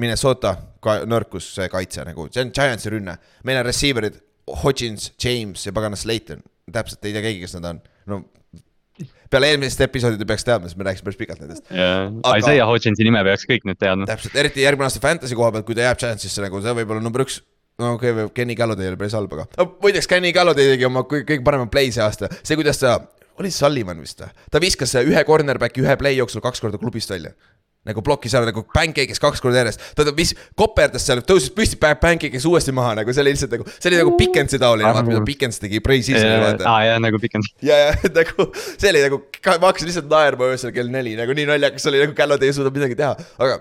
Minnesota 0.00 0.56
ka 0.84 1.00
nõrkus 1.08 1.52
see 1.56 1.68
kaitse 1.72 2.04
nagu, 2.06 2.28
see 2.32 2.44
on 2.44 2.54
Giantsi 2.54 2.92
rünne, 2.92 3.18
meil 3.46 3.60
on 3.62 3.68
receiver'id 3.68 4.20
Hodgins, 4.64 5.12
James 5.22 5.66
ja 5.66 5.72
pagana 5.72 5.96
Slayton, 5.96 6.42
täpselt 6.72 7.04
ei 7.06 7.14
tea 7.14 7.24
keegi, 7.24 7.44
kes 7.44 7.56
nad 7.56 7.70
on, 7.72 7.84
no 8.10 8.24
peale 9.34 9.50
eelmisest 9.52 9.82
episoodi 9.88 10.20
te 10.20 10.28
peaks 10.28 10.46
teadma, 10.46 10.70
sest 10.70 10.78
me 10.80 10.86
rääkisime 10.88 11.08
päris 11.10 11.20
pikalt 11.20 11.42
nendest. 11.42 11.66
Aga- 11.70 12.36
Isaiah 12.42 12.70
Hodginsi 12.70 13.06
nime 13.06 13.24
peaks 13.26 13.48
kõik 13.50 13.66
nüüd 13.68 13.80
teadma. 13.80 14.08
täpselt, 14.10 14.36
eriti 14.40 14.64
järgmine 14.64 14.88
aasta 14.88 15.02
fantasy 15.02 15.38
koha 15.38 15.50
pealt, 15.54 15.66
kui 15.68 15.76
ta 15.78 15.88
jääb 15.88 16.00
Giantsisse 16.00 16.44
nagu 16.44 16.62
see 16.64 16.76
võib 16.80 16.94
olla 16.94 17.04
number 17.04 17.24
üks. 17.26 17.40
no 17.82 17.96
okei 17.96 18.14
okay,, 18.14 18.30
Kenny 18.36 18.54
Galladay 18.58 18.92
oli 18.92 19.00
päris 19.00 19.16
halb, 19.18 19.32
aga 19.34 19.48
no, 19.58 19.66
muideks 19.82 20.06
Kenny 20.10 20.30
Galladay 20.32 20.74
tegi 20.74 20.86
oma 20.86 21.02
kõige, 21.10 21.40
parema 21.44 21.66
play 21.66 21.90
see 21.94 22.04
aasta, 22.04 22.30
see, 22.42 22.54
kuidas 22.60 22.78
ta, 22.78 23.00
oli 23.42 23.50
Sullivan 23.50 23.98
vist 24.02 24.22
või? 24.22 24.30
ta 24.50 24.62
viskas 24.62 24.94
ühe 25.02 25.24
cornerback'i 25.26 25.82
ühe 25.82 25.96
play 25.98 26.14
jooksul 26.20 26.44
kaks 26.44 26.62
korda 26.62 26.78
klubist 26.78 27.10
välja 27.10 27.34
nagu 27.88 28.04
plokis 28.04 28.34
ära 28.36 28.48
nagu 28.48 28.64
pancake'is 28.74 29.20
kaks 29.22 29.42
korda 29.44 29.62
järjest, 29.62 29.82
ta 29.96 30.06
vis-, 30.16 30.34
koperdas 30.58 31.04
seal, 31.06 31.20
tõusis 31.26 31.52
püsti, 31.54 31.78
pancake'is 31.80 32.46
uuesti 32.48 32.74
maha 32.76 32.94
nagu 33.00 33.14
see 33.14 33.24
oli 33.24 33.34
lihtsalt 33.34 33.58
nagu, 33.58 33.68
see 33.76 33.90
oli 33.92 34.00
nagu 34.00 34.14
Pikensi 34.18 34.60
taoline, 34.62 34.88
vaata 34.88 35.06
mida 35.08 35.22
Pikens 35.26 35.60
tegi 35.62 35.82
pre-season'il 35.84 36.42
vaata. 36.46 36.70
aa 36.70 36.88
jah, 36.88 37.02
nagu 37.02 37.20
pikend. 37.20 37.52
ja, 37.64 37.78
ja 37.86 37.92
nagu 38.20 38.48
see 38.56 38.90
oli 38.92 39.04
nagu, 39.08 39.20
ma 39.52 39.68
hakkasin 39.68 39.90
lihtsalt 39.90 40.10
naerma 40.10 40.50
öösel 40.54 40.74
kell 40.76 40.90
neli, 40.92 41.14
nagu 41.20 41.36
nii 41.36 41.46
naljakas 41.52 41.90
oli, 41.90 42.02
nagu 42.04 42.16
Gallode 42.16 42.48
ei 42.48 42.56
suuda 42.56 42.72
midagi 42.74 42.98
teha, 42.98 43.14
aga 43.44 43.60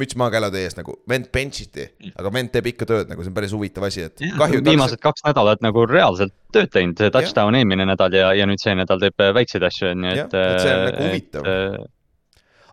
müts 0.00 0.16
maa 0.18 0.30
Gallode 0.34 0.62
ees 0.64 0.76
nagu, 0.78 0.96
vend 1.10 1.30
bench'iti, 1.34 1.86
aga 2.18 2.32
vend 2.34 2.50
teeb 2.54 2.68
ikka 2.72 2.86
tööd, 2.90 3.10
nagu 3.10 3.22
see 3.22 3.30
on 3.30 3.36
päris 3.36 3.54
huvitav 3.54 3.86
asi, 3.86 4.06
et 4.08 4.22
kahju. 4.38 4.62
viimased 4.66 5.02
kaks 5.02 5.26
nädalat 5.26 5.62
nagu 5.64 5.86
reaalselt 5.90 6.34
tööd 6.54 6.72
teinud, 6.74 6.98
see 6.98 7.14
touchdown 7.14 7.58
eelmine 7.58 7.86
nädal 7.86 8.14
ja, 8.14 8.32
ja 8.34 8.48
nüüd 8.50 8.62
see 8.62 8.74
nädal 8.78 9.02
teeb 9.02 9.22
äh, 9.22 9.34
väikseid 9.36 9.66
asju, 9.70 9.92
on 9.94 10.06
ju, 10.08 10.14
et. 10.24 10.38
et 10.40 10.62
see 10.64 10.74
on 10.74 10.86
nagu 10.88 11.08
huvitav. 11.08 11.50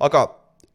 aga 0.09 0.23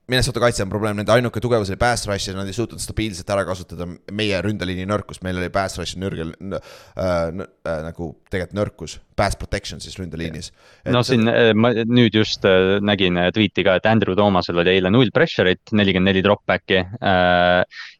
Minnesota 0.06 0.40
kaitse 0.42 0.62
on 0.62 0.70
probleem, 0.70 1.00
nende 1.00 1.10
ainuke 1.10 1.40
tugevus 1.42 1.70
oli 1.72 1.80
pass 1.80 2.06
rush 2.06 2.30
ja 2.30 2.36
nad 2.36 2.46
ei 2.46 2.54
suutnud 2.54 2.82
stabiilselt 2.82 3.30
ära 3.34 3.42
kasutada 3.48 3.88
meie 4.14 4.38
ründeliini 4.44 4.86
nõrkust, 4.86 5.24
meil 5.26 5.40
oli 5.40 5.50
pass 5.54 5.80
rush 5.80 5.98
nõrgel 5.98 6.30
äh, 6.30 6.70
äh, 7.02 7.80
nagu 7.88 8.12
tegelikult 8.30 8.58
nõrkus, 8.60 8.98
pass 9.16 9.38
protection 9.40 9.80
siis 9.80 9.96
ründeliinis. 10.00 10.50
no 10.92 11.02
siin 11.06 11.28
äh, 11.30 11.52
ma 11.56 11.72
nüüd 11.72 12.14
just 12.16 12.44
äh, 12.48 12.76
nägin 12.84 13.18
äh, 13.20 13.30
tweet'i 13.34 13.64
ka, 13.66 13.78
et 13.80 13.88
Andrew 13.90 14.16
Thomasel 14.18 14.60
oli 14.62 14.76
eile 14.76 14.92
null 14.92 15.12
pressure'it, 15.14 15.72
nelikümmend 15.72 16.12
neli 16.12 16.22
drop 16.24 16.44
back'i. 16.46 16.82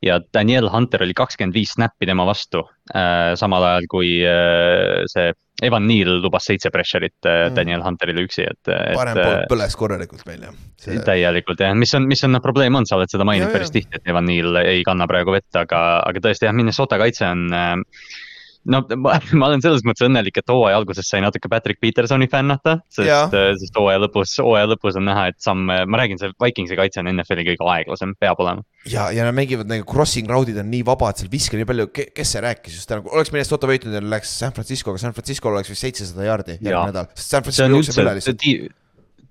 ja 0.06 0.20
Daniel 0.34 0.70
Hunter 0.72 1.02
oli 1.06 1.14
kakskümmend 1.16 1.56
viis 1.56 1.72
snappi 1.76 2.06
tema 2.08 2.26
vastu, 2.28 2.62
samal 3.40 3.64
ajal 3.66 3.88
kui 3.90 4.10
see 5.10 5.32
Evan 5.62 5.86
Neal 5.88 6.18
lubas 6.20 6.44
seitse 6.44 6.70
pressure'it 6.72 7.24
äh, 7.24 7.46
Mm. 7.46 7.54
Daniel 7.54 7.82
Hunterile 7.84 8.24
üksi, 8.26 8.44
et, 8.44 8.68
parem 8.68 9.16
et 9.16 9.22
pool 9.22 9.38
äh, 9.38 9.46
põles 9.50 9.76
korralikult 9.78 10.24
meil 10.28 10.44
jah. 10.46 11.02
täielikult 11.06 11.60
jah, 11.62 11.74
mis 11.78 11.92
on, 11.96 12.06
mis 12.08 12.22
on 12.26 12.34
noh, 12.34 12.42
probleem 12.44 12.76
on, 12.76 12.86
sa 12.88 12.98
oled 12.98 13.12
seda 13.12 13.24
maininud 13.28 13.50
Ja, 13.50 13.54
päris 13.54 13.72
tihti, 13.72 14.00
et 14.00 14.10
Evan 14.10 14.26
Neal 14.28 14.60
ei 14.64 14.82
kanna 14.86 15.06
praegu 15.08 15.34
vett, 15.34 15.48
aga, 15.56 15.82
aga 16.04 16.22
tõesti 16.24 16.48
jah, 16.48 16.56
Minnesota 16.56 16.98
kaitse 17.00 17.28
on 17.28 17.46
äh, 17.54 17.74
no 18.70 18.82
ma, 19.04 19.16
ma 19.38 19.50
olen 19.50 19.62
selles 19.64 19.84
mõttes 19.86 20.06
õnnelik, 20.06 20.40
et 20.40 20.52
hooaja 20.52 20.78
alguses 20.80 21.08
sai 21.08 21.22
natuke 21.24 21.50
Patrick 21.52 21.80
Petersoni 21.82 22.28
fännata, 22.32 22.78
sest, 22.92 23.36
sest 23.62 23.78
hooaja 23.78 24.02
lõpus, 24.04 24.36
hooaja 24.42 24.70
lõpus 24.72 24.98
on 25.00 25.06
näha, 25.08 25.28
et 25.32 25.40
samm, 25.42 25.66
ma 25.68 26.00
räägin, 26.00 26.20
see 26.20 26.32
Vikingsi 26.42 26.78
kaitse 26.78 27.02
on 27.02 27.10
NFL-i 27.12 27.46
kõige 27.50 27.68
aeglasem, 27.76 28.14
peab 28.20 28.40
olema. 28.44 28.64
ja, 28.90 29.08
ja 29.14 29.26
nad 29.26 29.36
mängivad 29.36 29.70
nagu 29.70 29.86
crossing 29.88 30.30
round'id 30.30 30.58
on 30.62 30.70
nii 30.72 30.86
vabad, 30.86 31.20
seal 31.20 31.32
viske 31.32 31.58
nii 31.58 31.68
palju, 31.68 31.90
kes 31.94 32.34
see 32.36 32.44
rääkis 32.44 32.80
just 32.80 32.90
täna, 32.90 33.06
oleks 33.12 33.34
Minnesota 33.34 33.70
võitnud 33.70 33.98
ja 33.98 34.02
läks 34.04 34.38
San 34.40 34.56
Francisco'ga, 34.56 35.00
San 35.02 35.14
Francisco'l 35.16 35.58
oleks 35.58 35.72
vist 35.72 35.86
seitsesada 35.86 36.26
jaardi 36.28 36.58
Jaa. 36.58 36.66
järgmine 36.70 36.92
nädal, 36.92 37.12
sest 37.14 37.36
San 37.36 37.46
Francisco 37.46 37.70
on 37.70 37.78
jookseb 37.78 38.04
üle 38.04 38.18
lihtsalt., 38.20 38.50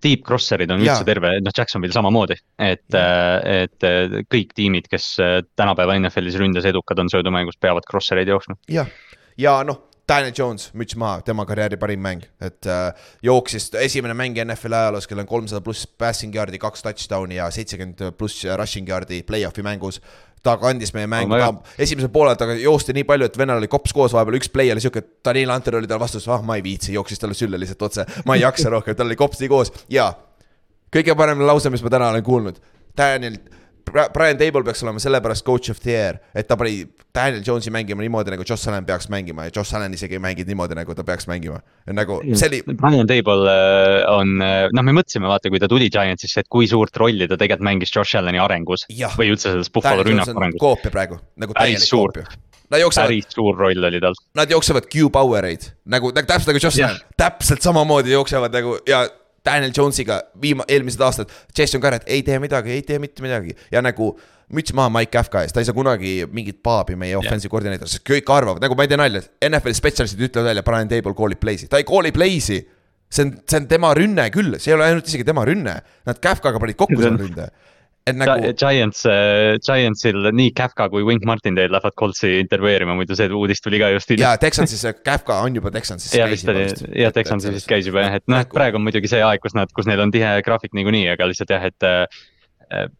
deep 0.05 0.25
crosser'id 0.27 0.71
on 0.73 0.81
Jaa. 0.83 0.93
üldse 0.93 1.07
terve, 1.07 1.31
noh 1.43 1.55
Jacksonville 1.55 1.95
samamoodi, 1.95 2.37
et, 2.61 2.85
et 2.95 3.87
äh, 3.87 4.17
kõik 4.31 4.53
tiimid, 4.57 4.89
kes 4.91 5.07
äh, 5.23 5.37
tänapäeva 5.57 5.97
NFL-is 5.99 6.37
ründes 6.41 6.67
edukad 6.69 6.99
on 7.01 7.11
söödumängus, 7.11 7.57
peavad 7.61 7.87
crosser'eid 7.89 8.29
jooksma. 8.31 8.57
jah, 8.71 8.89
ja 9.37 9.57
noh, 9.67 9.81
Daniel 10.05 10.33
Jones, 10.37 10.69
müts 10.77 10.93
maha, 11.01 11.21
tema 11.25 11.47
karjääri 11.49 11.79
parim 11.81 12.03
mäng, 12.05 12.27
et 12.43 12.67
äh, 12.69 13.07
jooksis 13.25 13.71
esimene 13.81 14.13
mäng 14.13 14.37
NFL-i 14.43 14.77
ajaloos, 14.77 15.07
kellel 15.09 15.23
on 15.23 15.31
kolmsada 15.31 15.63
pluss 15.65 15.87
passing 15.87 16.35
yard'i, 16.37 16.59
kaks 16.61 16.85
touchdown'i 16.85 17.39
ja 17.39 17.47
seitsekümmend 17.53 18.11
pluss 18.19 18.45
rushing 18.61 18.89
yard'i 18.89 19.23
play-off'i 19.25 19.65
mängus. 19.65 19.97
Ta 20.45 20.59
kandis 20.61 20.93
meie 20.93 21.09
mängu 21.09 21.33
oh,, 21.33 21.55
esimesel 21.81 22.11
poolel 22.13 22.37
temaga 22.37 22.61
joosti 22.61 22.93
nii 22.93 23.07
palju, 23.09 23.31
et 23.31 23.39
vennal 23.41 23.57
oli 23.57 23.69
kops 23.71 23.95
koos, 23.97 24.13
vahepeal 24.13 24.37
üks 24.37 24.51
play 24.53 24.69
oli 24.69 24.83
siuke, 24.83 25.01
et 25.01 25.25
Daniel 25.25 25.55
Hunter 25.55 25.79
oli 25.79 25.89
tal 25.89 26.03
vastus, 26.03 26.29
ah 26.29 26.45
ma 26.45 26.59
ei 26.59 26.63
viitsi, 26.67 26.93
jooksis 26.93 27.23
talle 27.23 27.33
sülle 27.33 27.57
lihtsalt 27.57 27.81
otse, 27.89 28.05
ma 28.29 28.37
ei 28.37 28.45
jaksa 28.45 28.69
rohkem, 28.69 28.93
tal 28.93 29.09
oli 29.09 29.17
kops 29.17 29.41
nii 29.41 29.49
koos. 29.49 29.73
Ja 29.89 30.11
kõige 30.93 31.17
parem 31.17 31.41
lause, 31.49 31.73
mis 31.73 31.81
ma 31.81 31.89
täna 31.97 32.11
olen 32.13 32.27
kuulnud, 32.29 32.61
Daniel, 32.93 33.39
Brian 33.91 34.37
Table 34.37 34.63
peaks 34.65 34.83
olema 34.83 34.99
sellepärast 34.99 35.45
coach 35.45 35.71
of 35.71 35.79
the 35.83 35.91
year, 35.91 36.19
et 36.35 36.47
ta 36.47 36.57
pani 36.57 36.85
Daniel 37.15 37.43
Jones'i 37.45 37.71
mängima 37.71 38.03
niimoodi, 38.03 38.33
nagu 38.33 38.43
Josh 38.47 38.69
Allan 38.69 38.85
peaks 38.85 39.07
mängima 39.13 39.45
ja 39.47 39.53
Josh 39.55 39.75
Allan 39.75 39.93
isegi 39.93 40.17
ei 40.17 40.23
mänginud 40.23 40.49
niimoodi, 40.51 40.77
nagu 40.77 40.95
ta 40.95 41.03
peaks 41.07 41.27
mängima. 41.31 41.61
nagu 41.93 42.19
see 42.33 42.49
oli, 42.49 42.61
Brian 42.73 43.07
Table 43.07 43.51
äh, 43.51 43.99
on, 44.11 44.37
noh, 44.39 44.85
me 44.85 44.95
mõtlesime, 44.97 45.29
vaata, 45.29 45.51
kui 45.53 45.61
ta 45.61 45.69
tuli 45.71 45.89
Giantsisse, 45.93 46.43
et 46.43 46.51
kui 46.51 46.67
suurt 46.71 46.97
rolli 46.97 47.29
ta 47.29 47.37
tegelikult 47.37 47.69
mängis 47.69 47.93
Josh 47.95 48.19
Allani 48.19 48.41
arengus 48.41 48.87
või 49.19 49.31
üldse 49.33 49.53
selles 49.53 49.71
Buffalo 49.71 50.03
rünnaku 50.05 50.35
arengus. 50.35 50.61
koopia 50.61 50.93
praegu, 50.93 51.21
nagu 51.41 51.55
täielik 51.57 51.89
koopia. 51.91 52.27
Nad 52.65 52.81
jooksevad, 52.81 53.11
päris 53.11 53.27
suur 53.29 53.59
roll 53.59 53.85
oli 53.85 53.99
tal. 54.01 54.15
nad 54.35 54.49
jooksevad 54.49 54.87
Q 54.89 55.11
power'eid 55.13 55.67
nagu, 55.85 56.09
nagu 56.15 56.27
täpselt 56.27 56.49
nagu 56.49 56.61
Jah. 56.63 56.89
Allan, 56.89 57.03
täpselt 57.21 57.61
samamoodi 57.61 58.15
jooksevad 58.15 58.57
nagu 58.57 58.79
ja 58.89 59.03
Daniel 59.45 59.73
Jones'iga 59.75 60.19
viima-, 60.41 60.65
eelmised 60.71 61.01
aastad, 61.05 61.33
Jason 61.57 61.83
Garrett 61.83 62.07
ei 62.09 62.23
tee 62.25 62.39
midagi, 62.41 62.73
ei 62.75 62.85
tee 62.85 62.99
mitte 63.01 63.25
midagi. 63.25 63.55
Ja 63.71 63.83
nagu 63.85 64.13
müts 64.53 64.73
maha 64.77 64.91
Mike 64.93 65.13
Kafka 65.13 65.43
ees, 65.43 65.53
ta 65.53 65.61
ei 65.61 65.67
saa 65.67 65.75
kunagi 65.77 66.17
mingit 66.33 66.61
paabi 66.65 66.97
meie 66.99 67.17
offensive 67.17 67.51
koordineeritor, 67.53 67.89
sest 67.89 68.05
kõik 68.05 68.29
arvavad, 68.33 68.61
nagu 68.63 68.77
ma 68.77 68.85
ei 68.85 68.91
tee 68.91 68.99
nalja, 69.01 69.21
NFL-i 69.47 69.77
spetsialistid 69.77 70.25
ütlevad 70.27 70.51
välja, 70.51 70.65
Brian 70.65 70.91
Table 70.91 71.15
call'ib 71.17 71.41
play'si, 71.41 71.69
ta 71.71 71.81
ei 71.81 71.87
call'i 71.87 72.13
play'si. 72.15 72.61
see 73.15 73.21
on, 73.21 73.31
see 73.47 73.59
on 73.61 73.67
tema 73.69 73.93
rünne 73.95 74.25
küll, 74.33 74.57
see 74.59 74.71
ei 74.71 74.75
ole 74.75 74.89
ainult 74.89 75.07
isegi 75.09 75.25
tema 75.25 75.45
rünne, 75.45 75.75
nad 76.09 76.21
Kafkaga 76.21 76.59
panid 76.61 76.77
kokku 76.77 76.97
selle 76.99 77.21
ründe. 77.21 77.49
Et 78.05 78.17
nagu 78.17 78.51
Giants 78.53 79.05
äh,, 79.09 79.55
Giantsil 79.65 80.29
nii 80.37 80.51
Kafka 80.57 80.87
kui 80.93 81.05
Wink 81.07 81.25
Martindale 81.25 81.73
lähevad 81.73 81.95
Coltsi 81.97 82.35
intervjueerima, 82.43 82.93
muidu 82.97 83.17
see 83.17 83.31
uudis 83.33 83.63
tuli 83.65 83.79
ka 83.81 83.89
just 83.95 84.11
hiljuti. 84.11 84.25
ja 84.25 84.35
Texansis, 84.41 84.85
Kafka 85.05 85.39
on 85.45 85.57
juba 85.57 85.73
Texansis. 85.73 86.13
ja 86.13 86.29
vist 86.29 86.49
oli, 86.51 86.67
ja 87.01 87.11
Texansis 87.15 87.55
vist 87.55 87.69
käis 87.69 87.89
juba 87.89 88.05
jah, 88.05 88.19
et 88.19 88.27
noh, 88.29 88.43
et 88.45 88.53
praegu 88.53 88.77
on 88.77 88.85
muidugi 88.85 89.09
see 89.09 89.23
aeg, 89.25 89.41
kus 89.43 89.57
nad, 89.57 89.73
kus 89.73 89.89
neil 89.89 90.05
on 90.05 90.13
tihe 90.13 90.37
graafik 90.45 90.77
niikuinii, 90.77 91.07
aga 91.15 91.29
lihtsalt 91.31 91.55
jah, 91.55 91.65
et 91.71 91.87
äh, 91.87 92.05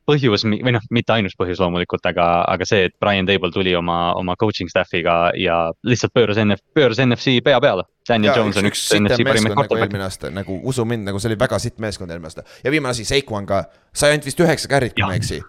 põhjus 0.05 0.45
või 0.45 0.73
noh, 0.75 0.83
mitte 0.93 1.13
ainus 1.15 1.35
põhjus 1.37 1.59
loomulikult, 1.61 2.05
aga, 2.05 2.25
aga 2.51 2.67
see, 2.67 2.85
et 2.89 2.95
Brian 3.01 3.27
Table 3.27 3.51
tuli 3.53 3.73
oma, 3.75 4.13
oma 4.17 4.35
coaching 4.39 4.69
staff'iga 4.71 5.31
ja 5.39 5.57
lihtsalt 5.87 6.13
pööras 6.15 6.39
NF, 6.41 6.61
pööras 6.77 7.01
NFC 7.01 7.39
pea 7.45 7.59
peale. 7.63 7.87
Daniel 8.07 8.33
ja, 8.33 8.37
Jones 8.39 8.59
on 8.61 8.69
üks, 8.69 8.83
üks 8.85 8.99
NFC 8.99 9.25
parimaid 9.25 9.55
quarterback'e. 9.57 9.89
eelmine 9.89 10.05
aasta 10.05 10.31
nagu 10.33 10.59
usu 10.69 10.85
mind, 10.85 11.07
nagu 11.09 11.21
see 11.21 11.31
oli 11.31 11.39
väga 11.41 11.59
sitt 11.61 11.81
meeskond 11.81 12.13
eelmine 12.13 12.29
aasta 12.29 12.45
ja 12.63 12.73
viimane 12.73 12.93
asi, 12.93 13.07
Seikuan 13.07 13.47
ka, 13.49 13.63
sai 13.93 14.13
ainult 14.13 14.29
vist 14.29 14.45
üheksa 14.45 14.69
carry't, 14.69 14.93
kui 14.93 15.07
ma 15.07 15.17
ei 15.17 15.23
eksi. 15.23 15.41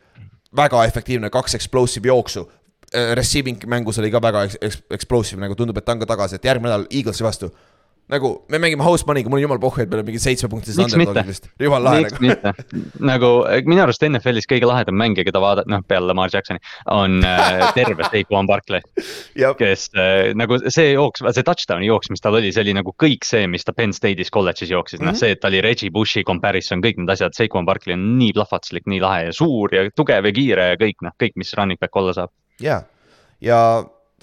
väga 0.56 0.84
efektiivne, 0.88 1.30
kaks 1.30 1.58
explosive 1.58 2.08
jooksu. 2.08 2.46
Receiving 3.18 3.64
mängus 3.68 3.98
oli 3.98 4.08
ka 4.14 4.22
väga 4.22 4.46
explosive, 4.94 5.40
nagu 5.42 5.56
tundub, 5.58 5.76
et 5.76 5.84
ta 5.84 5.92
on 5.92 6.00
ka 6.00 6.08
tagasi, 6.08 6.38
et 6.38 6.44
järgmine 6.48 6.70
nädal 6.70 6.86
Eaglesi 6.88 7.24
vastu 7.26 7.50
nagu 8.12 8.30
me 8.52 8.58
mängime 8.62 8.84
house 8.86 9.02
money'ga, 9.06 9.30
mul 9.30 9.40
on 9.40 9.42
jumal 9.42 9.58
pohhu, 9.62 9.82
et 9.82 9.90
meil 9.90 10.02
on 10.02 10.06
mingi 10.06 10.20
seitsmepunktised 10.22 10.78
underdog'id 10.84 11.26
vist, 11.26 11.48
jumal 11.62 11.82
lahe 11.82 12.04
nagu. 12.06 12.52
nagu 13.10 13.30
minu 13.66 13.82
arust 13.82 14.04
NFL-is 14.06 14.46
kõige 14.50 14.68
lahedam 14.70 14.94
mängija, 15.00 15.26
keda 15.26 15.42
vaadata, 15.42 15.70
noh 15.72 15.82
peale 15.90 16.06
Lamar 16.06 16.30
Jacksoni, 16.30 16.62
on 16.94 17.18
äh, 17.26 17.64
terve 17.74 18.06
Saquon 18.06 18.46
Barkley 18.46 18.84
kes 19.62 19.88
äh, 19.98 20.30
nagu 20.38 20.60
see 20.62 20.92
jooks, 20.92 21.24
see 21.26 21.46
touchdown'i 21.46 21.90
jooks, 21.90 22.12
mis 22.14 22.22
tal 22.22 22.38
oli, 22.38 22.52
see 22.54 22.62
oli 22.62 22.76
nagu 22.78 22.94
kõik 22.94 23.26
see, 23.26 23.50
mis 23.50 23.66
ta 23.66 23.74
Penn 23.76 23.96
State'is 23.96 24.30
kolledžis 24.34 24.70
jooksis. 24.70 25.00
Mm, 25.00 25.08
-hmm. 25.08 25.18
noh 25.18 25.24
see, 25.24 25.34
et 25.34 25.42
ta 25.42 25.50
oli 25.50 25.64
Reggie 25.66 25.90
Bushi 25.90 26.22
comparison, 26.26 26.84
kõik 26.84 27.02
need 27.02 27.10
asjad, 27.16 27.34
Saquon 27.34 27.66
Barkley 27.66 27.98
on 27.98 28.06
nii 28.20 28.30
plahvatuslik, 28.38 28.86
nii 28.86 29.02
lahe 29.02 29.26
ja 29.30 29.34
suur 29.34 29.74
ja 29.74 29.88
tugev 29.90 30.30
ja 30.30 30.36
kiire 30.38 30.70
ja 30.74 30.78
kõik 30.78 31.02
noh, 31.02 31.18
kõik, 31.18 31.34
mis 31.42 31.50
running 31.58 31.82
back 31.82 31.98
olla 31.98 32.14
saab. 32.14 32.30
ja, 32.62 32.84
ja 33.42 33.60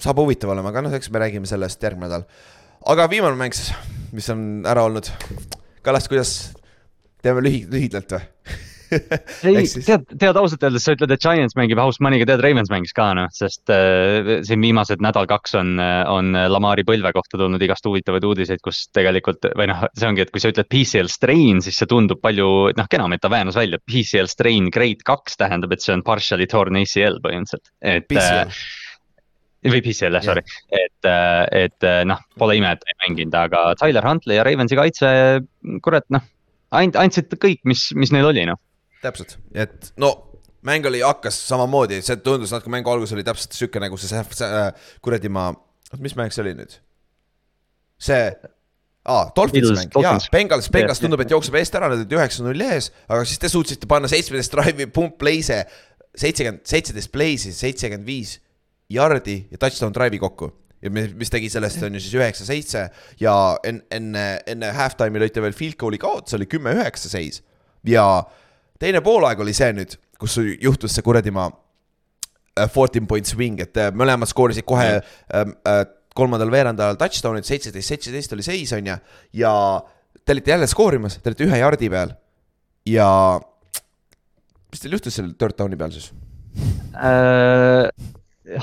saab 0.00 0.18
huvitav 0.24 0.56
olema, 0.56 0.72
aga 0.72 0.88
noh, 0.88 0.96
eks 0.96 1.12
me 1.12 1.20
räägime 1.22 1.48
sellest 1.48 1.82
järgmine 1.84 2.08
nädal 2.08 2.24
aga 2.90 3.08
viimane 3.10 3.38
mäng 3.38 3.56
siis, 3.56 3.72
mis 4.14 4.28
on 4.32 4.64
ära 4.68 4.84
olnud. 4.88 5.08
Kallast, 5.84 6.10
kuidas, 6.12 6.36
teeme 7.24 7.44
lühi-, 7.44 7.66
lühidalt 7.70 8.16
või 8.16 8.24
ei 9.48 9.64
tead, 9.66 10.04
tead 10.20 10.36
ausalt 10.38 10.62
öeldes, 10.66 10.84
sa 10.86 10.92
ütled, 10.94 11.10
et 11.10 11.22
Giants 11.22 11.56
mängib 11.58 11.80
house 11.80 12.02
money'ga, 12.04 12.28
tead 12.28 12.42
Ravens 12.44 12.70
mängis 12.70 12.92
ka 12.94 13.08
noh, 13.16 13.30
sest 13.34 13.72
äh, 13.72 14.28
siin 14.46 14.62
viimased 14.62 15.02
nädal-kaks 15.02 15.56
on, 15.58 15.72
on 15.80 16.36
Lamari 16.52 16.84
põlve 16.86 17.10
kohta 17.16 17.40
tulnud 17.40 17.64
igast 17.64 17.88
huvitavaid 17.88 18.26
uudiseid, 18.28 18.62
kus 18.62 18.84
tegelikult 18.94 19.48
või 19.58 19.66
noh, 19.72 19.86
see 19.98 20.10
ongi, 20.10 20.22
et 20.26 20.30
kui 20.34 20.44
sa 20.44 20.52
ütled 20.52 20.70
PCL 20.70 21.10
strain, 21.10 21.64
siis 21.64 21.80
see 21.80 21.90
tundub 21.90 22.22
palju 22.22 22.48
noh, 22.76 22.90
kenam, 22.92 23.16
et 23.16 23.24
ta 23.24 23.32
väänas 23.32 23.58
välja, 23.58 23.80
PCL 23.82 24.30
strain 24.30 24.70
grade 24.74 25.02
kaks 25.06 25.40
tähendab, 25.40 25.74
et 25.74 25.82
see 25.82 25.96
on 25.96 26.04
partially 26.06 26.46
torn 26.50 26.78
ACL 26.84 27.18
põhimõtteliselt, 27.24 27.74
et. 27.82 28.08
PCL 28.12 28.46
äh, 28.46 28.64
PCL 29.72 30.18
jah, 30.18 30.26
sorry, 30.26 30.44
et, 30.68 31.08
äh, 31.08 31.64
et 31.64 31.86
äh, 31.88 32.02
noh, 32.08 32.20
pole 32.40 32.58
ime, 32.58 32.74
et 32.74 32.82
ta 32.82 32.92
ei 32.92 33.00
mänginud, 33.06 33.36
aga 33.38 33.64
Tyler 33.80 34.06
Huntley 34.06 34.38
ja 34.38 34.44
Ravensi 34.46 34.78
kaitse, 34.78 35.10
kurat 35.84 36.06
noh, 36.14 36.24
and-, 36.76 36.98
andsid 37.00 37.32
kõik, 37.40 37.62
mis, 37.68 37.88
mis 37.96 38.12
neil 38.14 38.28
oli 38.28 38.46
noh. 38.48 38.60
täpselt, 39.04 39.38
et 39.56 39.92
no 40.00 40.14
mäng 40.64 40.86
oli, 40.88 41.02
hakkas 41.04 41.38
samamoodi, 41.48 42.00
see 42.04 42.18
tundus 42.24 42.54
natuke 42.54 42.72
mängu 42.72 42.92
algus 42.92 43.12
oli 43.16 43.24
täpselt 43.26 43.56
sihuke 43.56 43.82
nagu 43.82 43.98
see, 44.00 44.10
see, 44.10 44.48
äh, 44.48 44.90
kuradi 45.04 45.32
ma, 45.32 45.50
mis 46.00 46.16
mäng 46.18 46.34
see 46.34 46.44
oli 46.44 46.56
nüüd? 46.60 46.76
see 48.04 48.20
aa, 49.04 49.26
Dolphins 49.36 49.72
mäng, 49.76 49.98
jaa, 50.02 50.16
Bengals, 50.32 50.70
Bengals 50.72 51.02
tundub, 51.02 51.22
et 51.24 51.32
jookseb 51.32 51.56
eest 51.60 51.76
ära, 51.76 51.90
nad 51.92 52.00
olid 52.00 52.16
üheksa-null 52.16 52.64
ees, 52.68 52.90
aga 53.08 53.26
siis 53.28 53.40
te 53.40 53.50
suutsite 53.52 53.88
panna 53.90 54.08
seitsmeteist 54.10 54.54
drive'i, 54.56 54.88
pump 54.92 55.18
play'se, 55.20 55.60
seitsekümmend, 56.20 56.64
seitseteist 56.68 57.12
play'si, 57.12 57.52
seitsekümmend 57.56 58.08
viis 58.08 58.38
jardi 58.92 59.38
ja 59.50 59.58
touchdown 59.58 59.94
drive'i 59.94 60.20
kokku 60.22 60.50
ja 60.84 60.92
mis 60.92 61.32
tegi 61.32 61.48
sellest, 61.52 61.82
on 61.86 61.96
ju 61.96 62.02
siis 62.02 62.16
üheksa-seitse 62.18 62.84
ja 63.22 63.34
enne, 63.64 63.84
enne, 63.94 64.24
enne 64.50 64.72
halftime'i 64.76 65.22
lõite 65.22 65.42
veel 65.44 65.56
field 65.56 65.78
goal'i 65.80 66.00
kaotus, 66.00 66.36
oli 66.36 66.48
kümme-üheksa 66.50 67.10
seis. 67.12 67.40
ja 67.88 68.04
teine 68.80 69.00
poolaeg 69.04 69.40
oli 69.40 69.54
see 69.56 69.72
nüüd, 69.76 69.96
kus 70.20 70.36
juhtus 70.60 70.94
see 70.96 71.04
kuradi 71.06 71.32
maa 71.34 71.48
äh, 72.58 72.68
fourteen 72.70 73.08
point 73.08 73.28
swing, 73.28 73.62
et 73.64 73.80
äh, 73.80 73.92
mõlemad 73.96 74.28
skoorisid 74.28 74.66
kohe 74.68 74.90
mm. 74.98 75.54
äh, 75.70 75.84
kolmandal 76.14 76.52
veerandajal 76.52 76.98
touchdown'id, 77.00 77.48
seitseteist, 77.48 77.88
seitseteist 77.88 78.36
oli 78.36 78.44
seis, 78.46 78.74
on 78.76 78.92
ju, 78.92 78.98
ja 79.40 79.54
te 80.24 80.36
olite 80.36 80.52
jälle 80.52 80.68
skoorimas, 80.70 81.16
te 81.20 81.32
olite 81.32 81.48
ühe 81.48 81.62
jardi 81.62 81.90
peal 81.92 82.12
ja 82.88 83.08
mis 84.68 84.84
teil 84.84 84.98
juhtus 84.98 85.16
seal 85.16 85.32
third 85.40 85.56
down'i 85.56 85.80
peal 85.80 85.96
siis 85.96 86.12
äh...? 86.92 87.88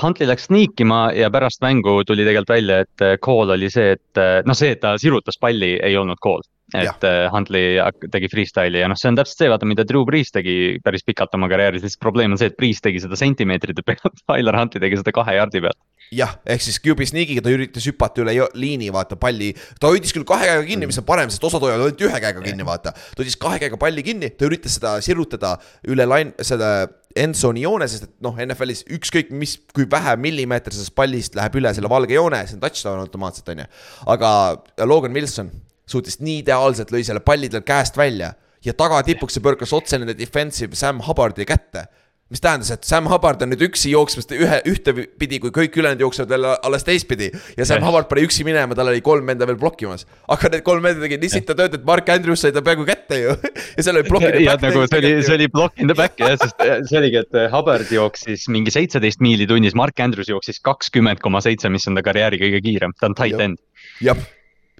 Huntley 0.02 0.28
läks 0.30 0.46
sniikima 0.46 1.10
ja 1.16 1.30
pärast 1.30 1.62
mängu 1.64 2.02
tuli 2.06 2.24
tegelikult 2.26 2.54
välja, 2.54 2.80
et 2.84 3.04
äh, 3.04 3.16
call 3.24 3.50
oli 3.50 3.70
see, 3.70 3.96
et 3.96 4.20
äh, 4.20 4.40
noh, 4.46 4.56
see, 4.58 4.74
et 4.76 4.82
ta 4.82 4.94
sirutas 5.00 5.38
palli, 5.40 5.74
ei 5.82 5.96
olnud 5.98 6.20
call. 6.22 6.44
Et 6.74 6.88
ja. 6.88 6.94
Äh, 7.08 7.28
Huntley 7.32 7.78
tegi 8.12 8.30
freestyle'i 8.32 8.82
ja 8.82 8.90
noh, 8.90 8.98
see 8.98 9.12
on 9.12 9.18
täpselt 9.18 9.44
see, 9.44 9.52
vaata, 9.52 9.68
mida 9.68 9.86
Drew 9.88 10.06
Brees 10.08 10.32
tegi 10.34 10.78
päris 10.84 11.06
pikalt 11.06 11.34
oma 11.38 11.50
karjääris, 11.52 11.84
lihtsalt 11.84 12.04
probleem 12.04 12.34
on 12.34 12.40
see, 12.40 12.52
et 12.52 12.58
Brees 12.58 12.82
tegi 12.84 13.02
seda 13.04 13.18
sentimeetrite 13.18 13.84
pealt, 13.86 14.22
Tyler 14.28 14.58
Huntley 14.58 14.82
tegi 14.84 15.00
seda 15.02 15.14
kahe 15.14 15.36
jardi 15.38 15.64
pealt 15.64 15.80
jah, 16.12 16.34
ehk 16.54 16.62
siis 16.64 16.78
QB 16.82 17.06
sneak'iga 17.08 17.42
ta 17.44 17.52
üritas 17.52 17.86
hüpata 17.88 18.22
üle 18.22 18.34
liini, 18.58 18.90
vaata 18.92 19.16
palli, 19.20 19.52
ta 19.80 19.90
hoidis 19.92 20.12
küll 20.14 20.26
kahe 20.28 20.48
käega 20.48 20.64
kinni, 20.68 20.88
mis 20.90 21.00
on 21.00 21.06
parem, 21.08 21.30
sest 21.32 21.44
osad 21.48 21.64
hoiavad 21.64 21.86
ainult 21.86 22.04
ühe 22.04 22.20
käega 22.24 22.44
kinni, 22.44 22.66
vaata. 22.68 22.92
ta 22.92 23.22
hoidis 23.22 23.38
kahe 23.40 23.60
käega 23.62 23.78
palli 23.80 24.04
kinni, 24.06 24.32
ta 24.36 24.48
üritas 24.48 24.76
seda 24.78 24.98
sirutada 25.04 25.54
üle 25.88 26.06
line, 26.08 26.36
seda 26.44 26.72
endzone'i 27.18 27.64
joone, 27.64 27.88
sest 27.90 28.08
et 28.08 28.14
noh, 28.24 28.36
NFL-is 28.44 28.86
ükskõik 28.92 29.32
mis, 29.36 29.56
kui 29.76 29.88
vähe 29.90 30.14
millimeetrisest 30.20 30.94
pallist 30.96 31.36
läheb 31.38 31.60
üle 31.60 31.72
selle 31.76 31.90
valge 31.92 32.16
joone, 32.16 32.44
see 32.48 32.58
on 32.58 32.64
touchdown 32.64 33.04
automaatselt, 33.04 33.52
on 33.52 33.64
ju. 33.64 33.68
aga 34.14 34.32
Logan 34.88 35.16
Wilson 35.16 35.52
suutis 35.86 36.20
nii 36.20 36.40
ideaalselt, 36.42 36.92
lõi 36.94 37.02
selle 37.06 37.20
palli 37.24 37.50
tal 37.52 37.64
käest 37.66 37.96
välja 37.98 38.32
ja 38.64 38.76
tagatipuks 38.78 39.36
see 39.36 39.44
põrkas 39.44 39.74
otse 39.74 39.98
nende 39.98 40.14
defensive 40.18 40.78
Sam 40.78 41.02
Hubbardi 41.06 41.46
kätte 41.48 41.88
mis 42.32 42.40
tähendas, 42.40 42.70
et 42.72 42.86
Sam 42.88 43.08
Hubbard 43.10 43.42
on 43.44 43.50
nüüd 43.52 43.60
üksi 43.66 43.90
jooksmas 43.92 44.30
ühe, 44.32 44.58
ühtepidi, 44.70 45.36
kui 45.42 45.52
kõik 45.52 45.74
ülejäänud 45.76 46.00
jooksevad 46.00 46.30
veel 46.32 46.46
alles 46.50 46.86
teistpidi. 46.88 47.28
ja 47.58 47.66
Sam 47.68 47.84
Hubbard 47.84 48.08
pani 48.08 48.24
üksi 48.24 48.46
minema, 48.48 48.76
tal 48.78 48.88
oli 48.88 49.02
kolm 49.04 49.28
venda 49.28 49.44
veel 49.48 49.58
blokkimas. 49.60 50.06
aga 50.32 50.48
need 50.54 50.64
kolm 50.64 50.86
venda 50.86 51.04
tegid 51.04 51.20
nii 51.20 51.32
sita 51.34 51.56
tööd, 51.58 51.76
et 51.76 51.84
Mark 51.84 52.08
Andrews 52.14 52.40
sai 52.40 52.54
ta 52.56 52.64
peaaegu 52.64 52.88
kätte 52.88 53.20
ju 53.20 53.36
ja 53.76 53.84
seal 53.84 54.00
oli 54.00 54.08
block 54.08 54.24
in 54.24 54.38
the 54.38 54.48
back. 54.48 54.64
nagu 54.64 54.86
see 54.88 55.02
oli, 55.02 55.14
see 55.28 55.36
oli 55.36 55.48
block 55.52 55.76
in 55.76 55.92
the 55.92 55.98
back 55.98 56.24
jah, 56.24 56.38
sest 56.40 56.64
see 56.88 57.00
oligi, 57.02 57.20
et 57.20 57.40
Hubbard 57.52 57.92
jooksis 57.92 58.48
mingi 58.48 58.72
seitseteist 58.72 59.20
miili 59.24 59.48
tunnis, 59.50 59.76
Mark 59.76 60.00
Andrews 60.00 60.32
jooksis 60.32 60.62
kakskümmend 60.64 61.20
koma 61.20 61.44
seitse, 61.44 61.68
mis 61.72 61.84
on 61.90 62.00
ta 62.00 62.06
karjääri 62.06 62.40
kõige 62.40 62.64
kiirem, 62.64 62.96
ta 62.96 63.12
on 63.12 63.18
tight 63.18 63.44
end. 63.44 63.60
jah 64.00 64.16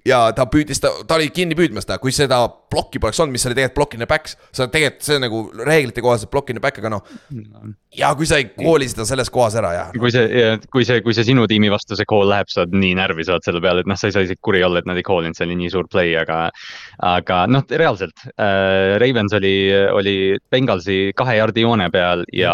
ja 0.07 0.19
ta 0.35 0.45
püüdis, 0.51 0.81
ta, 0.83 0.91
ta 1.07 1.17
oli 1.17 1.29
kinni 1.33 1.55
püüdmas 1.57 1.87
ta, 1.87 1.97
kui 2.01 2.11
seda 2.15 2.41
plokki 2.73 2.99
poleks 3.01 3.21
olnud, 3.23 3.35
mis 3.35 3.45
oli 3.47 3.55
tegelikult 3.55 3.77
block 3.77 3.95
in 3.95 4.03
the 4.03 4.09
back, 4.09 4.31
sa 4.55 4.67
tegelikult, 4.71 5.05
see 5.05 5.17
on 5.17 5.23
nagu 5.25 5.39
reeglite 5.63 6.03
kohaselt 6.03 6.31
block 6.33 6.51
in 6.51 6.59
the 6.59 6.63
back, 6.63 6.79
aga 6.81 6.91
noh. 6.91 7.05
ja 7.95 8.11
kui 8.19 8.27
sa 8.29 8.39
ei 8.41 8.49
kooli 8.51 8.89
seda 8.91 9.07
selles 9.07 9.31
kohas 9.33 9.55
ära 9.59 9.71
ja. 9.75 9.85
kui 9.95 10.11
see, 10.13 10.57
kui 10.73 10.87
see, 10.87 11.03
kui 11.05 11.15
see 11.15 11.27
sinu 11.29 11.47
tiimi 11.49 11.71
vastu 11.73 11.97
see 11.99 12.09
call 12.09 12.27
läheb, 12.29 12.51
sa 12.51 12.65
oled 12.65 12.75
nii 12.83 12.97
närvi 12.99 13.27
saad 13.29 13.47
selle 13.47 13.63
peale, 13.63 13.85
et 13.85 13.89
noh, 13.89 13.99
sa 13.99 14.09
ei 14.09 14.15
saa 14.15 14.27
isegi 14.27 14.43
kuri 14.43 14.63
olla, 14.67 14.83
et 14.83 14.89
nad 14.89 14.99
ei 14.99 15.07
call 15.07 15.23
inud, 15.23 15.39
see 15.39 15.47
oli 15.47 15.57
nii 15.61 15.71
suur 15.73 15.87
play, 15.91 16.15
aga. 16.19 16.41
aga 17.13 17.43
noh, 17.51 17.63
reaalselt 17.69 18.27
äh, 18.35 18.99
Ravens 19.01 19.35
oli, 19.39 19.55
oli 19.93 20.17
Bengalsi 20.51 20.99
kahe 21.15 21.39
jardi 21.39 21.63
joone 21.63 21.87
peal 21.93 22.27
ja 22.35 22.53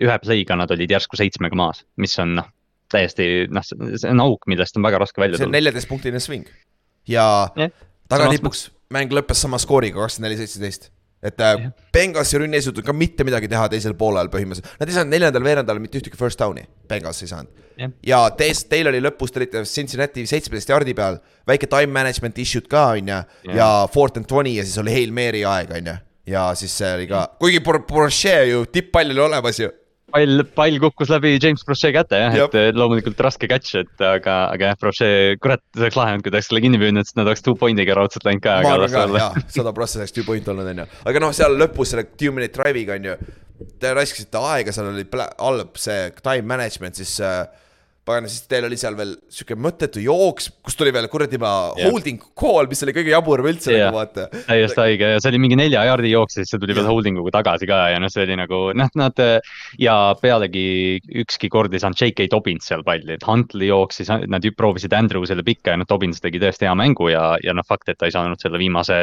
ühe 0.00 0.16
play'ga 0.22 0.56
nad 0.56 0.70
olid 0.70 0.94
järsku 0.94 1.18
seitsmega 1.18 1.58
maas, 1.58 1.82
mis 2.00 2.14
on 2.22 2.38
noh 2.38 2.54
täiesti 2.92 3.28
noh, 3.52 3.64
see 3.64 4.10
on 4.10 4.22
auk, 4.24 4.46
millest 4.50 4.78
on 4.78 4.86
väga 4.86 5.02
raske 5.02 5.22
välja 5.22 5.36
tulla. 5.36 5.44
see 5.44 5.50
on 5.50 5.56
neljateistpunktine 5.58 6.22
swing. 6.22 6.48
Ja 7.08 7.26
yeah. 7.58 7.74
tagatipuks 8.10 8.68
mäng 8.94 9.12
lõppes 9.14 9.44
sama 9.46 9.60
skooriga, 9.62 10.02
kakskümmend 10.02 10.30
neli, 10.30 10.40
seitseteist. 10.40 10.90
Et 11.20 11.36
yeah. 11.36 11.66
Äh, 11.68 11.88
Benghazi 11.92 12.38
rünn 12.40 12.56
ei 12.56 12.64
suutnud 12.64 12.86
ka 12.86 12.94
mitte 12.96 13.26
midagi 13.28 13.48
teha 13.50 13.66
teisel 13.72 13.92
poolel 13.98 14.30
põhimõtteliselt, 14.32 14.78
nad 14.80 14.88
ei 14.88 14.96
saanud 14.96 15.14
neljandal 15.14 15.44
veerandal 15.44 15.82
mitte 15.82 16.00
ühtegi 16.00 16.16
first 16.18 16.40
down'i, 16.40 16.64
Benghazi 16.88 17.26
ei 17.26 17.32
saanud. 17.34 17.66
Yeah.. 17.80 17.92
ja 18.04 18.20
teis, 18.36 18.64
teil 18.68 18.88
oli 18.90 19.00
lõpus, 19.04 19.32
te 19.32 19.40
olite 19.40 19.64
Cincinnati 19.68 20.26
seitsmeteist 20.28 20.72
jardi 20.72 20.96
peal, 20.96 21.20
väike 21.48 21.68
time 21.70 21.92
management 21.96 22.40
issue'd 22.40 22.68
ka, 22.72 22.90
on 22.96 23.12
ju, 23.12 23.20
ja 23.56 23.68
fourth 23.92 24.20
and 24.20 24.28
twenty 24.28 24.56
ja 24.58 24.64
siis 24.66 24.80
oli 24.82 24.92
Hail 24.96 25.12
Mary 25.16 25.44
aeg, 25.48 25.76
on 25.76 25.92
ju 25.92 25.98
ja 26.30 26.50
siis 26.54 26.72
see 26.78 26.90
oli 26.94 27.06
ka, 27.10 27.24
kuigi 27.40 27.60
Porsche 27.64 28.34
ju 28.50 28.64
tipppall 28.72 29.12
oli 29.14 29.22
olemas 29.24 29.60
ju 29.60 29.70
pall, 30.12 30.42
pall 30.56 30.78
kukkus 30.82 31.10
läbi 31.12 31.34
James 31.36 31.64
Prochet 31.66 31.94
käte 31.96 32.20
jah, 32.20 32.36
et 32.36 32.78
loomulikult 32.78 33.20
raske 33.24 33.48
catch, 33.50 33.78
et 33.80 34.04
aga, 34.04 34.36
aga 34.54 34.72
jah, 34.72 34.80
Prochet, 34.80 35.40
kurat, 35.42 35.62
see 35.74 35.86
oleks 35.86 35.98
lahe 35.98 36.16
olnud, 36.16 36.26
kui 36.26 36.32
ta 36.32 36.40
oleks 36.40 36.50
selle 36.50 36.64
kinni 36.64 36.80
püüdnud, 36.82 37.08
siis 37.08 37.18
nad 37.18 37.30
oleks 37.30 37.44
two 37.46 37.56
point'iga 37.60 37.96
raudselt 37.98 38.26
läinud 38.28 38.44
ka. 38.44 38.58
ma 38.66 38.74
arvan 38.78 39.16
ka, 39.16 39.44
sada 39.52 39.74
prossa 39.76 40.00
oleks 40.00 40.16
two 40.16 40.26
point 40.26 40.50
olnud, 40.52 40.70
on 40.72 40.84
ju. 40.84 40.88
aga 41.12 41.24
noh, 41.24 41.34
seal 41.36 41.56
lõpus 41.60 41.94
selle 41.94 42.06
two 42.12 42.34
minute 42.36 42.54
drive'iga 42.56 42.98
on 42.98 43.10
ju, 43.10 43.16
te 43.80 43.94
raiskasite 43.96 44.44
aega, 44.52 44.74
seal 44.74 44.92
oli 44.92 45.06
halb 45.10 45.80
see 45.80 46.06
time 46.22 46.48
management, 46.50 47.00
siis 47.00 47.16
äh, 47.24 47.44
pagan, 48.10 48.28
siis 48.30 48.46
teil 48.50 48.66
oli 48.68 48.78
seal 48.80 48.98
veel 48.98 49.14
sihuke 49.32 49.56
mõttetu 49.58 50.02
jooks, 50.04 50.50
kus 50.64 50.78
tuli 50.78 50.92
veel 50.94 51.08
kuradi 51.12 51.40
ma 51.40 51.52
Jah. 51.78 51.90
holding 51.90 52.20
call, 52.38 52.68
mis 52.70 52.82
oli 52.86 52.94
kõige 52.96 53.14
jaburam 53.14 53.50
üldse 53.50 53.74
Jah. 53.74 53.88
nagu 53.88 54.00
vaata. 54.00 54.28
täiesti 54.46 54.82
haige 54.82 55.12
ja 55.14 55.22
see 55.22 55.32
oli 55.32 55.42
mingi 55.46 55.58
nelja 55.60 55.84
jaardi 55.88 56.12
jooks 56.12 56.38
ja 56.38 56.44
siis 56.44 56.54
see 56.54 56.62
tuli 56.62 56.76
veel 56.76 56.88
holding 56.90 57.20
uga 57.22 57.38
tagasi 57.40 57.68
ka 57.70 57.80
ja 57.94 58.02
noh, 58.02 58.12
see 58.12 58.24
oli 58.26 58.38
nagu 58.40 58.62
noh, 58.76 58.92
nad 59.00 59.24
ja 59.80 59.96
pealegi 60.20 61.00
ükski 61.22 61.50
kord 61.52 61.74
ei 61.74 61.82
saanud 61.82 62.00
J.K. 62.00 62.28
Dobbins 62.32 62.68
seal 62.70 62.84
palli, 62.86 63.14
et 63.16 63.26
Huntley 63.26 63.70
jooksis, 63.70 64.10
nad 64.10 64.46
proovisid 64.56 64.94
Andrewsele 64.96 65.44
pikka 65.46 65.74
ja 65.74 65.80
noh, 65.80 65.88
Dobbins 65.88 66.22
tegi 66.22 66.40
tõesti 66.42 66.68
hea 66.68 66.74
mängu 66.78 67.10
ja, 67.12 67.34
ja 67.44 67.54
noh, 67.56 67.66
fakt, 67.66 67.88
et 67.92 67.98
ta 68.00 68.08
ei 68.08 68.14
saanud 68.14 68.40
selle 68.42 68.60
viimase, 68.60 68.96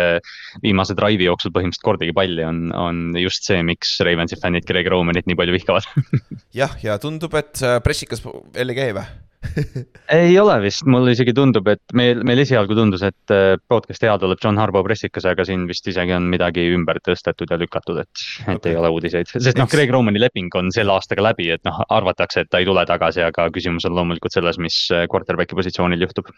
viimase 0.63 0.95
drive'i 0.97 1.29
jooksul 1.29 1.53
põhimõtteliselt 1.55 1.87
kordagi 1.87 2.15
palli, 2.17 2.43
on, 2.47 2.67
on 2.75 3.03
just 3.19 3.47
see, 3.47 3.61
miks 3.65 3.97
Ravensi 4.05 4.39
fännid 4.41 4.67
Greg 4.67 4.89
Romanit 4.91 5.29
nii 5.29 5.37
palju 5.39 5.55
vihkavad 5.57 5.87
jah, 6.61 6.75
ja 6.83 6.97
tundub, 7.01 7.35
et 7.39 7.61
äh, 7.63 7.79
pressikas 7.83 8.23
jälle 8.23 8.75
ei 8.75 8.81
käi 8.81 8.96
või? 8.97 9.07
ei 10.17 10.39
ole 10.39 10.55
vist, 10.63 10.85
mulle 10.89 11.13
isegi 11.13 11.33
tundub, 11.35 11.67
et 11.71 11.95
meil, 11.97 12.21
meil 12.27 12.41
esialgu 12.41 12.75
tundus, 12.77 13.03
et 13.05 13.33
äh, 13.33 13.55
podcast'i 13.69 14.09
hea 14.09 14.15
tuleb 14.21 14.41
John 14.43 14.59
Harbo 14.59 14.81
pressikas, 14.85 15.27
aga 15.29 15.45
siin 15.47 15.67
vist 15.69 15.87
isegi 15.87 16.15
on 16.15 16.27
midagi 16.31 16.65
ümber 16.75 16.99
tõstetud 17.05 17.53
ja 17.53 17.59
lükatud, 17.61 18.01
et, 18.03 18.23
et 18.47 18.57
Okei. 18.57 18.73
ei 18.73 18.79
ole 18.79 18.91
uudiseid, 18.95 19.29
sest 19.33 19.59
noh, 19.59 19.69
Greg 19.71 19.93
Romani 19.93 20.21
leping 20.21 20.53
on 20.59 20.71
selle 20.75 20.95
aastaga 20.95 21.29
läbi, 21.29 21.51
et 21.53 21.63
noh, 21.67 21.79
arvatakse, 21.85 22.43
et 22.43 22.51
ta 22.51 22.61
ei 22.61 22.67
tule 22.67 22.83
tagasi, 22.89 23.23
aga 23.27 23.47
küsimus 23.53 23.87
on 23.89 23.95
loomulikult 23.99 24.35
selles, 24.35 24.59
mis 24.61 24.81
äh, 24.95 25.05
quarterback'i 25.11 25.57
positsioonil 25.59 26.07
juhtub. 26.07 26.33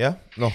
jah, 0.00 0.16
noh, 0.42 0.54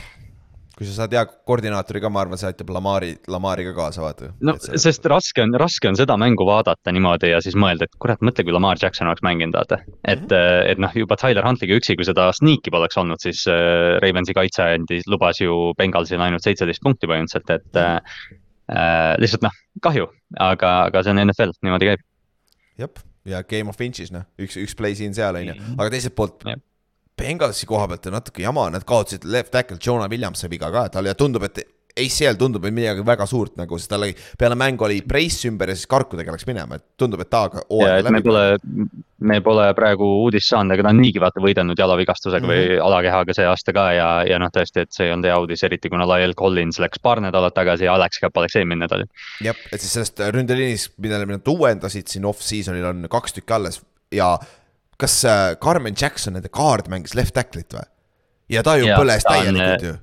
kui 0.80 0.88
sa 0.88 0.94
saad 1.02 1.12
hea 1.12 1.22
koordinaatori 1.50 2.00
ka, 2.00 2.08
ma 2.14 2.22
arvan, 2.24 2.40
see 2.40 2.48
aitab 2.48 2.70
Lamari, 2.72 3.10
Lamariga 3.28 3.74
kaasa, 3.76 4.00
vaata. 4.00 4.30
no 4.48 4.54
sest 4.64 5.04
raske 5.12 5.44
on, 5.44 5.52
raske 5.60 5.90
on 5.92 5.98
seda 6.00 6.16
mängu 6.22 6.46
vaadata 6.48 6.94
niimoodi 6.96 7.34
ja 7.34 7.42
siis 7.44 7.58
mõelda, 7.60 7.90
et 7.90 7.98
kurat, 8.00 8.22
mõtle, 8.24 8.46
kui 8.48 8.56
Lamar 8.56 8.80
Jackson 8.80 9.10
oleks 9.12 9.26
mänginud, 9.28 9.58
vaata. 9.60 9.82
et 10.08 10.24
mm, 10.24 10.32
-hmm. 10.32 10.70
et 10.72 10.80
noh, 10.80 10.96
juba 10.96 11.18
Tyler 11.20 11.44
Huntley'ga 11.44 11.76
üksi, 11.82 11.98
kui 12.00 12.08
seda 12.08 12.30
sneak'i 12.38 12.72
poleks 12.72 12.98
olnud, 13.02 13.20
siis 13.20 13.44
äh, 13.52 14.00
Ravensi 14.00 14.34
kaitse 14.38 14.64
andis, 14.78 15.04
lubas 15.12 15.42
ju 15.44 15.74
Bengalsile 15.78 16.24
ainult 16.24 16.48
seitseteist 16.48 16.82
punkti 16.84 17.12
põhimõtteliselt, 17.12 17.52
et 17.60 17.76
äh, 17.76 18.00
äh, 18.72 19.14
lihtsalt 19.20 19.44
noh, 19.44 19.60
kahju, 19.84 20.08
aga, 20.40 20.74
aga 20.88 21.04
see 21.04 21.12
on 21.12 21.24
NFL, 21.28 21.52
niimoodi 21.62 21.92
käib. 21.92 22.08
jah, 22.80 22.90
ja 23.26 23.44
Game 23.44 23.70
of 23.70 23.82
Inches, 23.82 24.12
noh, 24.16 24.24
üks, 24.40 24.56
üks 24.56 24.76
play 24.80 24.96
siin-seal 24.96 25.36
on 25.36 25.46
ju, 25.52 25.54
Mhm. 25.60 25.76
aga 25.80 25.90
teiselt 25.90 26.16
poolt 26.16 26.48
Jah. 26.48 26.56
Bengalsi 27.20 27.68
koha 27.70 27.88
pealt 27.92 28.08
on 28.10 28.18
natuke 28.20 28.46
jama, 28.46 28.70
nad 28.74 28.86
kaotasid 28.88 29.28
left 29.28 29.52
tackle 29.56 29.78
Jonah 29.86 30.10
Williams 30.12 30.42
sai 30.44 30.52
viga 30.52 30.72
ka, 30.74 30.88
tal 30.94 31.10
ja 31.10 31.18
tundub, 31.18 31.46
et 31.50 31.62
ACL 32.00 32.38
tundub, 32.40 32.64
et 32.68 32.74
midagi 32.74 33.04
väga 33.06 33.26
suurt 33.28 33.56
nagu, 33.60 33.78
sest 33.80 33.90
tal 33.92 34.06
oli 34.06 34.14
peale 34.40 34.56
mängu 34.60 34.86
oli 34.88 35.02
brace 35.08 35.50
ümber 35.50 35.72
ja 35.72 35.76
siis 35.78 35.90
karkudega 35.90 36.34
läks 36.34 36.48
minema, 36.48 36.78
et 36.80 36.86
tundub, 37.00 37.24
et 37.24 37.30
ta 37.32 37.42
ka 37.52 37.64
ja 37.64 37.68
hooaeg 37.72 38.06
et 38.06 38.14
me 38.14 38.22
pole, 38.24 38.44
me 39.32 39.40
pole 39.46 39.66
praegu 39.76 40.08
uudist 40.24 40.52
saanud, 40.54 40.76
aga 40.76 40.86
ta 40.86 40.94
on 40.94 41.02
niigi 41.02 41.24
vaata 41.24 41.44
võidelnud 41.44 41.82
jalavigastusega 41.82 42.46
mm 42.46 42.54
-hmm. 42.54 42.76
või 42.78 42.86
alakehaga 42.88 43.36
see 43.36 43.50
aasta 43.50 43.76
ka 43.76 43.86
ja, 43.98 44.10
ja 44.30 44.40
noh, 44.40 44.54
tõesti, 44.56 44.86
et 44.86 44.96
see 44.96 45.10
ei 45.10 45.16
olnud 45.16 45.32
hea 45.32 45.42
uudis, 45.42 45.66
eriti 45.68 45.92
kuna 45.92 46.08
Lyle 46.08 46.38
Collins 46.40 46.80
läks 46.80 47.04
paar 47.04 47.22
nädalat 47.26 47.58
tagasi 47.58 47.90
ja 47.90 47.98
Alex 47.98 48.22
Käpp 48.22 48.38
läks 48.38 48.56
eelmine 48.56 48.86
nädal. 48.86 49.06
jah, 49.44 49.58
et 49.74 49.82
siis 49.82 49.94
sellest 49.98 50.20
ründeliinist, 50.20 50.94
millele 50.98 51.26
nad 51.26 51.48
uuendasid 51.48 52.08
siin 52.08 52.26
off-season'il 52.26 52.86
on 52.94 53.08
kaks 53.10 53.34
tükki 53.34 53.54
alles 53.54 53.82
ja 54.12 54.38
kas 55.00 55.22
äh, 55.26 55.56
Carmen 55.64 55.96
Jackson, 56.00 56.36
nende 56.38 56.52
kaard 56.54 56.90
mängis 56.92 57.16
left 57.18 57.36
tackle'it 57.38 57.74
või? 57.78 57.88
ja 58.52 58.64
ta 58.66 58.76
ju 58.80 58.88
Jaa, 58.90 58.98
põles 59.00 59.24
täielikult 59.28 59.84
ju. 59.86 59.96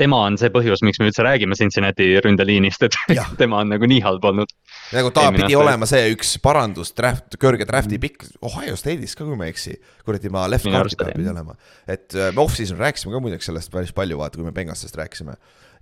tema 0.00 0.18
on 0.28 0.34
see 0.40 0.50
põhjus, 0.52 0.82
miks 0.84 0.98
me 1.00 1.06
üldse 1.08 1.24
räägime 1.24 1.56
Cincinnati 1.56 2.06
ründeliinist, 2.24 2.82
et 2.88 2.96
Jah. 3.16 3.30
tema 3.40 3.62
on 3.62 3.70
nagu 3.72 3.86
nii 3.88 4.00
halb 4.04 4.24
olnud. 4.28 4.50
nagu 4.96 5.10
ta 5.14 5.26
eelmine 5.28 5.44
pidi 5.46 5.54
aasta- 5.56 5.62
olema 5.64 5.88
see 5.88 6.10
üks 6.14 6.34
parandus, 6.44 6.90
draft, 6.96 7.38
kõrge 7.40 7.64
draft'i 7.68 8.00
pikk, 8.02 8.26
Ohio 8.44 8.76
State'is 8.80 9.14
ka, 9.16 9.24
kui 9.28 9.36
ma 9.38 9.46
ei 9.48 9.54
eksi. 9.54 9.76
kuradi 10.04 10.32
ma 10.32 10.44
left 10.52 10.68
guard'i 10.68 10.98
peal 11.00 11.14
pidi 11.16 11.30
olema. 11.32 11.56
et 11.86 12.12
äh, 12.16 12.32
me 12.36 12.42
off-season 12.44 12.80
rääkisime 12.82 13.14
ka 13.16 13.22
muideks 13.24 13.48
sellest 13.52 13.72
päris 13.72 13.94
palju, 13.96 14.18
vaata, 14.20 14.36
kui 14.40 14.48
me 14.48 14.52
Bengastest 14.56 14.96
rääkisime. 15.00 15.36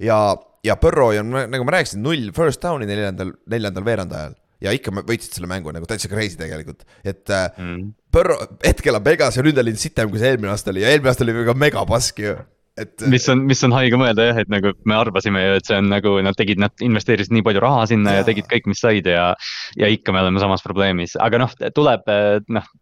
ja, 0.04 0.20
ja 0.66 0.76
Burrow 0.76 1.12
ja 1.16 1.22
nagu 1.26 1.64
ma 1.66 1.78
rääkisin, 1.78 2.02
null 2.04 2.30
first 2.36 2.62
down'i 2.62 2.86
neljandal, 2.90 3.34
neljandal 3.50 3.84
veerandajal 3.86 4.34
ja 4.64 4.72
ikka 4.72 4.92
võitsid 5.04 5.34
selle 5.36 5.48
mängu 5.50 5.72
nagu 5.74 5.84
täitsa 5.90 6.08
crazy 6.08 6.38
tegelikult, 6.40 6.86
et 7.04 7.28
äh, 7.34 7.50
Mm. 7.58 7.90
Burrow, 8.14 8.42
hetkel 8.62 8.94
on 8.94 9.04
Vegas 9.04 9.38
ja 9.38 9.42
ründeliin 9.42 9.78
sitem, 9.80 10.10
kui 10.12 10.20
see 10.22 10.34
eelmine 10.34 10.52
aasta 10.52 10.70
oli 10.70 10.84
ja 10.84 10.92
eelmine 10.92 11.10
aasta 11.10 11.24
oli 11.26 11.34
ka 11.48 11.54
megapask 11.58 12.20
ju, 12.22 12.36
et. 12.78 12.94
mis 13.10 13.26
on, 13.32 13.42
mis 13.48 13.62
on 13.66 13.74
haige 13.74 13.98
mõelda 14.00 14.28
jah, 14.28 14.38
et 14.44 14.52
nagu 14.52 14.74
me 14.86 14.96
arvasime 14.98 15.42
ju, 15.42 15.58
et 15.58 15.70
see 15.70 15.80
on 15.80 15.90
nagu 15.90 16.14
nad 16.22 16.38
tegid, 16.38 16.62
nad 16.62 16.84
investeerisid 16.84 17.34
nii 17.34 17.44
palju 17.46 17.64
raha 17.64 17.82
sinna 17.90 18.14
ja, 18.14 18.22
ja 18.22 18.28
tegid 18.28 18.46
kõik, 18.50 18.70
mis 18.70 18.82
said 18.84 19.10
ja, 19.10 19.32
ja 19.80 19.90
ikka 19.90 20.14
me 20.14 20.22
oleme 20.22 20.42
samas 20.42 20.62
probleemis, 20.66 21.18
aga 21.22 21.42
noh, 21.42 21.58
tuleb 21.74 22.10
noh. 22.54 22.72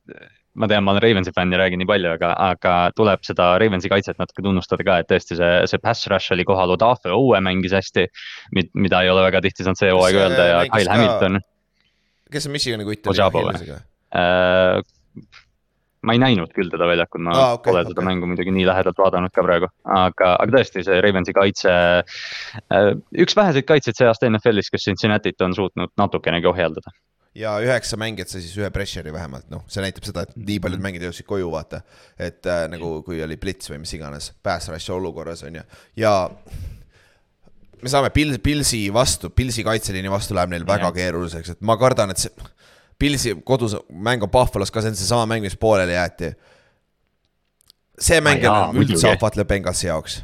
ma 0.53 0.69
tean, 0.69 0.85
ma 0.85 0.93
olen 0.93 1.01
Ravensi 1.01 1.33
fänn 1.33 1.55
ja 1.55 1.63
räägin 1.63 1.81
nii 1.81 1.89
palju, 1.89 2.11
aga, 2.13 2.35
aga 2.51 2.75
tuleb 2.93 3.23
seda 3.25 3.55
Ravensi 3.63 3.89
kaitset 3.89 4.21
natuke 4.21 4.45
tunnustada 4.45 4.85
ka, 4.85 4.99
et 5.01 5.09
tõesti 5.09 5.39
see, 5.39 5.53
see 5.71 5.81
pass 5.81 6.11
rush 6.13 6.35
oli 6.37 6.45
kohal, 6.45 6.75
Odafe 6.77 7.09
Owe 7.17 7.41
mängis 7.41 7.73
hästi. 7.73 8.05
mida 8.53 9.01
ei 9.01 9.09
ole 9.09 9.25
väga 9.31 9.41
tihti 9.49 9.65
saanud 9.65 9.81
see 9.81 9.95
hooaeg 9.95 10.19
öelda 10.27 10.49
ja 10.51 10.61
Kyle 10.69 10.91
ka- 10.91 10.99
Hamilton 10.99 11.41
kes 12.33 12.47
see 12.49 12.53
Michigani 12.53 12.85
kutt 12.89 13.09
Ojabo 13.13 13.47
või? 13.49 13.79
äh,. 15.19 15.43
ma 16.03 16.17
ei 16.17 16.19
näinud 16.19 16.51
küll 16.51 16.71
teda 16.71 16.89
väljakul, 16.91 17.23
ma 17.23 17.35
ah, 17.39 17.53
okay, 17.55 17.71
pole 17.71 17.85
seda 17.87 17.95
okay. 17.95 18.09
mängu 18.09 18.27
muidugi 18.27 18.51
nii 18.55 18.65
lähedalt 18.67 18.99
vaadanud 18.99 19.31
ka 19.35 19.45
praegu, 19.47 19.69
aga, 19.87 20.33
aga 20.35 20.49
tõesti 20.57 20.83
see 20.83 20.99
Ravensi 21.05 21.35
kaitse. 21.37 21.75
üks 23.23 23.39
väheseid 23.39 23.69
kaitseid 23.69 24.01
see 24.01 24.09
aasta 24.11 24.27
NFL-is, 24.31 24.73
kes 24.73 24.89
Cincinnati't 24.91 25.47
on 25.47 25.55
suutnud 25.55 25.95
natukenegi 26.01 26.51
ohjeldada. 26.51 26.91
ja 27.39 27.55
üheksa 27.63 27.97
mängijat 27.97 28.35
sai 28.35 28.43
siis 28.43 28.59
ühe 28.59 28.69
pressure'i 28.75 29.15
vähemalt, 29.15 29.47
noh, 29.53 29.63
see 29.71 29.85
näitab 29.85 30.11
seda, 30.11 30.27
et 30.27 30.35
nii 30.37 30.59
paljud 30.65 30.83
mängijad 30.83 31.07
jõudsid 31.07 31.29
koju, 31.29 31.55
vaata. 31.55 31.85
et 32.19 32.51
äh, 32.51 32.67
nagu, 32.73 32.99
kui 33.07 33.23
oli 33.23 33.39
blitz 33.39 33.71
või 33.71 33.85
mis 33.87 33.95
iganes, 33.97 34.33
pass 34.43 34.75
rush 34.75 34.91
olukorras 34.93 35.47
on 35.47 35.63
ju, 35.63 35.67
ja 36.03 36.17
me 37.83 37.91
saame 37.91 38.11
Pils-, 38.15 38.41
Pilsi 38.43 38.83
vastu, 38.95 39.31
Pilsi 39.31 39.65
kaitseliini 39.67 40.11
vastu 40.11 40.37
läheb 40.39 40.53
neil 40.55 40.67
väga 40.67 40.89
Jah. 40.91 40.97
keeruliseks, 40.99 41.55
et 41.57 41.65
ma 41.67 41.77
kardan, 41.81 42.15
et 42.15 42.23
see 42.23 42.35
Pilsi 43.03 43.37
kodus 43.45 43.77
mäng 43.91 44.23
on 44.23 44.31
Buffalo's 44.31 44.71
ka, 44.71 44.83
see 44.83 44.93
on 44.93 44.99
seesama 44.99 45.27
mäng, 45.35 45.43
mis 45.43 45.57
pooleli 45.59 45.97
jäeti. 45.97 46.35
see 47.99 48.21
mäng 48.23 48.45
on 48.47 48.77
üldse 48.77 48.79
muidugi. 48.79 49.09
ahvatlev 49.11 49.49
Bengalsi 49.51 49.89
jaoks. 49.89 50.21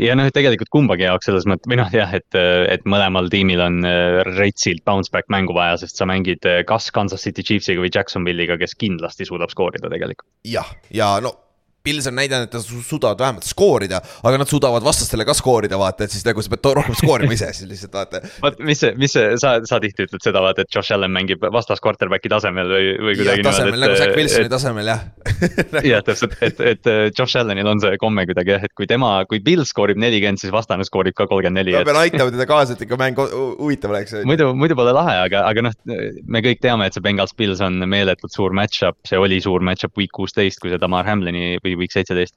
ja 0.00 0.16
noh, 0.18 0.28
tegelikult 0.34 0.68
kumbagi 0.74 1.06
jaoks 1.06 1.30
selles 1.30 1.46
mõttes 1.48 1.70
või 1.70 1.78
noh, 1.80 1.92
jah, 1.94 2.10
et, 2.18 2.36
et 2.68 2.82
mõlemal 2.90 3.30
tiimil 3.32 3.62
on 3.64 3.78
äh, 3.86 4.18
reitsilt 4.34 4.82
bounce 4.84 5.14
back 5.14 5.30
mängu 5.32 5.54
vaja, 5.56 5.78
sest 5.80 6.00
sa 6.00 6.08
mängid 6.10 6.44
äh, 6.50 6.64
kas 6.68 6.90
Kansas 6.92 7.22
City 7.24 7.46
Chiefsiga 7.46 7.80
või 7.80 7.92
Jacksonville'iga, 7.94 8.58
kes 8.60 8.76
kindlasti 8.76 9.24
suudab 9.30 9.54
skoorida 9.54 9.88
tegelikult. 9.88 10.28
jah, 10.44 10.74
ja 10.90 11.14
no 11.24 11.36
Pils 11.84 12.06
on 12.08 12.14
näidanud, 12.16 12.46
et 12.48 12.54
nad 12.56 12.62
su- 12.64 12.78
suudavad 12.80 13.18
vähemalt 13.20 13.44
skoorida, 13.44 13.98
aga 14.24 14.38
nad 14.40 14.48
suudavad 14.48 14.80
vastastele 14.86 15.24
ka 15.28 15.34
skoorida, 15.36 15.76
vaata, 15.76 16.06
et 16.06 16.14
siis 16.14 16.22
nagu 16.24 16.40
sa 16.40 16.48
pead 16.54 16.68
rohkem 16.78 16.94
skoorima 16.96 17.34
ise 17.36 17.50
siis 17.52 17.68
lihtsalt 17.68 17.92
vaata. 17.98 18.20
vot 18.40 18.56
mis 18.64 18.78
see, 18.80 18.94
mis 18.96 19.12
see, 19.12 19.34
sa, 19.42 19.58
sa 19.68 19.76
tihti 19.84 20.06
ütled 20.06 20.24
seda, 20.24 20.40
vaata, 20.40 20.64
et 20.64 20.72
Josh 20.72 20.94
Allan 20.96 21.12
mängib 21.12 21.44
vastas 21.52 21.82
quarterback'i 21.84 22.30
tasemel 22.32 22.72
või, 22.72 22.86
või 23.04 23.18
kuidagi 23.18 23.44
tasemel 23.44 23.76
nagu 23.84 23.98
Zack 24.00 24.16
Wilsoni 24.16 24.48
et, 24.48 24.54
tasemel 24.54 24.88
jah. 24.88 25.02
jah, 25.90 26.00
täpselt, 26.08 26.38
et, 26.40 26.62
et 26.72 26.88
äh, 26.88 27.02
Josh 27.18 27.36
Allanil 27.42 27.68
on 27.74 27.84
see 27.84 28.00
komme 28.00 28.24
kuidagi 28.32 28.54
jah, 28.56 28.64
et 28.64 28.72
kui 28.80 28.88
tema, 28.88 29.12
kui 29.28 29.42
Bill 29.44 29.66
skoorib 29.68 30.00
nelikümmend, 30.00 30.40
siis 30.40 30.54
vastane 30.56 30.88
skoorib 30.88 31.12
ka 31.20 31.28
kolmkümmend 31.28 31.60
neli, 31.60 31.76
ma 31.76 31.84
et 31.84 31.90
pean 31.90 32.00
aitama 32.00 32.32
teda 32.32 32.48
kaasa, 32.48 32.78
et 32.78 32.86
ikka 32.88 32.96
mäng 33.04 33.20
hu- 33.20 33.52
huvitav 33.60 33.92
oleks. 33.92 34.16
muidu, 34.24 34.48
muidu 34.56 34.80
pole 34.80 34.96
lahe, 34.96 35.18
aga, 35.28 35.44
aga 35.52 35.66
noh, 35.68 35.76
me 36.24 36.40
kõik 36.48 36.64
teame, 36.64 36.88
et 36.88 36.96
see 36.96 37.04
Bengals 37.04 37.36
Bills 37.36 37.60
on 37.68 37.76
meeletult 37.92 38.32
suur 38.32 38.56
match-up, 38.56 38.96
see 39.04 39.20
oli 39.20 39.42
suur 39.44 39.60
match-up 39.60 39.92
week 40.00 40.16
kuusteist, 40.16 40.64
kui 40.64 40.72
see 40.72 40.80
Tamar 40.80 41.04
Hamlini 41.12 41.58
või 41.60 41.73
week 41.80 41.92
seitseteist. 41.94 42.36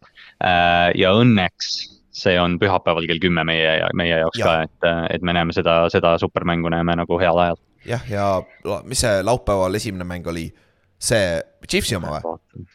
ja 0.96 1.14
õnneks 1.16 1.98
see 2.18 2.38
on 2.42 2.58
pühapäeval 2.62 3.06
kell 3.10 3.22
kümme 3.22 3.44
meie, 3.48 3.78
meie 3.98 4.22
jaoks 4.24 4.40
Jah. 4.42 4.48
ka, 4.48 4.66
et, 4.66 5.18
et 5.18 5.26
me 5.26 5.36
näeme 5.38 5.54
seda, 5.56 5.84
seda 5.94 6.16
supermängu 6.22 6.72
näeme 6.74 6.96
nagu 6.98 7.20
heal 7.22 7.44
ajal. 7.44 7.60
jah, 7.88 8.10
ja 8.10 8.26
mis 8.88 9.04
see 9.06 9.22
laupäeval 9.26 9.78
esimene 9.80 10.08
mäng 10.08 10.28
oli, 10.28 10.48
see 10.98 11.38
Chiefsi 11.70 11.98
oma 12.00 12.18
või? 12.18 12.66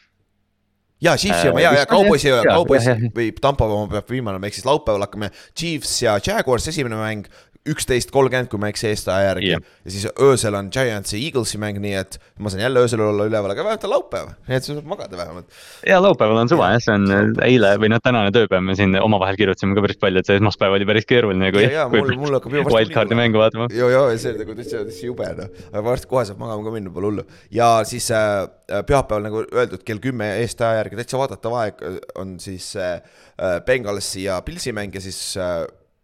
jaa, 1.03 1.17
Chiefsi 1.19 1.49
Äh, 1.49 1.51
oma 1.51 1.63
ja, 1.63 1.73
ja 1.81 1.85
Cowboysi 1.89 2.31
Cowboysi 2.47 3.11
või 3.15 3.31
Tampa 3.41 3.67
oma 3.67 3.89
peab 3.91 4.11
viimane 4.15 4.39
mäng, 4.41 4.55
siis 4.55 4.67
laupäeval 4.67 5.07
hakkame 5.07 5.31
Chiefs 5.51 5.97
ja 6.05 6.15
Jaguars 6.23 6.69
esimene 6.71 6.99
mäng, 6.99 7.27
üksteist 7.69 8.09
kolmkümmend, 8.11 8.49
kui 8.51 8.59
ma 8.59 8.67
ei 8.67 8.73
eksi, 8.73 8.89
eestaja 8.91 9.29
järgi 9.29 9.49
Jah. 9.53 9.61
ja 9.85 9.91
siis 9.93 10.05
öösel 10.19 10.55
on 10.59 10.67
Giantsi 10.73 11.15
Eaglesi 11.23 11.57
mäng, 11.61 11.77
nii 11.79 11.93
et 11.95 12.17
ma 12.43 12.49
saan 12.51 12.63
jälle 12.65 12.81
öösel 12.83 12.99
olla 12.99 13.23
üleval, 13.29 13.53
aga 13.53 13.63
vähemalt 13.63 13.85
on 13.87 13.91
laupäev, 13.93 14.31
nii 14.49 14.57
et 14.57 14.65
sa 14.67 14.73
saad 14.75 14.89
magada 14.89 15.15
vähemalt. 15.17 15.45
ja 15.87 16.01
laupäeval 16.03 16.41
on 16.41 16.49
suva 16.51 16.71
jah, 16.73 16.81
see 16.83 16.95
on 16.97 17.05
äh, 17.07 17.29
eile 17.47 17.69
või 17.79 17.91
noh, 17.93 18.01
tänane 18.03 18.33
tööpäev 18.35 18.65
me 18.67 18.75
siin 18.75 18.97
omavahel 18.99 19.37
kirjutasime 19.39 19.77
ka 19.77 19.83
päris 19.85 19.99
palju, 20.01 20.19
et 20.19 20.27
see 20.31 20.39
esmaspäev 20.41 20.75
oli 20.75 20.87
päris 20.89 21.07
keeruline, 21.07 21.51
kui, 21.55 21.63
Ja, 21.63 21.69
ja, 21.77 21.85
mul- 21.93 22.17
mul 22.19 22.35
hakkab 22.35 22.51
ju 22.57 22.63
varsti 22.65 22.75
wildcard'i 22.81 23.19
mängu 23.21 23.39
vaatama. 23.39 23.67
joo, 23.71 23.87
joo, 23.93 24.09
see 24.19 24.33
nagu 24.41 24.55
täitsa, 24.59 24.81
täitsa 24.89 25.05
jube 25.07 25.29
noh, 25.39 25.53
aga 25.71 25.83
varsti 25.87 26.09
kohe 26.11 26.25
saab 26.27 26.41
magama 26.43 26.67
ka 26.67 26.73
minna, 26.75 26.91
pole 26.97 27.11
hullu. 27.13 27.23
ja 27.51 27.69
siis 27.87 28.09
äh, 28.11 28.43
pühapäeval 28.89 29.23
nagu 29.29 29.45
öeldud, 29.45 29.85
kell 29.87 30.03
kümme 30.03 30.33
eestaja 30.41 30.81
järgi 30.81 30.99
täitsa 30.99 31.21
vaadatav 31.21 31.55
aeg 31.61 31.79
äh, 31.87 31.95
on 32.19 32.35
siis 32.43 32.73
äh, 32.75 32.99
äh, 33.39 33.61
Bengalsi 33.65 34.25
ja 34.27 34.41
Pilsi 34.43 34.75
mäng 34.75 34.91
ja 34.95 35.01
siis 35.01 35.37
äh, 35.39 35.63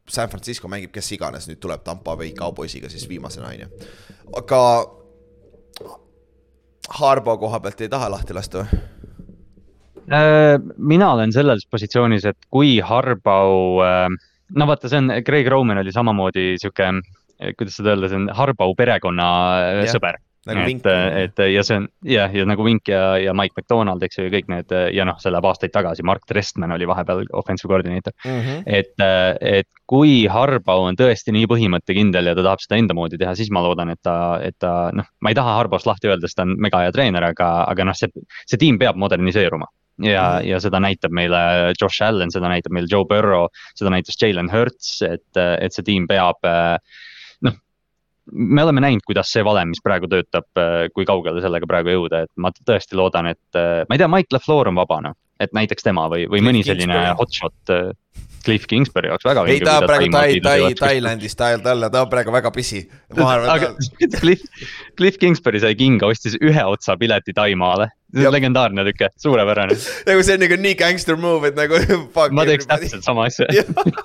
San 0.09 0.29
Francisco 0.29 0.69
mängib 0.71 0.93
kes 0.93 1.11
iganes, 1.15 1.47
nüüd 1.49 1.59
tuleb 1.61 1.83
Tampa 1.85 2.15
Bay 2.17 2.33
Cowboysiga 2.37 2.89
siis 2.89 3.07
viimasena 3.09 3.51
on 3.51 3.65
ju. 3.65 3.89
aga 4.37 4.61
Harbo 6.99 7.37
koha 7.37 7.59
pealt 7.61 7.81
ei 7.81 7.89
taha 7.91 8.09
lahti 8.11 8.33
lasta 8.33 8.63
või? 8.63 8.79
mina 10.77 11.11
olen 11.13 11.29
selles 11.29 11.67
positsioonis, 11.69 12.23
et 12.25 12.47
kui 12.49 12.79
Harbau, 12.81 13.77
no 14.57 14.65
vaata, 14.65 14.89
see 14.89 14.97
on, 15.03 15.11
Craig 15.25 15.45
Roman 15.53 15.83
oli 15.83 15.93
samamoodi 15.93 16.55
sihuke, 16.57 16.87
kuidas 17.59 17.77
seda 17.77 17.93
öelda, 17.93 18.09
see 18.09 18.17
on 18.17 18.25
Harbau 18.33 18.73
perekonna 18.77 19.27
Jah. 19.83 19.91
sõber 19.93 20.17
nagu 20.47 20.61
et, 20.61 20.67
vink. 20.69 20.85
et 20.87 21.41
ja 21.51 21.63
see 21.67 21.79
on 21.81 21.87
jah, 22.07 22.31
ja 22.33 22.45
nagu 22.47 22.63
Vink 22.65 22.87
ja, 22.91 23.17
ja 23.19 23.33
Mike 23.35 23.57
McDonald, 23.57 24.03
eks 24.05 24.19
ju, 24.19 24.27
ja 24.27 24.33
kõik 24.33 24.47
need 24.51 24.75
ja 24.95 25.07
noh, 25.07 25.17
see 25.19 25.33
läheb 25.33 25.47
aastaid 25.49 25.73
tagasi, 25.75 26.05
Mark 26.07 26.23
Trestman 26.29 26.75
oli 26.75 26.87
vahepeal 26.89 27.25
offensive 27.37 27.71
coordinator. 27.71 28.15
Mhm. 28.23 28.63
et, 28.65 28.95
et 29.41 29.67
kui 29.89 30.27
Harbau 30.29 30.85
on 30.85 30.97
tõesti 30.99 31.33
nii 31.35 31.49
põhimõttekindel 31.49 32.31
ja 32.31 32.37
ta 32.37 32.45
tahab 32.45 32.63
seda 32.63 32.79
enda 32.79 32.95
moodi 32.97 33.19
teha, 33.19 33.33
siis 33.37 33.49
ma 33.53 33.63
loodan, 33.65 33.91
et 33.93 34.01
ta, 34.05 34.15
et 34.45 34.55
ta 34.61 34.91
noh, 34.95 35.07
ma 35.19 35.33
ei 35.33 35.37
taha 35.37 35.57
Harbaust 35.59 35.89
lahti 35.89 36.11
öelda, 36.11 36.29
sest 36.29 36.39
ta 36.39 36.45
on 36.47 36.55
mega 36.61 36.83
hea 36.85 36.93
treener, 36.95 37.25
aga, 37.31 37.49
aga 37.69 37.89
noh, 37.89 37.97
see, 37.97 38.11
see 38.45 38.61
tiim 38.61 38.79
peab 38.81 38.99
moderniseeruma. 39.01 39.67
ja 39.99 40.39
Mhm., 40.39 40.47
ja 40.47 40.59
seda 40.63 40.79
näitab 40.79 41.11
meile 41.11 41.73
Josh 41.81 42.03
Allan, 42.03 42.31
seda 42.31 42.47
näitab 42.47 42.71
meile 42.71 42.87
Joe 42.91 43.05
Burrow, 43.05 43.49
seda 43.75 43.89
näitas 43.91 44.15
Jalen 44.21 44.49
Hurts, 44.49 45.01
et, 45.01 45.27
et 45.35 45.73
see 45.73 45.83
tiim 45.83 46.07
peab 46.07 46.39
noh, 46.45 46.79
me 48.31 48.63
oleme 48.63 48.83
näinud, 48.83 49.05
kuidas 49.07 49.31
see 49.33 49.43
valem, 49.45 49.73
mis 49.73 49.81
praegu 49.83 50.09
töötab, 50.11 50.47
kui 50.93 51.07
kaugele 51.07 51.41
sellega 51.43 51.69
praegu 51.69 51.95
jõuda, 51.95 52.23
et 52.25 52.31
ma 52.41 52.51
tõesti 52.55 52.97
loodan, 52.99 53.31
et 53.33 53.59
ma 53.59 53.95
ei 53.95 54.01
tea, 54.01 54.09
Mike 54.11 54.35
LaFleur 54.35 54.71
on 54.71 54.79
vaba 54.79 54.99
noh, 55.09 55.17
et 55.39 55.53
näiteks 55.55 55.85
tema 55.85 56.07
või, 56.11 56.27
või 56.31 56.43
mõni 56.45 56.65
selline 56.67 57.09
hotshot. 57.19 57.75
Cliff 58.45 58.67
Kingsbury 58.71 59.09
oleks 59.11 59.25
väga. 59.27 59.43
ei, 59.51 59.59
ta 59.63 59.79
on 59.81 59.87
praegu 59.89 60.11
Tai, 60.13 60.39
Tai, 60.43 60.73
Tailandis, 60.79 61.35
ta, 61.35 61.51
ta, 61.63 61.75
ta 61.89 62.03
on 62.05 62.11
praegu 62.11 62.31
väga 62.33 62.51
pisi. 62.55 62.85
aga 63.17 63.73
Cliff, 64.21 64.65
Cliff 64.97 65.19
Kingsbury 65.19 65.59
sai 65.59 65.75
kinga, 65.79 66.07
ostis 66.07 66.37
ühe 66.39 66.63
otsa 66.65 66.95
pileti 66.99 67.35
Taimaale. 67.35 67.89
See 68.09 68.23
Jah. 68.23 68.29
on 68.29 68.33
legendaarne 68.33 68.83
tüke, 68.87 69.09
suurepärane. 69.21 69.75
nagu 70.07 70.23
see 70.25 70.37
on 70.37 70.41
nagu 70.43 70.57
nii 70.63 70.75
gangster 70.79 71.17
move, 71.19 71.51
et 71.51 71.57
nagu 71.57 71.77
fuck 72.15 72.33
ma 72.33 72.45
teeks 72.49 72.69
täpselt 72.69 73.05
sama 73.05 73.27
asja. 73.29 73.45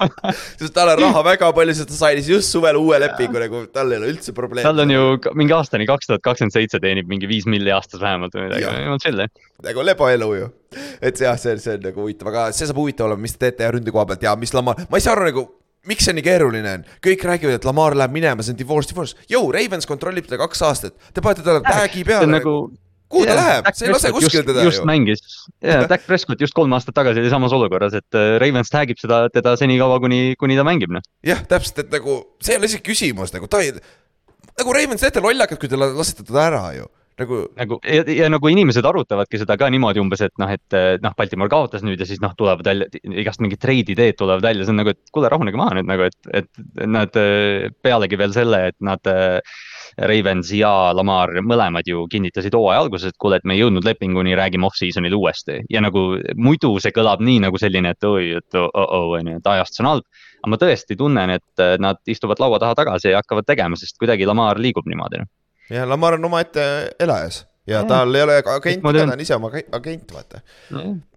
sest 0.60 0.74
tal 0.76 0.92
on 0.92 1.00
raha 1.06 1.24
väga 1.30 1.50
palju, 1.56 1.76
sest 1.78 1.92
ta 1.92 1.96
sai 1.96 2.18
siis 2.18 2.28
just 2.34 2.52
suvel 2.52 2.78
uue 2.80 3.00
lepingu 3.00 3.40
nagu, 3.40 3.64
tal 3.72 3.94
ei 3.94 4.02
ole 4.02 4.12
üldse 4.12 4.36
probleemi. 4.36 4.66
tal 4.66 4.84
on 4.84 4.92
ju 4.92 5.34
mingi 5.40 5.56
aastani 5.56 5.88
kaks 5.88 6.12
tuhat 6.12 6.26
kakskümmend 6.26 6.56
seitse 6.56 6.82
teenib 6.84 7.08
mingi 7.10 7.30
viis 7.30 7.48
milli 7.48 7.72
aastas 7.72 8.02
vähemalt 8.04 8.36
või 8.36 8.48
midagi 8.50 8.68
Jah., 8.68 8.78
jumal 8.84 9.02
chill. 9.04 9.26
nagu 9.64 9.88
leboelu 9.88 10.30
ju. 10.42 10.52
et 11.00 11.24
jah, 11.24 11.40
see, 11.40 11.56
see 11.64 11.78
on 11.78 11.88
nagu 11.88 12.04
huvitav, 12.04 12.32
aga 12.34 12.46
see 12.52 12.68
saab 12.68 12.80
huvitav 12.82 13.08
olema, 13.08 13.24
mis 13.24 13.36
te 13.36 13.46
teete 13.48 13.72
ründe 13.78 13.94
koha 13.94 14.08
pealt 14.12 14.28
ja 14.28 14.36
mis 14.36 14.52
Lamar, 14.56 14.84
ma 14.90 15.00
ei 15.00 15.04
saa 15.04 15.16
aru 15.16 15.30
nagu 15.30 15.48
miks 15.88 16.06
see 16.08 16.14
nii 16.16 16.24
keeruline 16.24 16.70
on, 16.78 16.86
kõik 17.04 17.24
räägivad, 17.28 17.58
et 17.58 17.66
Lamar 17.68 17.96
läheb 17.98 18.14
minema, 18.14 18.44
see 18.44 18.54
on 18.54 18.60
divorce, 18.60 18.88
divorce, 18.90 19.18
jõu, 19.30 19.50
Ravens 19.54 19.88
kontrollib 19.88 20.28
teda 20.28 20.40
kaks 20.40 20.64
aastat, 20.64 20.96
te 21.12 21.24
panete 21.24 21.44
talle 21.44 21.60
tag'i 21.64 22.00
see 22.00 22.08
peale 22.08 22.28
on 22.28 22.32
nagu 22.36 22.54
nagu. 22.54 22.83
Kuhu 23.12 23.26
ta 23.28 23.36
läheb, 23.38 23.68
see 23.76 23.88
ei 23.88 23.94
lase 23.94 24.12
kuskile 24.14 24.44
teda 24.48 24.64
just 24.66 24.82
ju. 24.82 24.88
mängis, 24.88 25.22
jaa, 25.64 25.84
Dak 25.90 26.06
Prescott 26.08 26.40
just 26.40 26.56
kolm 26.56 26.72
aastat 26.76 26.96
tagasi 26.96 27.22
oli 27.22 27.32
samas 27.32 27.54
olukorras, 27.56 27.96
et 27.98 28.18
äh, 28.18 28.36
Ravens 28.42 28.72
tag 28.72 28.90
ib 28.94 29.00
seda, 29.00 29.24
teda 29.34 29.56
senikaua, 29.60 30.00
kuni, 30.02 30.22
kuni 30.40 30.58
ta 30.58 30.66
mängib, 30.66 30.94
noh. 30.94 31.04
jah, 31.26 31.44
täpselt, 31.50 31.84
et 31.84 31.94
nagu 31.94 32.20
see 32.44 32.56
ei 32.56 32.62
ole 32.62 32.70
isegi 32.70 32.86
küsimus 32.90 33.34
nagu 33.36 33.50
ta 33.50 33.62
ei, 33.64 33.74
nagu 34.58 34.76
Ravens 34.76 35.04
teete 35.04 35.22
lollakad, 35.24 35.60
kui 35.60 35.70
te 35.70 35.80
la- 35.80 35.92
lasete 35.94 36.26
teda 36.26 36.46
ära 36.48 36.64
ju, 36.78 36.88
nagu 37.20 37.40
nagu 37.58 37.78
ja, 37.86 38.02
ja 38.10 38.30
nagu 38.32 38.50
inimesed 38.50 38.86
arutavadki 38.88 39.38
seda 39.42 39.56
ka 39.60 39.68
niimoodi 39.72 40.02
umbes, 40.02 40.24
et 40.26 40.34
noh, 40.40 40.50
et 40.50 40.76
eh, 40.78 40.96
noh, 41.02 41.14
Baltimore 41.18 41.52
kaotas 41.52 41.84
nüüd 41.86 42.00
ja 42.00 42.08
siis 42.08 42.22
noh, 42.24 42.34
tulevad 42.38 42.66
välja, 42.66 42.88
igast 43.22 43.42
mingid 43.44 43.62
treidideed 43.62 44.18
tulevad 44.18 44.42
välja, 44.44 44.66
see 44.66 44.74
on 44.74 44.80
nagu, 44.82 44.94
et 44.94 45.14
kuule, 45.14 45.30
rahunege 45.32 45.60
maha 45.60 45.78
nüüd 45.78 45.90
nagu, 45.90 46.08
et, 46.08 46.18
et 46.42 46.64
nad 46.90 47.20
eh, 47.20 47.70
pealegi 47.84 48.18
veel 48.18 48.34
selle, 48.34 48.64
et 48.72 48.78
nad 48.84 49.12
eh, 49.12 49.38
Ravens 49.98 50.50
ja 50.56 50.70
Lamar 50.96 51.32
mõlemad 51.44 51.86
ju 51.88 52.06
kinnitasid 52.10 52.54
hooaja 52.56 52.82
alguses, 52.84 53.12
et 53.12 53.18
kuule, 53.20 53.38
et 53.38 53.46
me 53.48 53.56
ei 53.56 53.62
jõudnud 53.62 53.86
lepinguni, 53.86 54.34
räägime 54.38 54.68
off-season'il 54.68 55.14
uuesti 55.14 55.60
ja 55.70 55.82
nagu 55.84 56.04
muidu 56.36 56.74
see 56.82 56.94
kõlab 56.94 57.22
nii 57.24 57.44
nagu 57.46 57.60
selline, 57.60 57.94
et 57.94 58.08
oi, 58.08 58.34
et 58.40 58.60
oh-oh 58.60 59.16
on 59.18 59.32
ju, 59.32 59.38
et 59.40 59.50
ajastus 59.54 59.84
on 59.84 59.90
halb. 59.92 60.20
aga 60.42 60.52
ma 60.52 60.60
tõesti 60.60 60.98
tunnen, 61.00 61.36
et 61.38 61.64
eh, 61.64 61.76
nad 61.80 62.00
istuvad 62.10 62.42
laua 62.42 62.60
taha 62.62 62.76
tagasi 62.82 63.14
ja 63.14 63.22
hakkavad 63.22 63.46
tegema, 63.48 63.78
sest 63.80 63.98
kuidagi 64.00 64.26
Lamar 64.28 64.60
liigub 64.60 64.86
niimoodi 64.90 65.22
noh. 65.22 65.32
ja 65.70 65.88
Lamar 65.88 66.18
on 66.18 66.30
omaette 66.30 66.66
elajas 67.00 67.44
ja 67.66 67.80
Jaa. 67.80 67.88
tal 67.88 68.14
ei 68.14 68.22
ole 68.22 68.38
agenti 68.44 68.82
ta 68.82 69.12
on 69.12 69.20
ise 69.20 69.34
oma 69.34 69.48
ag- 69.48 69.72
agent, 69.72 70.12
vaata. 70.12 70.40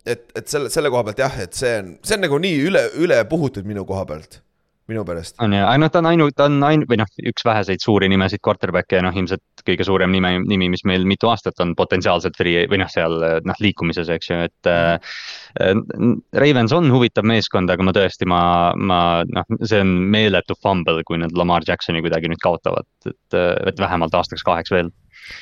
et, 0.05 0.31
et 0.35 0.47
selle, 0.47 0.69
selle 0.69 0.89
koha 0.89 1.03
pealt 1.09 1.19
jah, 1.25 1.39
et 1.43 1.53
see 1.57 1.73
on, 1.81 1.95
see 2.03 2.15
on 2.15 2.23
nagu 2.23 2.39
nii 2.39 2.59
üle, 2.69 2.83
üle 3.03 3.17
puhutud 3.29 3.67
minu 3.67 3.83
koha 3.85 4.05
pealt, 4.07 4.39
minu 4.87 5.03
meelest. 5.07 5.35
on 5.43 5.53
ju, 5.53 5.61
aga 5.61 5.77
noh, 5.81 5.91
ta 5.91 6.01
on 6.01 6.09
ainu-, 6.11 6.29
ta 6.35 6.47
on 6.47 6.57
ainu- 6.67 6.87
või 6.89 6.99
noh, 7.01 7.09
üks 7.31 7.45
väheseid 7.47 7.83
suuri 7.83 8.09
nimesid 8.11 8.41
quarterback'e 8.45 8.99
ja 8.99 9.05
noh, 9.05 9.15
ilmselt 9.15 9.63
kõige 9.67 9.87
suurem 9.87 10.13
nime, 10.13 10.37
nimi, 10.47 10.69
mis 10.73 10.83
meil 10.87 11.05
mitu 11.09 11.29
aastat 11.31 11.59
on 11.63 11.73
potentsiaalselt 11.77 12.37
free 12.39 12.65
või 12.71 12.81
noh, 12.81 12.91
seal 12.91 13.17
noh, 13.47 13.63
liikumises, 13.63 14.11
eks 14.13 14.31
ju, 14.31 14.41
et 14.47 14.71
äh,. 14.71 15.17
Ravens 16.37 16.73
on 16.75 16.91
huvitav 16.93 17.25
meeskond, 17.27 17.71
aga 17.73 17.83
ma 17.83 17.93
tõesti, 17.95 18.27
ma, 18.29 18.41
ma 18.77 18.99
noh, 19.25 19.47
see 19.63 19.81
on 19.81 19.95
meeletu 20.13 20.55
fumble, 20.61 21.01
kui 21.07 21.17
nad 21.21 21.33
Lamar 21.37 21.65
Jacksoni 21.67 22.03
kuidagi 22.05 22.29
nüüd 22.31 22.41
kaotavad, 22.43 22.87
et, 23.09 23.37
et 23.37 23.81
vähemalt 23.81 24.15
aastaks 24.15 24.45
kaheks 24.45 24.73
veel. 24.75 24.91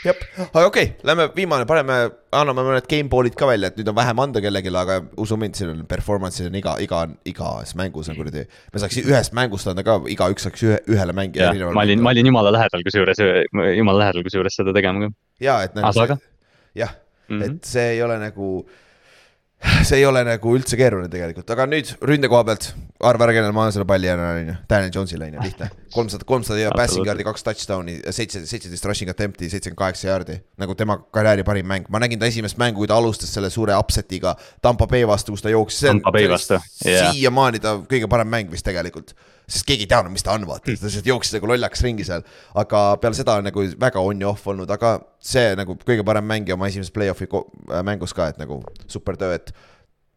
jah, 0.05 0.19
aga 0.45 0.65
okei 0.69 0.89
okay,, 0.89 1.07
lähme 1.07 1.27
viimane, 1.35 1.67
paneme, 1.69 1.97
anname 2.35 2.65
mõned 2.67 2.89
gameball'id 2.91 3.37
ka 3.39 3.49
välja, 3.49 3.71
et 3.71 3.79
nüüd 3.79 3.91
on 3.91 3.97
vähem 3.97 4.21
anda 4.25 4.43
kellelegi, 4.43 4.73
aga 4.81 4.99
usu 5.21 5.37
mind, 5.39 5.57
siin 5.59 5.71
on 5.73 5.85
performance'id 5.89 6.49
on 6.49 6.59
iga, 6.61 6.75
iga, 6.83 7.05
igas 7.31 7.75
mängus 7.79 8.11
on 8.11 8.19
kuradi. 8.19 8.45
me 8.73 8.83
saaks 8.83 8.99
ühest 9.03 9.37
mängust 9.37 9.71
anda 9.71 9.85
ka, 9.87 9.99
igaüks 10.11 10.47
saaks 10.47 10.65
ühe, 10.67 10.81
ühele 10.91 11.15
mängija 11.17 11.53
ma 11.75 11.85
olin, 11.85 12.03
ma 12.03 12.15
olin 12.15 12.31
jumala 12.31 12.53
lähedal 12.55 12.85
kusjuures, 12.87 13.23
jumala 13.77 14.05
lähedal 14.05 14.25
kusjuures 14.27 14.61
seda 14.61 14.75
tegema 14.75 15.07
ka. 15.07 15.13
ja 15.43 15.61
et 15.67 15.75
nagu 15.77 16.19
jah, 16.75 16.95
Mhm. 17.29 17.41
et 17.41 17.65
see 17.65 17.95
ei 17.95 18.01
ole 18.05 18.17
nagu, 18.21 18.49
see 19.85 19.99
ei 20.01 20.05
ole 20.05 20.21
nagu 20.25 20.53
üldse 20.57 20.77
keeruline 20.79 21.09
tegelikult, 21.11 21.49
aga 21.53 21.65
nüüd 21.69 21.89
ründe 22.05 22.29
koha 22.31 22.43
pealt, 22.47 22.67
arva 23.05 23.27
ära, 23.27 23.35
kellele 23.37 23.55
ma 23.55 23.65
annan 23.65 23.75
selle 23.75 23.87
palli 23.89 24.09
jälle, 24.09 24.25
on 24.31 24.49
ju, 24.51 24.55
Daniel 24.69 24.91
Jones'ile 24.93 25.27
on 25.27 25.37
ju, 25.37 25.45
lihtne. 25.45 25.69
kolmsada, 25.95 26.27
kolmsada 26.27 26.59
ja 26.59 26.73
passing 26.75 27.07
yard'i, 27.07 27.25
kaks 27.27 27.45
touchdown'i, 27.47 27.97
seitse, 28.15 28.43
seitseteist 28.49 28.87
rushing 28.89 29.11
attempt'i, 29.11 29.49
seitsekümmend 29.51 29.81
kaheksa 29.81 30.09
yard'i. 30.11 30.39
nagu 30.61 30.75
tema 30.77 30.97
karjääri 31.15 31.45
parim 31.47 31.69
mäng, 31.71 31.87
ma 31.93 32.01
nägin 32.03 32.21
ta 32.21 32.29
esimest 32.29 32.59
mängu, 32.61 32.83
kui 32.83 32.91
ta 32.91 32.99
alustas 32.99 33.31
selle 33.33 33.49
suure 33.53 33.77
upset'iga 33.79 34.35
Tampa 34.61 34.89
Bay 34.91 35.07
vastu, 35.07 35.35
kus 35.35 35.45
ta 35.45 35.53
jooksis. 35.53 35.87
Tampa 35.87 36.13
Bay 36.15 36.29
vastu, 36.31 36.59
jah. 36.85 37.13
siiamaani 37.13 37.63
ta 37.63 37.77
kõige 37.85 38.11
parem 38.11 38.31
mäng 38.31 38.51
vist 38.51 38.67
tegelikult 38.67 39.15
sest 39.45 39.65
keegi 39.67 39.85
ei 39.85 39.89
teadnud, 39.89 40.13
mis 40.15 40.25
ta 40.25 40.33
on, 40.33 40.45
vaata, 40.49 40.65
ta 40.65 40.73
lihtsalt 40.73 41.05
jooksis 41.05 41.35
nagu 41.37 41.49
lollaks 41.51 41.83
ringi 41.85 42.05
seal. 42.07 42.23
aga 42.57 42.85
peale 43.01 43.17
seda 43.17 43.37
on 43.39 43.45
nagu 43.45 43.65
väga 43.81 44.01
on 44.01 44.23
ja 44.23 44.31
off 44.31 44.47
olnud, 44.49 44.71
aga 44.73 44.95
see 45.25 45.53
nagu 45.57 45.77
kõige 45.81 46.05
parem 46.05 46.27
mängija 46.29 46.57
oma 46.57 46.69
esimeses 46.71 46.93
play-off'i 46.93 47.29
äh, 47.29 47.79
mängus 47.85 48.13
ka, 48.15 48.29
et 48.31 48.41
nagu 48.41 48.61
super 48.91 49.17
töö, 49.19 49.33
et 49.37 49.53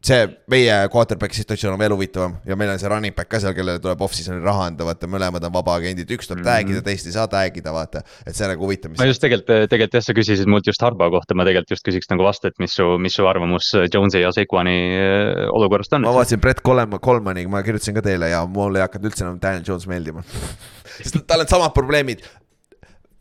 see 0.05 0.27
meie 0.53 0.75
quarterback'i 0.93 1.41
situatsioon 1.41 1.75
on 1.75 1.81
veel 1.81 1.93
huvitavam 1.97 2.37
ja 2.47 2.55
meil 2.59 2.71
on 2.71 2.79
see 2.79 2.91
running 2.91 3.15
back 3.17 3.31
ka 3.33 3.41
seal, 3.43 3.55
kellele 3.57 3.81
tuleb 3.83 4.03
off-season'i 4.07 4.45
raha 4.45 4.69
anda, 4.71 4.87
vaata 4.87 5.09
mõlemad 5.11 5.43
on 5.49 5.55
vabaagendid, 5.57 6.11
üks 6.15 6.31
tuleb 6.31 6.45
tag 6.47 6.71
ida, 6.71 6.83
teist 6.87 7.09
ei 7.11 7.17
saa 7.17 7.27
tag 7.31 7.59
ida, 7.59 7.73
vaata. 7.75 8.05
et 8.23 8.37
see 8.39 8.47
nagu 8.47 8.63
huvitav, 8.63 8.93
ma 8.95 9.03
mis 9.03 9.11
just 9.11 9.25
tegelikult, 9.25 9.67
tegelikult 9.73 9.99
jah, 9.99 10.07
sa 10.07 10.15
küsisid 10.15 10.51
mult 10.51 10.71
just 10.71 10.87
Harbo 10.87 11.11
kohta, 11.17 11.35
ma 11.35 11.47
tegelikult 11.49 11.75
just 11.75 11.87
küsiks 11.89 12.11
nagu 12.13 12.27
vastu, 12.27 12.53
et 12.53 12.63
mis 12.63 12.79
su, 12.79 12.87
mis 13.03 13.19
su 13.19 13.27
arvamus 13.27 13.73
Jones'i 13.89 14.23
ja 14.23 14.31
Sequani 14.35 14.79
äh, 14.95 15.45
olukorrast 15.51 15.99
on 15.99 16.07
ma? 16.07 16.15
vaatasin 16.21 16.47
Brett 16.47 16.63
Coleman, 16.63 17.03
Colemani, 17.03 17.49
ma 17.51 17.65
kirjutasin 17.67 17.99
ka 17.99 18.07
teile 18.07 18.31
ja 18.31 18.45
mulle 18.47 18.79
ei 18.79 18.87
hakanud 18.87 19.11
üldse 19.11 19.27
enam 19.27 19.43
Daniel 19.43 19.67
Jones 19.67 19.91
meeldima. 19.91 20.23
sest 21.03 21.25
tal 21.27 21.43
on 21.43 21.51
samad 21.51 21.75
probleemid. 21.75 22.23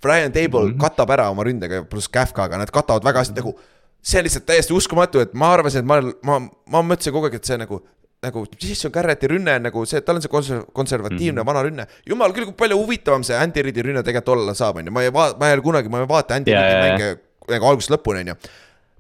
Brian 0.02 0.32
Table 0.32 0.68
mm 0.68 0.74
-hmm. 0.74 0.82
katab 0.82 1.10
ära 1.10 1.30
oma 1.30 1.44
ründega 1.44 1.84
pluss 1.90 2.08
Kafkaga, 2.08 2.58
nad 2.58 2.72
katavad 2.72 3.04
väga 3.04 3.20
hästi 3.20 3.42
nagu. 3.42 3.58
see 4.02 4.20
on 4.20 4.24
lihtsalt 4.24 4.46
täiesti 4.46 4.74
uskumatu, 4.74 5.20
et 5.20 5.34
ma 5.34 5.54
arvasin, 5.54 5.80
et 5.80 5.86
ma, 5.86 6.02
ma, 6.24 6.40
ma 6.70 6.82
mõtlesin 6.82 7.12
kogu 7.12 7.26
aeg, 7.26 7.34
et 7.36 7.46
see 7.46 7.58
nagu 7.58 7.82
nagu 8.24 8.46
Jason 8.62 8.92
Garretti 8.92 9.28
rünne 9.28 9.60
nagu 9.60 9.86
see, 9.86 10.02
tal 10.02 10.16
on 10.16 10.22
see 10.22 10.32
konser-, 10.32 10.64
konservatiivne 10.74 11.42
mm 11.42 11.44
-hmm. 11.44 11.46
vana 11.46 11.64
rünne. 11.64 11.88
jumal 12.06 12.34
küll, 12.34 12.46
kui 12.46 12.54
palju 12.54 12.78
huvitavam 12.78 13.24
see 13.24 13.38
Andy 13.38 13.62
Reidi 13.62 13.82
rünne 13.82 14.04
tegelikult 14.04 14.38
olla 14.38 14.54
saab, 14.54 14.78
on 14.78 14.86
ju, 14.86 14.92
ma 14.92 15.04
ei 15.04 15.14
vaata, 15.14 15.38
ma 15.40 15.48
ei 15.48 15.54
ole 15.54 15.62
kunagi, 15.62 15.90
ma 15.90 16.00
ei 16.00 16.08
vaata 16.08 16.36
Andy 16.36 16.54
Reidi 16.54 16.90
mänge 16.90 17.20
nagu 17.48 17.66
algusest 17.66 17.92
lõpuni, 17.92 18.20
on 18.20 18.28
ju 18.28 18.36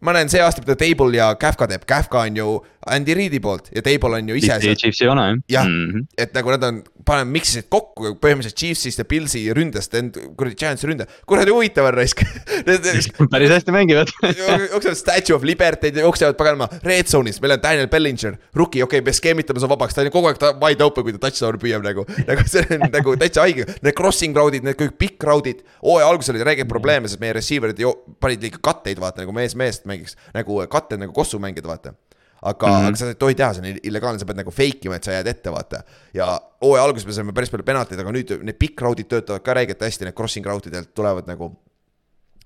ma 0.01 0.13
näen 0.13 0.29
see 0.29 0.41
aasta, 0.43 0.61
mida 0.61 0.77
Table 0.79 1.15
ja 1.17 1.31
Kafka 1.39 1.67
teeb, 1.69 1.85
Kafka 1.89 2.21
on 2.27 2.37
ju 2.37 2.57
Andy 2.87 3.15
Reidi 3.17 3.39
poolt 3.43 3.71
ja 3.75 3.81
Table 3.81 4.19
on 4.19 4.29
ju 4.29 4.37
ise 4.39 4.59
seal 4.61 4.77
Chiefsi 4.79 5.07
vana 5.09 5.27
jah 5.27 5.37
Jah. 5.49 5.65
mm. 5.65 5.91
-hmm. 5.91 6.05
et 6.17 6.33
nagu 6.33 6.51
nad 6.53 6.63
on, 6.63 6.81
paneme, 7.05 7.31
miksisid 7.31 7.67
kokku 7.69 8.13
põhimõtteliselt 8.21 8.57
Chiefsist 8.59 9.01
ja 9.01 9.05
Pillsi 9.05 9.41
ründest 9.53 9.95
kuradi 10.37 10.55
Giantsi 10.59 10.87
ründe, 10.87 11.07
kuradi 11.25 11.51
huvitav 11.51 11.89
on 11.89 11.97
raisk. 11.97 12.21
päris 13.33 13.49
hästi 13.49 13.71
mängivad 13.71 14.11
jooksevad 14.73 14.97
Statue 14.97 15.35
of 15.35 15.43
Liberty'd 15.43 15.97
ja 15.97 16.05
jooksevad 16.05 16.37
paganama 16.37 16.69
red 16.83 17.09
zone'is, 17.09 17.41
meil 17.41 17.57
on 17.57 17.63
Daniel 17.63 17.87
Bellinger, 17.87 18.37
rookie, 18.55 18.83
okei 18.83 18.99
okay,, 18.99 19.05
me 19.05 19.13
skeemitame 19.13 19.59
su 19.59 19.69
vabaks, 19.69 19.95
ta 19.95 20.05
on 20.05 20.11
kogu 20.13 20.29
aeg 20.31 20.61
wide 20.61 20.83
open, 20.83 21.03
kui 21.07 21.15
ta 21.15 21.23
touchdown'i 21.27 21.61
püüab 21.63 21.85
nagu. 21.85 22.05
nagu 22.27 22.47
see 22.47 22.65
on 22.77 22.85
nagu 22.91 23.15
täitsa 23.17 23.47
haige, 23.47 23.65
need 23.81 23.97
crossing 23.97 24.37
round'id, 24.37 24.67
need 24.67 24.77
kõik 24.79 24.97
pikk 24.99 25.27
round'id. 25.27 25.63
hooaja 25.81 26.07
alguses 26.07 26.35
oli 26.35 26.45
räige 26.45 26.67
probleeme, 26.69 27.09
sest 27.09 27.23
meie 27.23 27.33
receiver'id 27.37 27.81
panid 28.21 28.43
liiga 28.43 28.61
katteid, 28.63 29.01
vaata 29.01 29.23
nagu 29.23 29.35
mees 29.35 29.55
meest 29.57 29.86
mängiks, 29.87 30.17
nagu 30.35 30.59
katted 30.71 31.01
nagu 31.01 31.15
kossu 31.15 31.39
mängida, 31.43 31.69
vaata 31.71 31.95
aga 32.41 32.67
mm, 32.67 32.73
-hmm. 32.73 32.87
aga 32.87 32.97
sa 32.97 33.07
ei 33.07 33.15
tohi 33.15 33.35
teha, 33.35 33.53
see 33.53 33.63
on 33.63 33.79
illegaalne, 33.83 34.19
sa 34.19 34.25
pead 34.25 34.37
nagu 34.37 34.51
fake 34.53 34.85
ima, 34.85 34.95
et 34.95 35.03
sa 35.03 35.15
jääd 35.15 35.27
ette, 35.27 35.51
vaata. 35.51 35.81
ja 36.13 36.27
hooaja 36.61 36.83
alguses 36.83 37.07
me 37.07 37.13
saime 37.13 37.33
päris 37.33 37.49
palju 37.49 37.65
penaltid, 37.65 37.99
aga 37.99 38.13
nüüd 38.13 38.35
need 38.43 38.59
pikk 38.59 38.81
round'id 38.85 39.09
töötavad 39.09 39.41
ka 39.45 39.55
räigelt 39.57 39.81
hästi, 39.81 40.05
need 40.05 40.17
crossing 40.17 40.45
route 40.45 40.69
idelt 40.69 40.93
tulevad 40.93 41.27
nagu 41.27 41.55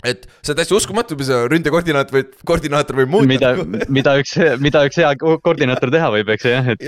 et 0.04 0.28
see 0.42 0.54
on 0.54 0.60
täiesti 0.60 0.76
uskumatu, 0.78 1.18
mis 1.20 1.30
ründekoordinaat 1.52 2.14
või 2.14 2.26
koordinaator 2.48 3.02
võib 3.02 3.12
muuta. 3.14 3.30
mida, 3.30 3.52
mida 3.98 4.16
üks, 4.22 4.36
mida 4.62 4.84
üks 4.88 5.00
hea 5.02 5.12
koordinaator 5.22 5.92
teha 5.94 6.12
võib, 6.16 6.32
eks 6.36 6.48
ju 6.48 6.54
jah, 6.56 6.72
et, 6.74 6.86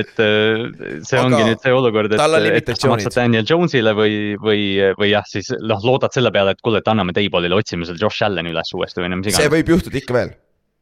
et 0.00 0.14
see 0.16 1.18
Aga 1.20 1.26
ongi 1.26 1.42
nüüd 1.50 1.62
see 1.62 1.74
olukord, 1.76 2.16
et, 2.16 2.22
on 2.22 2.48
et 2.50 2.86
maksad 2.92 3.18
Daniel 3.18 3.46
Jones'ile 3.48 3.94
või, 3.96 4.16
või, 4.42 4.64
või 4.98 5.12
jah, 5.12 5.26
siis 5.30 5.52
noh, 5.60 5.82
loodad 5.86 6.14
selle 6.16 6.32
peale, 6.34 6.56
et 6.56 6.64
kuule, 6.64 6.82
et 6.82 6.90
anname 6.90 7.14
Dayballile, 7.16 7.58
otsime 7.58 7.86
selle 7.88 8.00
Josh 8.02 8.26
Allan'i 8.26 8.52
üles 8.54 8.72
uuesti 8.76 9.02
või 9.02 9.12
no 9.12 9.20
mis 9.20 9.30
see 9.30 9.36
iganes. 9.44 9.54
võib 9.54 9.72
juhtuda 9.76 10.00
ikka 10.02 10.16
veel. 10.16 10.34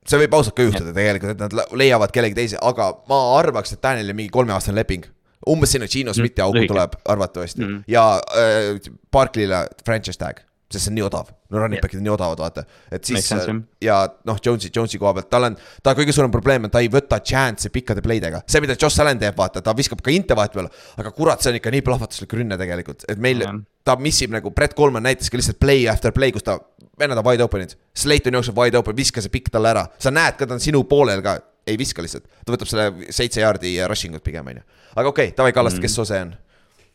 see 0.04 0.20
võib 0.20 0.38
ausalt 0.38 0.56
ka 0.56 0.66
juhtuda 0.68 0.94
tegelikult, 0.96 1.36
et 1.36 1.44
nad 1.44 1.58
le- 1.60 1.68
leiavad 1.84 2.12
kellegi 2.14 2.38
teise, 2.40 2.58
aga 2.60 2.90
ma 3.10 3.20
arvaks, 3.38 3.76
et 3.76 3.84
Danielil 3.84 4.16
mingi 4.16 4.32
kolmeaastane 4.32 4.76
leping. 4.80 5.06
umbes 5.48 5.74
sinna 5.76 5.86
Gino 5.90 6.12
Smithi 6.16 6.40
auku 6.40 6.56
lühike. 6.56 6.72
tuleb 6.72 6.94
arvatavasti 7.04 7.60
mm. 7.60 7.70
Mhm. 7.70 7.82
ja 7.88 8.04
äh, 8.32 8.90
Barclay'le 9.12 9.66
franchise 9.84 10.18
tag, 10.18 10.40
sest 10.74 10.88
see 10.88 10.92
on 10.92 10.98
nii 10.98 11.06
odav. 11.06 11.30
no 11.50 11.60
running 11.60 11.82
back'id 11.82 12.00
on 12.00 12.06
nii 12.08 12.14
odavad, 12.14 12.40
vaata, 12.42 12.64
et 12.92 13.06
siis 13.06 13.28
jah. 13.30 13.46
ja 13.84 13.98
noh, 14.28 14.40
Jones'i, 14.44 14.70
Jones'i 14.74 15.00
koha 15.00 15.14
pealt, 15.18 15.30
tal 15.32 15.48
on, 15.48 15.56
ta 15.84 15.94
kõige 15.96 16.14
suurem 16.16 16.32
probleem 16.34 16.66
on, 16.66 16.72
ta 16.74 16.82
ei 16.84 16.90
võta 16.92 17.20
chance'e 17.22 17.72
pikkade 17.74 18.02
pleidega. 18.04 18.42
see, 18.50 18.62
mida 18.64 18.76
Josh 18.80 19.00
Allan 19.02 19.20
teeb, 19.20 19.36
vaata, 19.38 19.62
ta 19.64 19.76
viskab 19.76 20.02
ka 20.04 20.12
inte 20.14 20.36
vahepeal, 20.38 20.68
aga 21.00 21.14
kurat, 21.14 21.42
see 21.42 21.54
on 21.54 21.60
ikka 21.60 21.72
nii 21.74 21.86
plahvatuslik 21.86 22.36
rünne 22.38 22.58
tegelikult, 22.60 23.06
et 23.08 23.22
meil 23.22 23.46
Jah. 23.46 23.56
ta 23.86 23.96
missib 24.00 24.34
nagu, 24.34 24.52
Brett 24.54 24.76
Coleman 24.78 25.06
näitas 25.06 25.30
ka 25.30 25.40
lihtsalt 25.40 25.60
play 25.62 25.88
after 25.90 26.14
play, 26.16 26.34
kus 26.34 26.46
ta, 26.46 26.58
vennad 26.98 27.18
on 27.18 27.26
wide 27.26 27.44
open'id. 27.44 27.74
Slayton 27.96 28.38
jookseb 28.38 28.58
wide 28.58 28.78
open, 28.78 28.96
viska 28.96 29.22
see 29.22 29.32
pikk 29.32 29.50
talle 29.54 29.72
ära, 29.74 29.88
sa 30.02 30.12
näed 30.14 30.38
ka, 30.38 30.48
ta 30.48 30.56
on 30.58 30.62
sinu 30.62 30.84
poolel 30.90 31.22
ka, 31.24 31.38
ei 31.66 31.78
viska 31.80 32.04
lihtsalt. 32.04 32.26
ta 32.44 32.54
võtab 32.54 32.70
selle 32.70 33.12
seitse 33.14 33.42
jaardi 33.42 33.76
rushing 33.88 34.16
ut 34.16 34.24
pigem, 34.24 34.46
on 34.50 34.60
ju. 34.60 34.64
aga 34.94 35.08
okei 35.08 35.30
okay,, 35.30 35.36
davai 35.36 35.54
Kallaste, 35.56 35.82
kes 35.82 35.96
su 35.96 36.06
see 36.08 36.20
on? 36.26 36.34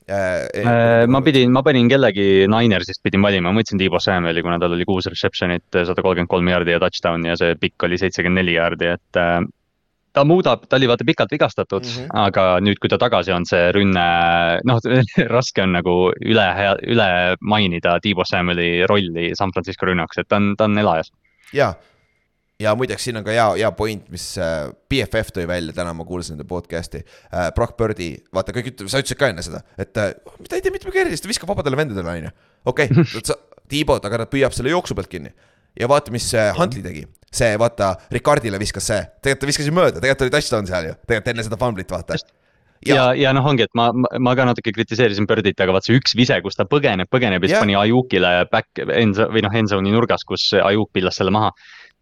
Äh, 0.09 1.05
ma 1.07 1.21
pidin, 1.21 1.51
ma 1.53 1.61
panin 1.65 1.89
kellegi 1.91 2.47
Ninersist 2.49 3.03
pidin 3.05 3.21
valima, 3.21 3.51
ma 3.51 3.61
võtsin 3.61 3.79
Tiibo 3.81 4.01
Samueli, 4.01 4.41
kuna 4.45 4.57
tal 4.61 4.73
oli 4.73 4.87
kuus 4.87 5.09
reception'it, 5.11 5.67
sada 5.73 6.01
kolmkümmend 6.01 6.31
kolm 6.31 6.49
jaardi 6.49 6.73
ja 6.73 6.81
touchdown'i 6.81 7.29
ja 7.29 7.37
see 7.39 7.55
pikk 7.59 7.87
oli 7.87 7.99
seitsekümmend 8.01 8.41
neli 8.41 8.55
jaardi, 8.57 8.93
et 8.97 9.19
äh, 9.21 9.41
ta 10.13 10.23
muudab, 10.25 10.65
ta 10.69 10.79
oli 10.79 10.89
vaata 10.89 11.05
pikalt 11.05 11.31
vigastatud 11.31 11.85
mm. 11.85 11.91
-hmm. 11.91 12.25
aga 12.25 12.45
nüüd, 12.65 12.81
kui 12.81 12.89
ta 12.89 12.97
tagasi 12.97 13.33
on, 13.35 13.45
see 13.45 13.71
rünne, 13.75 14.07
noh, 14.65 14.81
raske 15.35 15.63
on 15.63 15.75
nagu 15.77 15.95
üle, 16.25 16.47
üle 16.87 17.09
mainida 17.41 17.99
Tiibo 18.01 18.25
Samueli 18.25 18.87
rolli 18.89 19.31
San 19.35 19.53
Francisco 19.53 19.85
rünnakus, 19.85 20.23
et 20.23 20.29
ta 20.29 20.41
on, 20.41 20.55
ta 20.57 20.65
on 20.65 20.77
elajas. 20.77 21.11
ja, 21.53 21.73
ja 22.59 22.73
muideks 22.75 23.05
siin 23.07 23.19
on 23.19 23.25
ka 23.25 23.33
hea, 23.33 23.45
hea 23.61 23.69
point, 23.75 24.07
mis 24.13 24.25
äh, 24.41 24.69
BFF 24.91 25.33
tõi 25.35 25.45
välja, 25.49 25.75
täna 25.75 25.93
ma 25.95 26.05
kuulasin 26.07 26.35
nende 26.35 26.47
podcast'i 26.49 27.01
äh,. 27.01 27.51
Brock 27.55 27.77
Birdi, 27.79 28.11
vaata 28.35 28.55
kõik 28.55 28.73
ütlevad, 28.73 28.91
sa 28.91 29.03
ütlesid 29.03 29.19
ka 29.19 29.29
enne 29.31 29.45
seda, 29.45 29.61
et 29.79 29.99
äh, 29.99 30.11
ta 30.47 30.57
ei 30.57 30.65
tee 30.65 30.73
mitte 30.73 30.89
midagi 30.89 31.05
erilist, 31.05 31.25
ta 31.25 31.31
viskab 31.31 31.51
vabadele 31.53 31.79
vendadele, 31.79 32.15
on 32.15 32.27
ju. 32.27 32.33
okei 32.73 32.91
okay,, 32.97 33.37
Tiibot, 33.69 34.03
aga 34.05 34.23
ta 34.23 34.31
püüab 34.31 34.55
selle 34.55 34.73
jooksu 34.73 34.97
pealt 34.97 35.11
kinni. 35.11 35.31
ja 35.79 35.87
vaata, 35.89 36.11
mis 36.11 36.27
äh, 36.35 36.51
Huntley 36.57 36.83
tegi, 36.83 37.05
see 37.31 37.55
vaata, 37.61 37.93
Ricardile 38.11 38.59
viskas 38.61 38.91
see, 38.91 38.99
tegelikult 39.21 39.45
ta 39.45 39.53
viskas 39.53 39.71
ju 39.71 39.77
mööda, 39.79 40.03
tegelikult 40.03 40.27
oli 40.27 40.35
touchdown 40.35 40.69
seal 40.69 40.91
ju, 40.91 40.99
tegelikult 41.05 41.33
enne 41.35 41.47
seda 41.47 41.59
fumblit, 41.61 41.95
vaata. 41.95 42.19
ja, 42.83 42.95
ja, 42.95 43.09
ja 43.23 43.33
noh, 43.37 43.47
ongi, 43.47 43.69
et 43.69 43.75
ma, 43.77 43.87
ma 43.95 44.35
ka 44.35 44.49
natuke 44.49 44.73
kritiseerisin 44.75 45.29
Birdit, 45.29 45.61
aga 45.63 45.77
vaat 45.77 45.87
see 45.87 45.95
üks 45.95 46.17
vise, 46.17 46.41
kus 46.43 46.59
ta 46.59 46.67
põgeneb, 46.67 47.07
põgeneb 47.13 47.45
ja 47.45 47.53
siis 47.53 47.63
pani 47.63 47.79
Ayukile 47.79 48.33
back 48.51 48.83
end 48.83 49.21
või 49.31 49.45
noh, 49.47 49.55
end 49.61 49.71
zone'i 49.71 49.95
nurgas, 49.95 50.27
kus 50.27 50.51
Ayuk 50.59 50.91
pillas 50.91 51.21
selle 51.21 51.31
maha. 51.31 51.53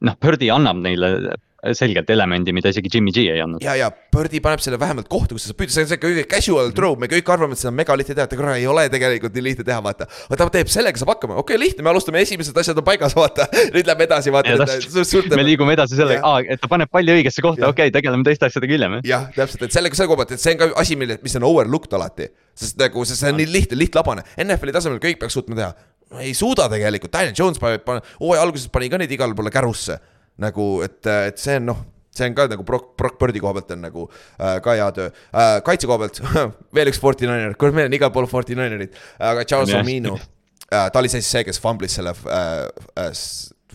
noh, 0.06 0.18
Birdi 0.22 0.52
annab 0.53 0.82
neile 0.84 1.11
selgelt 1.76 2.10
elemendi, 2.14 2.53
mida 2.53 2.69
isegi 2.69 2.91
Jimmy 2.94 3.11
G 3.11 3.24
ei 3.32 3.41
andnud. 3.41 3.64
ja, 3.65 3.74
ja 3.76 3.88
Birdi 4.14 4.40
paneb 4.44 4.61
selle 4.61 4.78
vähemalt 4.80 5.07
kohta, 5.10 5.36
kus 5.36 5.48
sa 5.49 5.56
püüda, 5.57 5.74
see 5.74 5.88
on 5.88 6.02
kõige 6.03 6.24
casual 6.30 6.69
throw, 6.78 6.94
me 6.99 7.10
kõik 7.11 7.32
arvame, 7.34 7.57
et 7.57 7.61
seda 7.61 7.72
on 7.72 7.80
mega 7.80 7.95
lihtne 7.98 8.14
teha, 8.14 8.28
aga 8.30 8.38
kurat 8.40 8.60
ei 8.60 8.68
ole 8.69 8.86
tegelikult 8.94 9.36
nii 9.36 9.45
lihtne 9.49 9.65
teha, 9.68 9.80
vaata. 9.84 10.07
aga 10.30 10.40
ta 10.44 10.48
teeb 10.53 10.72
sellega 10.72 11.02
saab 11.02 11.15
hakkama, 11.15 11.40
okei 11.41 11.57
okay,, 11.57 11.64
lihtne, 11.65 11.86
me 11.86 11.91
alustame 11.91 12.22
esimesed 12.22 12.61
asjad 12.61 12.78
on 12.78 12.86
paigas, 12.88 13.18
vaata, 13.18 13.49
nüüd 13.76 13.90
lähme 13.90 14.06
edasi, 14.06 14.34
vaata 14.34 14.53
et 14.53 15.34
me 15.34 15.48
liigume 15.49 15.74
edasi 15.78 15.98
sellega 15.98 16.22
Jah., 16.22 16.53
et 16.53 16.61
ta 16.61 16.69
paneb 16.72 16.94
palli 16.94 17.18
õigesse 17.18 17.44
kohta, 17.44 17.65
Jah. 17.65 17.74
okei 17.74 17.90
okay,, 17.90 17.98
tegeleme 17.98 18.28
teiste 18.28 18.52
asjadega 18.52 18.78
hiljem. 18.78 18.99
jah, 19.07 19.28
täpselt, 19.36 19.65
et 19.65 19.76
sellega 19.80 19.98
selle 19.98 20.14
koha 20.14 20.22
pealt, 20.24 20.38
et 20.38 20.45
see 20.45 20.53
on 20.53 20.61
ka 20.61 20.72
asi, 20.86 20.99
mille, 20.99 21.18
mis 21.26 21.38
on 21.41 21.49
overlooked 21.49 21.98
alati. 21.98 22.30
sest 22.57 22.78
nagu 22.80 23.06
see, 23.06 23.18
see 23.18 23.34
on 23.34 23.41
nii 23.41 23.49
lihtne, 23.49 23.82
lihtlabane, 23.82 24.26
NFL-i 24.45 24.78
tasemel 24.78 25.02
kõik 25.02 25.19
peaks 25.22 25.38
suutma 25.38 25.57
teha. 25.57 25.74
Ei 26.21 26.34
suuda 26.38 26.67
tegelikult, 26.71 27.11
Daniel 27.13 27.35
Jones 27.38 27.59
pani, 27.59 27.79
hooaja 28.21 28.45
alguses 28.45 28.71
pani 28.73 28.89
ka 28.91 28.99
neid 29.01 29.11
igale 29.11 29.35
poole 29.38 29.51
kärusse. 29.53 29.99
nagu, 30.38 30.65
et, 30.85 31.01
et 31.07 31.39
see 31.41 31.55
on 31.57 31.65
noh, 31.71 31.79
see 32.13 32.27
on 32.29 32.35
ka 32.38 32.45
nagu 32.51 32.65
Brock, 32.65 32.91
Brock 32.99 33.17
Birdi 33.21 33.41
koha 33.41 33.55
pealt 33.57 33.71
on 33.73 33.84
nagu 33.88 34.07
äh, 34.38 34.59
ka 34.61 34.75
hea 34.77 34.88
töö 34.93 35.09
äh,. 35.09 35.57
kaitse 35.65 35.89
koha 35.89 36.03
pealt 36.03 36.21
veel 36.77 36.91
üks 36.91 37.01
Fortinainer, 37.01 37.55
kurat, 37.57 37.75
meil 37.77 37.89
on 37.89 37.97
igal 37.97 38.13
pool 38.13 38.29
Fortinainerid, 38.29 38.93
aga 39.17 39.45
Charles. 39.49 39.73
Omino 39.79 40.17
äh,, 40.17 40.88
ta 40.93 41.01
oli 41.01 41.09
siis 41.09 41.29
see, 41.29 41.45
kes 41.47 41.61
fumblis 41.63 41.97
selle 41.97 42.13
äh, 42.13 42.67
äh, 43.01 43.11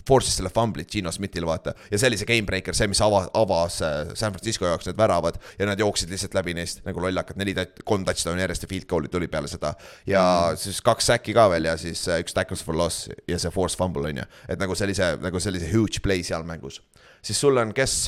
force'is 0.07 0.37
selle 0.39 0.51
fumblit 0.53 0.91
Gino 0.91 1.11
Smithile 1.11 1.47
vaata 1.47 1.73
ja 1.91 1.99
see 1.99 2.09
oli 2.11 2.19
see 2.19 2.29
game 2.29 2.47
breaker, 2.47 2.75
see, 2.77 2.89
mis 2.91 3.01
ava-, 3.03 3.25
avas 3.39 3.79
äh, 3.85 4.13
San 4.19 4.35
Francisco 4.35 4.67
jaoks 4.67 4.89
need 4.89 4.99
väravad 4.99 5.39
ja 5.59 5.69
nad 5.69 5.79
jooksid 5.79 6.11
lihtsalt 6.13 6.35
läbi 6.37 6.55
neist 6.57 6.83
nagu 6.87 7.03
lollakad, 7.03 7.39
neli, 7.39 7.55
kolm 7.85 8.05
touchdown'i 8.07 8.43
järjest 8.45 8.67
ja 8.67 8.71
field 8.71 8.89
goal'i 8.89 9.11
tuli 9.13 9.29
peale 9.31 9.51
seda. 9.51 9.73
ja 10.09 10.23
mm. 10.23 10.61
siis 10.63 10.81
kaks 10.85 11.11
säki 11.13 11.35
ka 11.37 11.47
veel 11.53 11.71
ja 11.71 11.77
siis 11.79 12.05
äh, 12.09 12.21
üks 12.23 12.35
tackles 12.35 12.65
for 12.65 12.77
loss 12.77 13.09
ja 13.29 13.39
see 13.39 13.53
force 13.53 13.79
fumble 13.79 14.09
on 14.09 14.23
ju, 14.23 14.27
et 14.49 14.61
nagu 14.61 14.75
sellise, 14.77 15.15
nagu 15.23 15.41
sellise 15.43 15.71
huge 15.73 16.03
play 16.03 16.23
seal 16.23 16.45
mängus. 16.47 16.81
siis 17.21 17.39
sul 17.39 17.57
on 17.57 17.73
kes? 17.73 18.07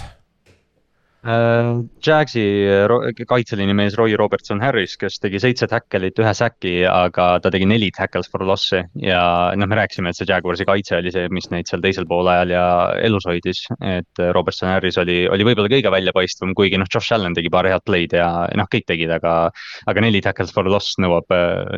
Äh, 1.25 1.69
Jagsi 2.05 2.43
ro- 2.85 3.01
kaitseliini 3.27 3.73
mees 3.73 3.95
Roy 3.97 4.13
Robertson 4.19 4.59
Harris, 4.61 4.93
kes 5.01 5.17
tegi 5.23 5.39
seitse 5.41 5.65
tackle'it, 5.71 6.19
ühe 6.21 6.33
säki, 6.37 6.73
aga 6.85 7.39
ta 7.41 7.49
tegi 7.53 7.65
neli 7.65 7.87
tackles 7.95 8.29
for 8.29 8.45
loss'i 8.45 8.83
ja 9.01 9.21
noh, 9.57 9.65
me 9.71 9.79
rääkisime, 9.79 10.11
et 10.13 10.19
see 10.19 10.27
Jaguarsi 10.29 10.67
kaitse 10.69 10.99
oli 10.99 11.13
see, 11.15 11.25
mis 11.33 11.49
neid 11.49 11.65
seal 11.71 11.81
teisel 11.81 12.05
poolajal 12.05 12.53
ja 12.53 12.65
elus 13.01 13.25
hoidis. 13.25 13.63
et 13.81 14.21
Robertson 14.37 14.69
Harris 14.69 14.99
oli, 15.01 15.23
oli 15.31 15.47
võib-olla 15.47 15.71
kõige 15.73 15.91
väljapaistvam, 15.95 16.53
kuigi 16.53 16.77
noh, 16.77 16.89
Josh 16.93 17.15
Allan 17.17 17.33
tegi 17.33 17.49
paar 17.49 17.65
head 17.71 17.81
play'd 17.89 18.13
ja 18.13 18.29
noh, 18.53 18.69
kõik 18.69 18.85
tegid, 18.93 19.09
aga, 19.17 19.49
aga 19.89 20.05
neli 20.05 20.21
tackles 20.21 20.53
for 20.53 20.69
loss 20.69 20.99
nõuab, 21.01 21.25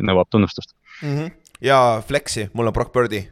nõuab 0.04 0.28
tunnustust. 0.28 0.76
mm. 1.00 1.16
-hmm. 1.16 1.32
ja 1.64 1.80
Flexi, 2.04 2.50
mul 2.52 2.68
on 2.68 2.76
Brock 2.76 2.92
Birdi. 2.92 3.24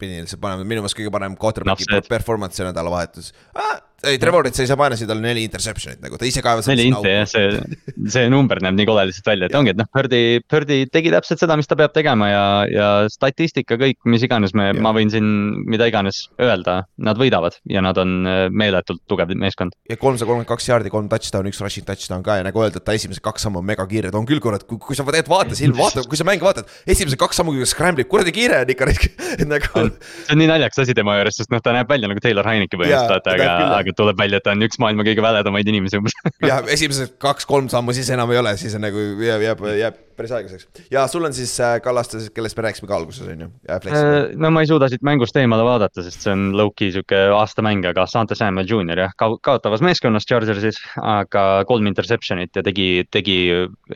pidin 0.00 0.24
lihtsalt 0.24 0.40
panema, 0.40 0.64
minu 0.64 0.80
meelest 0.80 0.96
kõige 0.96 1.10
parem 1.12 1.36
quarterback'i 1.36 1.84
see- 1.84 2.08
performance 2.08 2.56
see 2.56 2.64
nädalavahetus 2.64 3.34
ah,. 3.54 3.82
ei, 4.06 4.18
Trevor 4.20 4.48
Tsiisapanasid 4.48 5.08
tal 5.10 5.20
neli 5.22 5.42
interception'it 5.46 6.00
nagu, 6.04 6.18
ta 6.20 6.28
ise 6.28 6.42
kaevas. 6.44 6.68
neli 6.70 6.86
inte 6.90 7.12
jah, 7.12 7.28
see, 7.28 7.48
see 8.10 8.30
number 8.32 8.60
näeb 8.62 8.76
nii 8.78 8.88
kole 8.88 9.04
lihtsalt 9.10 9.28
välja, 9.32 9.50
et 9.50 9.56
ongi, 9.58 9.74
et 9.74 9.80
noh, 9.80 9.88
Birdi, 9.94 10.40
Birdi 10.50 10.78
tegi 10.92 11.12
täpselt 11.12 11.42
seda, 11.42 11.56
mis 11.60 11.68
ta 11.70 11.76
peab 11.78 11.94
tegema 11.96 12.30
ja, 12.30 12.44
ja 12.70 12.88
statistika 13.12 13.78
kõik, 13.80 13.98
mis 14.10 14.24
iganes 14.26 14.54
me, 14.56 14.70
ma 14.76 14.94
võin 14.96 15.12
siin 15.12 15.28
mida 15.70 15.88
iganes 15.90 16.22
öelda, 16.40 16.80
nad 17.00 17.20
võidavad 17.20 17.58
ja 17.70 17.82
nad 17.84 17.98
on 18.00 18.16
äh, 18.28 18.42
meeletult 18.48 19.02
tugev 19.10 19.32
meeskond. 19.36 19.76
ja 19.90 19.98
kolmsada 20.00 20.28
kolmkümmend 20.28 20.50
kaks 20.50 20.70
jaardi, 20.70 20.92
kolm 20.92 21.10
touchdown'i, 21.10 21.52
üks 21.52 21.60
rushing 21.62 21.86
touchdown 21.88 22.24
ka 22.26 22.40
ja 22.40 22.46
nagu 22.46 22.64
öeldud, 22.64 22.84
ta 22.86 22.96
esimesed 22.96 23.22
kaks 23.24 23.46
sammu 23.46 23.60
on 23.60 23.68
megakiired, 23.68 24.16
on 24.16 24.28
küll 24.28 24.42
kurat, 24.42 24.64
kui, 24.68 24.96
sa 24.96 25.04
tegelikult 25.04 25.32
vaatad 25.34 25.60
silma, 25.60 25.82
vaata, 25.84 26.06
kui 26.08 26.20
sa 26.20 26.26
mängu 26.28 26.48
vaatad, 26.48 26.70
esimesed 26.90 27.20
kaks 27.20 27.40
sammu, 27.40 27.54
kui 27.54 27.66
ta 27.66 27.72
scramble'ib, 27.74 28.10
kuradi 28.10 28.34
kiire 28.34 28.62
on 28.64 28.72
ikka, 28.74 28.88
nagu 29.52 29.84
see 29.84 30.34
on 30.34 30.40
nii 30.40 30.50
naljakas 30.50 30.84
asi 30.84 30.96
tema 30.96 31.18
juures, 31.18 31.36
sest 31.40 31.52
noh, 31.52 31.62
ta 31.64 31.74
näeb 31.76 31.90
välja 31.90 32.10
nagu 32.10 32.22
Taylor 32.24 32.48
Heineke 32.48 32.80
põhimõtteliselt, 32.80 33.30
aga 33.34 33.50
küll,, 33.50 33.89
aga 33.90 33.98
tuleb 33.98 34.20
välja, 34.20 34.40
et 34.40 34.46
ta 34.46 34.54
on 34.54 34.66
üks 34.66 34.80
maailma 34.82 35.06
kõige 35.06 35.24
väledamaid 35.24 35.68
inimesi 35.70 36.00
umbes. 36.00 36.16
ja 36.50 36.60
esimesed 36.70 37.18
kaks-kolm 37.22 37.70
sammu 37.72 37.96
siis 37.96 38.10
enam 38.14 38.32
ei 38.32 38.40
ole, 38.40 38.56
siis 38.60 38.78
on 38.78 38.86
nagu 38.86 39.10
jääb, 39.20 39.44
jääb, 39.48 39.66
jääb 39.80 40.06
päris 40.20 40.32
aeglaseks. 40.36 40.86
ja 40.92 41.06
sul 41.08 41.24
on 41.24 41.34
siis 41.34 41.52
äh, 41.60 41.78
Kallaste, 41.82 42.18
kellest 42.34 42.58
me 42.58 42.64
rääkisime 42.66 42.88
ka 42.90 42.96
alguses 42.96 43.28
on 43.28 43.44
ju, 43.44 43.48
Flex. 43.82 44.34
no 44.36 44.50
ma 44.52 44.62
ei 44.64 44.68
suuda 44.68 44.90
siit 44.92 45.04
mängust 45.06 45.36
eemale 45.40 45.64
vaadata, 45.64 46.04
sest 46.04 46.26
see 46.26 46.34
on 46.34 46.50
low-key 46.58 46.92
sihuke 46.94 47.20
aastamäng, 47.36 47.84
aga 47.88 48.04
Sante 48.10 48.36
Samuel 48.38 48.68
Jr 48.68 49.04
jah, 49.06 49.14
kaotavas 49.16 49.84
meeskonnas 49.84 50.28
Chargersis, 50.28 50.80
aga 51.00 51.44
kolm 51.68 51.88
interception'it 51.90 52.60
ja 52.60 52.64
tegi, 52.66 52.88
tegi 53.10 53.38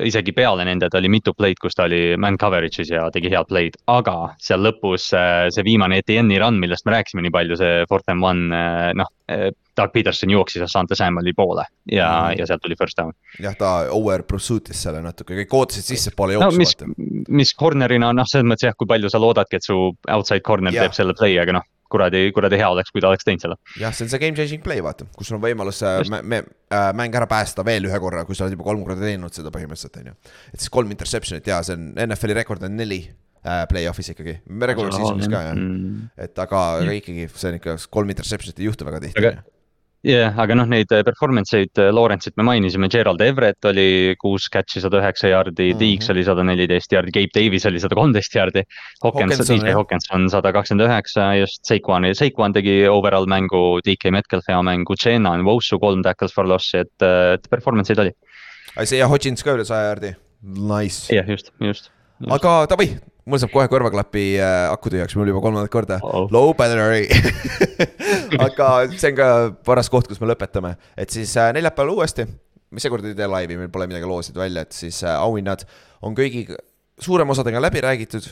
isegi 0.00 0.34
peale 0.36 0.64
nende, 0.68 0.88
ta 0.90 1.00
oli 1.02 1.12
mitu 1.12 1.34
play'd, 1.36 1.60
kus 1.62 1.76
ta 1.76 1.88
oli 1.88 2.16
man 2.20 2.38
coverage'is 2.40 2.92
ja 2.94 3.06
tegi 3.14 3.32
head 3.32 3.50
play'd, 3.50 3.78
aga 3.92 4.16
seal 4.42 4.64
lõpus 4.64 5.10
äh, 5.16 5.46
see 5.54 5.66
viimane 5.66 6.00
ETN-i 6.00 6.40
run, 6.42 6.60
millest 6.62 6.88
me 6.88 6.96
rääkisime 6.96 7.26
nii 7.26 7.34
palju, 7.34 7.60
see 7.60 7.84
fourth 7.90 8.08
and 8.12 8.24
one, 8.24 8.64
noh, 8.96 9.12
Doug 9.76 9.92
Peterson 9.92 10.30
jooksis 10.30 10.62
Sante 10.72 10.94
Samueli 10.94 11.32
poole 11.32 11.64
ja 11.90 12.08
mm., 12.30 12.38
ja 12.38 12.46
sealt 12.46 12.62
tuli 12.62 12.76
first 12.78 12.98
down. 12.98 13.12
jah, 13.40 13.54
ta 13.56 13.70
over 13.90 14.22
pursuit'is 14.28 14.82
selle 14.84 15.00
natuke, 15.02 15.34
kõik 15.42 15.54
ootasid 15.56 15.86
sissepoole 15.88 16.36
no 16.36 16.44
jooksu 16.44 16.60
mis 16.60 16.74
vaata., 16.76 17.32
mis 17.40 17.54
corner'ina 17.56 18.12
noh, 18.14 18.28
selles 18.28 18.46
mõttes 18.50 18.68
jah, 18.68 18.76
kui 18.76 18.86
palju 18.90 19.08
sa 19.10 19.20
loodadki, 19.22 19.56
et 19.56 19.64
su 19.66 19.78
outside 20.12 20.44
corner 20.44 20.74
Jah. 20.76 20.84
teeb 20.84 20.98
selle 20.98 21.16
play, 21.16 21.38
aga 21.40 21.56
noh, 21.56 21.64
kuradi, 21.94 22.26
kuradi 22.36 22.58
hea 22.60 22.68
oleks, 22.74 22.92
kui 22.92 23.00
ta 23.00 23.08
oleks 23.10 23.24
teinud 23.24 23.46
selle. 23.46 23.56
jah, 23.80 23.96
see 23.96 24.04
on 24.06 24.12
see 24.12 24.20
game 24.22 24.36
changing 24.36 24.62
play, 24.62 24.84
vaata, 24.84 25.08
kus 25.16 25.32
on 25.32 25.40
võimalus 25.42 25.80
äh, 25.86 26.02
mä- 26.12 26.22
me, 26.22 26.42
äh, 26.68 26.92
mäng 27.00 27.16
ära 27.16 27.26
päästa 27.30 27.64
veel 27.66 27.88
ühe 27.88 28.00
korra, 28.04 28.26
kui 28.28 28.36
sa 28.36 28.44
oled 28.44 28.58
juba 28.58 28.68
kolm 28.68 28.84
korda 28.84 29.00
teinud 29.08 29.32
seda 29.34 29.52
põhimõtteliselt, 29.54 30.00
on 30.02 30.12
ju. 30.12 30.16
et 30.52 30.60
siis 30.60 30.72
kolm 30.74 30.92
interception'it 30.94 31.48
ja 31.48 31.62
see 31.64 31.78
on 31.80 31.94
NFL-i 32.10 32.36
rekord 32.44 32.62
on 32.68 32.76
neli 32.76 33.06
play-off'is 33.44 34.14
ikkagi, 34.14 34.38
regular 34.64 34.94
season'is 34.94 35.28
ka 35.28 35.48
jah, 35.50 35.56
mm.. 35.56 36.12
et 36.26 36.38
aga, 36.40 36.62
aga 36.80 36.94
ikkagi 37.00 37.26
see 37.32 37.50
on 37.50 37.58
ikka 37.58 37.76
kolm 37.92 38.14
interception'it 38.14 38.62
ei 38.62 38.70
juhtu 38.70 38.86
väga 38.88 39.02
tihti 39.04 39.20
Aga-. 39.20 39.42
jah, 40.08 40.38
aga 40.40 40.56
noh, 40.56 40.68
neid 40.70 40.88
performance 41.04 41.52
eid, 41.58 41.82
Lawrence'it 41.92 42.38
me 42.40 42.46
mainisime, 42.48 42.88
Gerald 42.92 43.20
Everett 43.24 43.68
oli 43.68 44.16
kuus 44.20 44.48
catch'i, 44.52 44.80
sada 44.84 45.02
üheksa 45.02 45.30
jaardi 45.32 45.68
mm, 45.68 45.76
-hmm. 45.76 45.82
Deeks 45.82 46.10
oli 46.14 46.24
sada 46.24 46.46
neliteist 46.48 46.96
jaardi, 46.96 47.12
Gabe 47.18 47.36
Davis 47.36 47.68
oli 47.68 47.84
sada 47.84 47.98
kolmteist 48.00 48.36
jaardi. 48.36 48.64
Hawkins, 49.04 49.44
DJ 49.44 49.76
Hawkins 49.76 50.08
on 50.16 50.28
sada 50.32 50.52
kakskümmend 50.56 50.88
üheksa, 50.88 51.30
just 51.42 51.64
Saquon, 51.68 52.08
Saquon 52.16 52.56
tegi 52.56 52.82
overall 52.88 53.28
mängu, 53.28 53.80
DK 53.84 54.12
Metcalf 54.12 54.48
hea 54.48 54.60
mängu, 54.64 54.96
Jenna 54.96 55.36
on 55.36 55.44
Wosu 55.44 55.80
kolm 55.80 56.04
tackles 56.04 56.32
for 56.32 56.48
loss'i, 56.48 56.84
et, 56.84 57.08
et 57.36 57.50
performance 57.52 57.92
eid 57.92 58.04
oli. 58.06 58.16
see 58.84 58.98
ja 58.98 59.08
Hodgins 59.08 59.44
ka 59.44 59.52
üle 59.56 59.64
saja 59.68 59.92
jaardi, 59.92 60.16
nice. 60.42 61.12
jah, 61.12 61.28
just, 61.28 61.52
just, 61.60 61.92
just.. 61.92 61.92
aga 62.32 62.64
davai, 62.72 62.94
mul 63.30 63.40
saab 63.40 63.52
kohe 63.54 63.68
kõrvaklapi 63.72 64.24
äh, 64.36 64.54
aku 64.72 64.92
tühjaks, 64.92 65.16
mul 65.18 65.30
juba 65.30 65.42
kolmandat 65.44 65.72
korda. 65.72 65.98
Oh., 66.04 66.26
low 66.34 66.52
battery. 66.56 67.06
Aga 68.46 68.70
see 68.92 69.12
on 69.12 69.18
ka 69.18 69.28
paras 69.66 69.90
koht, 69.92 70.08
kus 70.10 70.20
me 70.22 70.28
lõpetame, 70.30 70.74
et 71.00 71.14
siis 71.14 71.32
äh, 71.40 71.52
neljapäeval 71.56 71.94
uuesti, 71.96 72.26
me 72.74 72.82
seekord 72.82 73.06
ei 73.08 73.16
tee 73.16 73.28
laivi, 73.30 73.58
meil 73.60 73.72
pole 73.72 73.88
midagi 73.90 74.08
loosida 74.08 74.44
välja, 74.44 74.66
et 74.66 74.76
siis 74.76 75.00
äh, 75.06 75.16
auhinnad 75.16 75.64
on 76.04 76.16
kõigi, 76.18 76.46
suurema 77.02 77.34
osadega 77.36 77.62
läbi 77.64 77.84
räägitud. 77.84 78.28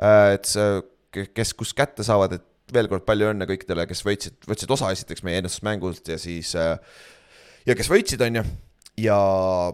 Äh,. 0.00 0.38
et 0.38 1.30
kes 1.34 1.50
kus 1.58 1.72
kätte 1.74 2.04
saavad, 2.06 2.36
et 2.38 2.46
veel 2.74 2.88
kord 2.90 3.02
palju 3.06 3.32
õnne 3.32 3.48
kõikidele, 3.50 3.86
kes 3.90 4.04
võitsid, 4.06 4.36
võtsid 4.46 4.70
osa 4.70 4.92
esiteks 4.94 5.24
meie 5.26 5.40
ennustusmängult 5.42 6.12
ja 6.12 6.18
siis 6.22 6.52
äh, 6.58 6.76
ja 7.66 7.76
kes 7.78 7.90
võitsid, 7.90 8.22
on 8.26 8.40
ju. 8.40 8.44
Ja 9.00 9.16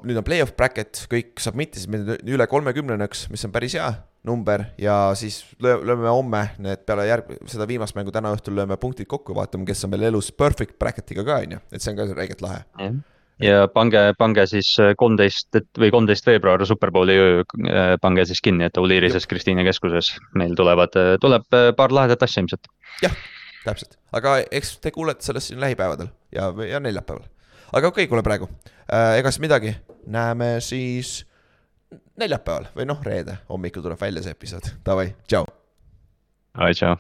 nüüd 0.07 0.21
on 0.21 0.25
play-off 0.27 0.55
bracket, 0.57 1.03
kõik 1.11 1.41
submit 1.43 1.77
isid 1.77 1.91
meil 1.91 2.17
üle 2.31 2.47
kolmekümnenaks, 2.49 3.27
mis 3.33 3.43
on 3.47 3.53
päris 3.55 3.75
hea 3.75 3.89
number 4.27 4.65
ja 4.81 4.97
siis 5.19 5.41
lööme 5.63 6.09
homme 6.11 6.43
need 6.63 6.83
peale 6.87 7.07
järg-, 7.09 7.35
seda 7.51 7.67
viimast 7.69 7.97
mängu 7.97 8.15
täna 8.15 8.33
õhtul 8.35 8.57
lööme 8.59 8.79
punktid 8.81 9.09
kokku, 9.11 9.35
vaatame, 9.37 9.67
kes 9.69 9.87
on 9.87 9.93
meil 9.95 10.09
elus 10.11 10.33
perfect 10.35 10.79
bracket'iga 10.81 11.25
ka, 11.27 11.43
on 11.45 11.57
ju, 11.57 11.61
et 11.73 11.85
see 11.85 11.93
on 11.93 12.01
ka 12.01 12.09
räigelt 12.17 12.43
lahe. 12.45 12.65
ja 13.43 13.67
pange, 13.73 14.03
pange 14.19 14.47
siis 14.51 14.73
kolmteist 14.99 15.61
või 15.79 15.93
kolmteist 15.95 16.27
veebruar 16.27 16.65
Superbowli 16.67 17.17
öö, 17.21 17.45
äh, 17.71 17.95
pange 18.03 18.25
siis 18.29 18.43
kinni, 18.43 18.67
et 18.67 18.79
Oliirises 18.81 19.29
Kristiine 19.31 19.65
keskuses 19.67 20.15
meil 20.35 20.57
tulevad, 20.59 20.97
tuleb 21.23 21.47
äh, 21.55 21.71
paar 21.77 21.95
lahedat 21.95 22.27
asja 22.27 22.43
ilmselt. 22.43 22.71
jah, 23.05 23.15
täpselt, 23.65 23.99
aga 24.17 24.41
eks 24.51 24.77
te 24.83 24.95
kuulete 24.95 25.27
sellest 25.27 25.53
siin 25.53 25.63
lähipäevadel 25.63 26.11
ja, 26.35 26.51
ja 26.67 26.83
neljapäeval. 26.83 27.25
aga 27.73 27.93
okei 27.93 28.05
okay,, 28.05 28.11
kuule 28.11 28.27
praegu 28.27 28.51
äh,, 28.91 29.21
ega 29.21 29.31
siis 29.31 29.45
midagi, 29.47 29.77
näeme 30.07 30.57
siis 30.65 31.21
neljapäeval 32.21 32.71
või 32.77 32.89
noh, 32.89 33.03
reede 33.05 33.39
hommikul 33.49 33.85
tuleb 33.85 34.01
välja 34.01 34.25
see 34.25 34.37
episood, 34.37 34.73
davai, 34.87 35.11
tšau. 35.29 35.47
ai, 36.57 36.73
tšau. 36.75 36.97